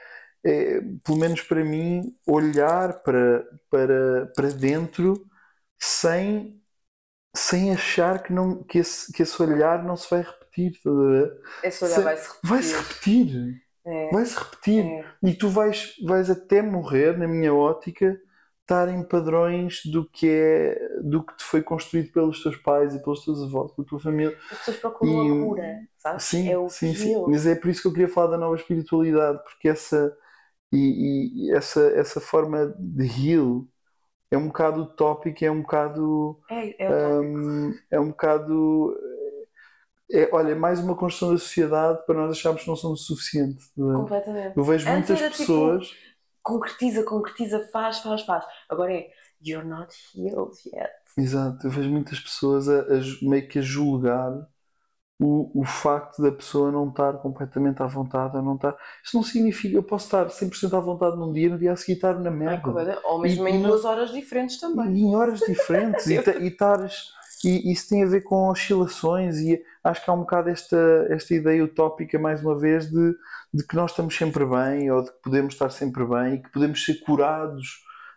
é, 0.44 0.80
pelo 1.05 1.18
menos 1.18 1.42
para 1.42 1.64
mim, 1.64 2.16
olhar 2.26 3.03
para, 3.03 3.44
para, 3.70 4.26
para 4.36 4.49
dentro 4.51 5.26
sem 5.78 6.57
sem 7.36 7.72
achar 7.72 8.22
que, 8.22 8.32
não, 8.32 8.62
que, 8.64 8.78
esse, 8.78 9.12
que 9.12 9.22
esse 9.22 9.40
olhar 9.42 9.84
não 9.84 9.96
se 9.96 10.11
vai 10.11 10.22
repetir? 10.22 10.72
Esse 11.62 11.84
olhar 11.84 12.01
Se- 12.01 12.03
vai-se 12.03 12.28
repetir. 12.28 12.42
Vai-se 12.42 12.76
repetir, 12.76 13.62
É, 13.84 14.11
vai-se 14.11 14.36
repetir. 14.38 14.96
é. 15.01 15.18
E 15.22 15.34
tu 15.34 15.49
vais, 15.49 15.94
vais 16.07 16.30
até 16.30 16.62
morrer, 16.62 17.16
na 17.18 17.26
minha 17.28 17.53
ótica, 17.55 18.18
estar 18.69 18.89
em 18.91 19.03
padrões 19.03 19.81
do 19.87 20.05
que 20.05 20.29
é 20.29 20.79
do 21.03 21.25
que 21.25 21.35
te 21.37 21.45
foi 21.45 21.62
construído 21.62 22.12
pelos 22.12 22.43
teus 22.43 22.57
pais 22.59 22.95
e 22.95 23.03
pelos 23.03 23.25
teus 23.25 23.43
avós, 23.43 23.73
pela 23.73 23.89
tua 23.89 23.99
família. 23.99 24.37
As 24.51 24.59
pessoas 24.59 24.77
procuram 24.77 25.21
E- 25.21 25.27
a 25.31 25.47
cura, 25.47 25.89
sabes? 25.97 26.23
Sim, 26.25 26.51
é 26.51 26.59
o 26.59 26.69
sim, 26.69 26.95
sim. 26.95 27.14
Mas 27.27 27.47
é 27.47 27.55
por 27.55 27.69
isso 27.71 27.81
que 27.83 27.89
eu 27.89 27.93
queria 27.93 28.09
falar 28.09 28.29
da 28.29 28.39
nova 28.39 28.57
espiritualidade, 28.57 29.43
porque 29.45 29.69
essa 29.69 30.14
e, 30.73 31.49
e 31.49 31.53
essa 31.55 31.81
essa 31.93 32.21
forma 32.21 32.75
de 32.79 33.07
heal 33.07 33.66
é 34.31 34.39
um 34.39 34.49
bocado 34.49 34.83
utópica, 34.83 35.47
é 35.47 35.51
um 35.51 35.62
bocado 35.62 36.39
É, 36.51 36.85
é. 36.85 36.89
Hum, 37.21 37.75
é 37.91 38.01
um 38.01 38.09
bocado. 38.09 38.97
É, 40.11 40.29
olha, 40.33 40.53
é 40.53 40.55
mais 40.55 40.81
uma 40.81 40.97
construção 40.97 41.33
da 41.35 41.39
sociedade 41.39 42.01
para 42.07 42.14
nós 42.14 42.31
acharmos 42.31 42.62
que 42.62 42.69
não 42.69 42.77
somos 42.77 43.03
o 43.03 43.05
suficiente. 43.05 43.62
é? 43.79 43.81
completamente. 43.83 44.57
Eu 44.57 44.64
vejo 44.64 44.89
muitas 44.89 45.19
tipo- 45.19 45.37
pessoas. 45.39 45.95
Concretiza, 46.49 47.03
concretiza, 47.05 47.68
faz, 47.72 47.99
faz, 47.99 48.22
faz. 48.22 48.44
Agora 48.68 48.92
é, 48.94 49.11
you're 49.44 49.66
not 49.66 49.94
healed 50.14 50.55
yet. 50.74 50.92
Exato, 51.16 51.66
eu 51.66 51.70
vejo 51.70 51.90
muitas 51.90 52.20
pessoas 52.20 52.68
a, 52.68 52.80
a 52.82 53.01
meio 53.22 53.49
que 53.49 53.59
a 53.59 53.62
julgar 53.62 54.32
o, 55.20 55.62
o 55.62 55.64
facto 55.64 56.22
da 56.22 56.30
pessoa 56.32 56.70
não 56.72 56.88
estar 56.90 57.14
completamente 57.18 57.82
à 57.82 57.86
vontade 57.86 58.36
ou 58.36 58.42
não 58.42 58.55
estar. 58.57 58.76
Isso 59.05 59.16
não 59.16 59.24
significa 59.24 59.76
eu 59.76 59.82
posso 59.82 60.07
estar 60.07 60.30
100% 60.30 60.76
à 60.76 60.80
vontade 60.80 61.16
num 61.16 61.32
dia, 61.32 61.51
no 61.51 61.59
dia 61.59 61.72
a 61.72 61.76
seguir 61.76 61.94
estar 61.94 62.14
na 62.18 62.30
merda. 62.30 63.01
Ou 63.05 63.18
mesmo 63.20 63.46
E- 63.46 63.51
em 63.51 63.62
duas 63.62 63.84
horas 63.84 64.12
diferentes 64.12 64.61
também. 64.61 64.94
E 64.94 65.01
em 65.03 65.16
horas 65.16 65.40
diferentes 65.40 66.07
e, 66.07 66.14
e 66.40 66.49
estares 66.49 67.12
e 67.45 67.72
isso 67.72 67.89
tem 67.89 68.03
a 68.03 68.07
ver 68.07 68.22
com 68.22 68.49
oscilações 68.49 69.39
e 69.39 69.62
acho 69.84 70.05
que 70.05 70.11
há 70.11 70.14
um 70.14 70.20
bocado 70.20 70.49
esta, 70.51 71.07
esta 71.11 71.34
ideia 71.34 71.64
utópica 71.64 72.18
mais 72.18 72.43
uma 72.43 72.59
vez 72.59 72.91
de, 72.91 73.14
de 73.55 73.66
que 73.66 73.76
nós 73.76 73.91
estamos 73.93 74.16
sempre 74.16 74.45
bem 74.45 74.91
ou 74.91 75.03
de 75.03 75.11
que 75.12 75.18
podemos 75.22 75.55
estar 75.55 75.70
sempre 75.70 76.05
bem 76.05 76.34
e 76.34 76.43
que 76.43 76.51
podemos 76.51 76.84
ser 76.84 77.01
curados 77.01 77.66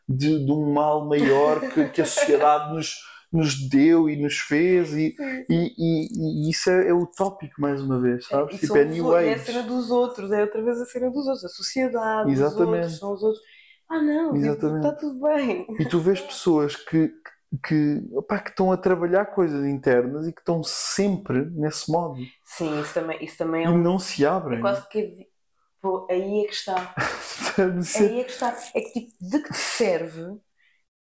de, 0.08 0.44
de 0.46 0.52
um 0.52 0.74
mal 0.74 1.08
maior 1.08 1.60
que, 1.72 1.90
que 1.90 2.02
a 2.02 2.06
sociedade 2.06 2.74
nos, 2.74 2.96
nos 3.32 3.70
deu 3.70 4.10
e 4.10 4.22
nos 4.22 4.38
fez 4.40 4.92
e, 4.94 5.16
e, 5.50 5.74
e- 5.78 6.48
e 6.48 6.50
isso 6.50 6.70
é, 6.70 6.90
é 6.90 6.94
utópico 6.94 7.62
mais 7.62 7.82
uma 7.82 8.00
vez, 8.00 8.26
sabes? 8.28 8.56
E 8.56 8.60
Tipo, 8.60 8.78
é 8.78 8.86
os 8.86 8.90
New 8.92 9.06
outros, 9.06 9.24
é 9.24 9.34
a 9.34 9.38
cena 9.40 9.64
dos 9.64 9.92
outros, 9.92 10.32
é 10.32 10.42
outra 10.42 10.62
vez 10.64 10.82
a 10.82 10.86
cena 10.86 11.10
dos 11.12 11.26
outros, 11.28 11.46
a 11.46 11.50
sociedade, 11.50 12.28
os 12.32 12.40
Exatamente. 12.40 12.74
outros, 12.76 12.98
são 13.00 13.14
os 13.14 13.24
outros. 13.24 13.44
Ah 13.90 14.02
não, 14.02 14.34
tipo, 14.34 14.46
Exatamente. 14.46 14.88
está 14.88 14.96
tudo 15.00 15.22
bem. 15.22 15.68
E 15.80 15.86
tu 15.86 16.00
vês 16.00 16.20
pessoas 16.22 16.76
que, 16.76 17.08
que, 17.10 17.32
opá, 18.14 18.40
que 18.40 18.50
estão 18.50 18.72
a 18.72 18.78
trabalhar 18.78 19.26
coisas 19.28 19.66
internas 19.66 20.28
e 20.28 20.34
que 20.34 20.42
estão 20.42 20.64
sempre 20.64 21.46
nesse 21.52 21.92
modo 21.92 22.30
Sim, 22.44 22.82
isso 22.82 22.94
também, 22.94 23.24
isso 23.24 23.38
também 23.38 23.64
e 23.64 23.66
é 23.66 23.70
um. 23.70 23.78
não 23.78 23.98
se 24.00 24.26
abrem. 24.26 24.52
É 24.52 24.58
quase 24.58 24.88
que. 24.90 25.30
Pô, 25.82 26.08
aí 26.12 26.44
é 26.46 26.48
que 26.48 26.54
está. 26.54 26.98
Aí 27.96 28.22
é 28.22 28.24
que 28.24 28.32
está. 28.32 28.50
É 28.76 28.82
que 28.82 28.92
tipo, 28.94 29.16
de 29.22 29.44
que 29.44 29.52
te 29.52 29.58
serve. 29.58 30.40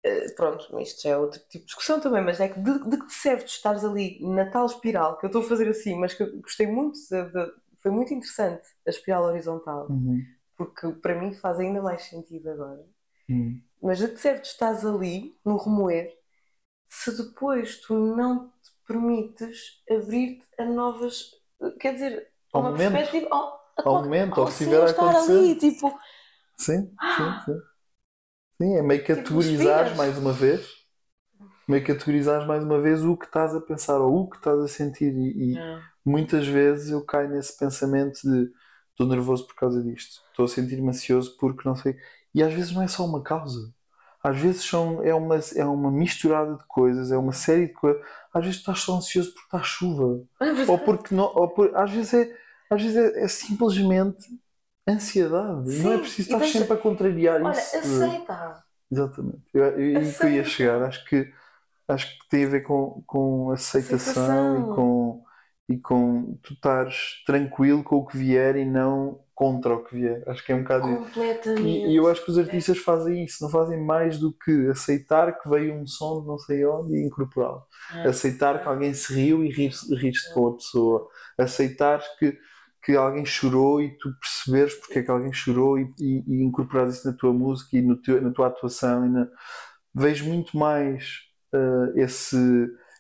eh, 0.05 0.31
Pronto, 0.37 0.79
isto 0.81 1.03
já 1.03 1.11
é 1.11 1.17
outro 1.19 1.41
tipo 1.41 1.61
de 1.61 1.67
discussão 1.67 2.01
também, 2.01 2.23
mas 2.25 2.41
é 2.41 2.49
que 2.49 2.61
de, 2.61 2.91
de 2.91 2.99
que 2.99 3.07
te 3.09 3.15
serve 3.15 3.45
tu 3.45 3.49
estares 3.51 3.85
ali 3.85 4.21
na 4.27 4.51
tal 4.51 4.67
espiral 4.67 5.19
que 5.19 5.27
eu 5.27 5.29
estou 5.29 5.43
a 5.45 5.49
fazer 5.49 5.69
assim, 5.69 5.97
mas 5.99 6.15
que 6.15 6.23
eu 6.23 6.41
gostei 6.43 6.67
muito, 6.67 6.99
de- 7.11 7.33
de- 7.33 7.53
foi 7.83 7.91
muito 7.93 8.15
interessante 8.15 8.69
a 8.87 8.91
espiral 8.91 9.25
horizontal, 9.25 9.93
Uhum, 9.93 10.35
porque 10.57 10.93
para 11.03 11.21
mim 11.21 11.35
faz 11.35 11.59
ainda 11.61 11.83
mais 11.83 12.05
sentido 12.05 12.51
agora. 12.51 12.85
uhum. 13.29 13.63
Mas 13.83 13.99
de 13.99 14.09
que 14.09 14.19
serve 14.19 14.41
tu 14.43 14.47
estás 14.47 14.85
ali 14.87 15.37
no 15.45 15.57
remoer 15.59 16.11
se 16.95 17.17
depois 17.17 17.81
tu 17.81 17.95
não 18.17 18.49
te 18.49 18.71
permites 18.87 19.83
abrir-te 19.91 20.47
a 20.59 20.65
novas. 20.67 21.33
Quer 21.81 21.95
dizer, 21.95 22.29
a 22.55 22.59
Ao 22.59 22.63
uma 22.63 22.73
momento. 22.73 23.13
perspectiva. 23.13 23.29
Ao, 23.33 23.61
a 23.79 23.83
Ao 23.85 23.97
momento, 24.03 24.41
ao 24.41 24.49
que 24.49 24.53
sim, 24.53 24.65
estiver 24.65 24.83
a 24.83 24.91
acontecer. 24.91 25.41
ali, 25.41 25.57
tipo. 25.59 25.99
Sim, 26.57 26.99
sim, 27.09 27.39
Ah! 27.39 27.45
sim. 27.45 27.63
Sim, 28.61 28.77
é 28.77 28.83
meio 28.83 29.05
Tipo, 29.13 29.35
categorizares 29.35 29.93
respiras. 29.93 29.97
mais 29.97 30.17
uma 30.19 30.33
vez. 30.33 30.67
Meio 31.69 31.85
categorizares 31.87 32.47
mais 32.47 32.65
uma 32.65 32.81
vez 32.81 33.05
o 33.05 33.17
que 33.17 33.27
estás 33.27 33.55
a 33.55 33.61
pensar 33.61 33.99
ou 34.01 34.23
o 34.25 34.31
que 34.31 34.37
estás 34.39 34.61
a 34.61 34.69
sentir. 34.69 35.15
E, 35.15 35.57
e 35.61 35.67
muitas 36.05 36.47
vezes 36.47 36.91
eu 36.91 37.05
caio 37.05 37.31
nesse 37.31 37.57
pensamento 37.59 38.21
de 38.23 38.51
estou 38.91 39.07
nervoso 39.09 39.47
por 39.47 39.55
causa 39.57 39.83
disto, 39.83 40.23
estou 40.31 40.45
a 40.47 40.49
sentir-me 40.49 40.89
ansioso 40.91 41.37
porque 41.39 41.69
não 41.69 41.77
sei. 41.77 41.97
E 42.35 42.43
às 42.43 42.53
vezes 42.55 42.73
não 42.73 42.83
é 42.83 42.89
só 42.89 43.05
uma 43.07 43.23
causa. 43.23 43.73
Às 44.23 44.39
vezes 44.39 44.65
são, 44.65 45.03
é, 45.03 45.13
uma, 45.15 45.39
é 45.57 45.65
uma 45.65 45.91
misturada 45.91 46.55
de 46.57 46.65
coisas, 46.69 47.11
é 47.11 47.17
uma 47.19 47.33
série 47.33 47.67
de 47.67 47.73
coisas. 47.73 48.01
Às 48.33 48.45
vezes 48.45 48.61
estás 48.61 48.81
só 48.81 48.97
ansioso 48.97 49.33
porque 49.35 49.47
está 49.47 49.63
chuva. 49.63 50.21
Ou 50.69 50.79
porque 50.79 51.15
não, 51.15 51.25
ou 51.35 51.49
por- 51.49 51.75
às 51.77 51.91
vezes 51.91 52.15
é, 52.15 52.37
às 52.71 52.81
vezes 52.83 52.97
é, 52.97 53.25
é 53.25 53.29
simplesmente 53.29 54.29
ansiedade. 54.89 55.71
não 55.83 55.93
é 55.93 55.97
Sim, 55.97 55.99
preciso 56.01 56.29
estar 56.29 56.39
deixa- 56.39 56.59
sempre 56.61 56.75
a 56.75 56.77
contrariar 56.81 57.43
Olha, 57.43 57.53
isso. 57.53 57.77
aceita. 57.79 58.65
Exatamente. 58.91 59.43
Eu, 59.55 59.65
eu, 59.65 60.03
eu, 60.03 60.13
que 60.13 60.23
eu 60.25 60.31
ia 60.31 60.45
chegar. 60.45 60.83
Acho 60.83 61.05
que, 61.07 61.33
acho 61.89 62.19
que 62.19 62.29
tem 62.29 62.45
a 62.45 62.49
ver 62.49 62.61
com, 62.63 63.03
com 63.07 63.51
aceitação, 63.51 63.97
Aceitação. 63.97 64.73
e 64.73 64.75
com 64.75 65.25
e 65.73 65.79
com 65.81 66.39
tu 66.43 66.55
estares 66.55 67.23
tranquilo 67.25 67.83
com 67.83 67.97
o 67.97 68.07
que 68.07 68.17
vier 68.17 68.57
e 68.57 68.65
não 68.65 69.21
contra 69.35 69.75
o 69.75 69.83
que 69.83 69.97
vier. 69.97 70.23
Acho 70.27 70.45
que 70.45 70.53
é 70.53 70.55
um 70.55 70.63
bocado. 70.63 70.97
Completamente. 70.97 71.67
E, 71.67 71.93
e 71.93 71.97
eu 71.97 72.09
acho 72.09 72.25
que 72.25 72.31
os 72.31 72.39
artistas 72.39 72.79
fazem 72.79 73.25
isso, 73.25 73.43
não 73.43 73.51
fazem 73.51 73.81
mais 73.81 74.19
do 74.19 74.33
que 74.33 74.69
aceitar 74.69 75.39
que 75.41 75.49
veio 75.49 75.75
um 75.75 75.87
som 75.87 76.21
de 76.21 76.29
não 76.29 76.39
sei 76.39 76.65
onde 76.65 76.95
e 76.95 77.07
incorporá-lo. 77.07 77.63
É. 77.95 78.09
Aceitar 78.09 78.63
que 78.63 78.69
alguém 78.69 78.95
se 78.95 79.13
riu 79.13 79.45
e 79.45 79.51
rir-se 79.51 79.95
rir-se 79.95 80.33
com 80.33 80.49
a 80.49 80.55
pessoa. 80.55 81.09
Aceitar 81.37 82.01
que, 82.19 82.39
que 82.85 82.95
alguém 82.95 83.25
chorou 83.25 83.81
e 83.81 83.97
tu 83.99 84.13
perceberes 84.21 84.75
porque 84.75 84.99
é 85.01 85.03
que 85.03 85.11
alguém 85.11 85.33
chorou 85.33 85.79
e, 85.79 85.93
e, 85.99 86.23
e 86.27 86.43
incorporares 86.45 86.97
isso 86.97 87.09
na 87.09 87.17
tua 87.17 87.33
música 87.33 87.77
e 87.77 87.83
no 87.83 87.97
teu, 87.97 88.21
na 88.23 88.31
tua 88.31 88.49
atuação. 88.49 89.07
E 89.07 89.09
na... 89.09 89.27
Vejo 89.95 90.25
muito 90.27 90.57
mais 90.57 91.33
eh, 91.53 91.93
esse, 91.97 92.37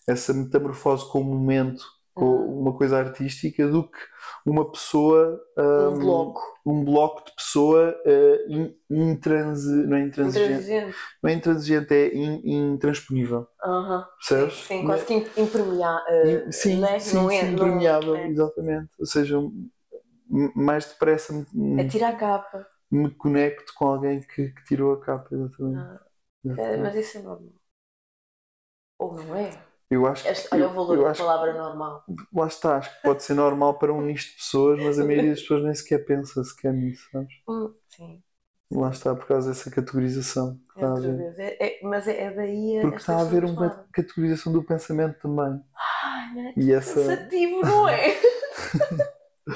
essa 0.06 0.34
metamorfose 0.34 1.10
com 1.10 1.20
o 1.20 1.24
momento. 1.24 1.84
Uma 2.20 2.76
coisa 2.76 2.98
artística, 2.98 3.66
do 3.68 3.88
que 3.90 3.98
uma 4.46 4.70
pessoa. 4.70 5.40
Um 5.76 5.98
hum, 5.98 5.98
bloco. 5.98 6.40
um 6.66 6.84
bloco 6.84 7.24
de 7.24 7.34
pessoa 7.34 7.96
eh, 8.06 8.46
in- 8.48 8.76
intransi- 8.90 9.86
não 9.86 9.96
é 9.96 10.02
intransigente, 10.02 10.68
Intransigente. 10.68 10.98
não 11.22 11.30
é 11.30 11.34
intransigente, 11.34 11.92
é 11.94 12.14
in- 12.14 12.72
intransponível, 12.74 13.48
Aham. 13.64 14.06
percebes? 14.18 14.64
Sim, 14.66 14.84
quase 14.84 15.06
que 15.06 15.14
impermeável. 15.40 16.04
E- 16.22 16.52
sim, 16.52 16.80
né? 16.80 17.00
sim, 17.00 17.14
Não 17.14 17.30
é- 17.30 17.50
sim, 17.50 17.52
impermeável, 17.52 18.14
é. 18.14 18.28
exatamente. 18.30 18.90
Ou 18.98 19.06
seja, 19.06 19.36
mais 20.54 20.86
depressa 20.86 21.32
me, 21.32 21.46
É 21.76 21.84
tirar 21.84 22.14
a 22.14 22.16
capa. 22.16 22.66
me 22.90 23.10
conecto 23.10 23.74
com 23.74 23.86
alguém 23.88 24.20
que, 24.20 24.50
que 24.50 24.64
tirou 24.64 24.92
a 24.94 25.00
capa, 25.04 25.34
exatamente. 25.34 25.84
Ah, 25.84 26.00
É, 26.56 26.76
Exatamente. 26.76 26.82
mas 26.82 26.94
isso 26.96 27.18
é 27.18 27.22
normal. 27.22 27.54
Ou 28.98 29.12
não 29.14 29.36
é? 29.36 29.50
Eu 29.92 30.06
acho 30.06 30.26
Este, 30.32 30.48
olha 30.54 30.68
o 30.68 30.74
valor 30.78 30.98
eu 30.98 31.02
da 31.04 31.10
acho 31.10 31.20
palavra 31.20 31.52
normal. 31.54 31.94
lá 32.32 32.46
está, 32.48 32.78
acho 32.78 32.90
que 32.96 33.02
pode 33.02 33.22
ser 33.22 33.34
normal 33.34 33.78
para 33.78 33.92
um 33.92 34.00
nicho 34.02 34.30
de 34.30 34.36
pessoas, 34.36 34.80
mas 34.80 34.98
a 34.98 35.04
maioria 35.04 35.30
das 35.30 35.40
pessoas 35.42 35.62
nem 35.64 35.74
sequer 35.74 36.04
pensa 36.04 36.42
sequer 36.44 36.72
nisso, 36.72 37.08
sabes? 37.12 37.34
Hum, 37.46 37.76
sim. 37.88 38.24
Lá 38.72 38.90
está, 38.90 39.14
por 39.14 39.26
causa 39.28 39.50
dessa 39.50 39.70
categorização 39.70 40.56
que 40.56 40.74
está 40.74 40.92
a 40.92 40.98
vez. 40.98 41.24
É, 41.38 41.56
é- 41.60 41.80
mas 41.82 42.08
é, 42.08 42.24
é 42.24 42.30
daí 42.32 42.78
a. 42.80 42.80
Porque 42.80 42.98
está 42.98 43.16
a 43.16 43.22
haver 43.22 43.44
uma 43.46 43.70
categorização 43.92 44.52
do 44.52 44.62
pensamento 44.62 45.18
também. 45.20 45.58
Ai, 45.74 46.34
não 46.34 46.48
é 46.48 46.54
E 46.56 46.72
essa, 46.72 47.00
cansativo, 47.06 47.62
não 47.62 47.88
é? 47.88 48.14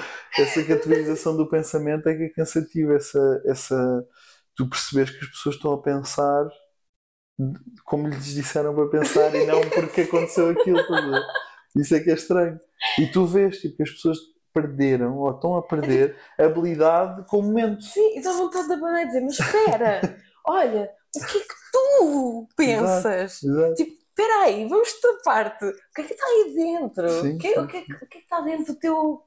essa 0.37 0.65
categorização 0.65 1.37
do 1.37 1.49
pensamento 1.49 2.09
é 2.09 2.17
que 2.17 2.23
é 2.25 2.29
cansativo. 2.29 2.93
Essa, 2.93 3.43
essa, 3.47 4.07
tu 4.55 4.69
percebes 4.69 5.11
que 5.11 5.25
as 5.25 5.31
pessoas 5.31 5.57
estão 5.57 5.73
a 5.73 5.83
pensar 5.83 6.49
como 7.85 8.09
lhes 8.09 8.35
disseram 8.35 8.75
para 8.75 8.89
pensar 8.89 9.35
e 9.35 9.47
não 9.47 9.61
porque 9.71 10.03
aconteceu 10.03 10.51
aquilo. 10.51 10.79
ver? 10.89 11.23
Isso 11.77 11.95
é 11.95 12.01
que 12.01 12.11
é 12.11 12.15
estranho. 12.15 12.59
E 12.99 13.07
tu 13.07 13.27
vês 13.27 13.59
tipo, 13.59 13.77
que 13.77 13.83
as 13.83 13.91
pessoas 13.91 14.19
perderam 14.53 15.19
ou 15.19 15.31
estão 15.31 15.57
a 15.57 15.63
perder 15.63 16.17
habilidade 16.39 17.27
com 17.27 17.41
o 17.41 17.43
momento. 17.43 17.83
Sim, 17.83 18.19
e 18.19 18.23
dá 18.23 18.33
vontade 18.33 18.67
de 18.67 18.73
abanar 18.75 19.03
e 19.03 19.07
dizer: 19.07 19.21
Mas 19.21 19.39
espera, 19.39 20.01
olha, 20.47 20.91
o 21.15 21.21
que 21.27 21.39
é 21.39 21.41
que 21.41 21.55
tu 21.73 22.49
pensas? 22.57 23.43
Exato. 23.43 23.75
Tipo, 23.75 23.93
espera 23.93 24.45
aí, 24.45 24.67
vamos 24.67 24.89
esta 24.89 25.09
parte. 25.23 25.65
O 25.67 25.73
que 25.95 26.01
é 26.01 26.05
que 26.05 26.13
está 26.15 26.27
aí 26.27 26.55
dentro? 26.55 27.09
Sim, 27.21 27.35
o, 27.35 27.39
que, 27.39 27.47
é- 27.49 27.61
o 27.61 27.63
sim, 27.63 27.69
que 27.69 27.77
é 27.77 27.81
o 27.81 27.85
que 27.87 28.05
é 28.05 28.07
que 28.09 28.19
está 28.19 28.41
dentro 28.41 28.73
do 28.73 28.79
teu 28.79 29.23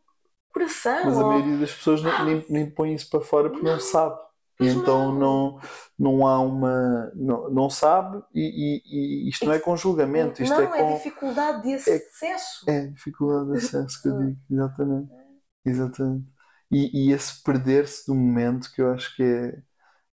coração? 0.52 1.06
Mas 1.06 1.20
a 1.20 1.24
maioria 1.24 1.58
das 1.58 1.74
pessoas 1.74 2.02
nem, 2.02 2.26
nem, 2.26 2.46
nem 2.50 2.70
põe 2.72 2.96
isso 2.96 3.08
para 3.10 3.22
fora 3.22 3.50
porque 3.52 3.66
não, 3.66 3.80
sabe. 3.80 4.20
E 4.60 4.66
Pois 4.66 4.74
então 4.76 5.12
não. 5.14 5.20
não, 5.20 5.60
não 5.98 6.28
há 6.28 6.40
uma. 6.42 7.12
Não, 7.16 7.50
não 7.50 7.70
sabe 7.70 8.22
e, 8.34 8.82
e- 8.86 9.28
e 9.28 9.30
isto 9.30 9.46
não 9.46 9.54
é 9.54 9.60
com 9.60 9.76
julgamento, 9.78 10.42
isto 10.44 10.54
não, 10.54 10.62
é 10.62 10.68
com. 10.68 10.94
dificuldade 10.96 11.64
de 11.64 11.74
é- 11.74 11.96
acesso. 11.96 12.66
É, 12.68 12.88
dificuldade 12.88 13.52
de 13.52 13.58
acesso 13.58 14.02
que 14.02 14.08
eu 14.10 14.18
digo, 14.18 14.38
exatamente. 14.50 15.12
Exatamente. 15.66 16.28
E, 16.72 17.10
e 17.10 17.14
esse 17.14 17.42
perder-se 17.44 18.06
do 18.08 18.16
momento 18.16 18.72
que 18.74 18.82
eu 18.82 18.92
acho 18.94 19.16
que 19.16 19.24
é. 19.24 19.62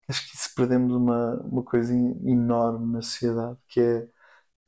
Acho 0.09 0.29
que 0.31 0.37
se 0.37 0.53
perdemos 0.55 0.93
uma, 0.93 1.35
uma 1.43 1.63
coisa 1.63 1.93
enorme 1.93 2.93
na 2.93 3.01
sociedade, 3.01 3.57
que 3.69 3.79
é 3.81 4.07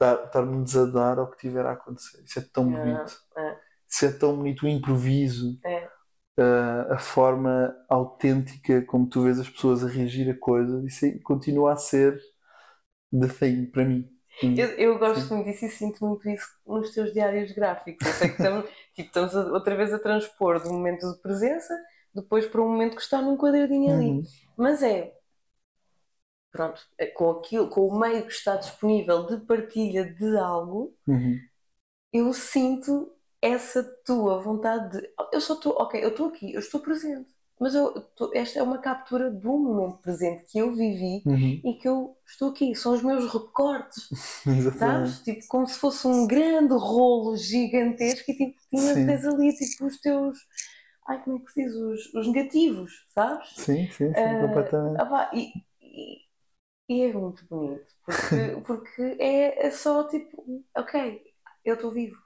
estar-nos 0.01 0.75
a 0.77 0.85
dar 0.85 1.19
ao 1.19 1.31
que 1.31 1.37
tiver 1.37 1.65
a 1.65 1.73
acontecer. 1.73 2.23
Isso 2.23 2.39
é 2.39 2.43
tão 2.53 2.71
É, 2.75 2.77
bonito. 2.77 3.13
é. 3.37 3.59
Isso 3.89 4.05
é 4.05 4.11
tão 4.13 4.35
bonito, 4.37 4.65
o 4.65 4.69
improviso, 4.69 5.59
É. 5.63 5.89
a, 6.37 6.95
a 6.95 6.99
forma 6.99 7.75
autêntica 7.89 8.81
como 8.85 9.07
tu 9.09 9.23
vês 9.23 9.39
as 9.39 9.49
pessoas 9.49 9.83
a 9.83 9.87
reagir 9.89 10.29
a 10.29 10.37
coisas, 10.37 10.83
isso 10.85 11.19
continua 11.23 11.73
a 11.73 11.77
ser 11.77 12.19
the 13.11 13.27
thing 13.29 13.65
para 13.67 13.85
mim. 13.85 14.09
Eu, 14.55 14.69
eu 14.77 14.99
gosto 14.99 15.33
muito 15.33 15.49
disso 15.49 15.65
e 15.65 15.69
sinto 15.69 16.05
muito 16.05 16.27
isso 16.29 16.47
nos 16.65 16.91
teus 16.91 17.13
diários 17.13 17.51
gráficos. 17.53 18.05
Eu 18.07 18.13
sei 18.13 18.29
que 18.29 18.35
estamos, 18.35 18.69
tipo, 18.93 19.07
estamos 19.07 19.35
a- 19.35 19.51
outra 19.51 19.75
vez 19.75 19.93
a 19.93 19.99
transpor 19.99 20.61
do 20.61 20.71
momento 20.71 21.11
de 21.13 21.21
presença 21.21 21.73
depois 22.13 22.45
para 22.47 22.61
um 22.61 22.69
momento 22.69 22.95
que 22.95 23.01
está 23.01 23.21
num 23.21 23.37
quadradinho 23.37 23.93
ali. 23.93 24.19
Uhum. 24.19 24.27
Mas 24.57 24.81
é, 24.83 25.13
pronto, 26.51 26.81
é 26.97 27.05
com 27.07 27.29
aquilo, 27.31 27.69
com 27.69 27.87
o 27.87 27.99
meio 27.99 28.25
que 28.25 28.31
está 28.33 28.55
disponível 28.55 29.25
de 29.27 29.37
partilha 29.45 30.05
de 30.13 30.35
algo, 30.37 30.95
Uhum. 31.07 31.49
eu 32.11 32.33
sinto 32.33 33.14
essa 33.47 33.83
tua 34.05 34.39
vontade 34.41 34.99
de. 35.01 35.09
Eu 35.33 35.41
só 35.41 35.53
estou, 35.55 35.73
ok, 35.73 36.03
eu 36.03 36.09
estou 36.09 36.27
aqui, 36.29 36.53
eu 36.53 36.59
estou 36.59 36.79
presente. 36.81 37.29
Mas 37.59 37.73
eu, 37.75 38.01
tô- 38.15 38.31
esta 38.33 38.59
é 38.59 38.63
uma 38.63 38.79
captura 38.79 39.31
do 39.31 39.57
momento 39.57 39.97
presente 39.99 40.45
que 40.51 40.57
eu 40.59 40.73
vivi 40.75 41.25
Uhum. 41.25 41.61
e 41.63 41.73
que 41.75 41.87
eu 41.87 42.17
estou 42.27 42.49
aqui. 42.51 42.75
São 42.75 42.93
os 42.93 43.01
meus 43.03 43.31
recortes, 43.31 44.11
sabes? 44.75 45.21
Tipo, 45.23 45.45
como 45.47 45.67
se 45.67 45.79
fosse 45.79 46.07
um 46.07 46.27
grande 46.27 46.73
rolo 46.73 47.37
gigantesco 47.37 48.31
e 48.31 48.35
tipo, 48.37 48.59
tinhas 48.69 49.25
ali 49.25 49.53
tipo, 49.55 49.85
os 49.87 49.99
teus. 50.01 50.37
Ai, 51.07 51.23
como 51.23 51.37
é 51.37 51.39
que 51.45 51.51
se 51.51 51.63
diz? 51.63 51.75
Os, 51.75 52.13
os 52.15 52.27
negativos, 52.27 53.05
sabes? 53.13 53.49
Sim, 53.55 53.89
sim, 53.91 54.13
sim, 54.15 54.35
Ah, 54.35 54.37
completamente. 54.37 55.03
Ah, 55.03 55.05
pá, 55.05 55.31
e, 55.33 55.51
e, 55.81 56.25
e 56.89 57.01
é 57.03 57.13
muito 57.13 57.45
bonito, 57.47 57.87
porque, 58.05 58.35
porque 58.65 59.01
é, 59.19 59.67
é 59.67 59.71
só 59.71 60.07
tipo, 60.07 60.63
ok, 60.75 61.23
eu 61.65 61.75
estou 61.75 61.91
vivo, 61.91 62.17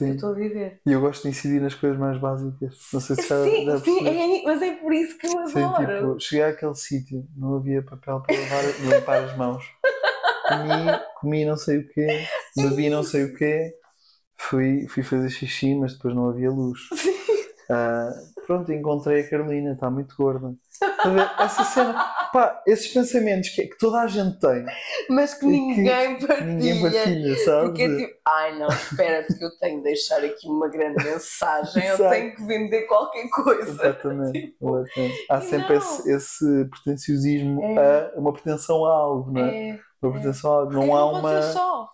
eu 0.00 0.06
Sim. 0.06 0.14
estou 0.14 0.30
a 0.30 0.34
viver. 0.34 0.80
E 0.86 0.92
eu 0.92 1.00
gosto 1.00 1.22
de 1.22 1.28
incidir 1.30 1.60
nas 1.60 1.74
coisas 1.74 1.98
mais 1.98 2.18
básicas. 2.18 2.76
Não 2.92 3.00
sei 3.00 3.16
se 3.16 3.22
Sim, 3.28 3.66
já 3.66 3.78
sim, 3.78 4.06
é, 4.08 4.42
mas 4.44 4.62
é 4.62 4.72
por 4.76 4.92
isso 4.92 5.18
que 5.18 5.26
eu 5.26 5.38
Sim, 5.46 5.60
adoro. 5.60 6.14
tipo, 6.14 6.20
cheguei 6.20 6.44
àquele 6.44 6.74
sítio, 6.74 7.26
não 7.36 7.56
havia 7.56 7.82
papel 7.82 8.20
para 8.20 8.34
lavar, 8.34 8.64
limpar 8.80 9.24
as 9.24 9.36
mãos. 9.36 9.64
Comi, 10.48 10.98
comi 11.20 11.44
não 11.44 11.56
sei 11.56 11.78
o 11.78 11.88
quê, 11.88 12.06
bebi 12.56 12.90
não 12.90 13.02
sei 13.02 13.24
o 13.24 13.34
quê, 13.34 13.74
fui, 14.36 14.86
fui 14.88 15.02
fazer 15.02 15.30
xixi, 15.30 15.74
mas 15.74 15.94
depois 15.94 16.14
não 16.14 16.28
havia 16.28 16.50
luz. 16.50 16.80
Ah, 17.70 18.10
pronto, 18.46 18.72
encontrei 18.72 19.22
a 19.22 19.30
Carolina, 19.30 19.72
está 19.72 19.90
muito 19.90 20.14
gorda. 20.16 20.54
Essa 21.38 21.64
cena, 21.64 22.11
pá, 22.32 22.62
esses 22.66 22.88
pensamentos 22.88 23.50
que, 23.50 23.66
que 23.66 23.78
toda 23.78 24.00
a 24.00 24.06
gente 24.06 24.38
tem, 24.40 24.64
Mas 25.10 25.34
que 25.34 25.46
ninguém 25.46 26.16
que 26.16 26.26
partilha. 26.26 26.46
ninguém 26.46 26.82
partilha, 26.82 27.36
sabes? 27.44 27.68
Porque 27.68 27.82
é 27.82 27.96
tipo, 27.96 28.14
ai 28.26 28.58
não, 28.58 28.68
espera, 28.68 29.26
porque 29.26 29.44
eu 29.44 29.58
tenho 29.58 29.76
de 29.78 29.84
deixar 29.84 30.24
aqui 30.24 30.48
uma 30.48 30.68
grande 30.68 31.04
mensagem, 31.04 31.86
eu 31.86 31.98
tenho 31.98 32.34
que 32.34 32.42
vender 32.44 32.82
qualquer 32.82 33.28
coisa. 33.30 33.70
Completamente, 33.72 34.32
Tipo. 34.52 34.84
Há 35.30 35.40
sempre 35.40 35.74
não. 35.74 35.78
esse, 35.78 36.10
esse 36.12 36.64
pretenciosismo 36.70 37.62
É. 37.78 38.12
a 38.16 38.18
uma 38.18 38.32
pretensão 38.32 38.84
a 38.86 38.90
algo, 38.92 39.30
não 39.32 39.44
é? 39.44 39.70
É, 39.70 39.80
Uma 40.02 40.12
pretensão 40.12 40.52
a 40.52 40.56
algo. 40.60 40.72
Não 40.72 40.96
há 40.96 41.00
não 41.00 41.10
pode 41.20 41.26
uma. 41.26 41.42
só, 41.42 41.90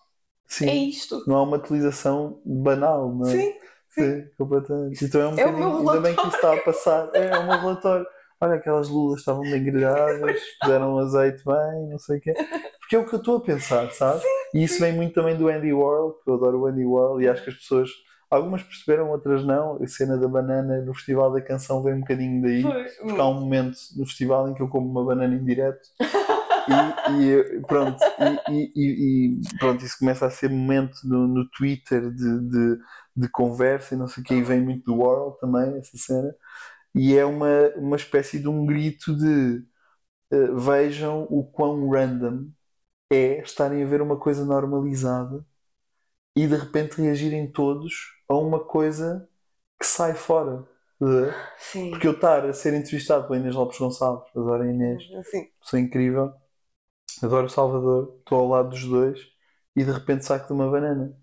Sim, 0.47 0.69
é 0.69 0.75
isto. 0.75 1.25
não 1.27 1.37
há 1.37 1.43
uma 1.43 1.57
utilização 1.59 2.41
banal, 2.45 3.13
não 3.15 3.29
é? 3.29 3.33
Sim, 3.33 3.55
Sim, 3.91 4.25
completamente. 4.39 5.05
Então 5.05 5.21
é 5.21 5.29
um 5.29 5.39
É 5.39 5.45
bocadinho. 5.47 5.79
Ainda 5.91 6.01
bem 6.01 6.15
que 6.15 6.27
isso 6.27 6.37
está 6.37 6.53
a 6.55 6.61
passar. 6.61 7.11
É, 7.15 7.19
é 7.27 7.43
meu 7.43 7.59
relatório. 7.59 8.07
Olha, 8.41 8.55
aquelas 8.55 8.89
lulas 8.89 9.21
estavam 9.21 9.43
bem 9.43 9.63
grelhadas, 9.65 10.41
puseram 10.61 10.99
azeite 10.99 11.43
bem, 11.45 11.89
não 11.91 11.99
sei 11.99 12.19
o 12.19 12.21
quê. 12.21 12.33
Porque 12.81 12.97
é 12.97 12.99
o 12.99 13.07
que 13.07 13.15
eu 13.15 13.19
estou 13.19 13.37
a 13.37 13.41
pensar, 13.41 13.91
sabe? 13.93 14.23
E 14.55 14.63
isso 14.65 14.81
vem 14.81 14.93
muito 14.95 15.15
também 15.15 15.37
do 15.37 15.49
Andy 15.49 15.73
Warhol, 15.73 16.13
que 16.25 16.31
eu 16.31 16.35
adoro 16.35 16.61
o 16.61 16.67
Andy 16.67 16.85
Warhol, 16.85 17.21
e 17.21 17.29
acho 17.29 17.43
que 17.45 17.51
as 17.51 17.57
pessoas. 17.57 17.91
Algumas 18.31 18.63
perceberam, 18.63 19.11
outras 19.11 19.43
não. 19.45 19.83
A 19.83 19.87
cena 19.87 20.19
da 20.19 20.29
banana 20.29 20.83
no 20.83 20.93
Festival 20.95 21.33
da 21.33 21.41
Canção 21.41 21.83
vem 21.83 21.95
um 21.95 22.01
bocadinho 22.01 22.43
daí. 22.43 22.63
foi. 22.63 22.85
Porque 23.01 23.21
há 23.21 23.27
um 23.27 23.41
momento 23.41 23.77
no 23.97 24.05
festival 24.07 24.49
em 24.49 24.55
que 24.55 24.63
eu 24.63 24.69
como 24.69 24.89
uma 24.89 25.03
banana 25.05 25.35
em 25.35 25.43
direto 25.45 25.81
e, 26.69 27.23
e 27.57 27.61
pronto, 27.67 27.99
e, 28.51 28.73
e- 28.77 29.39
e- 29.41 29.59
pronto, 29.59 29.85
isso 29.85 29.99
começa 29.99 30.27
a 30.27 30.31
ser 30.31 30.51
momento 30.51 30.97
no, 31.05 31.27
no 31.27 31.49
Twitter 31.51 32.11
de, 32.11 32.41
de, 32.49 32.79
de 33.17 33.29
conversa 33.31 33.95
e 33.95 33.99
não 33.99 34.07
sei 34.09 34.23
o 34.23 34.27
que, 34.27 34.35
e 34.35 34.43
vem 34.43 34.61
muito 34.61 34.85
do 34.85 34.97
World 34.97 35.39
também, 35.41 35.79
essa 35.79 35.97
cena, 35.97 36.35
e 36.99 37.17
é 37.17 37.25
uma, 37.25 37.49
uma 37.77 37.97
espécie 37.97 38.39
de 38.39 38.49
um 38.49 38.67
grito 38.67 39.17
de 39.17 39.65
eh, 40.31 40.53
vejam 40.55 41.27
o 41.31 41.45
quão 41.45 41.89
random 41.91 42.51
é 43.11 43.41
estarem 43.41 43.83
a 43.83 43.87
ver 43.87 44.03
uma 44.03 44.19
coisa 44.19 44.45
normalizada 44.45 45.45
e 46.37 46.47
de 46.47 46.57
repente 46.57 47.01
reagirem 47.01 47.51
todos 47.51 47.95
a 48.29 48.35
uma 48.37 48.65
coisa 48.65 49.29
que 49.81 49.87
sai 49.87 50.15
fora. 50.15 50.67
Sim. 51.59 51.91
Porque 51.91 52.09
eu 52.09 52.13
estar 52.13 52.45
a 52.45 52.53
ser 52.53 52.75
entrevistado 52.75 53.27
pela 53.27 53.39
Inês 53.39 53.55
Lopes 53.55 53.79
Gonçalves, 53.79 54.31
adoro 54.37 54.65
a 54.65 54.67
Inês, 54.67 55.03
Sim. 55.31 55.49
pessoa 55.61 55.81
incrível, 55.81 56.35
adoro 57.23 57.47
o 57.47 57.51
Salvador, 57.51 58.17
estou 58.19 58.41
ao 58.41 58.49
lado 58.49 58.71
dos 58.71 58.85
dois 58.85 59.21
e 59.77 59.85
de 59.85 59.93
repente 59.93 60.25
saco 60.25 60.49
de 60.49 60.53
uma 60.53 60.71
banana. 60.71 61.17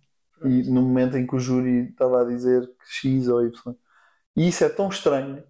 E 0.43 0.63
no 0.69 0.81
momento 0.81 1.17
em 1.17 1.25
que 1.27 1.35
o 1.35 1.39
júri 1.39 1.89
estava 1.89 2.21
a 2.21 2.25
dizer 2.25 2.65
que 2.67 3.09
X 3.09 3.27
ou 3.27 3.45
Y. 3.45 3.75
E 4.35 4.47
isso 4.47 4.63
é 4.63 4.69
tão 4.69 4.89
estranho, 4.89 5.43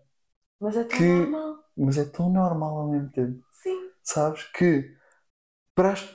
Mas 0.65 0.77
é 0.77 0.83
tão 0.83 0.97
Que- 0.97 1.03
normal. 1.07 1.55
mas 1.77 1.97
é 1.97 2.05
tão 2.05 2.29
normal 2.29 2.77
ao 2.79 2.89
mesmo 2.91 3.09
tempo. 3.11 3.39
Sim. 3.63 3.89
Sabes? 4.03 4.43
Que 4.51 4.93
para 5.75 5.91
as- 5.91 6.09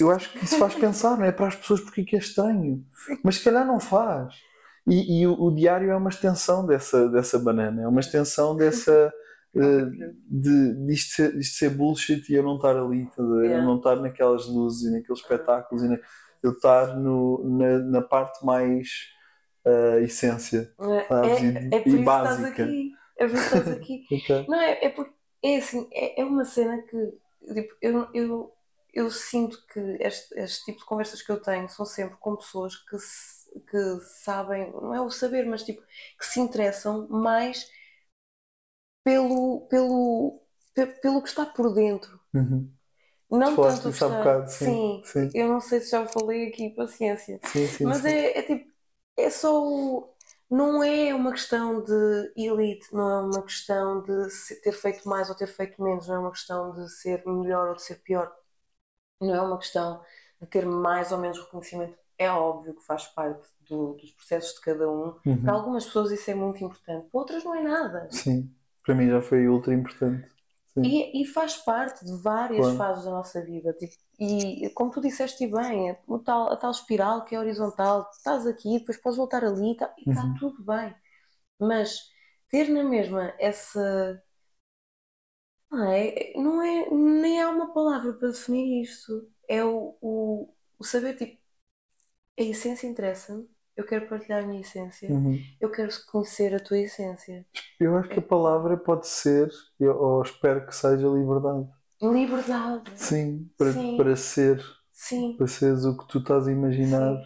eu- 0.00 0.10
acho 0.10 0.32
que 0.32 0.44
isso 0.44 0.58
faz 0.58 0.74
pensar, 0.76 1.16
não 1.18 1.24
é? 1.24 1.32
Para 1.32 1.48
as 1.48 1.56
pessoas 1.56 1.80
porque 1.80 2.00
é 2.00 2.04
que 2.04 2.16
é 2.16 2.18
estranho. 2.18 2.84
Sim. 3.06 3.18
Mas 3.22 3.36
se 3.36 3.44
calhar 3.44 3.66
não 3.66 3.78
faz. 3.80 4.34
E, 4.86 5.20
e 5.20 5.26
o, 5.26 5.32
o 5.40 5.54
diário 5.54 5.90
é 5.90 5.96
uma 5.96 6.10
extensão 6.10 6.64
dessa, 6.64 7.08
dessa 7.08 7.38
banana, 7.38 7.82
é 7.82 7.88
uma 7.88 8.00
extensão 8.00 8.54
dessa. 8.56 9.12
eh, 9.56 9.84
de, 10.28 10.86
disto, 10.86 11.14
ser, 11.16 11.36
disto 11.36 11.56
ser 11.58 11.70
bullshit 11.70 12.30
e 12.30 12.34
eu 12.36 12.42
não 12.42 12.56
estar 12.56 12.76
ali, 12.76 13.08
ver? 13.18 13.44
Yeah. 13.46 13.56
eu 13.58 13.62
não 13.64 13.78
estar 13.78 13.96
naquelas 13.96 14.46
luzes 14.46 14.82
e 14.88 14.92
naqueles 14.92 15.20
espetáculos, 15.20 15.82
e 15.82 15.88
na- 15.88 15.98
eu 16.42 16.52
estar 16.52 16.94
no, 16.96 17.42
na, 17.58 17.78
na 17.78 18.02
parte 18.02 18.44
mais 18.44 18.88
eh, 19.64 20.02
essência 20.04 20.70
sabes? 21.08 21.32
É, 21.32 21.42
E- 21.42 21.56
é, 21.56 21.76
é 21.76 21.80
por 21.80 21.88
e 21.88 21.90
isso 21.90 21.96
que 21.96 22.00
estás 22.00 22.04
básica. 22.04 22.62
aqui. 22.64 22.92
É 23.18 23.24
isso 23.26 23.34
que 23.36 23.42
estás 23.42 23.70
aqui. 23.70 24.04
Ok. 24.10 24.30
Não, 24.46 24.60
é, 24.60 24.84
é 24.86 24.88
porque 24.90 25.14
é 25.42 25.56
assim, 25.58 25.88
é, 25.92 26.20
é 26.20 26.24
uma 26.24 26.44
cena 26.44 26.82
que 26.82 26.96
tipo, 27.54 27.74
eu, 27.80 28.08
eu, 28.14 28.52
eu 28.92 29.10
sinto 29.10 29.64
que 29.66 29.80
este, 30.00 30.34
este 30.38 30.64
tipo 30.66 30.78
de 30.80 30.84
conversas 30.86 31.22
que 31.22 31.30
eu 31.32 31.40
tenho 31.40 31.68
são 31.68 31.86
sempre 31.86 32.16
com 32.18 32.36
pessoas 32.36 32.76
que, 32.76 32.98
se- 32.98 33.60
que 33.70 34.00
sabem, 34.22 34.70
não 34.72 34.94
é 34.94 35.00
o 35.00 35.10
saber, 35.10 35.46
mas 35.46 35.62
tipo, 35.62 35.82
que 36.18 36.26
se 36.26 36.40
interessam 36.40 37.08
mais 37.08 37.68
pelo, 39.04 39.66
pelo, 39.68 40.42
pe- 40.74 40.86
pelo 41.00 41.22
que 41.22 41.28
está 41.28 41.46
por 41.46 41.72
dentro. 41.74 42.20
Uhum. 42.34 42.72
Não 43.30 43.60
tanto 43.60 43.88
está. 43.88 44.16
bocado, 44.16 44.48
sim, 44.50 45.02
sim. 45.02 45.34
eu 45.34 45.48
não 45.48 45.60
sei 45.60 45.80
se 45.80 45.90
já 45.90 46.06
falei 46.06 46.48
aqui, 46.48 46.70
paciência. 46.70 47.40
Sim, 47.42 47.68
sim, 47.68 47.92
Mas 47.92 48.04
sim. 48.04 48.14
é, 48.14 48.38
é 48.38 48.42
tipo, 48.42 48.70
é 49.16 49.30
só. 49.30 49.62
o- 49.62 50.15
Não 50.50 50.82
é 50.82 51.12
uma 51.14 51.32
questão 51.32 51.82
de 51.82 52.32
elite, 52.36 52.94
não 52.94 53.10
é 53.10 53.20
uma 53.22 53.42
questão 53.42 54.02
de 54.02 54.28
ter 54.62 54.72
feito 54.72 55.08
mais 55.08 55.28
ou 55.28 55.34
ter 55.36 55.48
feito 55.48 55.82
menos, 55.82 56.06
não 56.06 56.16
é 56.16 56.18
uma 56.20 56.30
questão 56.30 56.72
de 56.72 56.88
ser 56.90 57.24
melhor 57.26 57.70
ou 57.70 57.74
de 57.74 57.82
ser 57.82 57.96
pior. 57.96 58.32
Não 59.20 59.34
é 59.34 59.40
uma 59.42 59.58
questão 59.58 60.02
de 60.40 60.46
ter 60.48 60.66
mais 60.66 61.12
ou 61.12 61.18
menos 61.18 61.38
reconhecimento. 61.38 61.98
É 62.18 62.30
óbvio 62.30 62.74
que 62.74 62.84
faz 62.84 63.06
parte 63.08 63.48
do- 63.68 63.94
dos 63.94 64.12
processos 64.12 64.54
de 64.54 64.60
cada 64.62 64.90
um. 64.90 65.18
Uhum. 65.26 65.42
Para 65.44 65.54
algumas 65.54 65.86
pessoas 65.86 66.10
isso 66.12 66.30
é 66.30 66.34
muito 66.34 66.64
importante, 66.64 67.08
para 67.10 67.20
outras 67.20 67.44
não 67.44 67.54
é 67.54 67.62
nada. 67.62 68.08
Sim, 68.10 68.52
para 68.84 68.94
mim 68.96 69.08
já 69.08 69.22
foi 69.22 69.46
ultra 69.48 69.72
importante. 69.74 70.28
E, 70.82 71.22
e 71.22 71.26
faz 71.26 71.56
parte 71.56 72.04
de 72.04 72.16
várias 72.22 72.70
Claro. 72.70 72.76
fases 72.76 73.04
da 73.04 73.10
nossa 73.10 73.42
vida. 73.44 73.72
tipo, 73.74 73.94
e 74.20 74.70
como 74.70 74.90
tu 74.92 75.00
disseste 75.00 75.46
bem, 75.46 75.90
é 75.90 76.00
o 76.06 76.18
tal, 76.18 76.52
a 76.52 76.56
tal 76.56 76.70
espiral 76.70 77.24
que 77.24 77.34
é 77.34 77.38
horizontal, 77.40 78.08
estás 78.12 78.46
aqui, 78.46 78.78
depois 78.78 78.98
podes 79.00 79.16
voltar 79.18 79.44
ali 79.44 79.76
e 79.98 80.04
está 80.04 80.26
Uhum. 80.26 80.38
tudo 80.38 80.62
bem. 80.64 80.94
Mas 81.60 82.00
ter 82.50 82.68
na 82.70 82.84
mesma 82.84 83.34
essa. 83.40 84.22
Não 85.70 85.84
é, 85.92 86.32
não 86.36 86.62
é, 86.62 86.90
nem 86.90 87.40
há 87.42 87.48
uma 87.50 87.72
palavra 87.72 88.12
para 88.14 88.28
definir 88.28 88.82
isto. 88.82 89.30
É 89.48 89.64
o, 89.64 89.96
o, 90.00 90.54
o 90.78 90.84
saber, 90.84 91.16
tipo, 91.16 91.40
a 92.38 92.42
essência 92.42 92.86
interessa-me, 92.86 93.48
eu 93.76 93.86
quero 93.86 94.08
partilhar 94.08 94.42
a 94.42 94.46
minha 94.46 94.60
essência, 94.62 95.14
Uhum. 95.14 95.56
eu 95.60 95.70
quero 95.70 95.90
conhecer 96.06 96.54
a 96.54 96.60
tua 96.60 96.78
essência. 96.78 97.46
Eu 97.80 97.96
acho 97.96 98.10
que 98.10 98.18
a 98.18 98.22
palavra 98.22 98.76
pode 98.76 99.06
ser, 99.06 99.50
eu, 99.80 99.96
ou 99.98 100.22
espero 100.22 100.66
que 100.66 100.74
seja 100.74 101.06
liberdade. 101.08 101.66
Liberdade, 102.00 102.90
Sim, 102.94 103.50
para, 103.56 103.72
Sim. 103.72 103.96
para 103.96 104.16
ser, 104.16 104.62
sim. 104.92 105.38
para 105.38 105.46
seres 105.48 105.84
o 105.84 105.96
que 105.98 106.08
tu 106.08 106.18
estás 106.20 106.48
a 106.48 106.52
imaginar 106.52 107.16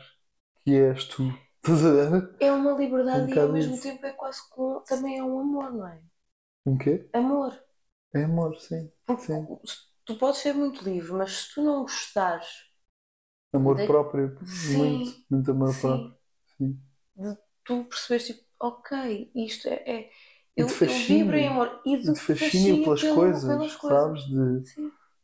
que 0.64 0.72
és 0.76 1.04
tu. 1.06 1.22
Estás 1.64 1.84
a 1.86 1.92
ver? 2.10 2.40
É 2.40 2.50
uma 2.50 2.72
liberdade 2.72 3.30
Um 3.30 3.34
e 3.34 3.38
ao 3.40 3.48
mesmo 3.48 3.78
isso. 3.78 3.80
tempo 3.80 4.04
é 4.04 4.10
quase 4.12 4.40
com, 4.50 4.80
também 4.80 5.18
é 5.18 5.22
um 5.22 5.38
amor, 5.38 5.72
não 5.72 5.86
é? 5.86 6.02
Um 6.64 6.78
quê? 6.78 7.10
Amor. 7.12 7.52
É 8.14 8.22
amor, 8.24 8.56
sim. 8.60 8.90
Porque 9.06 9.26
Sim. 9.26 9.46
tu 10.06 10.16
podes 10.18 10.40
ser 10.40 10.54
muito 10.54 10.82
livre, 10.84 11.12
mas 11.12 11.32
se 11.32 11.54
tu 11.54 11.62
não 11.62 11.82
gostares, 11.82 12.48
Amor 13.52 13.76
De- 13.76 13.84
próprio. 13.84 14.36
Sim. 14.44 14.76
Muito, 14.76 15.12
muito 15.30 15.50
amor 15.52 15.78
sim, 15.80 15.80
próprio. 15.80 16.19
Sim. 16.60 16.78
de 17.16 17.36
tu 17.64 17.84
percebes 17.84 18.26
tipo, 18.26 18.40
ok, 18.60 19.30
isto 19.34 19.68
é. 19.68 19.82
é- 19.86 20.10
E 20.56 20.60
eu, 20.62 20.66
de 20.66 20.72
eu 20.72 20.76
fascínio. 20.78 21.06
vibro 21.24 21.36
em 21.36 21.48
amor 21.48 21.80
e 21.86 21.96
de 21.96 22.12
de 22.12 22.20
fascínio 22.20 22.82
pelas, 22.84 23.00
pelo- 23.00 23.14
coisas, 23.14 23.44
pelas 23.44 23.76
coisas. 23.76 24.00
sabes? 24.02 24.24
De, 24.26 24.60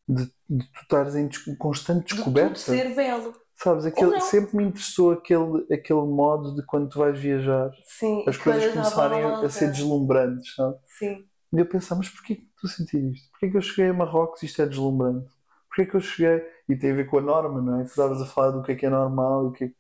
de, 0.09 0.25
de 0.49 0.65
tu 0.73 0.81
estares 0.83 1.15
em 1.17 1.27
des- 1.29 1.57
constante 1.59 2.07
De 2.09 2.15
descoberta. 2.15 2.55
tudo 2.55 2.59
ser 2.59 2.95
belo. 2.95 3.35
Sabes, 3.57 3.87
aquele, 3.87 4.21
sempre 4.21 4.57
me 4.57 4.65
interessou 4.65 5.13
aquele, 5.13 5.67
aquele 5.73 6.03
modo 6.03 6.55
de 6.55 6.63
quando 6.67 6.91
tu 6.91 6.99
vais 6.99 7.19
viajar, 7.19 7.71
Sim, 7.85 8.23
as 8.29 8.37
coisas 8.37 8.71
começarem 8.73 9.23
a, 9.25 9.41
a 9.41 9.49
ser 9.51 9.71
deslumbrantes, 9.71 10.55
sabe? 10.55 10.77
Sim. 10.87 11.27
E 11.53 11.59
eu 11.59 11.67
pensava, 11.67 11.99
mas 12.01 12.11
porquê 12.11 12.37
que 12.37 12.43
estou 12.43 12.69
a 12.71 12.73
sentir 12.73 13.13
isto? 13.13 13.31
Porquê 13.31 13.51
que 13.51 13.57
eu 13.57 13.63
cheguei 13.63 13.91
a 13.91 13.95
Marrocos 13.95 14.43
e 14.43 14.47
isto 14.47 14.61
é 14.61 14.67
deslumbrante? 14.67 15.31
Porquê 15.69 15.87
que 15.87 15.97
eu 15.97 16.01
cheguei. 16.01 16.45
E 16.69 16.77
tem 16.77 16.91
a 16.91 16.95
ver 16.95 17.07
com 17.07 17.19
a 17.19 17.23
norma, 17.23 17.63
não 17.63 17.81
é? 17.81 17.85
Tu 17.85 17.89
estavas 17.91 18.21
a 18.21 18.27
falar 18.27 18.51
do 18.51 18.63
que 18.63 18.73
é 18.73 18.75
que 18.75 18.85
é 18.87 18.91
normal 18.91 19.45
e 19.45 19.49
o 19.49 19.53
que 19.53 19.65
é 19.65 19.69
que- 19.69 19.77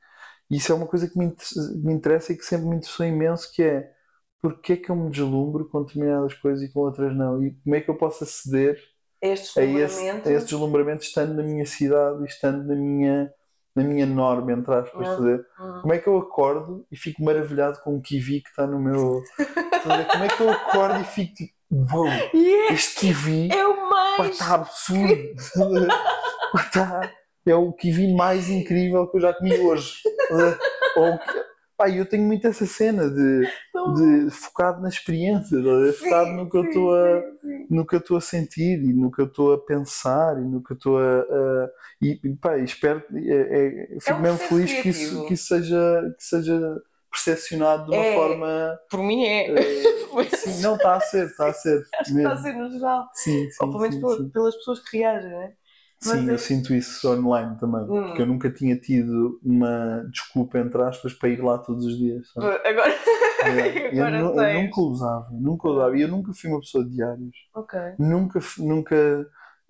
isso 0.51 0.71
é 0.73 0.75
uma 0.75 0.87
coisa 0.87 1.09
que 1.09 1.19
me, 1.19 1.35
me 1.83 1.93
interessa 1.93 2.33
e 2.33 2.37
que 2.37 2.45
sempre 2.45 2.67
me 2.67 2.77
interessou 2.77 3.05
imenso, 3.07 3.51
que 3.53 3.63
é 3.63 3.91
porquê 4.41 4.75
é 4.75 4.77
que 4.77 4.91
eu 4.91 4.97
me 4.97 5.11
deslumbro 5.11 5.69
com 5.69 5.83
determinadas 5.83 6.35
coisas 6.35 6.63
e 6.63 6.73
com 6.73 6.81
outras 6.81 7.15
não? 7.17 7.43
E 7.43 7.53
como 7.65 7.75
é 7.75 7.81
que 7.81 7.89
eu 7.91 7.97
posso 7.97 8.23
aceder 8.25 8.79
a 9.23 9.27
esse, 9.27 9.55
deslumbramento. 9.61 10.29
a 10.29 10.33
esse 10.33 10.47
deslumbramento 10.47 11.03
estando 11.03 11.35
na 11.35 11.43
minha 11.43 11.67
cidade 11.67 12.23
e 12.23 12.27
estando 12.27 12.65
na 12.65 12.75
minha, 12.77 13.33
na 13.75 13.83
minha 13.83 14.07
norma, 14.07 14.53
entre 14.53 14.73
aspas, 14.73 14.95
Não. 14.95 15.01
estás 15.03 15.21
a 15.21 15.25
ver? 15.25 15.47
Hum. 15.59 15.79
Como 15.83 15.95
é 15.95 15.99
que 15.99 16.07
eu 16.07 16.19
acordo 16.19 16.87
e 16.93 16.97
fico 16.97 17.25
maravilhado 17.25 17.81
com 17.83 17.97
o 17.97 18.01
kiwi 18.01 18.43
que 18.43 18.49
está 18.51 18.67
no 18.67 18.79
meu. 18.79 19.21
Ver? 19.39 20.07
Como 20.13 20.25
é 20.25 20.29
que 20.29 20.41
eu 20.41 20.51
acordo 20.51 21.01
e 21.01 21.05
fico 21.05 21.35
tipo, 21.35 22.07
é, 22.07 22.31
este 22.73 23.01
kiwi 23.01 23.49
é 23.51 23.67
o 23.67 23.91
mais. 23.91 24.31
está 24.33 24.55
absurdo. 24.55 25.87
Pá, 26.53 26.61
está- 26.61 27.13
é 27.49 27.55
o 27.55 27.73
kiwi 27.73 28.13
mais 28.15 28.49
incrível 28.51 29.07
que 29.09 29.17
eu 29.17 29.21
já 29.21 29.33
comi 29.33 29.57
hoje. 29.61 30.01
Ou, 30.97 31.19
pá, 31.77 31.91
eu 31.91 32.07
tenho 32.07 32.25
muito 32.25 32.47
essa 32.47 32.67
cena 32.67 33.09
de, 33.11 33.47
de 33.95 34.31
focado 34.31 34.81
na 34.81 34.89
experiência, 34.89 35.59
a 35.59 35.63
ver? 35.63 35.93
focado 35.93 36.33
no 36.33 36.49
que 36.51 36.57
eu 36.57 36.65
estou 36.65 36.95
a 36.95 37.21
sim, 37.21 37.39
sim. 37.43 37.67
no 37.69 37.87
que 37.87 37.95
eu 37.95 37.99
estou 37.99 38.17
a 38.17 38.21
sentir 38.21 38.79
e 38.83 38.93
no 38.95 39.11
que 39.11 39.21
eu 39.21 39.27
estou 39.27 39.53
a 39.53 39.59
pensar 39.59 40.39
e 40.39 40.45
no 40.45 40.63
que 40.63 40.73
eu 40.73 40.77
estou 40.77 40.99
a, 40.99 41.21
a- 41.21 41.71
e, 42.01 42.17
pá, 42.41 42.57
espero 42.59 43.03
é, 43.15 43.97
é, 43.97 44.01
fico 44.01 44.11
É 44.11 44.15
um 44.15 44.21
mesmo 44.23 44.39
feliz 44.39 44.73
que 44.83 44.89
isso, 44.89 45.27
que 45.27 45.35
isso 45.35 45.47
seja 45.49 46.15
que 46.17 46.25
seja 46.25 46.83
percepcionado 47.11 47.87
de 47.87 47.93
uma 47.97 48.03
É. 48.05 48.15
forma 48.15 48.79
Por 48.91 49.03
mim 49.03 49.25
é. 49.25 49.51
eh, 49.51 49.83
sim, 50.37 50.63
não 50.63 50.77
está 50.77 50.95
a 50.97 51.01
ser 51.01 51.27
está 51.27 51.49
a 51.49 51.53
ser 51.53 51.83
Acho 52.01 52.13
que 52.13 52.19
está 52.19 52.31
a 52.31 52.35
mesmo. 52.35 52.43
ser 52.43 52.53
no 52.55 52.71
geral. 52.71 53.09
sim, 53.15 53.51
sim, 53.51 53.57
Ou 53.65 53.71
pelo 53.71 53.81
menos 53.81 53.95
sim, 53.97 54.01
pela- 54.01 54.17
sim. 54.17 54.29
pelas 54.31 54.57
pessoas 54.57 54.81
que 54.81 54.99
reagem, 54.99 55.31
né? 55.31 55.53
Mas 56.07 56.27
Sim, 56.27 56.31
é- 56.31 56.35
eu 56.35 56.39
sinto 56.39 56.75
isso 56.75 57.09
online 57.11 57.59
também 57.59 57.87
Hum. 57.89 58.05
porque 58.05 58.23
eu 58.23 58.27
nunca 58.27 58.51
tinha 58.53 58.79
tido 58.79 59.41
uma 59.45 60.05
desculpa 60.13 60.59
entre 60.59 60.83
aspas 60.83 61.15
para 61.15 61.29
ir 61.31 61.43
lá 61.43 61.59
todos 61.59 61.85
os 61.87 61.99
dias 61.99 62.31
sabe? 62.33 62.53
Agora. 62.65 62.95
É, 63.43 63.85
eu, 63.91 64.07
Agora 64.07 64.31
eu 64.37 64.47
tens. 64.47 64.53
nunca 64.53 64.81
usava 64.81 65.29
nunca 65.33 65.69
usava 65.69 65.97
e 65.99 66.03
eu 66.03 66.09
nunca 66.09 66.33
fui 66.35 66.51
uma 66.51 66.61
pessoa 66.61 66.85
de 66.85 66.93
diários 66.93 67.37
Ok. 67.53 67.75
nunca, 67.99 68.41
nunca 68.59 68.97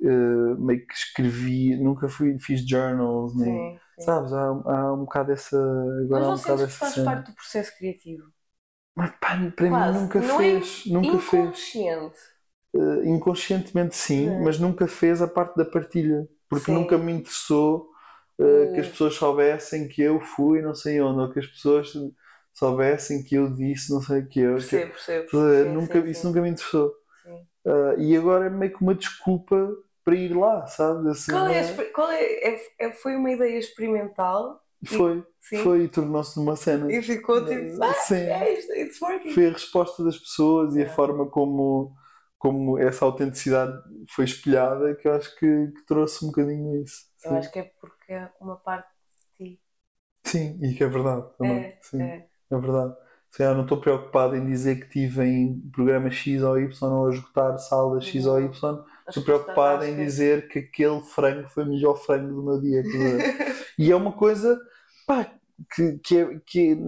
eh, 0.03 0.55
meio 0.59 0.87
que 0.87 0.95
escrevi, 0.95 1.77
nunca 1.77 2.09
fui, 2.09 2.39
fiz 2.39 2.67
journals, 2.69 3.35
nem, 3.37 3.67
Sim, 3.67 3.81
sim. 3.95 4.05
sabes? 4.07 4.33
Há, 4.33 4.41
há 4.49 4.93
um 4.95 5.01
bocado 5.05 5.33
essa. 5.33 5.57
Agora 6.05 6.25
Mas 6.25 6.29
há 6.29 6.31
um 6.33 6.37
bocado 6.39 6.65
essa 6.65 6.79
faz 6.79 6.95
cena. 6.95 7.05
parte 7.05 7.31
do 7.31 7.35
processo 7.37 7.77
criativo? 7.77 8.33
Mas 8.97 9.11
pá, 9.21 9.37
para 9.57 9.71
Quase. 9.71 9.71
mim 9.71 9.93
nunca 9.93 10.19
Não 10.19 10.41
é 10.41 10.61
fez, 10.61 10.85
nunca 10.87 11.19
fez. 11.19 11.87
Eh, 12.75 13.07
inconscientemente 13.09 13.97
sim, 13.97 14.29
É. 14.29 14.41
mas 14.45 14.59
nunca 14.59 14.87
fez 14.87 15.23
a 15.23 15.27
parte 15.29 15.57
da 15.57 15.65
partilha, 15.65 16.29
porque 16.49 16.67
Sim. 16.67 16.75
nunca 16.75 16.99
me 16.99 17.13
interessou 17.13 17.89
Hum. 18.39 18.73
que 18.75 18.81
as 18.81 18.89
pessoas 18.89 19.15
soubessem 19.15 19.89
que 19.89 20.03
eu 20.03 20.21
fui 20.21 20.61
não 20.61 20.75
sei 20.75 21.01
onde, 21.01 21.21
ou 21.21 21.33
que 21.33 21.39
as 21.39 21.47
pessoas 21.47 21.93
soubessem 22.53 23.23
que 23.23 23.35
eu 23.35 23.49
disse 23.55 23.91
não 23.93 24.03
sei 24.03 24.21
o 24.21 24.29
que 24.29 24.41
eu. 24.41 24.55
Percebo, 24.55 24.93
percebo. 24.93 25.29
Sim, 25.31 25.73
nunca, 25.73 26.03
sim, 26.03 26.11
isso 26.11 26.27
nunca 26.27 26.41
me 26.43 26.49
interessou. 26.51 26.93
Ah, 27.67 27.95
e 27.99 28.17
agora 28.17 28.47
é 28.47 28.51
meio 28.51 28.73
que 28.73 28.83
uma 28.83 28.95
desculpa 28.95 29.57
para 30.05 30.15
ir 30.15 30.37
lá, 30.37 30.67
sabes? 30.67 31.07
Assim, 31.07 31.33
Qual 31.33 31.47
é, 31.49 31.61
exper- 31.61 31.93
qual 31.93 32.11
é, 32.11 32.23
é- 32.25 32.61
é- 32.79 32.93
foi 32.93 33.17
uma 33.17 33.31
ideia 33.31 33.59
experimental 33.59 34.61
Foi, 34.87 35.25
sim, 35.41 35.57
foi 35.63 35.83
e 35.85 35.89
tornou-se 35.89 36.39
numa 36.39 36.55
cena. 36.57 36.93
e 36.93 37.03
ficou 37.03 37.45
tipo, 37.45 37.83
ah, 37.83 37.93
Sim. 37.95 38.15
é 38.17 38.53
isto, 38.59 38.73
it's 38.75 39.01
working. 39.03 39.31
Foi 39.33 39.47
a 39.49 39.53
resposta 39.53 40.05
das 40.05 40.17
pessoas 40.19 40.77
e 40.77 40.83
a 40.83 40.85
É. 40.85 40.89
forma 40.89 41.27
como, 41.27 41.93
como 42.39 42.79
essa 42.79 43.05
autenticidade 43.05 43.73
foi 44.11 44.25
espelhada 44.25 44.95
que 44.95 45.09
eu 45.09 45.13
acho 45.15 45.35
que, 45.37 45.69
que 45.69 45.87
trouxe 45.87 46.25
um 46.25 46.29
bocadinho 46.29 46.83
isso. 46.83 47.05
Eu 47.25 47.31
Sim. 47.31 47.37
acho 47.37 47.53
que 47.53 47.59
é 47.59 47.73
porque 47.81 48.13
é 48.13 48.31
uma 48.41 48.57
parte 48.57 48.89
de 49.39 49.53
ti. 49.57 49.61
Sim, 50.25 50.59
e 50.63 50.75
que 50.75 50.85
é 50.85 50.89
verdade 50.89 51.27
também. 51.39 51.65
É, 51.65 51.79
Sim, 51.83 52.03
é, 52.03 52.29
é. 52.51 52.59
verdade. 52.59 52.95
Sim, 53.31 53.43
eu 53.43 53.55
não 53.55 53.63
estou 53.63 53.81
preocupado 53.81 54.37
em 54.37 54.47
dizer 54.47 54.77
que 54.77 54.87
estive 54.87 55.25
em 55.25 55.61
programa 55.71 56.11
X 56.11 56.43
ou 56.43 56.59
Y 56.59 56.93
ou 56.93 57.07
a 57.07 57.13
esgotar 57.13 57.59
sala 57.59 58.01
X 58.01 58.27
ou 58.27 58.41
Y. 58.41 58.85
Estou 59.09 59.23
preocupado 59.23 59.85
em 59.85 59.97
dizer 59.97 60.49
que 60.49 60.61
aquele 60.61 61.01
frango 61.03 61.49
foi 61.49 61.65
o 61.65 61.69
melhor 61.69 61.97
frango 61.97 62.35
do 62.35 62.43
meu 62.43 62.61
dia. 62.61 62.83
E 63.79 63.91
é 63.93 63.97
uma 63.97 64.13
coisa 64.13 64.59
pá, 65.07 65.31
que, 65.75 65.99
que, 65.99 66.17
é, 66.17 66.41
que, 66.47 66.79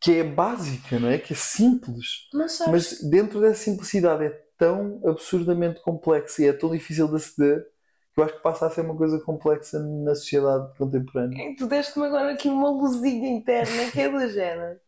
que 0.00 0.12
é 0.18 0.24
básica, 0.24 0.98
não 1.00 1.08
é? 1.08 1.18
Que 1.18 1.32
é 1.32 1.36
simples. 1.36 2.28
Mas 2.32 2.52
sabes, 2.52 3.00
Mas 3.00 3.10
dentro 3.10 3.40
dessa 3.40 3.64
simplicidade 3.64 4.24
é 4.24 4.45
tão 4.58 5.00
absurdamente 5.06 5.80
complexa 5.82 6.42
e 6.42 6.46
é 6.48 6.52
tão 6.52 6.70
difícil 6.70 7.08
de 7.08 7.16
aceder 7.16 7.66
que 8.14 8.20
eu 8.20 8.24
acho 8.24 8.34
que 8.36 8.42
passa 8.42 8.66
a 8.66 8.70
ser 8.70 8.82
uma 8.82 8.96
coisa 8.96 9.20
complexa 9.20 9.78
na 9.80 10.14
sociedade 10.14 10.74
contemporânea. 10.76 11.42
tu 11.58 11.66
deste-me 11.68 12.06
agora 12.06 12.32
aqui 12.34 12.48
uma 12.48 12.68
luzinha 12.70 13.28
interna 13.30 13.90
que 13.90 14.00
é 14.00 14.08
do 14.10 14.28
género. 14.28 14.80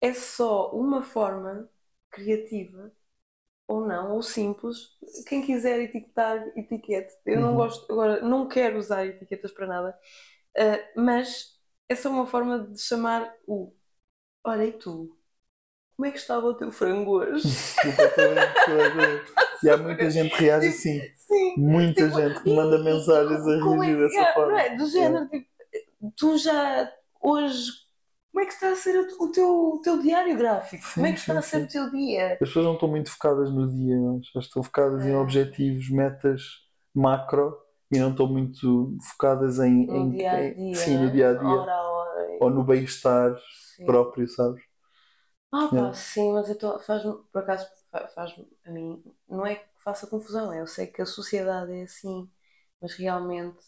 É 0.00 0.12
só 0.14 0.70
uma 0.72 1.02
forma 1.02 1.68
criativa, 2.10 2.92
ou 3.68 3.86
não, 3.86 4.14
ou 4.14 4.22
simples. 4.22 4.98
Quem 5.28 5.44
quiser 5.46 5.80
etiquetar, 5.82 6.46
etiquete. 6.58 7.14
Eu 7.26 7.40
não 7.40 7.54
Uhum. 7.54 7.56
gosto, 7.56 7.90
agora, 7.92 8.22
não 8.22 8.48
quero 8.48 8.78
usar 8.78 9.06
etiquetas 9.06 9.52
para 9.52 9.66
nada, 9.68 9.98
ah, 10.58 10.78
mas 10.96 11.60
é 11.88 11.96
só 11.96 12.10
uma 12.10 12.26
forma 12.26 12.60
de 12.68 12.80
chamar 12.80 13.34
o. 13.46 13.72
Olha, 14.44 14.66
e 14.66 14.72
tu? 14.72 15.18
Como 15.96 16.06
é 16.06 16.10
que 16.10 16.18
estava 16.18 16.46
o 16.46 16.54
teu 16.54 16.70
frango 16.72 17.18
hoje? 17.18 17.48
Completamente. 17.82 19.32
E 19.64 19.70
há 19.70 19.76
muita 19.76 20.10
gente 20.10 20.36
que 20.36 20.42
reage 20.42 20.66
assim. 20.68 21.00
Sim. 21.14 21.54
Muita 21.56 22.04
Tipo, 22.06 22.16
gente 22.20 22.42
que 22.42 22.52
manda 22.52 22.82
mensagens 22.82 23.46
a 23.46 23.52
é 23.52 23.56
reagir 23.62 23.96
dessa 23.96 24.20
é, 24.20 24.32
forma. 24.34 24.52
não 24.52 24.58
é? 24.58 24.76
Do 24.76 24.86
género, 24.88 25.28
tipo, 25.28 25.46
tu 26.16 26.36
já 26.36 26.92
hoje, 27.20 27.70
como 28.32 28.42
é 28.42 28.46
que 28.46 28.52
está 28.54 28.70
a 28.70 28.74
ser 28.74 28.98
o 29.20 29.30
teu, 29.30 29.48
o 29.74 29.80
teu 29.80 30.00
diário 30.02 30.36
gráfico? 30.36 30.84
Como 30.94 31.06
é 31.06 31.12
que 31.12 31.20
Sim, 31.20 31.30
está 31.32 31.38
a 31.38 31.42
sim, 31.42 31.48
ser 31.48 31.58
sim. 31.58 31.64
o 31.64 31.68
teu 31.68 31.90
dia? 31.96 32.32
As 32.32 32.38
pessoas 32.40 32.66
não 32.66 32.74
estão 32.74 32.88
muito 32.88 33.08
focadas 33.12 33.52
no 33.52 33.68
dia, 33.70 33.96
mas 34.00 34.26
já 34.34 34.40
estão 34.40 34.62
focadas 34.64 35.06
em 35.06 35.12
É. 35.12 35.16
objetivos, 35.16 35.88
metas 35.90 36.42
macro 36.92 37.56
e 37.92 38.00
não 38.00 38.10
estão 38.10 38.26
muito 38.26 38.96
focadas 39.12 39.60
em, 39.60 39.86
No 39.86 39.94
em- 39.96 40.10
dia 40.10 40.32
a 40.32 40.40
em- 40.40 40.54
dia, 40.54 40.74
sim, 40.74 40.96
no 40.98 41.04
né? 41.06 41.10
dia 41.12 41.30
a 41.30 41.34
dia 41.34 41.46
hora 41.46 41.72
a 41.72 41.82
hora. 41.82 42.28
ou 42.40 42.50
no 42.50 42.64
bem-estar 42.64 43.32
Sim. 43.76 43.86
próprio, 43.86 44.26
sabes? 44.28 44.60
Ah, 45.52 45.68
pá, 45.74 45.92
É. 45.92 45.94
sim, 45.94 46.32
mas 46.32 46.48
então 46.48 46.78
faz-me, 46.80 47.14
por 47.32 47.42
acaso, 47.42 47.68
fa- 47.90 48.08
faz-me 48.08 48.48
a 48.64 48.70
mim, 48.70 49.02
não 49.28 49.44
é 49.46 49.56
que 49.56 49.68
faça 49.82 50.06
confusão, 50.06 50.52
é, 50.52 50.60
eu 50.60 50.66
sei 50.66 50.86
que 50.86 51.02
a 51.02 51.06
sociedade 51.06 51.72
é 51.72 51.82
assim, 51.82 52.30
mas 52.80 52.94
realmente 52.94 53.58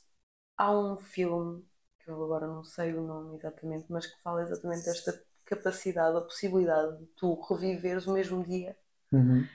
há 0.57 0.73
um 0.73 0.97
filme, 0.99 1.65
que 2.01 2.11
eu 2.11 2.23
agora 2.25 2.47
não 2.47 2.65
sei 2.65 2.95
o 2.95 3.03
nome 3.03 3.37
exatamente, 3.39 3.87
mas 3.91 4.07
que 4.07 4.23
fala 4.23 4.43
exatamente 4.43 4.85
desta 4.87 5.25
capacidade, 5.45 6.17
a 6.19 6.23
possibilidade 6.23 6.99
de 6.99 7.07
tu 7.17 7.35
reviveres 7.43 8.07
o 8.07 8.13
mesmo 8.15 8.45
dia. 8.45 8.77
Uhum. 9.13 9.49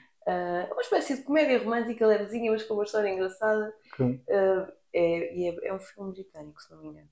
É 0.70 0.72
uma 0.72 0.82
espécie 0.82 1.16
de 1.16 1.22
comédia 1.24 1.58
romântica 1.58 2.06
levezinha, 2.06 2.50
mas 2.52 2.62
com 2.64 2.74
uma 2.74 2.84
história 2.84 3.08
engraçada. 3.08 3.74
Ah, 4.30 4.72
é, 4.92 5.34
e 5.36 5.48
é, 5.48 5.68
é 5.68 5.74
um 5.74 5.80
filme 5.80 6.12
britânico, 6.12 6.60
se 6.62 6.70
não 6.72 6.80
me 6.82 6.88
engano. 6.88 7.08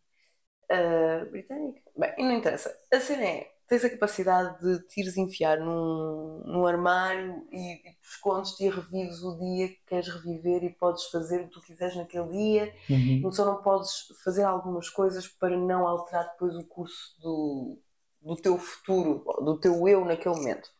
Ah, 0.70 1.26
britânico? 1.30 1.80
Bem, 1.96 2.14
não 2.18 2.32
interessa. 2.32 2.74
A 2.92 3.00
cena 3.00 3.24
é: 3.24 3.52
tens 3.68 3.84
a 3.84 3.90
capacidade 3.90 4.60
de 4.60 4.86
te 4.88 5.00
ires 5.02 5.16
enfiar 5.16 5.58
num, 5.60 6.42
num 6.46 6.66
armário 6.66 7.46
e, 7.52 7.74
e 7.90 7.96
escondes-te 8.02 8.64
e 8.64 8.70
revives 8.70 9.22
o 9.22 9.38
dia 9.38 9.68
que 9.68 9.80
queres 9.86 10.08
reviver 10.08 10.64
e 10.64 10.74
podes 10.74 11.04
fazer 11.06 11.42
o 11.42 11.44
que 11.48 11.52
tu 11.54 11.60
quiseres 11.62 11.96
naquele 11.96 12.28
dia. 12.30 12.74
Uhum. 12.88 13.30
E 13.30 13.32
só 13.32 13.44
não 13.44 13.62
podes 13.62 13.90
fazer 14.24 14.44
algumas 14.44 14.88
coisas 14.90 15.28
para 15.28 15.56
não 15.56 15.86
alterar 15.86 16.28
depois 16.30 16.56
o 16.56 16.64
curso 16.66 17.20
do, 17.20 17.78
do 18.22 18.36
teu 18.36 18.58
futuro, 18.58 19.24
do 19.44 19.58
teu 19.60 19.86
eu 19.88 20.04
naquele 20.04 20.34
momento. 20.36 20.70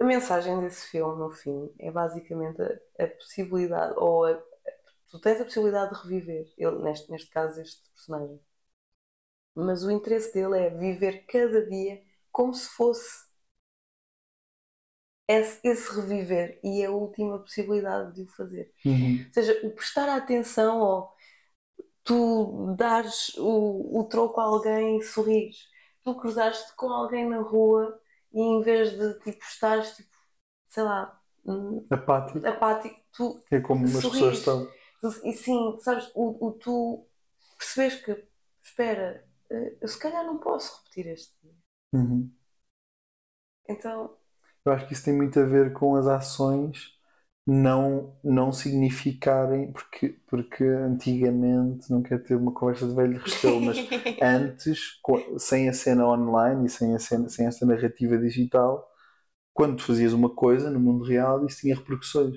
A 0.00 0.04
mensagem 0.04 0.60
desse 0.60 0.88
filme, 0.90 1.16
no 1.18 1.30
fim, 1.30 1.72
é 1.78 1.92
basicamente 1.92 2.60
a, 2.60 3.04
a 3.04 3.06
possibilidade, 3.08 3.94
ou 3.98 4.24
a- 4.24 4.42
tu 5.10 5.20
tens 5.20 5.40
a 5.40 5.44
possibilidade 5.44 5.94
de 5.94 6.02
reviver, 6.02 6.46
ele, 6.58 6.78
neste, 6.82 7.10
neste 7.10 7.30
caso, 7.30 7.60
este 7.60 7.88
personagem. 7.92 8.40
Mas 9.54 9.82
o 9.84 9.90
interesse 9.90 10.32
dele 10.34 10.58
é 10.58 10.70
viver 10.70 11.24
cada 11.26 11.66
dia 11.66 12.02
como 12.32 12.54
se 12.54 12.68
fosse 12.70 13.28
esse, 15.28 15.60
esse 15.66 15.94
reviver 15.94 16.58
e 16.64 16.82
é 16.82 16.86
a 16.86 16.90
última 16.90 17.38
possibilidade 17.38 18.14
de 18.14 18.22
o 18.22 18.26
fazer. 18.26 18.72
Uhum. 18.84 19.24
Ou 19.28 19.32
seja, 19.34 19.60
o 19.66 19.70
prestar 19.70 20.08
atenção 20.08 20.80
ou 20.80 21.12
tu 22.04 22.74
dares 22.76 23.34
o, 23.38 24.00
o 24.00 24.04
troco 24.04 24.40
a 24.40 24.44
alguém 24.44 24.98
e 24.98 25.02
sorrires. 25.02 25.68
Tu 26.02 26.14
cruzaste 26.16 26.74
com 26.76 26.88
alguém 26.88 27.28
na 27.28 27.40
rua 27.40 28.00
e 28.32 28.40
em 28.40 28.62
vez 28.62 28.92
de 28.92 29.14
tipo 29.20 29.44
estares 29.44 29.96
tipo, 29.96 30.16
sei 30.68 30.82
lá, 30.82 31.20
hum, 31.46 31.86
Apático. 31.90 32.46
apático, 32.46 33.00
tu 33.12 33.40
É 33.50 33.60
como 33.60 33.84
as 33.86 33.92
pessoas 33.94 34.38
estão. 34.38 34.68
E 35.24 35.32
sim, 35.32 35.78
sabes, 35.80 36.10
o, 36.14 36.46
o 36.48 36.52
tu 36.52 37.06
percebes 37.58 38.02
que, 38.02 38.24
espera, 38.62 39.24
eu 39.80 39.88
se 39.88 39.98
calhar 39.98 40.24
não 40.24 40.38
posso 40.38 40.78
repetir 40.78 41.06
este 41.08 41.34
dia. 41.42 41.54
Uhum. 41.92 42.32
Então, 43.68 44.16
Eu 44.64 44.72
acho 44.72 44.86
que 44.86 44.92
isso 44.92 45.04
tem 45.04 45.14
muito 45.14 45.38
a 45.40 45.44
ver 45.44 45.72
com 45.72 45.96
as 45.96 46.06
ações 46.06 46.94
não, 47.46 48.16
não 48.22 48.52
significarem, 48.52 49.72
porque, 49.72 50.10
porque 50.28 50.64
antigamente, 50.64 51.90
não 51.90 52.02
quero 52.02 52.22
ter 52.22 52.34
uma 52.36 52.52
conversa 52.52 52.86
de 52.86 52.94
velho 52.94 53.18
restelo, 53.18 53.60
mas 53.60 53.78
antes, 54.22 55.00
sem 55.38 55.68
a 55.68 55.72
cena 55.72 56.06
online 56.06 56.66
e 56.66 56.70
sem, 56.70 56.94
a 56.94 56.98
cena, 56.98 57.28
sem 57.28 57.46
esta 57.46 57.66
narrativa 57.66 58.18
digital, 58.18 58.88
quando 59.54 59.76
tu 59.78 59.84
fazias 59.84 60.12
uma 60.14 60.30
coisa 60.34 60.70
no 60.70 60.80
mundo 60.80 61.04
real, 61.04 61.46
isso 61.46 61.60
tinha 61.60 61.76
repercussões. 61.76 62.36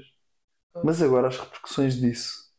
Mas 0.82 1.02
agora 1.02 1.28
as 1.30 1.38
repercussões 1.40 1.96
disso 1.96 2.52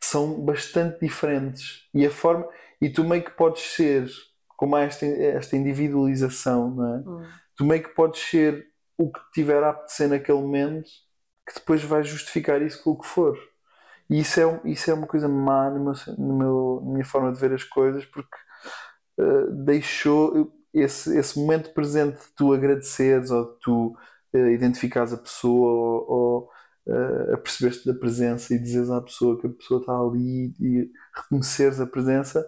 são 0.00 0.40
bastante 0.44 1.00
diferentes. 1.00 1.88
E 1.94 2.06
a 2.06 2.10
forma. 2.10 2.48
E 2.80 2.90
tu 2.90 3.04
meio 3.04 3.24
que 3.24 3.30
podes 3.32 3.62
ser, 3.62 4.08
como 4.56 4.76
há 4.76 4.82
esta, 4.82 5.06
esta 5.06 5.56
individualização, 5.56 6.70
não 6.74 6.94
é? 6.94 6.98
Hum. 7.08 7.26
tu 7.56 7.64
meio 7.64 7.82
que 7.82 7.90
podes 7.94 8.20
ser 8.22 8.66
o 8.98 9.10
que 9.12 9.20
tiver 9.32 9.62
a 9.62 9.70
apetecer 9.70 10.08
naquele 10.08 10.38
momento, 10.40 10.88
que 11.46 11.54
depois 11.54 11.82
vais 11.82 12.08
justificar 12.08 12.60
isso 12.62 12.82
com 12.82 12.90
o 12.90 12.98
que 12.98 13.06
for. 13.06 13.38
E 14.10 14.20
isso 14.20 14.40
é, 14.40 14.60
isso 14.66 14.90
é 14.90 14.94
uma 14.94 15.06
coisa 15.06 15.28
má 15.28 15.70
no 15.70 15.84
meu, 15.84 15.94
no 16.18 16.38
meu- 16.38 16.82
na 16.84 16.92
minha 16.92 17.04
forma 17.04 17.32
de 17.32 17.40
ver 17.40 17.52
as 17.52 17.64
coisas, 17.64 18.04
porque 18.06 18.36
eh, 19.18 19.46
deixou 19.64 20.52
esse, 20.74 21.16
esse 21.18 21.38
momento 21.38 21.72
presente 21.72 22.16
de 22.18 22.32
tu 22.36 22.52
agradeceres 22.52 23.30
ou 23.30 23.44
de 23.54 23.58
tu 23.60 23.96
eh, 24.32 24.52
identificares 24.52 25.12
a 25.12 25.16
pessoa 25.18 25.68
ou, 25.70 26.10
ou 26.10 26.50
eh, 26.88 27.34
aperceberes-te 27.34 27.86
da 27.92 27.98
presença 27.98 28.54
e 28.54 28.58
dizeres 28.58 28.90
à 28.90 29.00
pessoa 29.00 29.40
que 29.40 29.46
a 29.46 29.50
pessoa 29.50 29.80
está 29.80 29.92
ali 29.98 30.54
e 30.60 30.90
reconheceres 31.14 31.80
a 31.80 31.86
presença, 31.86 32.46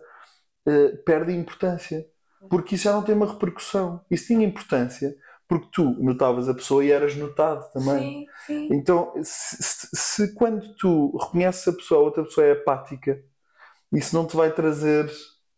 eh, 0.69 0.97
perde 1.05 1.33
importância. 1.33 2.07
Porque 2.51 2.77
isso 2.77 2.85
já 2.85 2.93
não 2.93 3.03
tem 3.03 3.15
uma 3.15 3.27
repercussão. 3.33 4.01
Isso 4.11 4.27
tinha 4.29 4.47
importância 4.47 5.15
porque 5.49 5.69
tu 5.73 5.85
notavas 6.03 6.49
a 6.49 6.55
pessoa 6.55 6.85
e 6.85 6.91
eras 6.93 7.17
notado 7.17 7.65
também. 7.73 7.99
Sim, 7.99 8.27
sim. 8.47 8.69
Então, 8.71 9.13
se, 9.23 9.57
se- 9.63 9.89
se 9.95 10.35
quando 10.35 10.75
tu 10.77 11.17
reconheces 11.17 11.67
a 11.69 11.73
pessoa, 11.73 12.01
a 12.01 12.05
outra 12.05 12.23
pessoa 12.23 12.47
é 12.47 12.53
apática, 12.53 13.19
isso 13.93 14.15
não 14.15 14.27
te 14.27 14.37
vai 14.37 14.53
trazer 14.53 15.11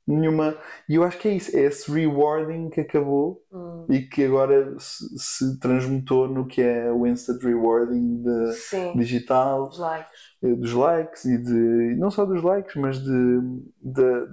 nenhuma. 0.07 0.57
E 0.89 0.95
eu 0.95 1.05
acho 1.05 1.19
que 1.19 1.29
é 1.29 1.35
isso, 1.35 1.57
é 1.57 1.63
esse 1.63 1.91
rewarding 1.91 2.71
que 2.71 2.81
acabou 2.81 3.43
Hum. 3.53 3.87
e 3.91 4.01
que 4.03 4.25
agora 4.25 4.75
se, 4.79 5.05
se 5.19 5.59
transmutou 5.59 6.29
no 6.29 6.47
que 6.47 6.63
é 6.63 6.91
o 6.93 7.05
instant 7.07 7.43
rewarding 7.43 8.23
de- 8.23 8.53
digital, 8.97 9.69
os 9.69 9.79
likes. 9.79 10.21
eh, 10.43 10.55
dos 10.55 10.73
likes 10.73 11.25
e 11.25 11.37
de. 11.37 11.97
não 11.99 12.11
só 12.11 12.25
dos 12.25 12.43
likes, 12.43 12.75
mas 12.77 12.99
de, 13.03 13.41
de- 13.83 14.27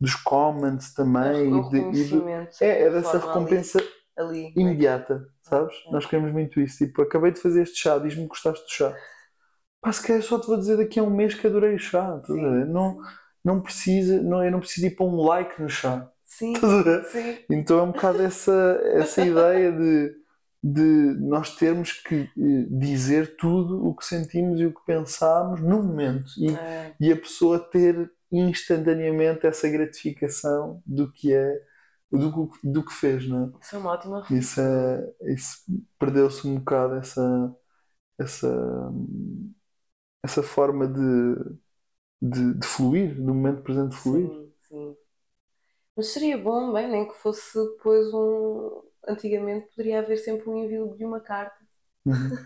dos 0.00 0.14
comments 0.14 0.92
também 0.94 1.58
e, 1.58 1.68
de, 1.70 1.78
e 1.78 2.30
é, 2.60 2.82
é 2.82 2.90
de 2.90 2.94
dessa 2.94 3.18
recompensa 3.18 3.78
ali, 4.16 4.46
ali, 4.46 4.52
imediata, 4.56 5.26
sabes? 5.42 5.74
É. 5.86 5.90
Nós 5.90 6.06
queremos 6.06 6.32
muito 6.32 6.60
isso. 6.60 6.78
Tipo, 6.84 7.02
acabei 7.02 7.32
de 7.32 7.40
fazer 7.40 7.62
este 7.62 7.78
chá, 7.78 7.98
diz-me 7.98 8.22
que 8.22 8.28
gostaste 8.28 8.64
do 8.64 8.70
chá. 8.70 8.94
Pá, 9.80 9.92
se 9.92 10.06
calhar 10.06 10.22
só 10.22 10.38
te 10.40 10.46
vou 10.46 10.56
dizer 10.58 10.76
daqui 10.76 10.98
a 10.98 11.02
um 11.02 11.10
mês 11.10 11.34
que 11.34 11.46
adorei 11.46 11.74
o 11.74 11.78
chá. 11.78 12.20
Não, 12.28 12.98
não 13.44 13.60
precisa, 13.60 14.22
não, 14.22 14.44
eu 14.44 14.50
não 14.50 14.60
preciso 14.60 14.86
ir 14.86 14.96
para 14.96 15.06
um 15.06 15.16
like 15.22 15.60
no 15.62 15.68
chá. 15.68 16.10
Sim, 16.24 16.54
sim. 17.10 17.38
Então 17.50 17.78
é 17.78 17.82
um 17.82 17.92
bocado 17.92 18.22
essa, 18.22 18.80
essa 18.94 19.22
ideia 19.22 19.72
de, 19.72 20.14
de 20.62 21.16
nós 21.20 21.54
termos 21.56 21.92
que 21.92 22.22
eh, 22.36 22.66
dizer 22.68 23.36
tudo 23.36 23.86
o 23.86 23.94
que 23.94 24.04
sentimos 24.04 24.60
e 24.60 24.66
o 24.66 24.74
que 24.74 24.84
pensamos 24.84 25.60
no 25.60 25.82
momento. 25.82 26.30
E, 26.36 26.50
É, 26.50 26.94
e 26.98 27.12
a 27.12 27.16
pessoa 27.16 27.58
ter 27.58 28.10
instantaneamente 28.32 29.46
essa 29.46 29.68
gratificação 29.68 30.82
do 30.86 31.12
que 31.12 31.32
é, 31.34 31.62
do, 32.12 32.50
que- 32.50 32.68
do 32.68 32.84
que 32.84 32.92
fez, 32.94 33.28
não 33.28 33.46
é? 33.48 33.52
isso 33.60 33.76
é 33.76 33.78
uma 33.78 33.90
ótima 33.92 34.22
Isso, 34.30 34.60
é, 34.60 35.14
isso 35.34 35.60
perdeu-se 35.98 36.46
um 36.48 36.56
bocado 36.58 36.96
essa, 36.96 37.56
essa, 38.18 38.48
essa 40.22 40.42
forma 40.42 40.86
de, 40.86 41.00
de, 42.20 42.54
de 42.58 42.66
fluir, 42.66 43.18
no 43.20 43.34
momento 43.34 43.62
presente 43.62 43.90
de 43.92 43.96
fluir. 43.96 44.30
Sim, 44.30 44.52
sim. 44.68 44.96
Mas 45.96 46.08
seria 46.08 46.38
bom, 46.38 46.72
bem, 46.72 46.88
nem 46.88 47.08
que 47.08 47.14
fosse 47.16 47.58
depois 47.72 48.12
um. 48.14 48.82
Antigamente 49.08 49.68
poderia 49.70 50.00
haver 50.00 50.18
sempre 50.18 50.48
um 50.48 50.56
envio 50.58 50.96
de 50.96 51.04
uma 51.04 51.20
carta. 51.20 51.58
Uhum. 52.04 52.40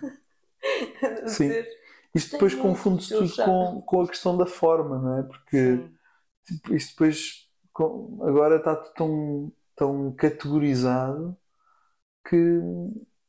Sim. 1.24 1.58
dizer, 1.58 1.68
Isto 2.14 2.32
depois 2.32 2.54
confunde-se 2.54 3.14
tudo 3.16 3.36
com, 3.38 3.82
com 3.82 4.02
a 4.02 4.08
questão 4.08 4.36
da 4.36 4.46
forma, 4.46 4.98
não 4.98 5.18
é? 5.18 5.22
Porque 5.24 5.56
sim, 5.62 5.90
tipo, 6.46 6.74
isto 6.74 6.90
depois 6.92 7.48
agora 8.22 8.56
está 8.58 8.76
tudo 8.76 8.94
tão, 8.94 9.52
tão 9.76 10.12
categorizado 10.16 11.36
que 12.28 12.36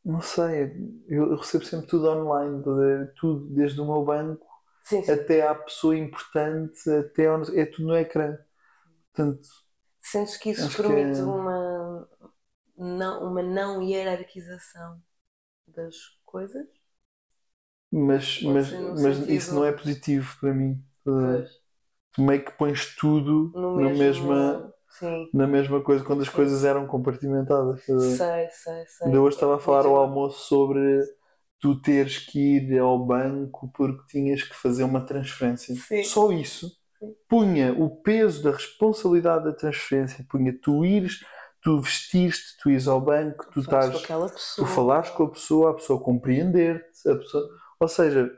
não 0.05 0.21
sei, 0.21 0.73
eu, 1.07 1.35
recebo 1.37 1.65
sempre 1.65 1.87
tudo 1.87 2.09
online, 2.09 2.63
tudo, 3.17 3.47
desde 3.53 3.79
o 3.81 3.85
meu 3.85 4.03
banco 4.03 4.45
sim, 4.83 5.03
sim. 5.03 5.25
até 5.25 5.47
à 5.47 5.55
pessoa 5.55 5.97
importante, 5.97 6.89
até 6.89 7.31
onde, 7.31 7.59
é 7.59 7.65
tudo 7.65 7.87
no 7.89 7.97
ecrã. 7.97 8.37
Portanto, 9.13 9.49
Sentes 10.01 10.37
que 10.37 10.49
isso 10.51 10.67
Acho 10.67 10.81
que 10.81 10.91
permite 10.91 11.21
é- 11.21 11.23
uma 11.23 12.07
não, 12.77 13.27
uma 13.31 13.41
não 13.43 13.81
hierarquização 13.81 15.01
das 15.67 15.95
coisas? 16.25 16.67
Mas, 17.91 18.39
Pode 18.39 18.53
mas, 18.53 18.71
mas 19.01 19.17
sentido- 19.17 19.31
isso 19.33 19.55
não 19.55 19.65
é 19.65 19.71
positivo 19.71 20.37
para 20.39 20.53
mim. 20.53 20.83
Pois, 21.03 21.49
Tu 22.13 22.21
meio 22.21 22.43
que 22.43 22.51
pões 22.51 22.95
tudo 22.95 23.51
no 23.55 23.75
na 23.77 23.89
mesmo. 23.89 23.97
mesma, 23.97 24.73
Sim, 24.89 25.29
na 25.33 25.47
mesma 25.47 25.81
coisa 25.81 26.03
quando 26.03 26.21
as 26.21 26.27
Sim. 26.27 26.35
coisas 26.35 26.63
eram 26.65 26.85
compartimentadas. 26.87 27.81
sei, 27.85 28.49
sei, 28.49 28.85
sei. 28.87 29.07
Ainda 29.07 29.21
hoje 29.21 29.35
estava 29.35 29.55
a 29.55 29.59
falar 29.59 29.85
ao 29.85 29.95
almoço 29.95 30.47
sobre 30.47 31.01
tu 31.59 31.79
teres 31.81 32.17
que 32.19 32.39
ir 32.57 32.79
ao 32.79 32.99
banco 32.99 33.71
porque 33.73 34.03
tinhas 34.07 34.43
que 34.43 34.55
fazer 34.55 34.83
uma 34.83 35.01
transferência. 35.05 35.73
Sim. 35.75 36.03
Só 36.03 36.31
isso 36.31 36.71
punha 37.29 37.73
o 37.73 37.89
peso 37.89 38.43
da 38.43 38.51
responsabilidade 38.51 39.45
da 39.45 39.53
transferência, 39.53 40.25
punha 40.29 40.53
tu 40.61 40.83
ires, 40.85 41.23
tu 41.61 41.79
vestires-te, 41.79 42.57
tu 42.61 42.69
ires 42.69 42.87
ao 42.87 42.99
banco, 42.99 43.49
tu 43.53 43.61
estás, 43.61 44.01
tu 44.57 44.65
falares 44.65 45.09
com 45.11 45.23
a 45.23 45.29
pessoa, 45.31 45.71
a 45.71 45.73
pessoa 45.75 45.99
compreender-te, 46.03 47.09
a 47.09 47.15
pessoa... 47.15 47.43
ou 47.81 47.89
seja, 47.89 48.31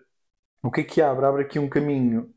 o 0.64 0.72
que 0.72 0.82
é 0.82 0.86
que 0.86 1.02
abre? 1.02 1.26
Abre 1.26 1.44
aqui 1.44 1.60
um 1.60 1.70
caminho, 1.70 2.34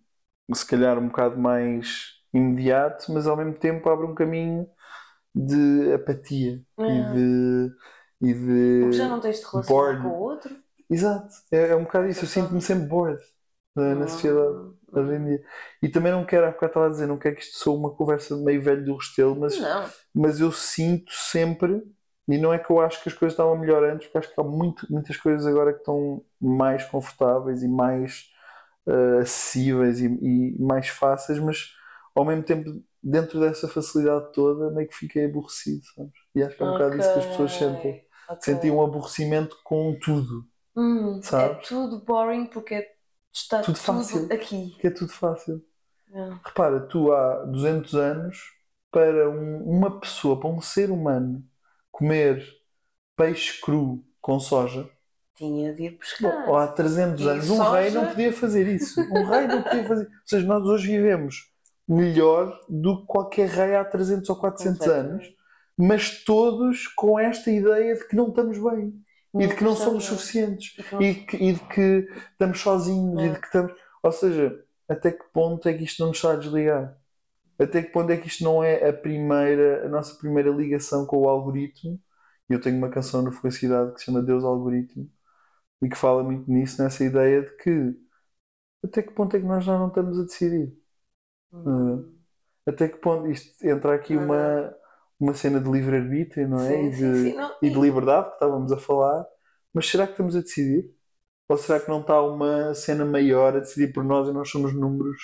se 0.54 0.66
calhar 0.66 0.98
um 0.98 1.08
bocado 1.08 1.38
mais 1.38 2.14
imediato, 2.34 3.12
mas 3.12 3.26
ao 3.28 3.36
mesmo 3.36 3.54
tempo 3.58 3.88
abre 3.90 4.06
um 4.06 4.14
caminho 4.16 4.68
de 5.34 5.92
apatia 5.94 6.62
É. 6.78 6.82
e 6.88 7.02
de 7.02 7.70
e 8.22 8.34
de 8.34 8.46
Porque 8.78 8.96
já 8.96 9.06
não 9.08 9.20
tens 9.20 9.40
de 9.40 9.46
relacionar 9.46 9.96
bored. 9.96 10.00
com 10.00 10.08
o 10.08 10.18
outro. 10.22 10.62
Exato, 10.90 11.34
é, 11.52 11.68
é 11.70 11.76
um 11.76 11.84
bocado 11.84 12.08
isso. 12.08 12.24
Eu 12.24 12.28
sinto-me 12.28 12.62
sempre 12.62 12.86
bored 12.88 13.22
né, 13.76 13.94
na 13.94 14.06
sociedade 14.08 14.56
Hum, 14.56 14.78
hoje 14.92 15.14
em 15.16 15.24
dia. 15.26 15.44
E 15.82 15.88
também 15.88 16.12
não 16.12 16.24
quero, 16.26 16.46
há 16.46 16.50
bocado 16.52 16.70
estava 16.70 16.86
a 16.86 16.90
dizer, 16.90 17.06
não 17.06 17.18
quero 17.18 17.36
que 17.36 17.42
isto 17.42 17.58
sou 17.58 17.76
uma 17.78 17.94
conversa 17.94 18.36
meio 18.36 18.62
velho 18.62 18.84
do 18.84 18.96
Restelo, 18.96 19.36
mas, 19.36 19.54
Não, 19.54 19.92
mas 20.14 20.40
eu 20.40 20.52
sinto 20.52 21.12
sempre, 21.12 21.82
e 22.28 22.38
não 22.38 22.52
é 22.52 22.58
que 22.58 22.70
eu 22.70 22.80
acho 22.80 23.02
que 23.02 23.08
as 23.08 23.14
coisas 23.14 23.34
estavam 23.34 23.56
melhor 23.58 23.84
antes, 23.84 24.06
porque 24.08 24.18
acho 24.18 24.34
que 24.34 24.40
há 24.40 24.44
muito, 24.44 24.86
muitas 24.92 25.16
coisas 25.16 25.46
agora 25.46 25.72
que 25.72 25.80
estão 25.80 26.24
mais 26.40 26.84
confortáveis 26.84 27.62
e 27.62 27.68
mais 27.68 28.26
eh, 28.88 29.20
acessíveis 29.22 30.00
e, 30.00 30.06
e 30.06 30.58
mais 30.62 30.88
fáceis, 30.88 31.38
mas 31.38 31.72
ao 32.14 32.24
mesmo 32.24 32.42
tempo, 32.44 32.82
dentro 33.02 33.40
dessa 33.40 33.68
facilidade 33.68 34.32
toda, 34.32 34.70
meio 34.70 34.88
que 34.88 34.94
fiquei 34.96 35.26
aborrecido, 35.26 35.84
sabes? 35.94 36.12
E 36.34 36.42
acho 36.42 36.56
que 36.56 36.62
é 36.62 36.66
um 36.66 36.70
bocado 36.70 36.98
isso 36.98 37.12
que 37.12 37.18
as 37.18 37.26
pessoas 37.26 37.52
sentem. 37.56 38.04
ok. 38.28 38.40
Sentem 38.40 38.70
um 38.70 38.82
aborrecimento 38.82 39.56
com 39.64 39.98
tudo. 40.00 40.46
Hum, 40.76 41.26
é 41.34 41.48
sabes? 41.48 41.68
tudo 41.68 42.04
boring 42.04 42.46
porque 42.48 42.74
é- 42.76 42.96
está 43.32 43.62
Tudo 43.62 43.78
tudo, 43.80 44.02
fácil. 44.08 44.28
aqui. 44.32 44.76
Que 44.78 44.88
é 44.88 44.90
tudo 44.90 45.12
fácil. 45.12 45.64
É. 46.12 46.40
Repara, 46.44 46.80
tu 46.88 47.12
há 47.12 47.44
200 47.46 47.94
anos, 47.94 48.38
para 48.90 49.30
um- 49.30 49.64
uma 49.64 50.00
pessoa, 50.00 50.38
para 50.40 50.50
um 50.50 50.60
ser 50.60 50.90
humano, 50.90 51.44
comer 51.96 52.44
peixe 53.16 53.58
cru 53.60 54.04
com 54.20 54.38
soja, 54.38 54.88
Tinha 55.34 55.72
de 55.74 55.84
ir 55.84 55.90
pescar. 55.92 56.48
ou 56.48 56.56
há 56.56 56.66
300 56.68 57.24
E 57.24 57.28
anos, 57.28 57.50
um 57.50 57.56
soja? 57.56 57.80
rei 57.80 57.90
não 57.90 58.06
podia 58.06 58.32
fazer 58.32 58.66
isso. 58.68 59.00
Um 59.00 59.24
rei 59.24 59.46
não 59.46 59.62
podia 59.62 59.84
fazer. 59.88 60.04
Ou 60.04 60.10
seja, 60.26 60.46
nós 60.46 60.64
hoje 60.64 60.88
vivemos 60.88 61.50
melhor 61.88 62.58
do 62.68 63.00
que 63.00 63.06
qualquer 63.06 63.48
rei 63.48 63.74
há 63.76 63.84
300 63.84 64.28
ou 64.28 64.36
400 64.36 64.86
anos, 64.88 65.24
mas 65.76 66.22
todos 66.24 66.86
com 66.88 67.18
esta 67.18 67.50
ideia 67.50 67.94
de 67.94 68.06
que 68.08 68.16
não 68.16 68.28
estamos 68.28 68.58
bem 68.58 68.94
e 69.38 69.46
de 69.46 69.54
que 69.54 69.64
não 69.64 69.76
somos 69.76 70.04
suficientes. 70.04 70.74
E 71.00 71.14
que 71.14 71.14
e, 71.14 71.14
que- 71.26 71.36
e 71.36 71.52
de 71.52 71.60
que 71.60 72.08
estamos 72.32 72.60
sozinhos 72.60 73.22
e 73.22 73.26
É. 73.26 73.28
de 73.32 73.38
que 73.40 73.46
estamos. 73.46 73.72
Ou 74.02 74.12
seja, 74.12 74.58
até 74.88 75.10
que 75.12 75.24
ponto 75.32 75.66
é 75.68 75.72
que 75.74 75.84
isto 75.84 76.00
não 76.00 76.08
nos 76.08 76.16
está 76.18 76.32
a 76.32 76.36
desligar? 76.36 76.96
Até 77.58 77.82
que 77.82 77.90
ponto 77.92 78.10
é 78.12 78.16
que 78.18 78.28
isto 78.28 78.44
não 78.44 78.62
é 78.62 78.88
a 78.88 78.92
primeira, 78.92 79.86
a 79.86 79.88
nossa 79.88 80.16
primeira 80.18 80.50
ligação 80.50 81.06
com 81.06 81.18
o 81.22 81.28
algoritmo? 81.28 82.00
Eu 82.48 82.60
tenho 82.60 82.76
uma 82.78 82.90
canção 82.90 83.22
no 83.22 83.32
Felicidade 83.32 83.92
que 83.94 84.00
se 84.00 84.06
chama 84.06 84.22
Deus 84.22 84.44
Algoritmo, 84.44 85.10
e 85.82 85.88
que 85.88 85.96
fala 85.96 86.22
muito 86.24 86.50
nisso, 86.50 86.82
nessa 86.82 87.04
ideia 87.04 87.42
de 87.42 87.56
que 87.58 87.96
até 88.84 89.02
que 89.02 89.12
ponto 89.12 89.36
é 89.36 89.40
que 89.40 89.46
nós 89.46 89.64
já 89.64 89.78
não 89.78 89.88
estamos 89.88 90.18
a 90.18 90.24
decidir? 90.24 90.72
Hum. 91.52 92.14
Até 92.66 92.88
que 92.88 92.98
ponto 92.98 93.28
isto 93.30 93.64
entra 93.66 93.94
aqui 93.94 94.16
uma, 94.16 94.74
uma 95.20 95.34
cena 95.34 95.60
de 95.60 95.70
livre-arbítrio, 95.70 96.48
não 96.48 96.62
é? 96.62 96.76
Sim, 96.76 96.86
e, 96.86 96.90
de, 96.96 97.00
sim, 97.00 97.14
sim. 97.14 97.34
Não, 97.36 97.54
e 97.62 97.70
de 97.70 97.78
liberdade 97.80 98.28
que 98.28 98.34
estávamos 98.34 98.72
a 98.72 98.78
falar, 98.78 99.26
mas 99.72 99.86
será 99.88 100.06
que 100.06 100.12
estamos 100.12 100.36
a 100.36 100.40
decidir? 100.40 100.90
Ou 101.48 101.58
será 101.58 101.80
que 101.80 101.88
não 101.90 102.00
está 102.02 102.22
uma 102.22 102.74
cena 102.74 103.04
maior 103.04 103.56
a 103.56 103.60
decidir 103.60 103.92
por 103.92 104.04
nós 104.04 104.28
e 104.28 104.32
nós 104.32 104.50
somos 104.50 104.74
números? 104.74 105.18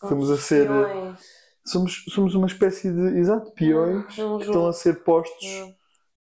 somos 0.00 0.24
estamos 0.24 0.30
a 0.30 0.38
ser- 0.38 0.70
espiões. 0.70 1.22
Somos, 1.68 2.04
somos 2.10 2.34
uma 2.34 2.46
espécie 2.46 2.92
de, 2.92 3.18
exato, 3.18 3.50
peões 3.52 4.04
Num 4.16 4.38
que 4.38 4.44
estão 4.44 4.66
a 4.68 4.72
ser 4.72 5.02
postos 5.04 5.44
Hum. 5.44 5.74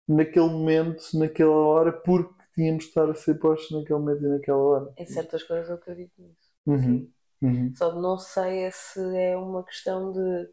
naquele 0.08 0.48
momento, 0.48 1.04
naquela 1.18 1.52
hora, 1.56 1.92
porque 1.92 2.34
tínhamos 2.56 2.84
de 2.84 2.90
estar 2.90 3.10
a 3.10 3.16
ser 3.16 3.36
postos 3.36 3.72
naquele 3.78 4.00
momento 4.00 4.24
e 4.26 4.28
naquela 4.30 4.58
hora. 4.58 4.94
Em 4.98 5.06
certas 5.06 5.44
coisas 5.44 5.70
eu 5.70 5.76
acredito 5.76 6.22
nisso. 6.22 6.52
Uhum, 6.66 7.12
uhum, 7.42 7.74
Só 7.76 7.94
não 7.96 8.18
sei 8.18 8.70
se 8.72 9.00
é 9.18 9.38
uma 9.38 9.64
questão 9.64 10.12
de 10.12 10.50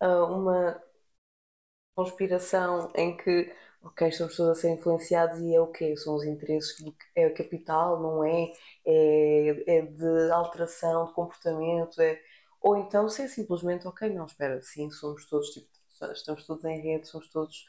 ah, 0.00 0.24
uma 0.26 0.82
conspiração 1.94 2.90
em 2.94 3.16
que, 3.16 3.52
ok, 3.82 4.08
estamos 4.08 4.36
todos 4.36 4.58
a 4.58 4.60
ser 4.60 4.70
influenciados 4.70 5.40
e 5.40 5.54
é 5.54 5.60
o 5.60 5.68
quê? 5.68 5.96
São 5.96 6.14
os 6.16 6.24
interesses 6.24 6.80
do 6.80 6.92
que 6.92 7.04
é 7.14 7.30
capital, 7.30 8.00
não 8.00 8.24
é? 8.24 8.52
É, 8.86 9.78
é 9.78 9.82
de 9.82 10.30
alteração 10.32 11.06
de 11.06 11.12
comportamento, 11.14 12.00
é... 12.00 12.20
ou 12.62 12.76
então 12.78 13.08
se 13.08 13.22
é 13.22 13.28
simplesmente, 13.28 13.86
ok, 13.88 14.10
não, 14.14 14.26
espera, 14.26 14.60
sim, 14.62 14.90
somos 14.90 15.26
todos, 15.26 15.50
tipo, 15.50 15.68
estamos 16.12 16.44
todos 16.46 16.64
em 16.64 16.80
rede, 16.80 17.08
somos 17.08 17.28
todos 17.30 17.66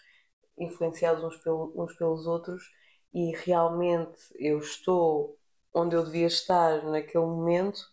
influenciados 0.57 1.24
uns, 1.24 1.38
pelo- 1.38 1.74
uns 1.76 1.95
pelos 1.95 2.28
outros 2.28 2.72
e 3.14 3.32
realmente 3.38 4.20
eu 4.40 4.60
estou 4.60 5.38
onde 5.74 5.95
eu 5.95 6.03
devia 6.06 6.28
estar 6.28 6.84
naquele 6.86 7.26
momento 7.26 7.91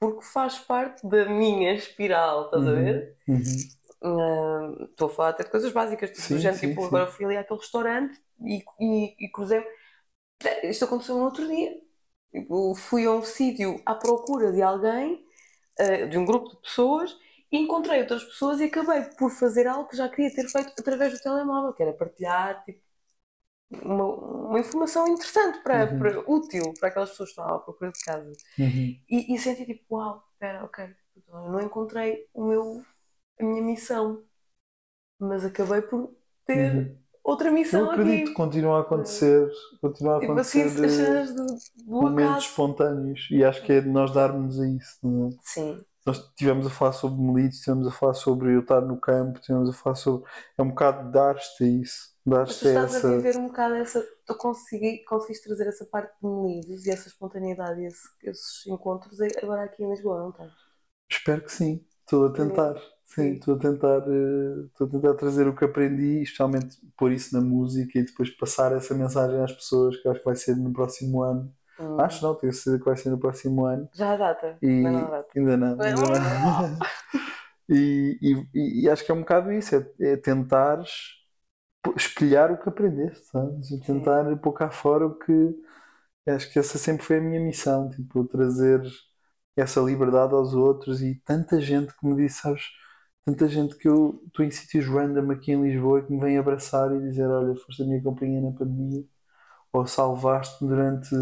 porque 0.00 0.22
faz 0.24 0.58
parte 0.60 1.06
da 1.08 1.26
minha 1.26 1.74
espiral, 1.74 2.46
estás 2.46 2.66
a 2.66 2.72
ver? 2.72 3.16
uhum. 3.26 3.70
Hum, 4.02 4.84
Estou 4.90 5.08
a 5.08 5.10
falar 5.10 5.28
até 5.30 5.44
de 5.44 5.50
coisas 5.50 5.72
básicas, 5.72 6.10
tipo, 6.10 6.36
Sim, 6.36 6.38
género, 6.38 6.60
sim, 6.60 6.62
tipo, 6.62 6.84
sim. 6.86 6.86
agora 6.86 7.06
fui 7.10 7.24
ali 7.24 7.36
àquele 7.36 7.60
restaurante 7.60 8.20
e, 8.44 8.64
e, 8.80 9.26
e 9.26 9.30
cruzei. 9.30 9.62
Isto 10.64 10.84
aconteceu 10.84 11.16
no 11.16 11.24
outro 11.24 11.46
dia. 11.48 11.72
Tipo, 12.32 12.74
fui 12.74 13.06
a 13.06 13.12
um 13.12 13.22
sítio 13.22 13.82
à 13.86 13.94
procura 13.94 14.52
de 14.52 14.62
alguém, 14.62 15.24
eh, 15.78 16.06
de 16.06 16.18
um 16.18 16.24
grupo 16.24 16.50
de 16.50 16.56
pessoas, 16.62 17.16
e 17.52 17.58
encontrei 17.58 18.00
outras 18.00 18.24
pessoas 18.24 18.60
e 18.60 18.64
acabei 18.64 19.02
por 19.18 19.30
fazer 19.30 19.66
algo 19.66 19.88
que 19.88 19.96
já 19.96 20.08
queria 20.08 20.34
ter 20.34 20.48
feito 20.48 20.72
através 20.78 21.12
do 21.14 21.20
telemóvel, 21.22 21.72
que 21.72 21.82
era 21.82 21.92
partilhar 21.94 22.64
tipo, 22.64 22.80
uma, 23.70 24.04
uma 24.06 24.60
informação 24.60 25.06
interessante, 25.08 25.60
para, 25.62 25.86
Uhum. 25.86 25.98
para- 25.98 26.30
útil 26.30 26.74
para 26.78 26.88
aquelas 26.88 27.10
pessoas 27.10 27.30
que 27.30 27.32
estavam 27.34 27.56
à 27.56 27.60
procura 27.60 27.92
de 27.92 28.00
casa. 28.04 28.32
Uhum. 28.58 29.00
E, 29.10 29.34
e 29.34 29.38
senti 29.38 29.66
tipo, 29.66 29.96
uau, 29.96 30.24
espera, 30.34 30.64
ok, 30.64 30.86
então 31.16 31.46
eu 31.46 31.52
não 31.52 31.60
encontrei 31.62 32.28
o 32.34 32.44
meu, 32.46 32.84
a 33.40 33.44
minha 33.44 33.62
missão, 33.62 34.24
mas 35.18 35.44
acabei 35.44 35.82
por 35.82 36.14
ter 36.46 36.86
Uhum. 36.86 36.98
Outra 37.30 37.50
Eu 37.72 37.84
missão 37.84 37.84
acredito, 37.84 38.32
aqui. 38.32 38.34
continua 38.34 38.78
a 38.78 38.80
acontecer, 38.82 39.50
continua 39.80 40.16
a 40.16 40.18
Tipo 40.18 40.38
assim, 40.40 40.62
acontecer 40.64 41.26
do, 41.34 41.46
do 41.76 42.00
momentos 42.00 42.06
acaso. 42.06 42.46
espontâneos 42.46 43.28
e 43.30 43.44
acho 43.44 43.62
que 43.64 43.72
é 43.72 43.80
de 43.80 43.88
nós 43.88 44.12
darmos 44.12 44.60
a 44.60 44.66
isso. 44.68 44.98
não 45.02 45.28
é? 45.28 45.30
Sim, 45.42 45.84
Nós 46.06 46.18
estivemos 46.18 46.66
a 46.66 46.70
falar 46.70 46.92
sobre 46.92 47.20
melites, 47.22 47.58
estivemos 47.58 47.86
a 47.88 47.90
falar 47.92 48.14
sobre 48.14 48.54
eu 48.54 48.60
estar 48.60 48.80
no 48.82 49.00
campo, 49.00 49.38
estivemos 49.40 49.70
a 49.70 49.72
falar 49.74 49.96
sobre. 49.96 50.30
É 50.58 50.62
um 50.62 50.70
bocado 50.70 51.06
de 51.08 51.12
dar-te 51.12 51.64
a 51.64 51.66
isso, 51.68 52.14
dar-te 52.26 52.68
a 52.68 52.70
estás 52.70 52.94
a 52.94 53.00
essa. 53.00 53.08
viver 53.08 53.36
um 53.36 53.46
bocado 53.48 53.74
essa. 53.74 54.00
Tu 54.26 54.34
consegui, 54.36 55.04
conseguiste 55.04 55.44
trazer 55.46 55.66
essa 55.68 55.84
parte 55.86 56.12
de 56.20 56.26
meninos 56.26 56.86
e 56.86 56.90
essa 56.90 57.08
espontaneidade 57.08 57.80
e 57.80 57.86
esse- 57.86 58.08
esses 58.22 58.66
encontros 58.66 59.20
agora 59.42 59.64
aqui 59.64 59.82
em 59.82 59.90
Lisboa, 59.90 60.20
não 60.20 60.30
estás? 60.30 60.52
Espero 61.10 61.42
que 61.44 61.52
sim, 61.52 61.84
estou 62.00 62.26
a 62.26 62.32
tentar. 62.32 62.74
Sim, 63.14 63.32
Sim. 63.32 63.34
estou 63.34 63.54
a 63.56 63.58
tentar, 63.58 64.00
eh, 64.08 64.64
estou 64.66 64.86
a 64.86 64.90
tentar 64.90 65.14
trazer 65.14 65.48
o 65.48 65.56
que 65.56 65.64
aprendi, 65.64 66.22
especialmente 66.22 66.76
pôr 66.96 67.10
isso 67.12 67.34
na 67.34 67.40
música 67.40 67.98
e 67.98 68.04
depois 68.04 68.30
passar 68.30 68.72
essa 68.72 68.94
mensagem 68.94 69.40
às 69.42 69.52
pessoas, 69.52 69.96
que 69.96 70.08
acho 70.08 70.18
que 70.20 70.24
vai 70.26 70.36
ser 70.36 70.56
no 70.56 70.72
próximo 70.72 71.22
ano. 71.22 71.52
Hum. 71.78 71.96
Acho 71.96 72.24
não, 72.24 72.34
tenho 72.34 72.52
certeza 72.52 72.78
que 72.78 72.84
vai 72.84 72.96
ser 72.96 73.10
no 73.10 73.18
próximo 73.18 73.64
ano. 73.64 73.88
Já 73.92 74.12
a 74.12 74.16
data? 74.16 74.62
E 74.62 74.68
Ainda 74.78 74.90
não 74.92 75.06
há 75.06 75.10
data. 75.10 75.34
ainda 75.36 75.56
não, 75.56 75.74
Não. 75.76 75.86
ainda 75.86 76.20
não. 76.20 76.78
E, 77.68 78.18
e- 78.54 78.82
e 78.84 78.90
acho 78.90 79.04
que 79.04 79.12
é 79.12 79.14
um 79.14 79.20
bocado 79.20 79.52
isso, 79.52 79.74
é, 79.76 80.12
é 80.12 80.16
tentares 80.16 80.90
espelhar 81.96 82.52
o 82.52 82.58
que 82.58 82.68
aprendeste, 82.68 83.26
sabes? 83.26 83.70
E 83.70 83.80
tentar 83.80 84.36
pôr 84.38 84.52
cá 84.52 84.70
fora 84.70 85.06
o 85.06 85.14
que 85.18 85.32
acho 86.28 86.52
que 86.52 86.58
essa 86.58 86.78
sempre 86.78 87.04
foi 87.04 87.18
a 87.18 87.20
minha 87.20 87.40
missão, 87.40 87.90
tipo, 87.90 88.24
trazer 88.26 88.82
essa 89.56 89.80
liberdade 89.80 90.34
aos 90.34 90.54
outros 90.54 91.02
e 91.02 91.16
tanta 91.24 91.60
gente 91.60 91.94
que 91.98 92.06
me 92.06 92.16
disse, 92.16 92.42
sabes, 92.42 92.62
tanta 93.32 93.48
gente 93.48 93.76
que 93.76 93.88
eu 93.88 94.22
estou 94.26 94.44
em 94.44 94.50
sítios 94.50 94.86
random 94.86 95.30
aqui 95.32 95.52
em 95.52 95.62
Lisboa 95.62 96.02
que 96.02 96.12
me 96.12 96.20
vem 96.20 96.38
abraçar 96.38 96.94
e 96.94 97.00
dizer, 97.00 97.26
olha, 97.28 97.54
foste 97.56 97.82
a 97.82 97.86
minha 97.86 98.02
companhia 98.02 98.40
na 98.40 98.52
pandemia, 98.52 99.04
ou 99.72 99.86
salvaste-me 99.86 100.70
durante 100.70 101.14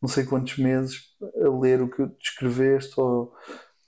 não 0.00 0.08
sei 0.08 0.24
quantos 0.24 0.58
meses 0.58 1.00
a 1.44 1.48
ler 1.60 1.82
o 1.82 1.88
que 1.90 1.96
tu 2.06 2.16
escreveste, 2.22 2.98
ou 3.00 3.32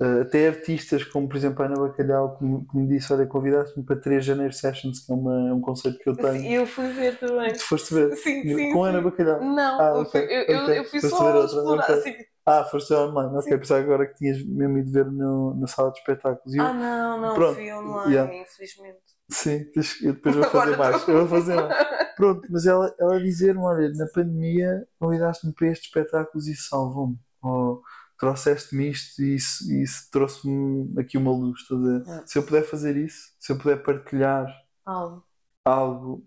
eh, 0.00 0.22
até 0.22 0.48
artistas 0.48 1.04
como, 1.04 1.28
por 1.28 1.36
exemplo, 1.36 1.62
a 1.62 1.66
Ana 1.66 1.76
Bacalhau, 1.76 2.36
que 2.38 2.44
me, 2.44 2.66
que 2.66 2.76
me 2.76 2.88
disse, 2.88 3.12
olha, 3.12 3.26
convidaste-me 3.26 3.84
para 3.86 3.96
3 4.00 4.24
Janeiro 4.24 4.52
Sessions, 4.52 5.00
que 5.00 5.12
é 5.12 5.14
uma- 5.14 5.50
é 5.50 5.52
um 5.54 5.60
conceito 5.60 5.98
que 5.98 6.08
eu 6.08 6.16
tenho. 6.16 6.42
Sim, 6.42 6.54
eu 6.54 6.66
fui 6.66 6.88
ver 6.92 7.18
também. 7.18 7.52
Tu 7.52 7.60
foste 7.64 7.94
ver? 7.94 8.16
Sim, 8.16 8.44
sim, 8.46 8.72
Com 8.72 8.84
a. 8.84 8.88
Ana 8.88 9.00
Bacalhau? 9.02 9.40
Não, 9.40 9.80
Ah, 9.80 9.90
eu, 9.98 10.00
ok, 10.02 10.20
fui, 10.20 10.20
eu, 10.22 10.42
eu, 10.42 10.68
eu 10.74 10.84
fui 10.84 11.00
Foste 11.00 11.16
só 11.16 11.44
explorar. 11.44 11.84
ok. 11.84 11.94
Assim. 11.94 12.14
Ah, 12.48 12.64
foste 12.64 12.94
online, 12.94 13.36
ok. 13.36 13.48
Sim. 13.48 13.58
Pensava 13.58 13.80
agora 13.82 14.06
que 14.08 14.14
tinhas 14.16 14.42
mesmo 14.44 14.78
ido 14.78 14.90
ver 14.92 15.06
no, 15.10 15.54
na 15.56 15.66
sala 15.66 15.92
de 15.92 15.98
espetáculos. 15.98 16.54
E 16.54 16.58
eu, 16.60 16.66
Ah, 16.66 16.72
não, 16.74 17.18
não, 17.20 17.40
Pronto, 17.40 17.54
fui 17.54 17.72
online, 17.72 18.02
yeah. 18.06 18.38
infelizmente. 18.42 19.00
sim, 19.30 19.64
tens- 19.72 20.00
eu 20.02 20.14
depois 20.14 20.34
vou 20.36 20.44
fazer 20.46 20.74
Agora 20.74 20.76
mais. 20.76 21.06
Eu 21.08 21.26
vou 21.26 21.28
fazer 21.40 21.56
mais. 21.56 21.76
Pronto, 22.16 22.46
mas 22.50 22.66
ela, 22.66 22.94
ela 22.98 23.20
dizer-me, 23.22 23.60
olha, 23.60 23.90
na 23.94 24.06
pandemia 24.08 24.86
convidaste-me 24.98 25.52
para 25.54 25.68
estes 25.68 25.88
espetáculos 25.88 26.48
e 26.48 26.56
salvou-me. 26.56 27.18
Ou 27.42 27.82
trouxeste-me 28.18 28.90
isto 28.90 29.22
e 29.22 29.36
isso, 29.36 29.70
e 29.72 29.82
isso 29.82 30.08
trouxe-me 30.12 31.00
aqui 31.00 31.18
uma 31.18 31.32
luz. 31.32 31.60
estás 31.62 31.80
a 31.80 31.84
ver? 31.84 32.06
É. 32.06 32.18
Se 32.26 32.38
eu 32.38 32.44
puder 32.46 32.64
fazer 32.64 32.96
isso, 32.96 33.20
se 33.40 33.52
eu 33.52 33.58
puder 33.58 33.82
partilhar 33.82 34.46
Algo. 34.84 35.24
algo, 35.64 36.26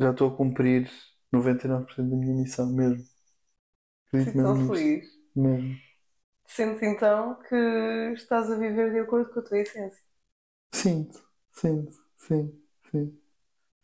já 0.00 0.10
estou 0.12 0.30
a 0.34 0.36
cumprir 0.38 0.90
99% 1.32 2.10
da 2.10 2.16
minha 2.16 2.34
missão 2.36 2.72
mesmo. 2.74 3.04
Acredito 4.08 4.36
Fico 4.36 4.40
tão 4.40 4.54
nisto. 4.54 4.88
feliz. 4.94 5.19
Mesmo. 5.34 5.80
Sentes 6.44 6.82
então 6.82 7.36
que 7.48 7.56
estás 8.14 8.50
a 8.50 8.56
viver 8.58 8.92
de 8.92 8.98
acordo 8.98 9.32
com 9.32 9.40
a 9.40 9.42
tua 9.42 9.58
essência. 9.60 10.04
Sinto, 10.72 11.20
sinto, 11.52 11.92
sim, 12.16 12.60
sim. 12.90 13.18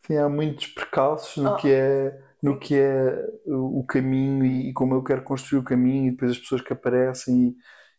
Sim, 0.07 0.17
há 0.19 0.29
muitos 0.29 0.69
percalços 0.69 1.37
no 1.43 1.53
Oh, 1.53 1.57
que 1.57 1.71
é, 1.73 2.23
no 2.43 2.59
que 2.59 2.75
é 2.77 3.27
o 3.47 3.85
caminho 3.87 4.45
e, 4.45 4.73
como 4.73 4.95
eu 4.95 5.03
quero 5.05 5.23
construir 5.25 5.61
o 5.61 5.65
caminho 5.65 6.09
e 6.09 6.11
depois 6.13 6.33
as 6.33 6.39
pessoas 6.39 6.63
que 6.63 6.73
aparecem 6.73 7.57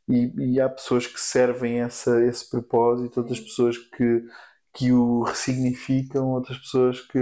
e, 0.07 0.15
e, 0.15 0.53
e 0.56 0.61
há 0.61 0.69
pessoas 0.69 1.07
que 1.07 1.19
servem 1.19 1.82
essa, 1.82 2.24
esse 2.26 2.49
propósito, 2.49 3.19
outras 3.19 3.40
pessoas 3.41 3.78
que, 3.78 4.24
que 4.74 4.91
o 4.94 5.24
ressignificam, 5.24 6.32
outras 6.32 6.57
pessoas 6.60 7.02
que... 7.02 7.19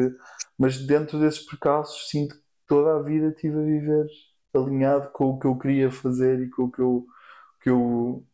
Mas 0.58 0.78
dentro 0.86 1.20
desses 1.20 1.46
percalços 1.46 2.10
sinto 2.10 2.36
que 2.36 2.44
toda 2.68 2.98
a 2.98 3.02
vida 3.04 3.30
estive 3.30 3.58
a 3.60 3.64
viver 3.64 4.08
alinhado 4.58 5.12
com 5.12 5.32
o 5.32 5.40
que 5.40 5.48
eu 5.48 5.58
queria 5.58 5.92
fazer 5.92 6.42
e 6.42 6.50
com 6.50 6.64
o 6.66 6.72
que 6.72 6.82
eu, 6.82 7.08
que 7.62 7.70
eu, 7.70 8.26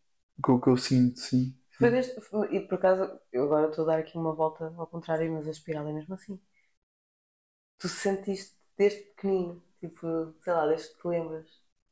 com 0.44 0.54
o 0.56 0.62
que 0.62 0.70
eu 0.70 0.78
sinto, 0.78 1.20
sim. 1.20 1.56
Foi 1.78 1.90
desde, 1.96 2.14
foi- 2.28 2.50
e 2.56 2.60
por 2.66 2.76
acaso, 2.76 3.04
eu 3.36 3.44
agora 3.44 3.68
estou 3.70 3.84
a 3.84 3.88
dar 3.90 4.00
aqui 4.00 4.16
uma 4.18 4.34
volta 4.42 4.74
ao 4.78 4.88
contrário, 4.94 5.30
mas 5.34 5.46
a 5.48 5.52
espiral 5.52 5.86
é 5.90 5.94
mesmo 5.94 6.14
assim. 6.16 6.40
Tu 7.80 7.88
sentiste 7.90 8.56
desde 8.78 9.02
pequenino, 9.10 9.62
tipo, 9.82 10.34
sei 10.42 10.54
lá, 10.54 10.66
desde 10.68 10.90
que 10.94 11.02
te 11.02 11.08
lembras, 11.08 11.48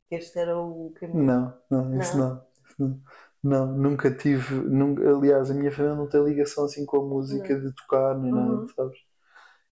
que 0.07 0.15
este 0.15 0.39
era 0.39 0.57
o 0.57 0.91
caminho. 0.99 1.35
Não, 1.35 1.55
não, 1.69 1.97
isso 1.97 2.17
Não? 2.17 2.17
não. 2.17 2.45
Não. 2.77 3.01
Não, 3.43 3.77
nunca 3.77 4.11
tive. 4.15 4.53
Nunca, 4.55 5.01
aliás, 5.09 5.49
a 5.49 5.53
minha 5.53 5.71
família 5.71 5.95
não 5.95 6.07
tem 6.09 6.23
ligação 6.23 6.65
assim 6.65 6.85
com 6.85 6.97
a 6.97 7.05
música 7.07 7.59
de 7.59 7.73
tocar 7.73 8.17
nem 8.19 8.33
nada, 8.33 8.61
Uhum. 8.61 8.73
sabes? 8.75 8.97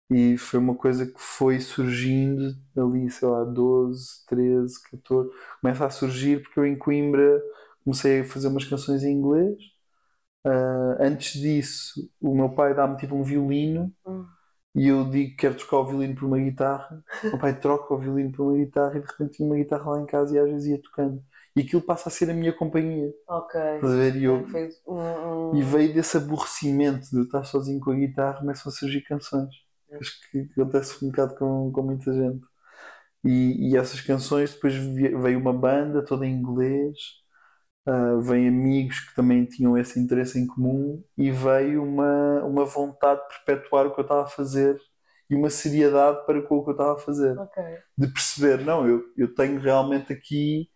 E 0.09 0.37
foi 0.37 0.59
uma 0.59 0.75
coisa 0.75 1.05
que 1.05 1.19
foi 1.19 1.59
surgindo 1.59 2.55
ali, 2.77 3.09
sei 3.11 3.27
lá, 3.27 3.43
12, 3.43 4.25
13, 4.27 4.81
14. 4.89 5.29
Começa 5.61 5.85
a 5.85 5.89
surgir 5.89 6.41
porque 6.43 6.59
eu 6.59 6.65
em 6.65 6.77
Coimbra 6.77 7.41
comecei 7.83 8.21
a 8.21 8.25
fazer 8.25 8.47
umas 8.47 8.65
canções 8.65 9.03
em 9.03 9.11
inglês. 9.13 9.57
Ah, 10.45 10.97
antes 11.01 11.33
disso, 11.39 12.09
o 12.21 12.35
meu 12.35 12.49
pai 12.49 12.73
dá-me 12.75 12.97
tipo 12.97 13.15
um 13.15 13.23
violino 13.23 13.93
Hum. 14.05 14.27
e 14.75 14.87
eu 14.87 15.09
digo 15.09 15.31
que 15.31 15.37
quero 15.37 15.55
trocar 15.57 15.77
o 15.79 15.85
violino 15.85 16.15
por 16.15 16.25
uma 16.25 16.39
guitarra. 16.39 17.03
O 17.31 17.35
meu 17.35 17.39
pai 17.39 17.59
troca 17.59 17.93
o 17.93 17.99
violino 17.99 18.31
por 18.31 18.43
uma 18.47 18.57
guitarra 18.57 18.97
e 18.97 19.01
de 19.01 19.07
repente 19.07 19.33
tinha 19.37 19.47
uma 19.49 19.55
guitarra 19.57 19.91
lá 19.91 20.01
em 20.01 20.05
casa 20.05 20.35
e 20.35 20.39
às 20.39 20.49
vezes 20.49 20.67
ia 20.69 20.81
tocando. 20.81 21.23
E 21.55 21.61
aquilo 21.61 21.81
passa 21.81 22.09
a 22.09 22.11
ser 22.11 22.29
a 22.29 22.33
minha 22.33 22.53
companhia. 22.53 23.13
Ok. 23.27 23.53
Ver? 23.81 24.15
E, 24.17 24.25
eu, 24.25 24.47
um, 24.87 24.93
um- 24.93 24.97
e 25.51 25.61
veio 25.63 25.93
desse 25.93 26.17
aborrecimento 26.17 27.09
de 27.09 27.17
eu 27.17 27.23
estar 27.23 27.43
sozinho 27.45 27.79
com 27.81 27.91
a 27.91 27.95
guitarra, 27.95 28.39
começam 28.39 28.71
a 28.71 28.75
surgir 28.75 29.01
canções. 29.03 29.53
Acho 29.93 30.31
que 30.31 30.39
acontece 30.51 31.03
um 31.05 31.09
bocado 31.09 31.35
com, 31.35 31.71
com 31.71 31.81
muita 31.83 32.13
gente. 32.13 32.45
E, 33.23 33.71
e 33.71 33.77
essas 33.77 34.01
canções 34.01 34.53
depois 34.53 34.75
veio 34.75 35.39
uma 35.39 35.53
banda 35.53 36.03
toda 36.05 36.25
em 36.25 36.33
inglês, 36.33 36.97
uh, 37.87 38.21
veio 38.21 38.49
amigos 38.49 38.99
que 39.01 39.15
também 39.15 39.45
tinham 39.45 39.77
esse 39.77 39.99
interesse 39.99 40.39
em 40.39 40.47
comum 40.47 41.03
e 41.17 41.31
veio 41.31 41.83
uma, 41.83 42.43
uma 42.45 42.65
vontade 42.65 43.21
de 43.29 43.45
perpetuar 43.45 43.87
o 43.87 43.93
que 43.93 43.99
eu 43.99 44.03
estava 44.03 44.23
a 44.23 44.27
fazer 44.27 44.79
e 45.29 45.35
uma 45.35 45.49
seriedade 45.49 46.25
para 46.25 46.41
com 46.43 46.57
o 46.57 46.63
que 46.63 46.69
eu 46.69 46.73
estava 46.73 46.93
a 46.95 46.99
fazer. 46.99 47.37
Ok. 47.37 47.63
De 47.97 48.07
perceber, 48.07 48.63
não, 48.63 48.87
eu, 48.87 49.03
eu 49.17 49.33
tenho 49.33 49.59
realmente 49.59 50.13
aqui 50.13 50.69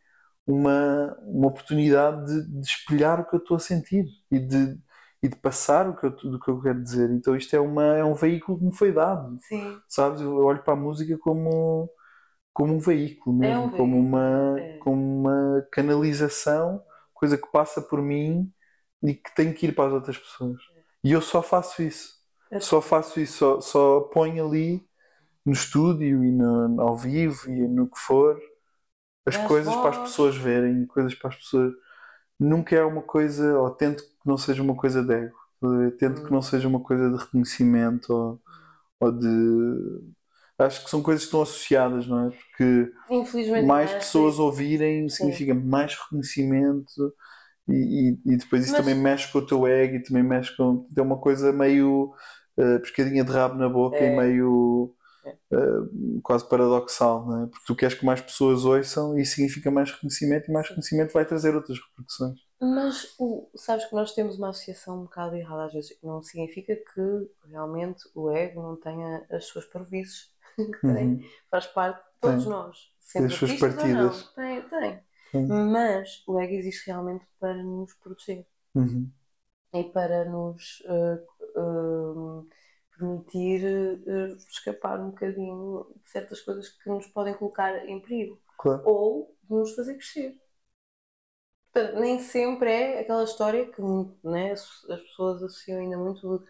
uma, 0.45 1.17
uma 1.23 1.47
oportunidade 1.47 2.25
de, 2.25 2.59
de 2.61 2.67
espelhar 2.67 3.21
o 3.21 3.25
que 3.29 3.35
eu 3.35 3.39
estou 3.39 3.57
a 3.57 3.59
sentir 3.59 4.05
e 4.31 4.39
de, 4.39 4.77
e 5.23 5.29
de 5.29 5.35
passar 5.37 5.87
o 5.89 5.95
que 5.95 6.05
eu, 6.05 6.11
do 6.11 6.39
que 6.39 6.49
eu 6.49 6.61
quero 6.61 6.81
dizer. 6.83 7.09
Então 7.11 7.35
isto 7.35 7.55
é, 7.55 7.59
uma, 7.59 7.83
é 7.97 8.03
um 8.03 8.15
veículo 8.15 8.57
que 8.59 8.65
me 8.65 8.75
foi 8.75 8.91
dado, 8.91 9.41
Sim. 9.47 9.81
sabes? 9.87 10.21
Eu 10.21 10.35
olho 10.37 10.63
para 10.63 10.73
a 10.73 10.75
música 10.75 11.17
como, 11.19 11.89
como 12.53 12.73
um 12.75 12.79
veículo 12.79 13.35
mesmo, 13.37 13.47
É 13.53 13.57
um 13.57 13.69
como 13.71 13.97
veículo, 13.97 13.99
uma, 13.99 14.59
é. 14.59 14.77
como 14.79 15.01
uma 15.21 15.67
canalização, 15.71 16.83
coisa 17.13 17.37
que 17.37 17.47
passa 17.51 17.81
por 17.81 18.01
mim 18.01 18.51
e 19.03 19.13
que 19.15 19.33
tem 19.35 19.53
que 19.53 19.67
ir 19.67 19.75
para 19.75 19.87
as 19.89 19.93
outras 19.93 20.17
pessoas. 20.17 20.61
E 21.03 21.11
eu 21.11 21.21
só 21.21 21.41
faço 21.41 21.81
isso. 21.83 22.19
É. 22.49 22.59
Só 22.59 22.81
faço 22.81 23.19
isso, 23.19 23.37
só, 23.37 23.61
só 23.61 24.01
ponho 24.01 24.45
ali 24.47 24.85
no 25.45 25.53
estúdio 25.53 26.23
e 26.25 26.31
no, 26.31 26.81
ao 26.81 26.97
vivo 26.97 27.49
e 27.51 27.67
no 27.67 27.89
que 27.89 27.99
for 27.99 28.39
as 29.25 29.37
As 29.37 29.37
coisas 29.37 29.75
para 29.77 29.91
as 29.91 29.97
pessoas 29.97 30.35
verem, 30.37 30.85
coisas 30.87 31.15
para 31.15 31.29
as 31.29 31.35
pessoas. 31.37 31.73
Nunca 32.41 32.75
é 32.75 32.83
uma 32.83 33.03
coisa, 33.03 33.59
ou 33.59 33.71
tento 33.71 34.03
que 34.03 34.09
não 34.27 34.37
seja 34.37 34.63
uma 34.63 34.75
coisa 34.75 35.03
de 35.03 35.13
ego, 35.13 35.37
ver? 35.63 35.97
tento 35.97 36.23
que 36.25 36.31
não 36.31 36.41
seja 36.41 36.67
uma 36.67 36.79
coisa 36.81 37.11
de 37.11 37.17
reconhecimento 37.17 38.11
ou, 38.13 38.41
ou 39.01 39.11
de. 39.11 40.01
Acho 40.59 40.83
que 40.83 40.89
são 40.91 41.01
coisas 41.03 41.23
que 41.23 41.27
estão 41.27 41.41
associadas, 41.41 42.07
não 42.07 42.27
é? 42.27 42.31
Porque 42.31 42.91
mais 43.65 43.91
é 43.91 43.97
pessoas 43.97 44.35
assim. 44.35 44.43
ouvirem 44.43 45.09
Sim. 45.09 45.15
significa 45.17 45.55
mais 45.55 45.95
reconhecimento 45.95 47.13
e, 47.67 48.11
e- 48.25 48.33
e 48.33 48.37
depois 48.37 48.63
isso 48.65 48.73
Mas- 48.73 48.81
também 48.85 48.95
mexe 48.95 49.31
com 49.31 49.39
o 49.39 49.45
teu 49.45 49.67
ego 49.67 49.95
e 49.97 50.03
também 50.03 50.23
mexe 50.23 50.55
com. 50.57 50.87
É 50.97 51.01
uma 51.01 51.17
coisa 51.19 51.51
meio 51.53 52.13
eh, 52.57 52.79
pescadinha 52.79 53.23
de 53.23 53.31
rabo 53.31 53.55
na 53.57 53.69
boca 53.69 53.97
É. 53.97 54.13
e 54.13 54.17
meio 54.17 54.95
Eh, 55.25 56.19
quase 56.23 56.47
paradoxal, 56.47 57.25
não 57.25 57.43
é? 57.43 57.47
Porque 57.47 57.65
tu 57.67 57.75
queres 57.75 57.95
que 57.95 58.05
mais 58.05 58.21
pessoas 58.21 58.63
ouçam 58.65 59.17
e 59.17 59.21
isso 59.21 59.35
significa 59.35 59.69
mais 59.69 59.91
reconhecimento 59.91 60.49
e 60.49 60.53
mais 60.53 60.67
reconhecimento 60.67 61.13
vai 61.13 61.25
trazer 61.25 61.55
outras 61.55 61.77
repercussões. 61.79 62.39
Mas 62.59 63.15
o, 63.19 63.49
sabes 63.55 63.85
que 63.85 63.95
nós 63.95 64.13
temos 64.13 64.37
uma 64.37 64.49
associação 64.49 64.99
um 64.99 65.03
bocado 65.03 65.35
errada 65.35 65.65
às 65.65 65.73
vezes. 65.73 65.97
Não 66.03 66.21
significa 66.21 66.75
que 66.75 67.29
realmente 67.49 68.03
o 68.15 68.31
ego 68.31 68.61
não 68.61 68.75
tenha 68.75 69.25
as 69.31 69.45
suas 69.45 69.65
que 70.55 70.81
tem. 70.81 71.07
Uhum. 71.07 71.23
Faz 71.49 71.65
parte 71.67 71.97
de 71.97 72.19
todos 72.21 72.43
Tem. 72.43 72.51
nós. 72.51 72.77
Sendo 72.99 73.25
as 73.25 73.33
suas 73.33 73.53
partidas. 73.53 74.23
Tem, 74.35 74.61
tem. 74.69 74.99
Tem. 75.31 75.47
Mas 75.47 76.23
o 76.27 76.39
ego 76.39 76.53
existe 76.53 76.87
realmente 76.87 77.25
para 77.39 77.61
nos 77.63 77.93
proteger 77.95 78.45
Uhum. 78.73 79.11
e 79.73 79.83
para 79.85 80.25
nos 80.25 80.81
eh, 80.85 81.25
permitir 83.01 83.63
eh, 84.07 84.35
escapar 84.49 84.99
um 85.01 85.11
bocadinho 85.11 85.87
de 86.03 86.11
certas 86.11 86.41
coisas 86.41 86.69
que 86.69 86.89
nos 86.89 87.07
podem 87.07 87.35
colocar 87.35 87.85
em 87.87 88.01
perigo 88.01 88.41
Claro. 88.57 88.83
ou 88.83 89.35
de 89.43 89.51
nos 89.55 89.75
fazer 89.75 89.95
crescer. 89.95 90.39
Portanto, 91.73 91.99
nem 92.01 92.19
sempre 92.19 92.71
é 92.71 92.99
aquela 92.99 93.23
história 93.23 93.65
que 93.71 93.81
né, 94.23 94.51
as 94.51 94.61
as 94.89 95.01
pessoas 95.01 95.41
associam 95.43 95.79
ainda 95.79 95.97
muito 95.97 96.39
de 96.39 96.45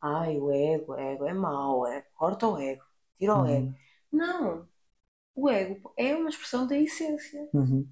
ai, 0.00 0.38
o 0.38 0.50
ego, 0.52 0.92
o 0.92 0.98
ego 0.98 1.24
é 1.26 1.32
mau, 1.34 1.86
é, 1.86 2.02
corta 2.14 2.46
o 2.48 2.58
ego, 2.58 2.84
tira 3.18 3.34
o 3.36 3.46
ego. 3.46 3.68
Uhum. 3.68 3.74
Não! 4.12 4.68
O 5.36 5.50
ego 5.50 5.92
é 5.98 6.14
uma 6.16 6.30
expressão 6.30 6.66
da 6.68 6.76
essência. 6.78 7.48
Uhum. 7.52 7.88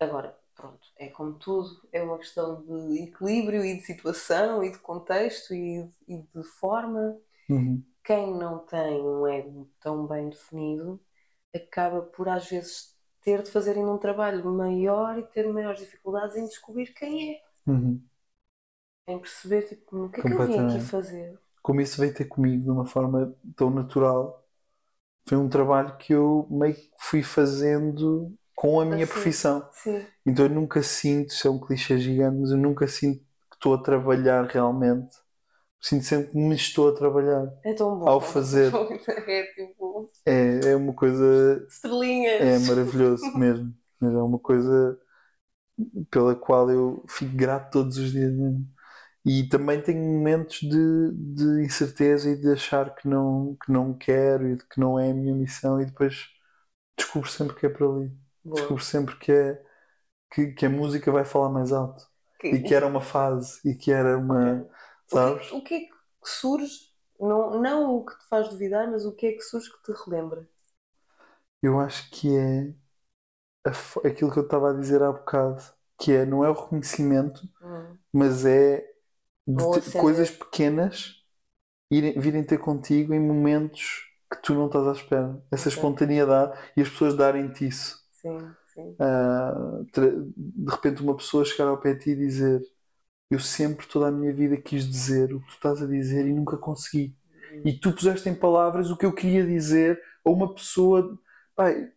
Agora, 0.00 0.39
pronto, 0.60 0.88
é 0.96 1.08
como 1.08 1.34
tudo, 1.38 1.88
é 1.92 2.02
uma 2.02 2.18
questão 2.18 2.62
de 2.62 3.02
equilíbrio 3.04 3.64
e 3.64 3.76
de 3.78 3.82
situação 3.84 4.62
e 4.64 4.70
de 4.72 4.78
contexto 4.78 5.54
e, 5.54 5.88
e 6.08 6.22
de 6.34 6.42
forma. 6.44 7.18
Uhum. 7.48 7.84
Quem 8.04 8.34
não 8.36 8.60
tem 8.60 9.02
um 9.02 9.26
ego 9.28 9.70
tão 9.80 10.06
bem 10.06 10.30
definido 10.30 11.00
acaba 11.54 12.02
por 12.02 12.28
às 12.28 12.48
vezes 12.50 12.96
ter 13.22 13.42
de 13.42 13.50
fazer 13.50 13.76
ainda 13.76 13.92
um 13.92 13.98
trabalho 13.98 14.44
maior 14.46 15.18
e 15.18 15.24
ter 15.24 15.46
maiores 15.52 15.80
dificuldades 15.80 16.36
em 16.36 16.46
descobrir 16.46 16.92
quem 16.94 17.34
é, 17.36 17.42
Uhum. 17.66 18.08
em 19.06 19.18
perceber 19.18 19.62
tipo, 19.68 20.04
o 20.06 20.10
que 20.10 20.20
é 20.20 20.24
que 20.24 20.32
eu 20.32 20.42
vim 20.42 20.58
aqui 20.58 20.80
fazer. 20.80 21.38
como 21.62 21.80
isso 21.80 22.00
veio 22.00 22.14
ter 22.14 22.26
comigo 22.26 22.64
de 22.64 22.70
uma 22.70 22.86
forma 22.86 23.34
tão 23.56 23.70
natural. 23.70 24.46
Foi 25.28 25.38
um 25.38 25.48
trabalho 25.48 25.96
que 25.98 26.12
eu 26.14 26.46
meio 26.50 26.74
que 26.76 26.90
fui 26.98 27.22
fazendo 27.22 28.36
com 28.60 28.80
a 28.80 28.84
minha 28.86 29.04
Assim. 29.04 29.12
profissão. 29.14 29.68
Sim, 29.72 30.06
Então 30.26 30.46
eu 30.46 30.50
nunca 30.50 30.82
sinto, 30.82 31.30
isso 31.32 31.48
é 31.48 31.50
um 31.52 31.60
clichê 31.60 31.98
gigante, 31.98 32.38
mas 32.40 32.50
eu 32.52 32.58
nunca 32.58 32.86
sinto 32.88 33.20
que 33.50 33.56
estou 33.56 33.74
a 33.74 33.82
trabalhar 33.82 34.46
realmente. 34.46 35.16
Sinto 35.80 36.04
sempre 36.06 36.32
que 36.32 36.38
me 36.38 36.54
estou 36.56 36.90
a 36.90 36.94
trabalhar. 36.96 37.46
é 37.64 37.72
tão 37.74 37.98
bom. 37.98 38.08
Ao 38.08 38.20
fazer. 38.20 38.72
É 39.28 39.42
tipo 39.54 40.10
É, 40.24 40.70
é 40.72 40.76
uma 40.76 40.94
coisa. 40.94 41.66
estrelinhas. 41.68 42.40
É 42.42 42.58
maravilhoso 42.60 43.24
mesmo. 43.38 43.74
Mas 44.00 44.12
é 44.14 44.18
uma 44.18 44.38
coisa 44.38 44.98
pela 46.10 46.34
qual 46.36 46.70
eu 46.70 47.04
fico 47.08 47.34
grato 47.36 47.70
todos 47.72 47.96
os 47.98 48.12
dias 48.12 48.32
mesmo. 48.32 48.66
E 49.26 49.48
também 49.48 49.82
tenho 49.82 50.00
momentos 50.02 50.60
de, 50.60 51.12
de 51.14 51.64
incerteza 51.64 52.30
e 52.30 52.36
de 52.40 52.52
achar 52.52 52.94
que 52.94 53.08
não, 53.08 53.56
que 53.64 53.72
não 53.72 53.94
quero 53.96 54.48
e 54.48 54.56
de 54.56 54.66
que 54.68 54.80
não 54.80 54.98
é 54.98 55.10
a 55.12 55.14
minha 55.14 55.34
missão, 55.34 55.80
e 55.80 55.86
depois 55.86 56.28
descubro 56.98 57.28
sempre 57.30 57.56
que 57.56 57.66
é 57.66 57.70
por 57.70 57.84
ali. 58.02 58.12
Boa. 58.44 58.60
Descubro 58.62 58.82
sempre 58.84 59.16
que, 59.18 59.32
é, 59.32 59.62
que, 60.32 60.48
que 60.52 60.66
a 60.66 60.70
música 60.70 61.12
vai 61.12 61.24
falar 61.24 61.50
mais 61.50 61.72
alto. 61.72 62.08
E 62.52 62.60
que 62.60 62.74
era 62.74 62.86
uma 62.86 63.00
fase, 63.00 63.60
e 63.68 63.74
que 63.74 63.92
era 63.92 64.18
uma. 64.18 64.66
Sabes? 65.06 65.46
O 65.48 65.50
que, 65.50 65.56
o 65.56 65.62
que 65.64 65.74
é 65.74 65.80
que 65.80 65.94
surge, 66.24 66.90
não, 67.18 67.60
não 67.60 67.94
o 67.96 68.04
que 68.04 68.18
te 68.18 68.26
faz 68.28 68.48
duvidar, 68.48 68.90
mas 68.90 69.04
o 69.04 69.12
que 69.12 69.26
é 69.26 69.32
que 69.32 69.42
surge 69.42 69.70
que 69.72 69.82
te 69.82 69.92
relembra? 70.04 70.48
Eu 71.62 71.78
acho 71.80 72.10
que 72.10 72.28
é 72.36 72.74
a 73.66 73.70
aquilo 74.08 74.32
que 74.32 74.38
eu 74.38 74.44
estava 74.44 74.70
a 74.70 74.74
dizer 74.74 75.02
há 75.02 75.12
bocado, 75.12 75.62
que 76.00 76.12
é, 76.12 76.24
não 76.26 76.44
é 76.44 76.50
o 76.50 76.54
reconhecimento, 76.54 77.48
Hum. 77.60 77.98
mas 78.12 78.46
é 78.46 78.86
de 79.46 79.64
coisas 79.96 80.30
pequenas 80.30 81.24
irem, 81.90 82.18
virem 82.20 82.44
ter 82.44 82.58
contigo 82.58 83.14
em 83.14 83.20
momentos 83.20 84.08
que 84.32 84.42
tu 84.42 84.54
não 84.54 84.66
estás 84.68 84.86
à 84.88 84.92
espera. 84.92 85.42
Essa 85.52 85.68
espontaneidade 85.70 86.58
e 86.76 86.82
as 86.82 86.90
pessoas 86.90 87.16
darem-te 87.16 87.68
isso. 87.68 87.99
Sim, 88.20 88.56
sim. 88.66 89.00
Tra- 89.92 90.10
de 90.36 90.70
repente, 90.70 91.02
uma 91.02 91.16
pessoa 91.16 91.44
chegar 91.44 91.68
ao 91.68 91.78
pé 91.80 91.94
de 91.94 92.00
ti 92.04 92.10
e 92.10 92.16
dizer: 92.16 92.62
Eu 93.30 93.40
sempre, 93.40 93.86
toda 93.88 94.08
a 94.08 94.12
minha 94.12 94.32
vida, 94.34 94.56
quis 94.58 94.88
dizer 94.88 95.34
o 95.34 95.40
que 95.40 95.48
tu 95.48 95.54
estás 95.54 95.82
a 95.82 95.86
dizer 95.86 96.26
e 96.26 96.34
nunca 96.34 96.56
consegui. 96.58 97.16
E 97.64 97.72
tu 97.74 97.92
puseste 97.94 98.28
em 98.28 98.34
palavras 98.36 98.90
o 98.90 98.96
que 98.98 99.06
eu 99.06 99.14
queria 99.14 99.46
dizer 99.46 100.00
a 100.24 100.30
uma 100.30 100.54
pessoa. 100.54 101.18
Pai, 101.56 101.90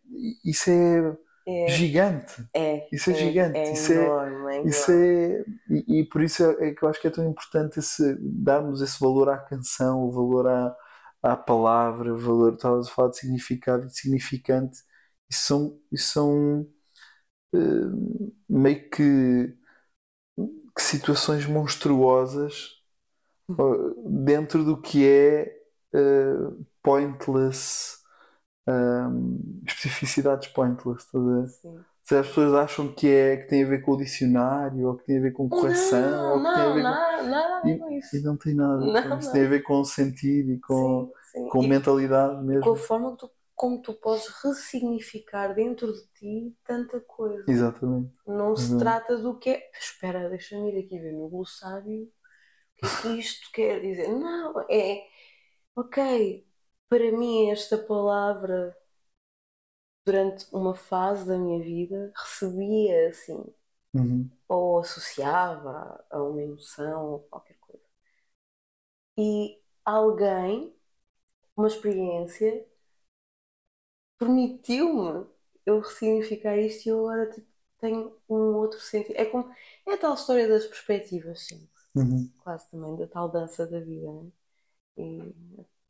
isso 0.46 0.70
é 0.72 1.18
É, 1.48 1.68
gigante. 1.68 2.46
é, 2.56 2.88
Isso 2.92 3.10
é 3.12 3.14
gigante, 3.16 3.74
É 3.74 3.76
isso 3.76 3.94
é- 3.94 4.16
enorme, 4.18 4.56
é 4.56 4.62
Isso 4.64 4.92
é, 4.92 5.46
e, 5.70 6.02
e 6.02 6.06
por 6.10 6.22
isso 6.24 6.44
é, 6.44 6.70
é 6.70 6.74
que 6.76 6.84
eu 6.84 6.90
acho 6.90 7.02
que 7.02 7.08
é 7.08 7.12
tão 7.12 7.28
importante 7.30 7.80
esse, 7.80 8.18
darmos 8.22 8.82
esse 8.82 9.00
valor 9.00 9.30
à 9.30 9.38
canção, 9.38 10.04
o 10.04 10.12
valor 10.12 10.48
à, 10.48 10.76
à 11.24 11.36
palavra, 11.38 12.14
o 12.14 12.18
valor, 12.18 12.54
estavas 12.56 12.88
a 12.88 12.92
falar 12.92 13.10
de 13.12 13.18
significado 13.20 13.86
e 13.86 13.88
de 13.88 13.98
significante. 13.98 14.80
Isso 15.34 15.48
são, 15.48 15.82
isso 15.92 16.14
são 16.14 16.68
eh, 17.54 17.60
meio 18.50 18.90
que, 18.90 19.58
que 20.76 20.82
situações 20.82 21.46
monstruosas 21.46 22.72
eh, 23.60 23.64
dentro 24.08 24.64
do 24.66 24.82
que 24.82 25.08
é 25.08 25.44
eh, 25.94 26.36
pointless, 26.84 27.98
um, 28.68 29.62
especificidades 29.68 30.48
pointless, 30.50 31.06
estás 31.06 31.26
a 31.26 31.42
ver? 31.42 31.54
Sim. 31.62 31.86
Se 32.04 32.16
as 32.18 32.28
pessoas 32.28 32.54
acham 32.56 32.94
que, 32.94 33.08
é, 33.10 33.38
que 33.38 33.48
tem 33.50 33.64
a 33.66 33.68
ver 33.70 33.82
com 33.84 33.94
o 33.94 33.98
dicionário, 33.98 34.88
ou 34.88 34.98
que 34.98 35.06
tem 35.06 35.20
a 35.20 35.22
ver 35.22 35.32
com 35.34 35.50
correção, 35.50 36.34
ou 36.34 36.40
Não, 36.40 36.44
que 36.44 36.54
tem 36.54 36.68
a 36.68 36.72
não, 36.72 36.74
ver 36.74 36.88
com... 36.88 36.92
nada, 36.92 37.24
nada 37.24 37.58
a 37.60 37.62
ver 37.66 37.78
com 37.80 37.90
isso. 37.90 38.16
E 38.18 38.22
não 38.22 38.38
tem 38.38 38.56
nada. 38.56 38.94
Não, 38.94 38.94
com 38.94 39.18
isso 39.18 39.32
não. 39.32 39.34
tem 39.34 39.46
a 39.46 39.50
ver 39.50 39.62
com 39.64 39.84
sentido 39.86 40.52
e 40.54 40.60
com, 40.60 41.10
Sim, 41.10 41.14
sim. 41.22 41.50
com 41.50 41.64
E 41.64 41.68
mentalidade 41.68 42.44
com 42.60 42.72
a 42.72 42.76
mesmo. 42.76 42.78
forma 42.78 43.12
que 43.12 43.18
tu, 43.20 43.32
como 43.56 43.82
tu 43.82 43.94
podes 43.94 44.28
ressignificar 44.44 45.54
dentro 45.54 45.92
de 45.94 46.08
ti 46.14 46.58
tanta 46.64 47.00
coisa. 47.02 47.44
Exatamente. 47.48 48.14
Não 48.26 48.56
se 48.56 48.78
trata 48.78 49.18
do 49.18 49.38
que 49.38 49.50
é. 49.50 49.72
Espera, 49.80 50.30
deixa-me 50.30 50.72
ir 50.72 50.86
aqui 50.86 51.00
ver 51.00 51.14
no 51.14 51.30
glossário 51.30 52.04
o 52.04 52.12
que 52.78 52.86
é 52.86 53.02
que 53.02 53.08
isto 53.20 53.52
quer 53.52 53.82
dizer. 53.82 54.10
Não, 54.10 54.60
é. 54.70 55.08
Ok, 55.76 56.48
para 56.90 57.12
mim 57.12 57.50
esta 57.52 57.78
palavra 57.78 58.76
durante 60.06 60.46
uma 60.54 60.74
fase 60.76 61.28
da 61.28 61.38
minha 61.38 61.62
vida 61.62 62.12
recebia 62.16 63.10
assim, 63.10 63.44
Uhum. 63.94 64.30
ou 64.48 64.80
associava 64.80 66.04
a 66.10 66.22
uma 66.24 66.42
emoção 66.42 67.12
ou 67.14 67.20
qualquer 67.22 67.58
coisa. 67.60 67.84
E 69.18 69.60
alguém, 69.86 70.74
uma 71.58 71.68
experiência, 71.68 72.66
permitiu-me 74.24 75.26
eu 75.66 75.80
ressignificar 75.80 76.58
isto 76.58 76.88
e 76.88 76.90
eu 76.90 77.00
agora 77.00 77.30
tipo, 77.32 77.48
tenho 77.80 78.16
um 78.30 78.56
outro 78.56 78.80
sentido. 78.80 79.16
É 79.18 79.26
como 79.26 79.52
é 79.88 79.94
a 79.94 79.98
tal 79.98 80.14
história 80.14 80.48
das 80.48 80.66
perspectivas, 80.66 81.48
sim. 81.48 81.68
Uhum. 81.96 82.30
Quase 82.44 82.70
também 82.72 82.96
da 82.96 83.08
tal 83.08 83.30
dança 83.30 83.68
da 83.68 83.80
vida, 83.80 84.12
né? 84.12 84.32
E 84.98 85.34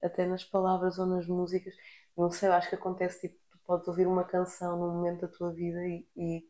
até 0.02 0.26
nas 0.26 0.44
palavras 0.44 1.00
ou 1.00 1.06
nas 1.06 1.28
músicas, 1.28 1.74
não 2.18 2.32
sei, 2.32 2.50
eu 2.50 2.54
acho 2.54 2.70
que 2.70 2.76
acontece 2.76 3.28
tipo, 3.28 3.40
tu 3.52 3.58
podes 3.66 3.88
ouvir 3.88 4.08
uma 4.08 4.24
canção 4.24 4.78
num 4.78 4.94
momento 4.96 5.22
da 5.22 5.28
tua 5.28 5.52
vida 5.52 5.86
e, 5.88 6.06
e, 6.16 6.46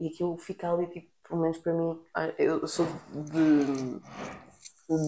e 0.00 0.08
aquilo 0.08 0.38
fica 0.38 0.70
ali, 0.72 0.86
tipo, 0.88 1.10
pelo 1.28 1.40
menos 1.42 1.58
para 1.58 1.72
mim, 1.74 2.00
ah, 2.14 2.28
eu 2.38 2.66
sou 2.68 2.86
de, 3.12 4.00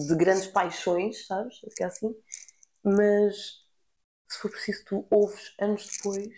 de 0.07 0.15
grandes 0.15 0.47
paixões, 0.47 1.25
sabes? 1.27 1.61
Assim, 1.65 1.83
assim, 1.83 2.15
mas 2.83 3.64
se 4.27 4.39
for 4.39 4.51
preciso, 4.51 4.83
tu 4.85 5.07
ouves 5.09 5.53
anos 5.59 5.87
depois 5.97 6.33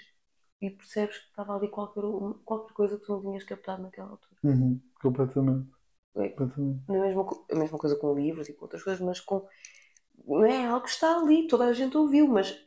e 0.61 0.69
percebes 0.69 1.17
que 1.17 1.27
estava 1.29 1.55
ali 1.55 1.69
qualquer, 1.69 2.01
qualquer 2.43 2.73
coisa 2.73 2.97
que 2.97 3.05
tu 3.05 3.13
não 3.13 3.21
tinhas 3.21 3.43
captado 3.43 3.83
naquela 3.83 4.09
altura. 4.09 4.35
Uhum. 4.43 4.79
Completamente. 5.01 5.69
É, 6.15 6.29
Completamente. 6.29 6.83
a, 6.89 6.91
mesma, 6.93 7.29
a 7.51 7.55
mesma 7.55 7.77
coisa 7.77 7.95
com 7.95 8.13
livros 8.15 8.49
e 8.49 8.53
com 8.53 8.65
outras 8.65 8.83
coisas, 8.83 9.01
mas 9.05 9.19
com. 9.19 9.47
Não 10.25 10.45
é 10.45 10.65
algo 10.65 10.83
que 10.83 10.89
está 10.89 11.17
ali, 11.17 11.47
toda 11.47 11.65
a 11.65 11.73
gente 11.73 11.95
ouviu, 11.95 12.27
mas 12.27 12.59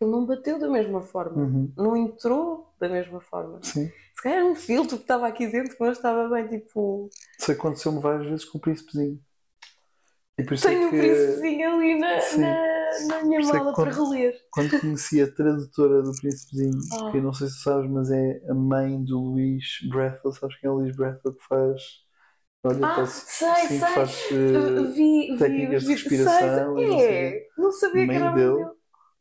ele 0.00 0.10
não 0.10 0.26
bateu 0.26 0.58
da 0.58 0.68
mesma 0.68 1.00
forma, 1.02 1.42
Uhum. 1.44 1.72
não 1.76 1.96
entrou 1.96 2.74
da 2.80 2.88
mesma 2.88 3.20
forma. 3.20 3.60
Sim. 3.62 3.88
Se 4.16 4.22
calhar 4.22 4.38
era 4.38 4.46
um 4.46 4.54
filtro 4.54 4.96
que 4.96 5.04
estava 5.04 5.26
aqui 5.28 5.46
dentro 5.46 5.76
não 5.78 5.92
estava 5.92 6.28
bem, 6.28 6.48
tipo. 6.48 7.08
Isso 7.38 7.52
aconteceu-me 7.52 8.00
várias 8.00 8.28
vezes 8.28 8.44
com 8.44 8.58
o 8.58 8.60
príncipezinho. 8.60 9.20
E 10.38 10.44
por 10.44 10.54
isso 10.54 10.66
é 10.66 10.70
Tenho 10.70 10.88
o 10.88 10.90
que 10.90 10.98
príncipezinho 10.98 11.70
ali 11.74 11.98
na, 11.98 12.16
na, 12.38 12.71
na 13.08 13.22
minha 13.24 13.40
é 13.40 13.42
mala 13.44 13.72
para 13.72 13.92
quando- 13.92 14.10
reler. 14.10 14.34
quando 14.50 14.80
conheci 14.80 15.20
a 15.22 15.30
tradutora 15.32 16.02
do 16.02 16.12
príncipezinho, 16.12 16.78
Ah. 17.00 17.10
que 17.10 17.18
eu 17.18 17.22
não 17.22 17.32
sei 17.32 17.48
se 17.48 17.62
sabes, 17.62 17.90
mas 17.90 18.10
é 18.10 18.40
a 18.48 18.54
mãe 18.54 19.02
do 19.04 19.18
Luís 19.20 19.64
Brethel, 19.90 20.32
sabes 20.32 20.58
quem 20.58 20.68
é 20.68 20.70
o 20.70 20.76
Luís 20.76 20.94
Brethel 20.96 21.32
que 21.34 21.44
faz. 21.48 21.82
Olha, 22.64 22.86
Ah, 22.86 22.94
parece- 22.94 23.24
sei, 23.26 23.54
sim, 23.68 23.78
sei. 23.80 23.88
faz. 23.88 24.30
Uh, 24.30 24.34
eh, 24.34 24.82
vi, 24.92 25.32
vi 25.32 25.38
técnicas 25.38 25.82
os 25.82 25.88
de 25.88 25.94
respiração 25.94 26.74
Sei, 26.76 26.84
e 26.84 26.88
não 26.88 27.00
é, 27.00 27.46
não 27.58 27.72
sabia 27.72 28.06
que 28.06 28.12
era 28.14 28.30
dele. 28.32 28.54
dele. 28.56 28.70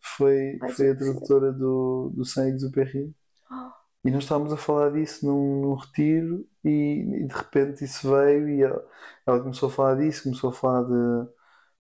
foi, 0.03 0.57
Ai, 0.61 0.71
foi 0.71 0.89
a 0.91 0.95
tradutora 0.95 1.51
do, 1.51 2.11
do 2.15 2.23
Saint-Exupéry. 2.25 3.13
Ah. 3.49 3.73
E 4.05 4.09
nós 4.11 4.23
estávamos 4.23 4.51
a 4.53 4.57
falar 4.57 4.91
disso 4.91 5.25
num, 5.25 5.61
num 5.61 5.73
retiro 5.75 6.43
e, 6.63 7.03
e 7.23 7.27
de 7.27 7.33
repente 7.35 7.83
isso 7.83 8.09
veio 8.09 8.49
e 8.49 8.61
ela, 8.63 8.83
ela 9.27 9.39
começou 9.39 9.69
a 9.69 9.71
falar 9.71 9.95
disso, 9.95 10.23
começou 10.23 10.49
a 10.49 10.53
falar 10.53 10.83
de, 10.83 11.29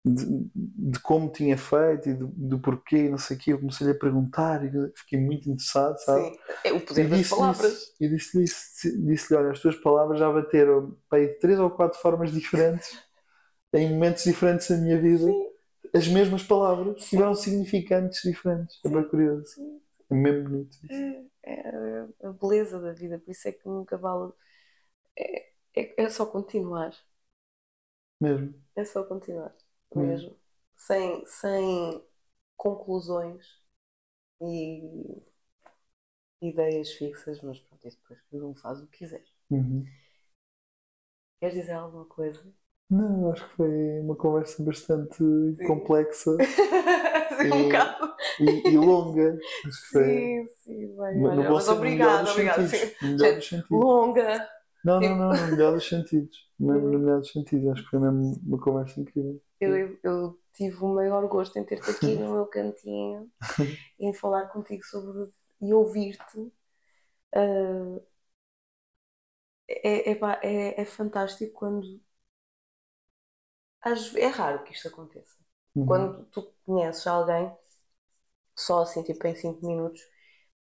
de, 0.05 0.25
de 0.55 0.99
como 1.01 1.31
tinha 1.31 1.57
feito 1.57 2.09
e 2.09 2.13
do, 2.15 2.27
do 2.29 2.59
porquê 2.59 3.05
e 3.07 3.09
não 3.09 3.17
sei 3.17 3.37
o 3.37 3.39
quê. 3.39 3.53
Eu 3.53 3.59
comecei-lhe 3.59 3.93
a 3.93 3.99
perguntar 3.99 4.63
e 4.65 4.71
fiquei 4.95 5.19
muito 5.19 5.49
interessado, 5.49 5.97
sabe? 5.99 6.27
Sim, 6.27 6.39
é 6.63 6.71
o 6.71 6.79
E 6.95 7.03
poder 7.03 7.09
das 7.09 7.23
disse-lhe 7.23 7.23
palavras. 7.23 7.93
e 7.99 8.09
disse-lhe 8.09 8.45
isso, 8.45 9.05
disse-lhe, 9.07 9.39
olha, 9.39 9.51
as 9.51 9.59
tuas 9.61 9.75
palavras 9.77 10.19
já 10.19 10.31
bateram 10.31 10.97
de 11.13 11.27
três 11.39 11.59
ou 11.59 11.71
quatro 11.71 11.99
formas 11.99 12.31
diferentes, 12.33 12.89
em 13.73 13.89
momentos 13.91 14.23
diferentes 14.23 14.69
da 14.69 14.77
minha 14.77 14.99
vida, 15.01 15.25
Sim. 15.25 15.49
as 15.95 16.07
mesmas 16.07 16.43
palavras 16.43 17.05
tiveram 17.09 17.35
significantes 17.35 18.21
diferentes. 18.23 18.77
É 18.85 18.89
bem 18.89 19.03
curioso. 19.09 19.47
Sim. 19.53 19.81
É 20.11 20.15
mesmo 20.15 20.49
bonito 20.49 20.77
isso. 20.83 21.03
É, 21.43 21.51
é 21.53 22.07
a 22.27 22.31
beleza 22.33 22.79
da 22.79 22.93
vida, 22.93 23.19
por 23.19 23.31
isso 23.31 23.47
é 23.47 23.51
que 23.51 23.67
nunca 23.67 23.97
vale. 23.97 24.31
É, 25.17 25.51
é, 25.75 26.03
é 26.05 26.09
só 26.09 26.25
continuar. 26.25 26.93
Mesmo. 28.19 28.53
É 28.73 28.85
só 28.85 29.03
continuar. 29.03 29.53
Hum. 29.95 30.25
Mesmo. 30.25 30.37
Sem, 30.75 31.25
sem 31.25 32.03
conclusões 32.57 33.45
e 34.41 35.23
ideias 36.41 36.91
fixas, 36.93 37.41
mas 37.41 37.59
pronto, 37.59 37.85
isso 37.85 37.97
depois 37.99 38.21
cada 38.31 38.45
um 38.47 38.55
faz 38.55 38.79
o 38.81 38.87
que 38.87 38.99
quiser. 38.99 39.25
Uhum. 39.49 39.93
Queres 41.39 41.55
dizer 41.55 41.71
alguma 41.75 42.03
coisa? 42.05 42.43
Não, 42.89 43.31
acho 43.31 43.47
que 43.49 43.55
foi 43.55 43.99
uma 44.01 44.15
conversa 44.15 44.63
bastante 44.63 45.23
complexa 45.63 46.31
Sim, 47.41 47.51
um 47.51 47.63
E- 47.63 47.63
bocado. 47.63 48.15
e, 48.39 48.73
e 48.73 48.77
longa. 48.77 49.41
Sim, 49.91 50.47
sim, 50.49 50.95
bem, 50.97 51.23
No, 51.23 51.27
olha, 51.27 51.51
mas 51.51 51.67
obrigada, 51.69 52.31
obrigada. 52.31 52.63
Longa. 53.69 54.49
Não, 54.83 55.01
não, 55.01 55.15
não, 55.17 55.33
no 55.35 55.47
melhor 55.47 55.73
dos 55.73 55.87
sentidos. 55.87 56.37
Mesmo 56.59 56.89
no 56.89 56.99
melhor 56.99 57.19
dos 57.19 57.31
sentidos. 57.31 57.67
Acho 57.71 57.83
que 57.83 57.89
foi 57.89 57.99
mesmo 57.99 58.39
uma 58.45 58.59
conversa 58.59 58.99
incrível. 59.01 59.41
Eu, 59.65 59.99
eu 60.03 60.39
tive 60.53 60.77
o 60.83 60.87
maior 60.93 61.27
gosto 61.27 61.57
em 61.59 61.65
ter-te 61.65 61.91
aqui 61.91 62.15
no 62.17 62.33
meu 62.33 62.45
cantinho 62.47 63.31
em 63.99 64.13
falar 64.13 64.47
contigo 64.49 64.83
sobre 64.85 65.31
e 65.61 65.73
ouvir-te. 65.73 66.53
Ah, 67.35 68.01
é, 69.67 70.11
é, 70.11 70.19
é, 70.43 70.81
é 70.81 70.85
fantástico 70.85 71.53
quando. 71.59 72.01
às- 73.81 74.13
é 74.15 74.27
raro 74.27 74.63
que 74.65 74.73
isto 74.73 74.87
aconteça. 74.89 75.37
Uhum. 75.75 75.85
Quando 75.85 76.25
tu 76.25 76.51
conheces 76.65 77.07
alguém 77.07 77.55
só 78.55 78.81
assim, 78.81 79.01
tipo 79.03 79.25
em 79.27 79.35
5 79.35 79.65
minutos, 79.65 80.01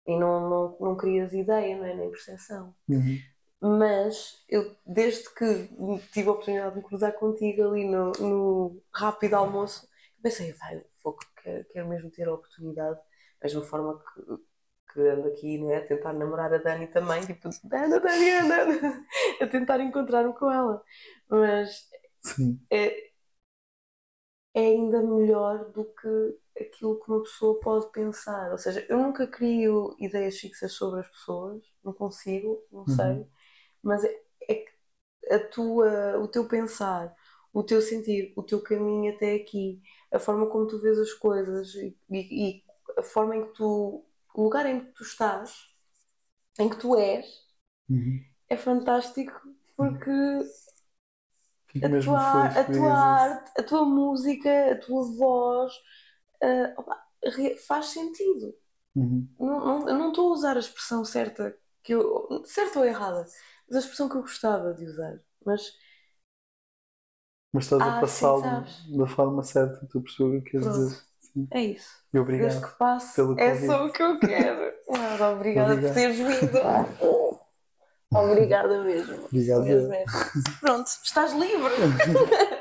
e 0.07 0.19
não, 0.19 0.49
não, 0.51 0.79
não 0.81 0.97
crias 0.97 1.33
ideia, 1.35 1.77
não 1.79 1.85
é? 1.87 1.95
nem 1.97 2.11
percepção. 2.11 2.75
Uhum. 2.89 3.19
Mas 3.61 4.43
eu, 4.49 4.75
desde 4.87 5.29
que 5.35 5.69
tive 6.13 6.29
a 6.29 6.33
oportunidade 6.33 6.71
de 6.75 6.79
me 6.79 6.85
cruzar 6.85 7.13
contigo 7.15 7.63
ali 7.69 7.85
no, 7.85 8.13
no 8.13 8.83
rápido 8.93 9.35
almoço, 9.35 9.87
pensei, 10.23 10.53
vai, 10.55 10.83
fogo, 11.03 11.19
quero, 11.43 11.65
quero 11.71 11.89
mesmo 11.89 12.11
ter 12.11 12.27
a 12.29 12.35
oportunidade, 12.35 12.97
da 12.97 13.03
mesma 13.49 13.63
forma 13.63 13.99
que, 14.15 14.93
que 14.95 15.01
ando 15.01 15.29
aqui, 15.29 15.59
não 15.59 15.71
é? 15.73 15.79
A 15.79 15.87
tentar 15.87 16.13
namorar 16.15 16.53
a 16.55 16.59
Dani 16.59 16.87
também, 16.89 17.25
tipo, 17.27 17.49
Dani, 17.65 18.01
Dani, 18.01 18.49
Dani, 18.49 18.81
a 19.43 19.47
tentar 19.47 19.81
encontrar-me 19.81 20.33
com 20.35 20.51
ela. 20.51 20.83
Mas 21.29 21.89
é, 22.71 23.11
é 24.55 24.61
ainda 24.61 25.03
melhor 25.03 25.71
do 25.73 25.85
que 25.85 26.63
aquilo 26.63 27.01
que 27.01 27.11
uma 27.11 27.23
pessoa 27.23 27.61
pode 27.61 27.91
pensar. 27.93 28.51
Ou 28.53 28.59
seja, 28.59 28.85
eu 28.89 28.99
nunca 28.99 29.27
crio 29.27 29.95
ideias 29.99 30.39
fixas 30.39 30.73
sobre 30.73 31.01
as 31.01 31.09
pessoas, 31.09 31.63
não 31.85 31.93
consigo, 31.93 32.63
não 32.73 32.87
sei, 32.87 33.27
mas 33.83 34.05
é, 34.05 34.23
é 34.51 34.67
a 35.37 35.39
tua, 35.49 36.19
o 36.21 36.29
teu 36.29 36.49
pensar, 36.49 37.15
o 37.53 37.63
teu 37.63 37.81
sentir, 37.83 38.33
o 38.37 38.43
teu 38.43 38.63
caminho 38.63 39.15
até 39.15 39.35
aqui, 39.37 39.83
a 40.13 40.19
forma 40.19 40.49
como 40.49 40.67
tu 40.67 40.81
vês 40.81 40.99
as 40.99 41.13
coisas 41.15 41.75
e, 41.77 41.97
e- 42.11 42.65
a 42.99 43.03
forma 43.03 43.37
em 43.37 43.47
que 43.47 43.55
tu, 43.55 44.05
o 44.35 44.43
lugar 44.43 44.67
em 44.67 44.81
que 44.81 44.93
tu 44.93 45.03
estás, 45.05 45.55
em 46.61 46.69
que 46.69 46.77
tu 46.79 46.97
és, 46.97 47.27
Uhum. 47.91 48.25
é 48.51 48.57
fantástico 48.57 49.41
porque 49.77 50.11
Fico 51.69 51.87
a 51.87 51.97
tua, 51.97 52.47
a 52.61 52.65
tua 52.65 52.93
arte, 52.95 53.51
a 53.59 53.63
tua 53.63 53.85
música, 53.85 54.73
a 54.73 54.77
tua 54.81 55.03
voz, 55.17 55.73
ah, 56.43 56.75
opa, 56.79 57.03
faz 57.67 57.87
sentido. 57.87 58.55
Uhum. 58.95 59.29
Não, 59.39 59.61
não, 59.81 59.89
eu 59.89 59.99
não 59.99 60.09
estou 60.11 60.31
a 60.31 60.35
usar 60.35 60.57
a 60.57 60.61
expressão 60.61 61.05
certa, 61.05 61.57
que 61.83 61.95
eu, 61.95 62.43
certa 62.47 62.81
ou 62.81 62.85
errada, 62.87 63.27
mas 63.71 63.77
a 63.79 63.81
expressão 63.81 64.09
que 64.11 64.17
eu 64.17 64.23
gostava 64.23 64.75
de 64.75 64.85
usar. 64.87 65.21
Mas 65.47 65.73
Mas 67.53 67.65
estás 67.65 67.83
Ah, 67.83 67.89
a 67.89 68.01
passá-lo 68.01 68.65
da 68.97 69.07
forma 69.07 69.43
certa, 69.43 69.87
tu 69.89 70.01
percebes 70.03 70.41
o 70.41 70.43
que 70.45 70.51
queres 70.53 70.67
Pronto. 70.67 70.71
dizer. 70.71 71.03
Sim. 71.21 71.49
é 71.51 71.63
isso. 71.63 71.91
E 72.13 72.19
Desde 72.37 72.61
obrigado. 72.61 72.63
que 72.63 72.79
passe, 72.79 73.17
pelo 73.17 73.37
é 73.37 73.45
convite. 73.45 73.67
só 73.67 73.87
o 73.87 73.93
que 73.93 74.03
eu 74.03 74.19
quero. 74.21 74.73
Nada, 74.89 75.31
obrigada 75.33 75.77
Obrigado. 75.77 75.83
por 75.83 75.93
teres 75.95 76.19
vindo. 76.19 76.59
Obrigada 78.13 78.83
mesmo. 78.83 79.29
É. 79.95 80.11
Pronto, 80.61 80.89
estás 81.05 81.33
livre. 81.33 81.75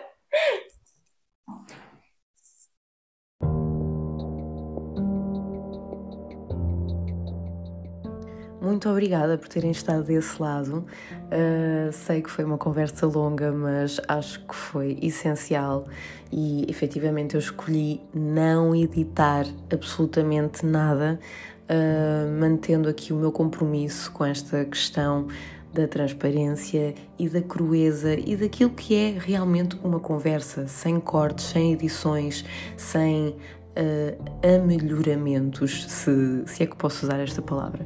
Muito 8.80 8.92
obrigada 8.92 9.38
por 9.38 9.50
terem 9.50 9.72
estado 9.72 10.06
desse 10.06 10.42
lado. 10.42 10.86
Uh, 11.26 11.92
sei 11.92 12.22
que 12.22 12.32
foi 12.32 12.46
uma 12.46 12.58
conversa 12.58 13.06
longa, 13.06 13.52
mas 13.52 14.00
acho 14.08 14.40
que 14.46 14.56
foi 14.56 14.98
essencial 15.02 15.86
e 16.32 16.66
efetivamente 16.70 17.36
eu 17.36 17.40
escolhi 17.40 18.00
não 18.14 18.74
editar 18.74 19.46
absolutamente 19.70 20.66
nada, 20.66 21.20
uh, 21.66 22.40
mantendo 22.40 22.88
aqui 22.88 23.12
o 23.12 23.18
meu 23.18 23.34
compromisso 23.34 24.14
com 24.14 24.24
esta 24.24 24.64
questão 24.64 25.28
da 25.74 25.86
transparência 25.86 26.96
e 27.20 27.28
da 27.28 27.42
crueza 27.42 28.14
e 28.14 28.38
daquilo 28.38 28.70
que 28.70 28.96
é 28.96 29.18
realmente 29.20 29.78
uma 29.84 30.00
conversa, 30.00 30.70
sem 30.70 31.02
cortes, 31.02 31.48
sem 31.48 31.74
edições, 31.74 32.46
sem 32.78 33.36
uh, 33.76 35.68
se, 35.68 36.44
se 36.46 36.64
é 36.64 36.66
que 36.66 36.78
posso 36.78 37.06
usar 37.06 37.20
esta 37.20 37.42
palavra. 37.42 37.86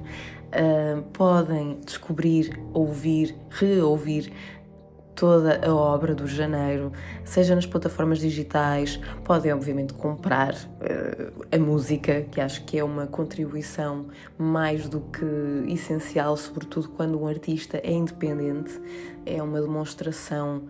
Uh, 0.54 1.02
podem 1.14 1.80
descobrir, 1.84 2.60
ouvir, 2.74 3.36
reouvir 3.50 4.32
toda 5.16 5.66
a 5.66 5.74
obra 5.74 6.14
do 6.14 6.28
Janeiro, 6.28 6.92
seja 7.24 7.56
nas 7.56 7.66
plataformas 7.66 8.20
digitais, 8.20 9.00
podem 9.24 9.54
obviamente 9.54 9.94
comprar 9.94 10.54
uh, 10.54 11.46
a 11.52 11.58
música, 11.58 12.22
que 12.32 12.42
acho 12.42 12.64
que 12.66 12.78
é 12.78 12.84
uma 12.84 13.08
contribuição 13.08 14.08
mais 14.38 14.88
do 14.88 15.02
que 15.02 15.72
essencial, 15.72 16.36
sobretudo 16.38 16.90
quando 16.90 17.20
um 17.20 17.28
artista 17.28 17.80
é 17.84 17.92
independente, 17.92 18.80
é 19.26 19.42
uma 19.42 19.62
demonstração 19.62 20.64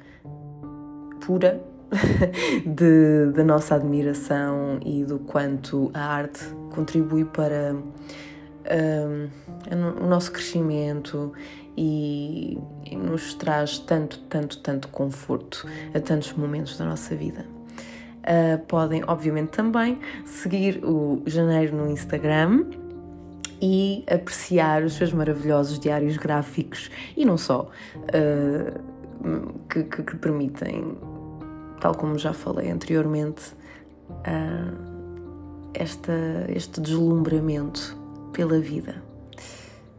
pura 1.26 1.61
de, 2.65 3.31
da 3.34 3.43
nossa 3.43 3.76
admiração 3.76 4.80
e 4.85 5.03
do 5.03 5.19
quanto 5.19 5.89
a 5.93 6.01
arte 6.01 6.43
contribui 6.72 7.23
para 7.23 7.76
um, 8.64 10.03
o 10.03 10.07
nosso 10.07 10.31
crescimento 10.31 11.34
e, 11.77 12.57
e, 12.85 12.95
nos 12.95 13.34
traz 13.34 13.80
tanto, 13.80 14.19
tanto, 14.30 14.60
tanto 14.60 14.88
conforto 14.90 15.68
a 15.94 15.99
tantos 15.99 16.34
momentos 16.34 16.77
da 16.77 16.85
nossa 16.85 17.15
vida. 17.15 17.45
Uh, 18.23 18.57
podem, 18.68 19.03
obviamente, 19.06 19.49
também 19.49 19.99
seguir 20.26 20.84
o 20.84 21.22
Janeiro 21.26 21.76
no 21.76 21.90
Instagram 21.90 22.65
e 23.61 24.06
apreciar 24.10 24.84
os 24.84 24.94
seus 24.94 25.11
maravilhosos 25.11 25.77
diários 25.77 26.15
gráficos 26.15 26.90
e 27.18 27.26
não 27.26 27.38
só, 27.38 27.69
uh, 27.99 28.80
que, 29.69 29.84
que, 29.84 30.03
que, 30.03 30.15
permitem, 30.15 30.98
tal 31.81 31.95
como 31.95 32.18
já 32.18 32.31
falei 32.31 32.72
anteriormente, 32.72 33.53
uh, 34.10 34.94
esta, 35.73 36.14
este 36.48 36.80
deslumbramento 36.80 38.03
pela 38.34 38.60
vida. 38.60 39.01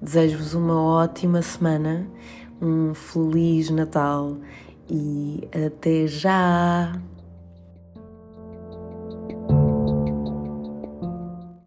Desejo-vos 0.02 0.52
uma 0.52 0.78
ótima 0.82 1.40
semana, 1.40 2.06
um 2.60 2.92
feliz 2.92 3.70
Natal 3.70 4.36
e 4.90 5.48
até 5.66 6.06
já! 6.06 6.92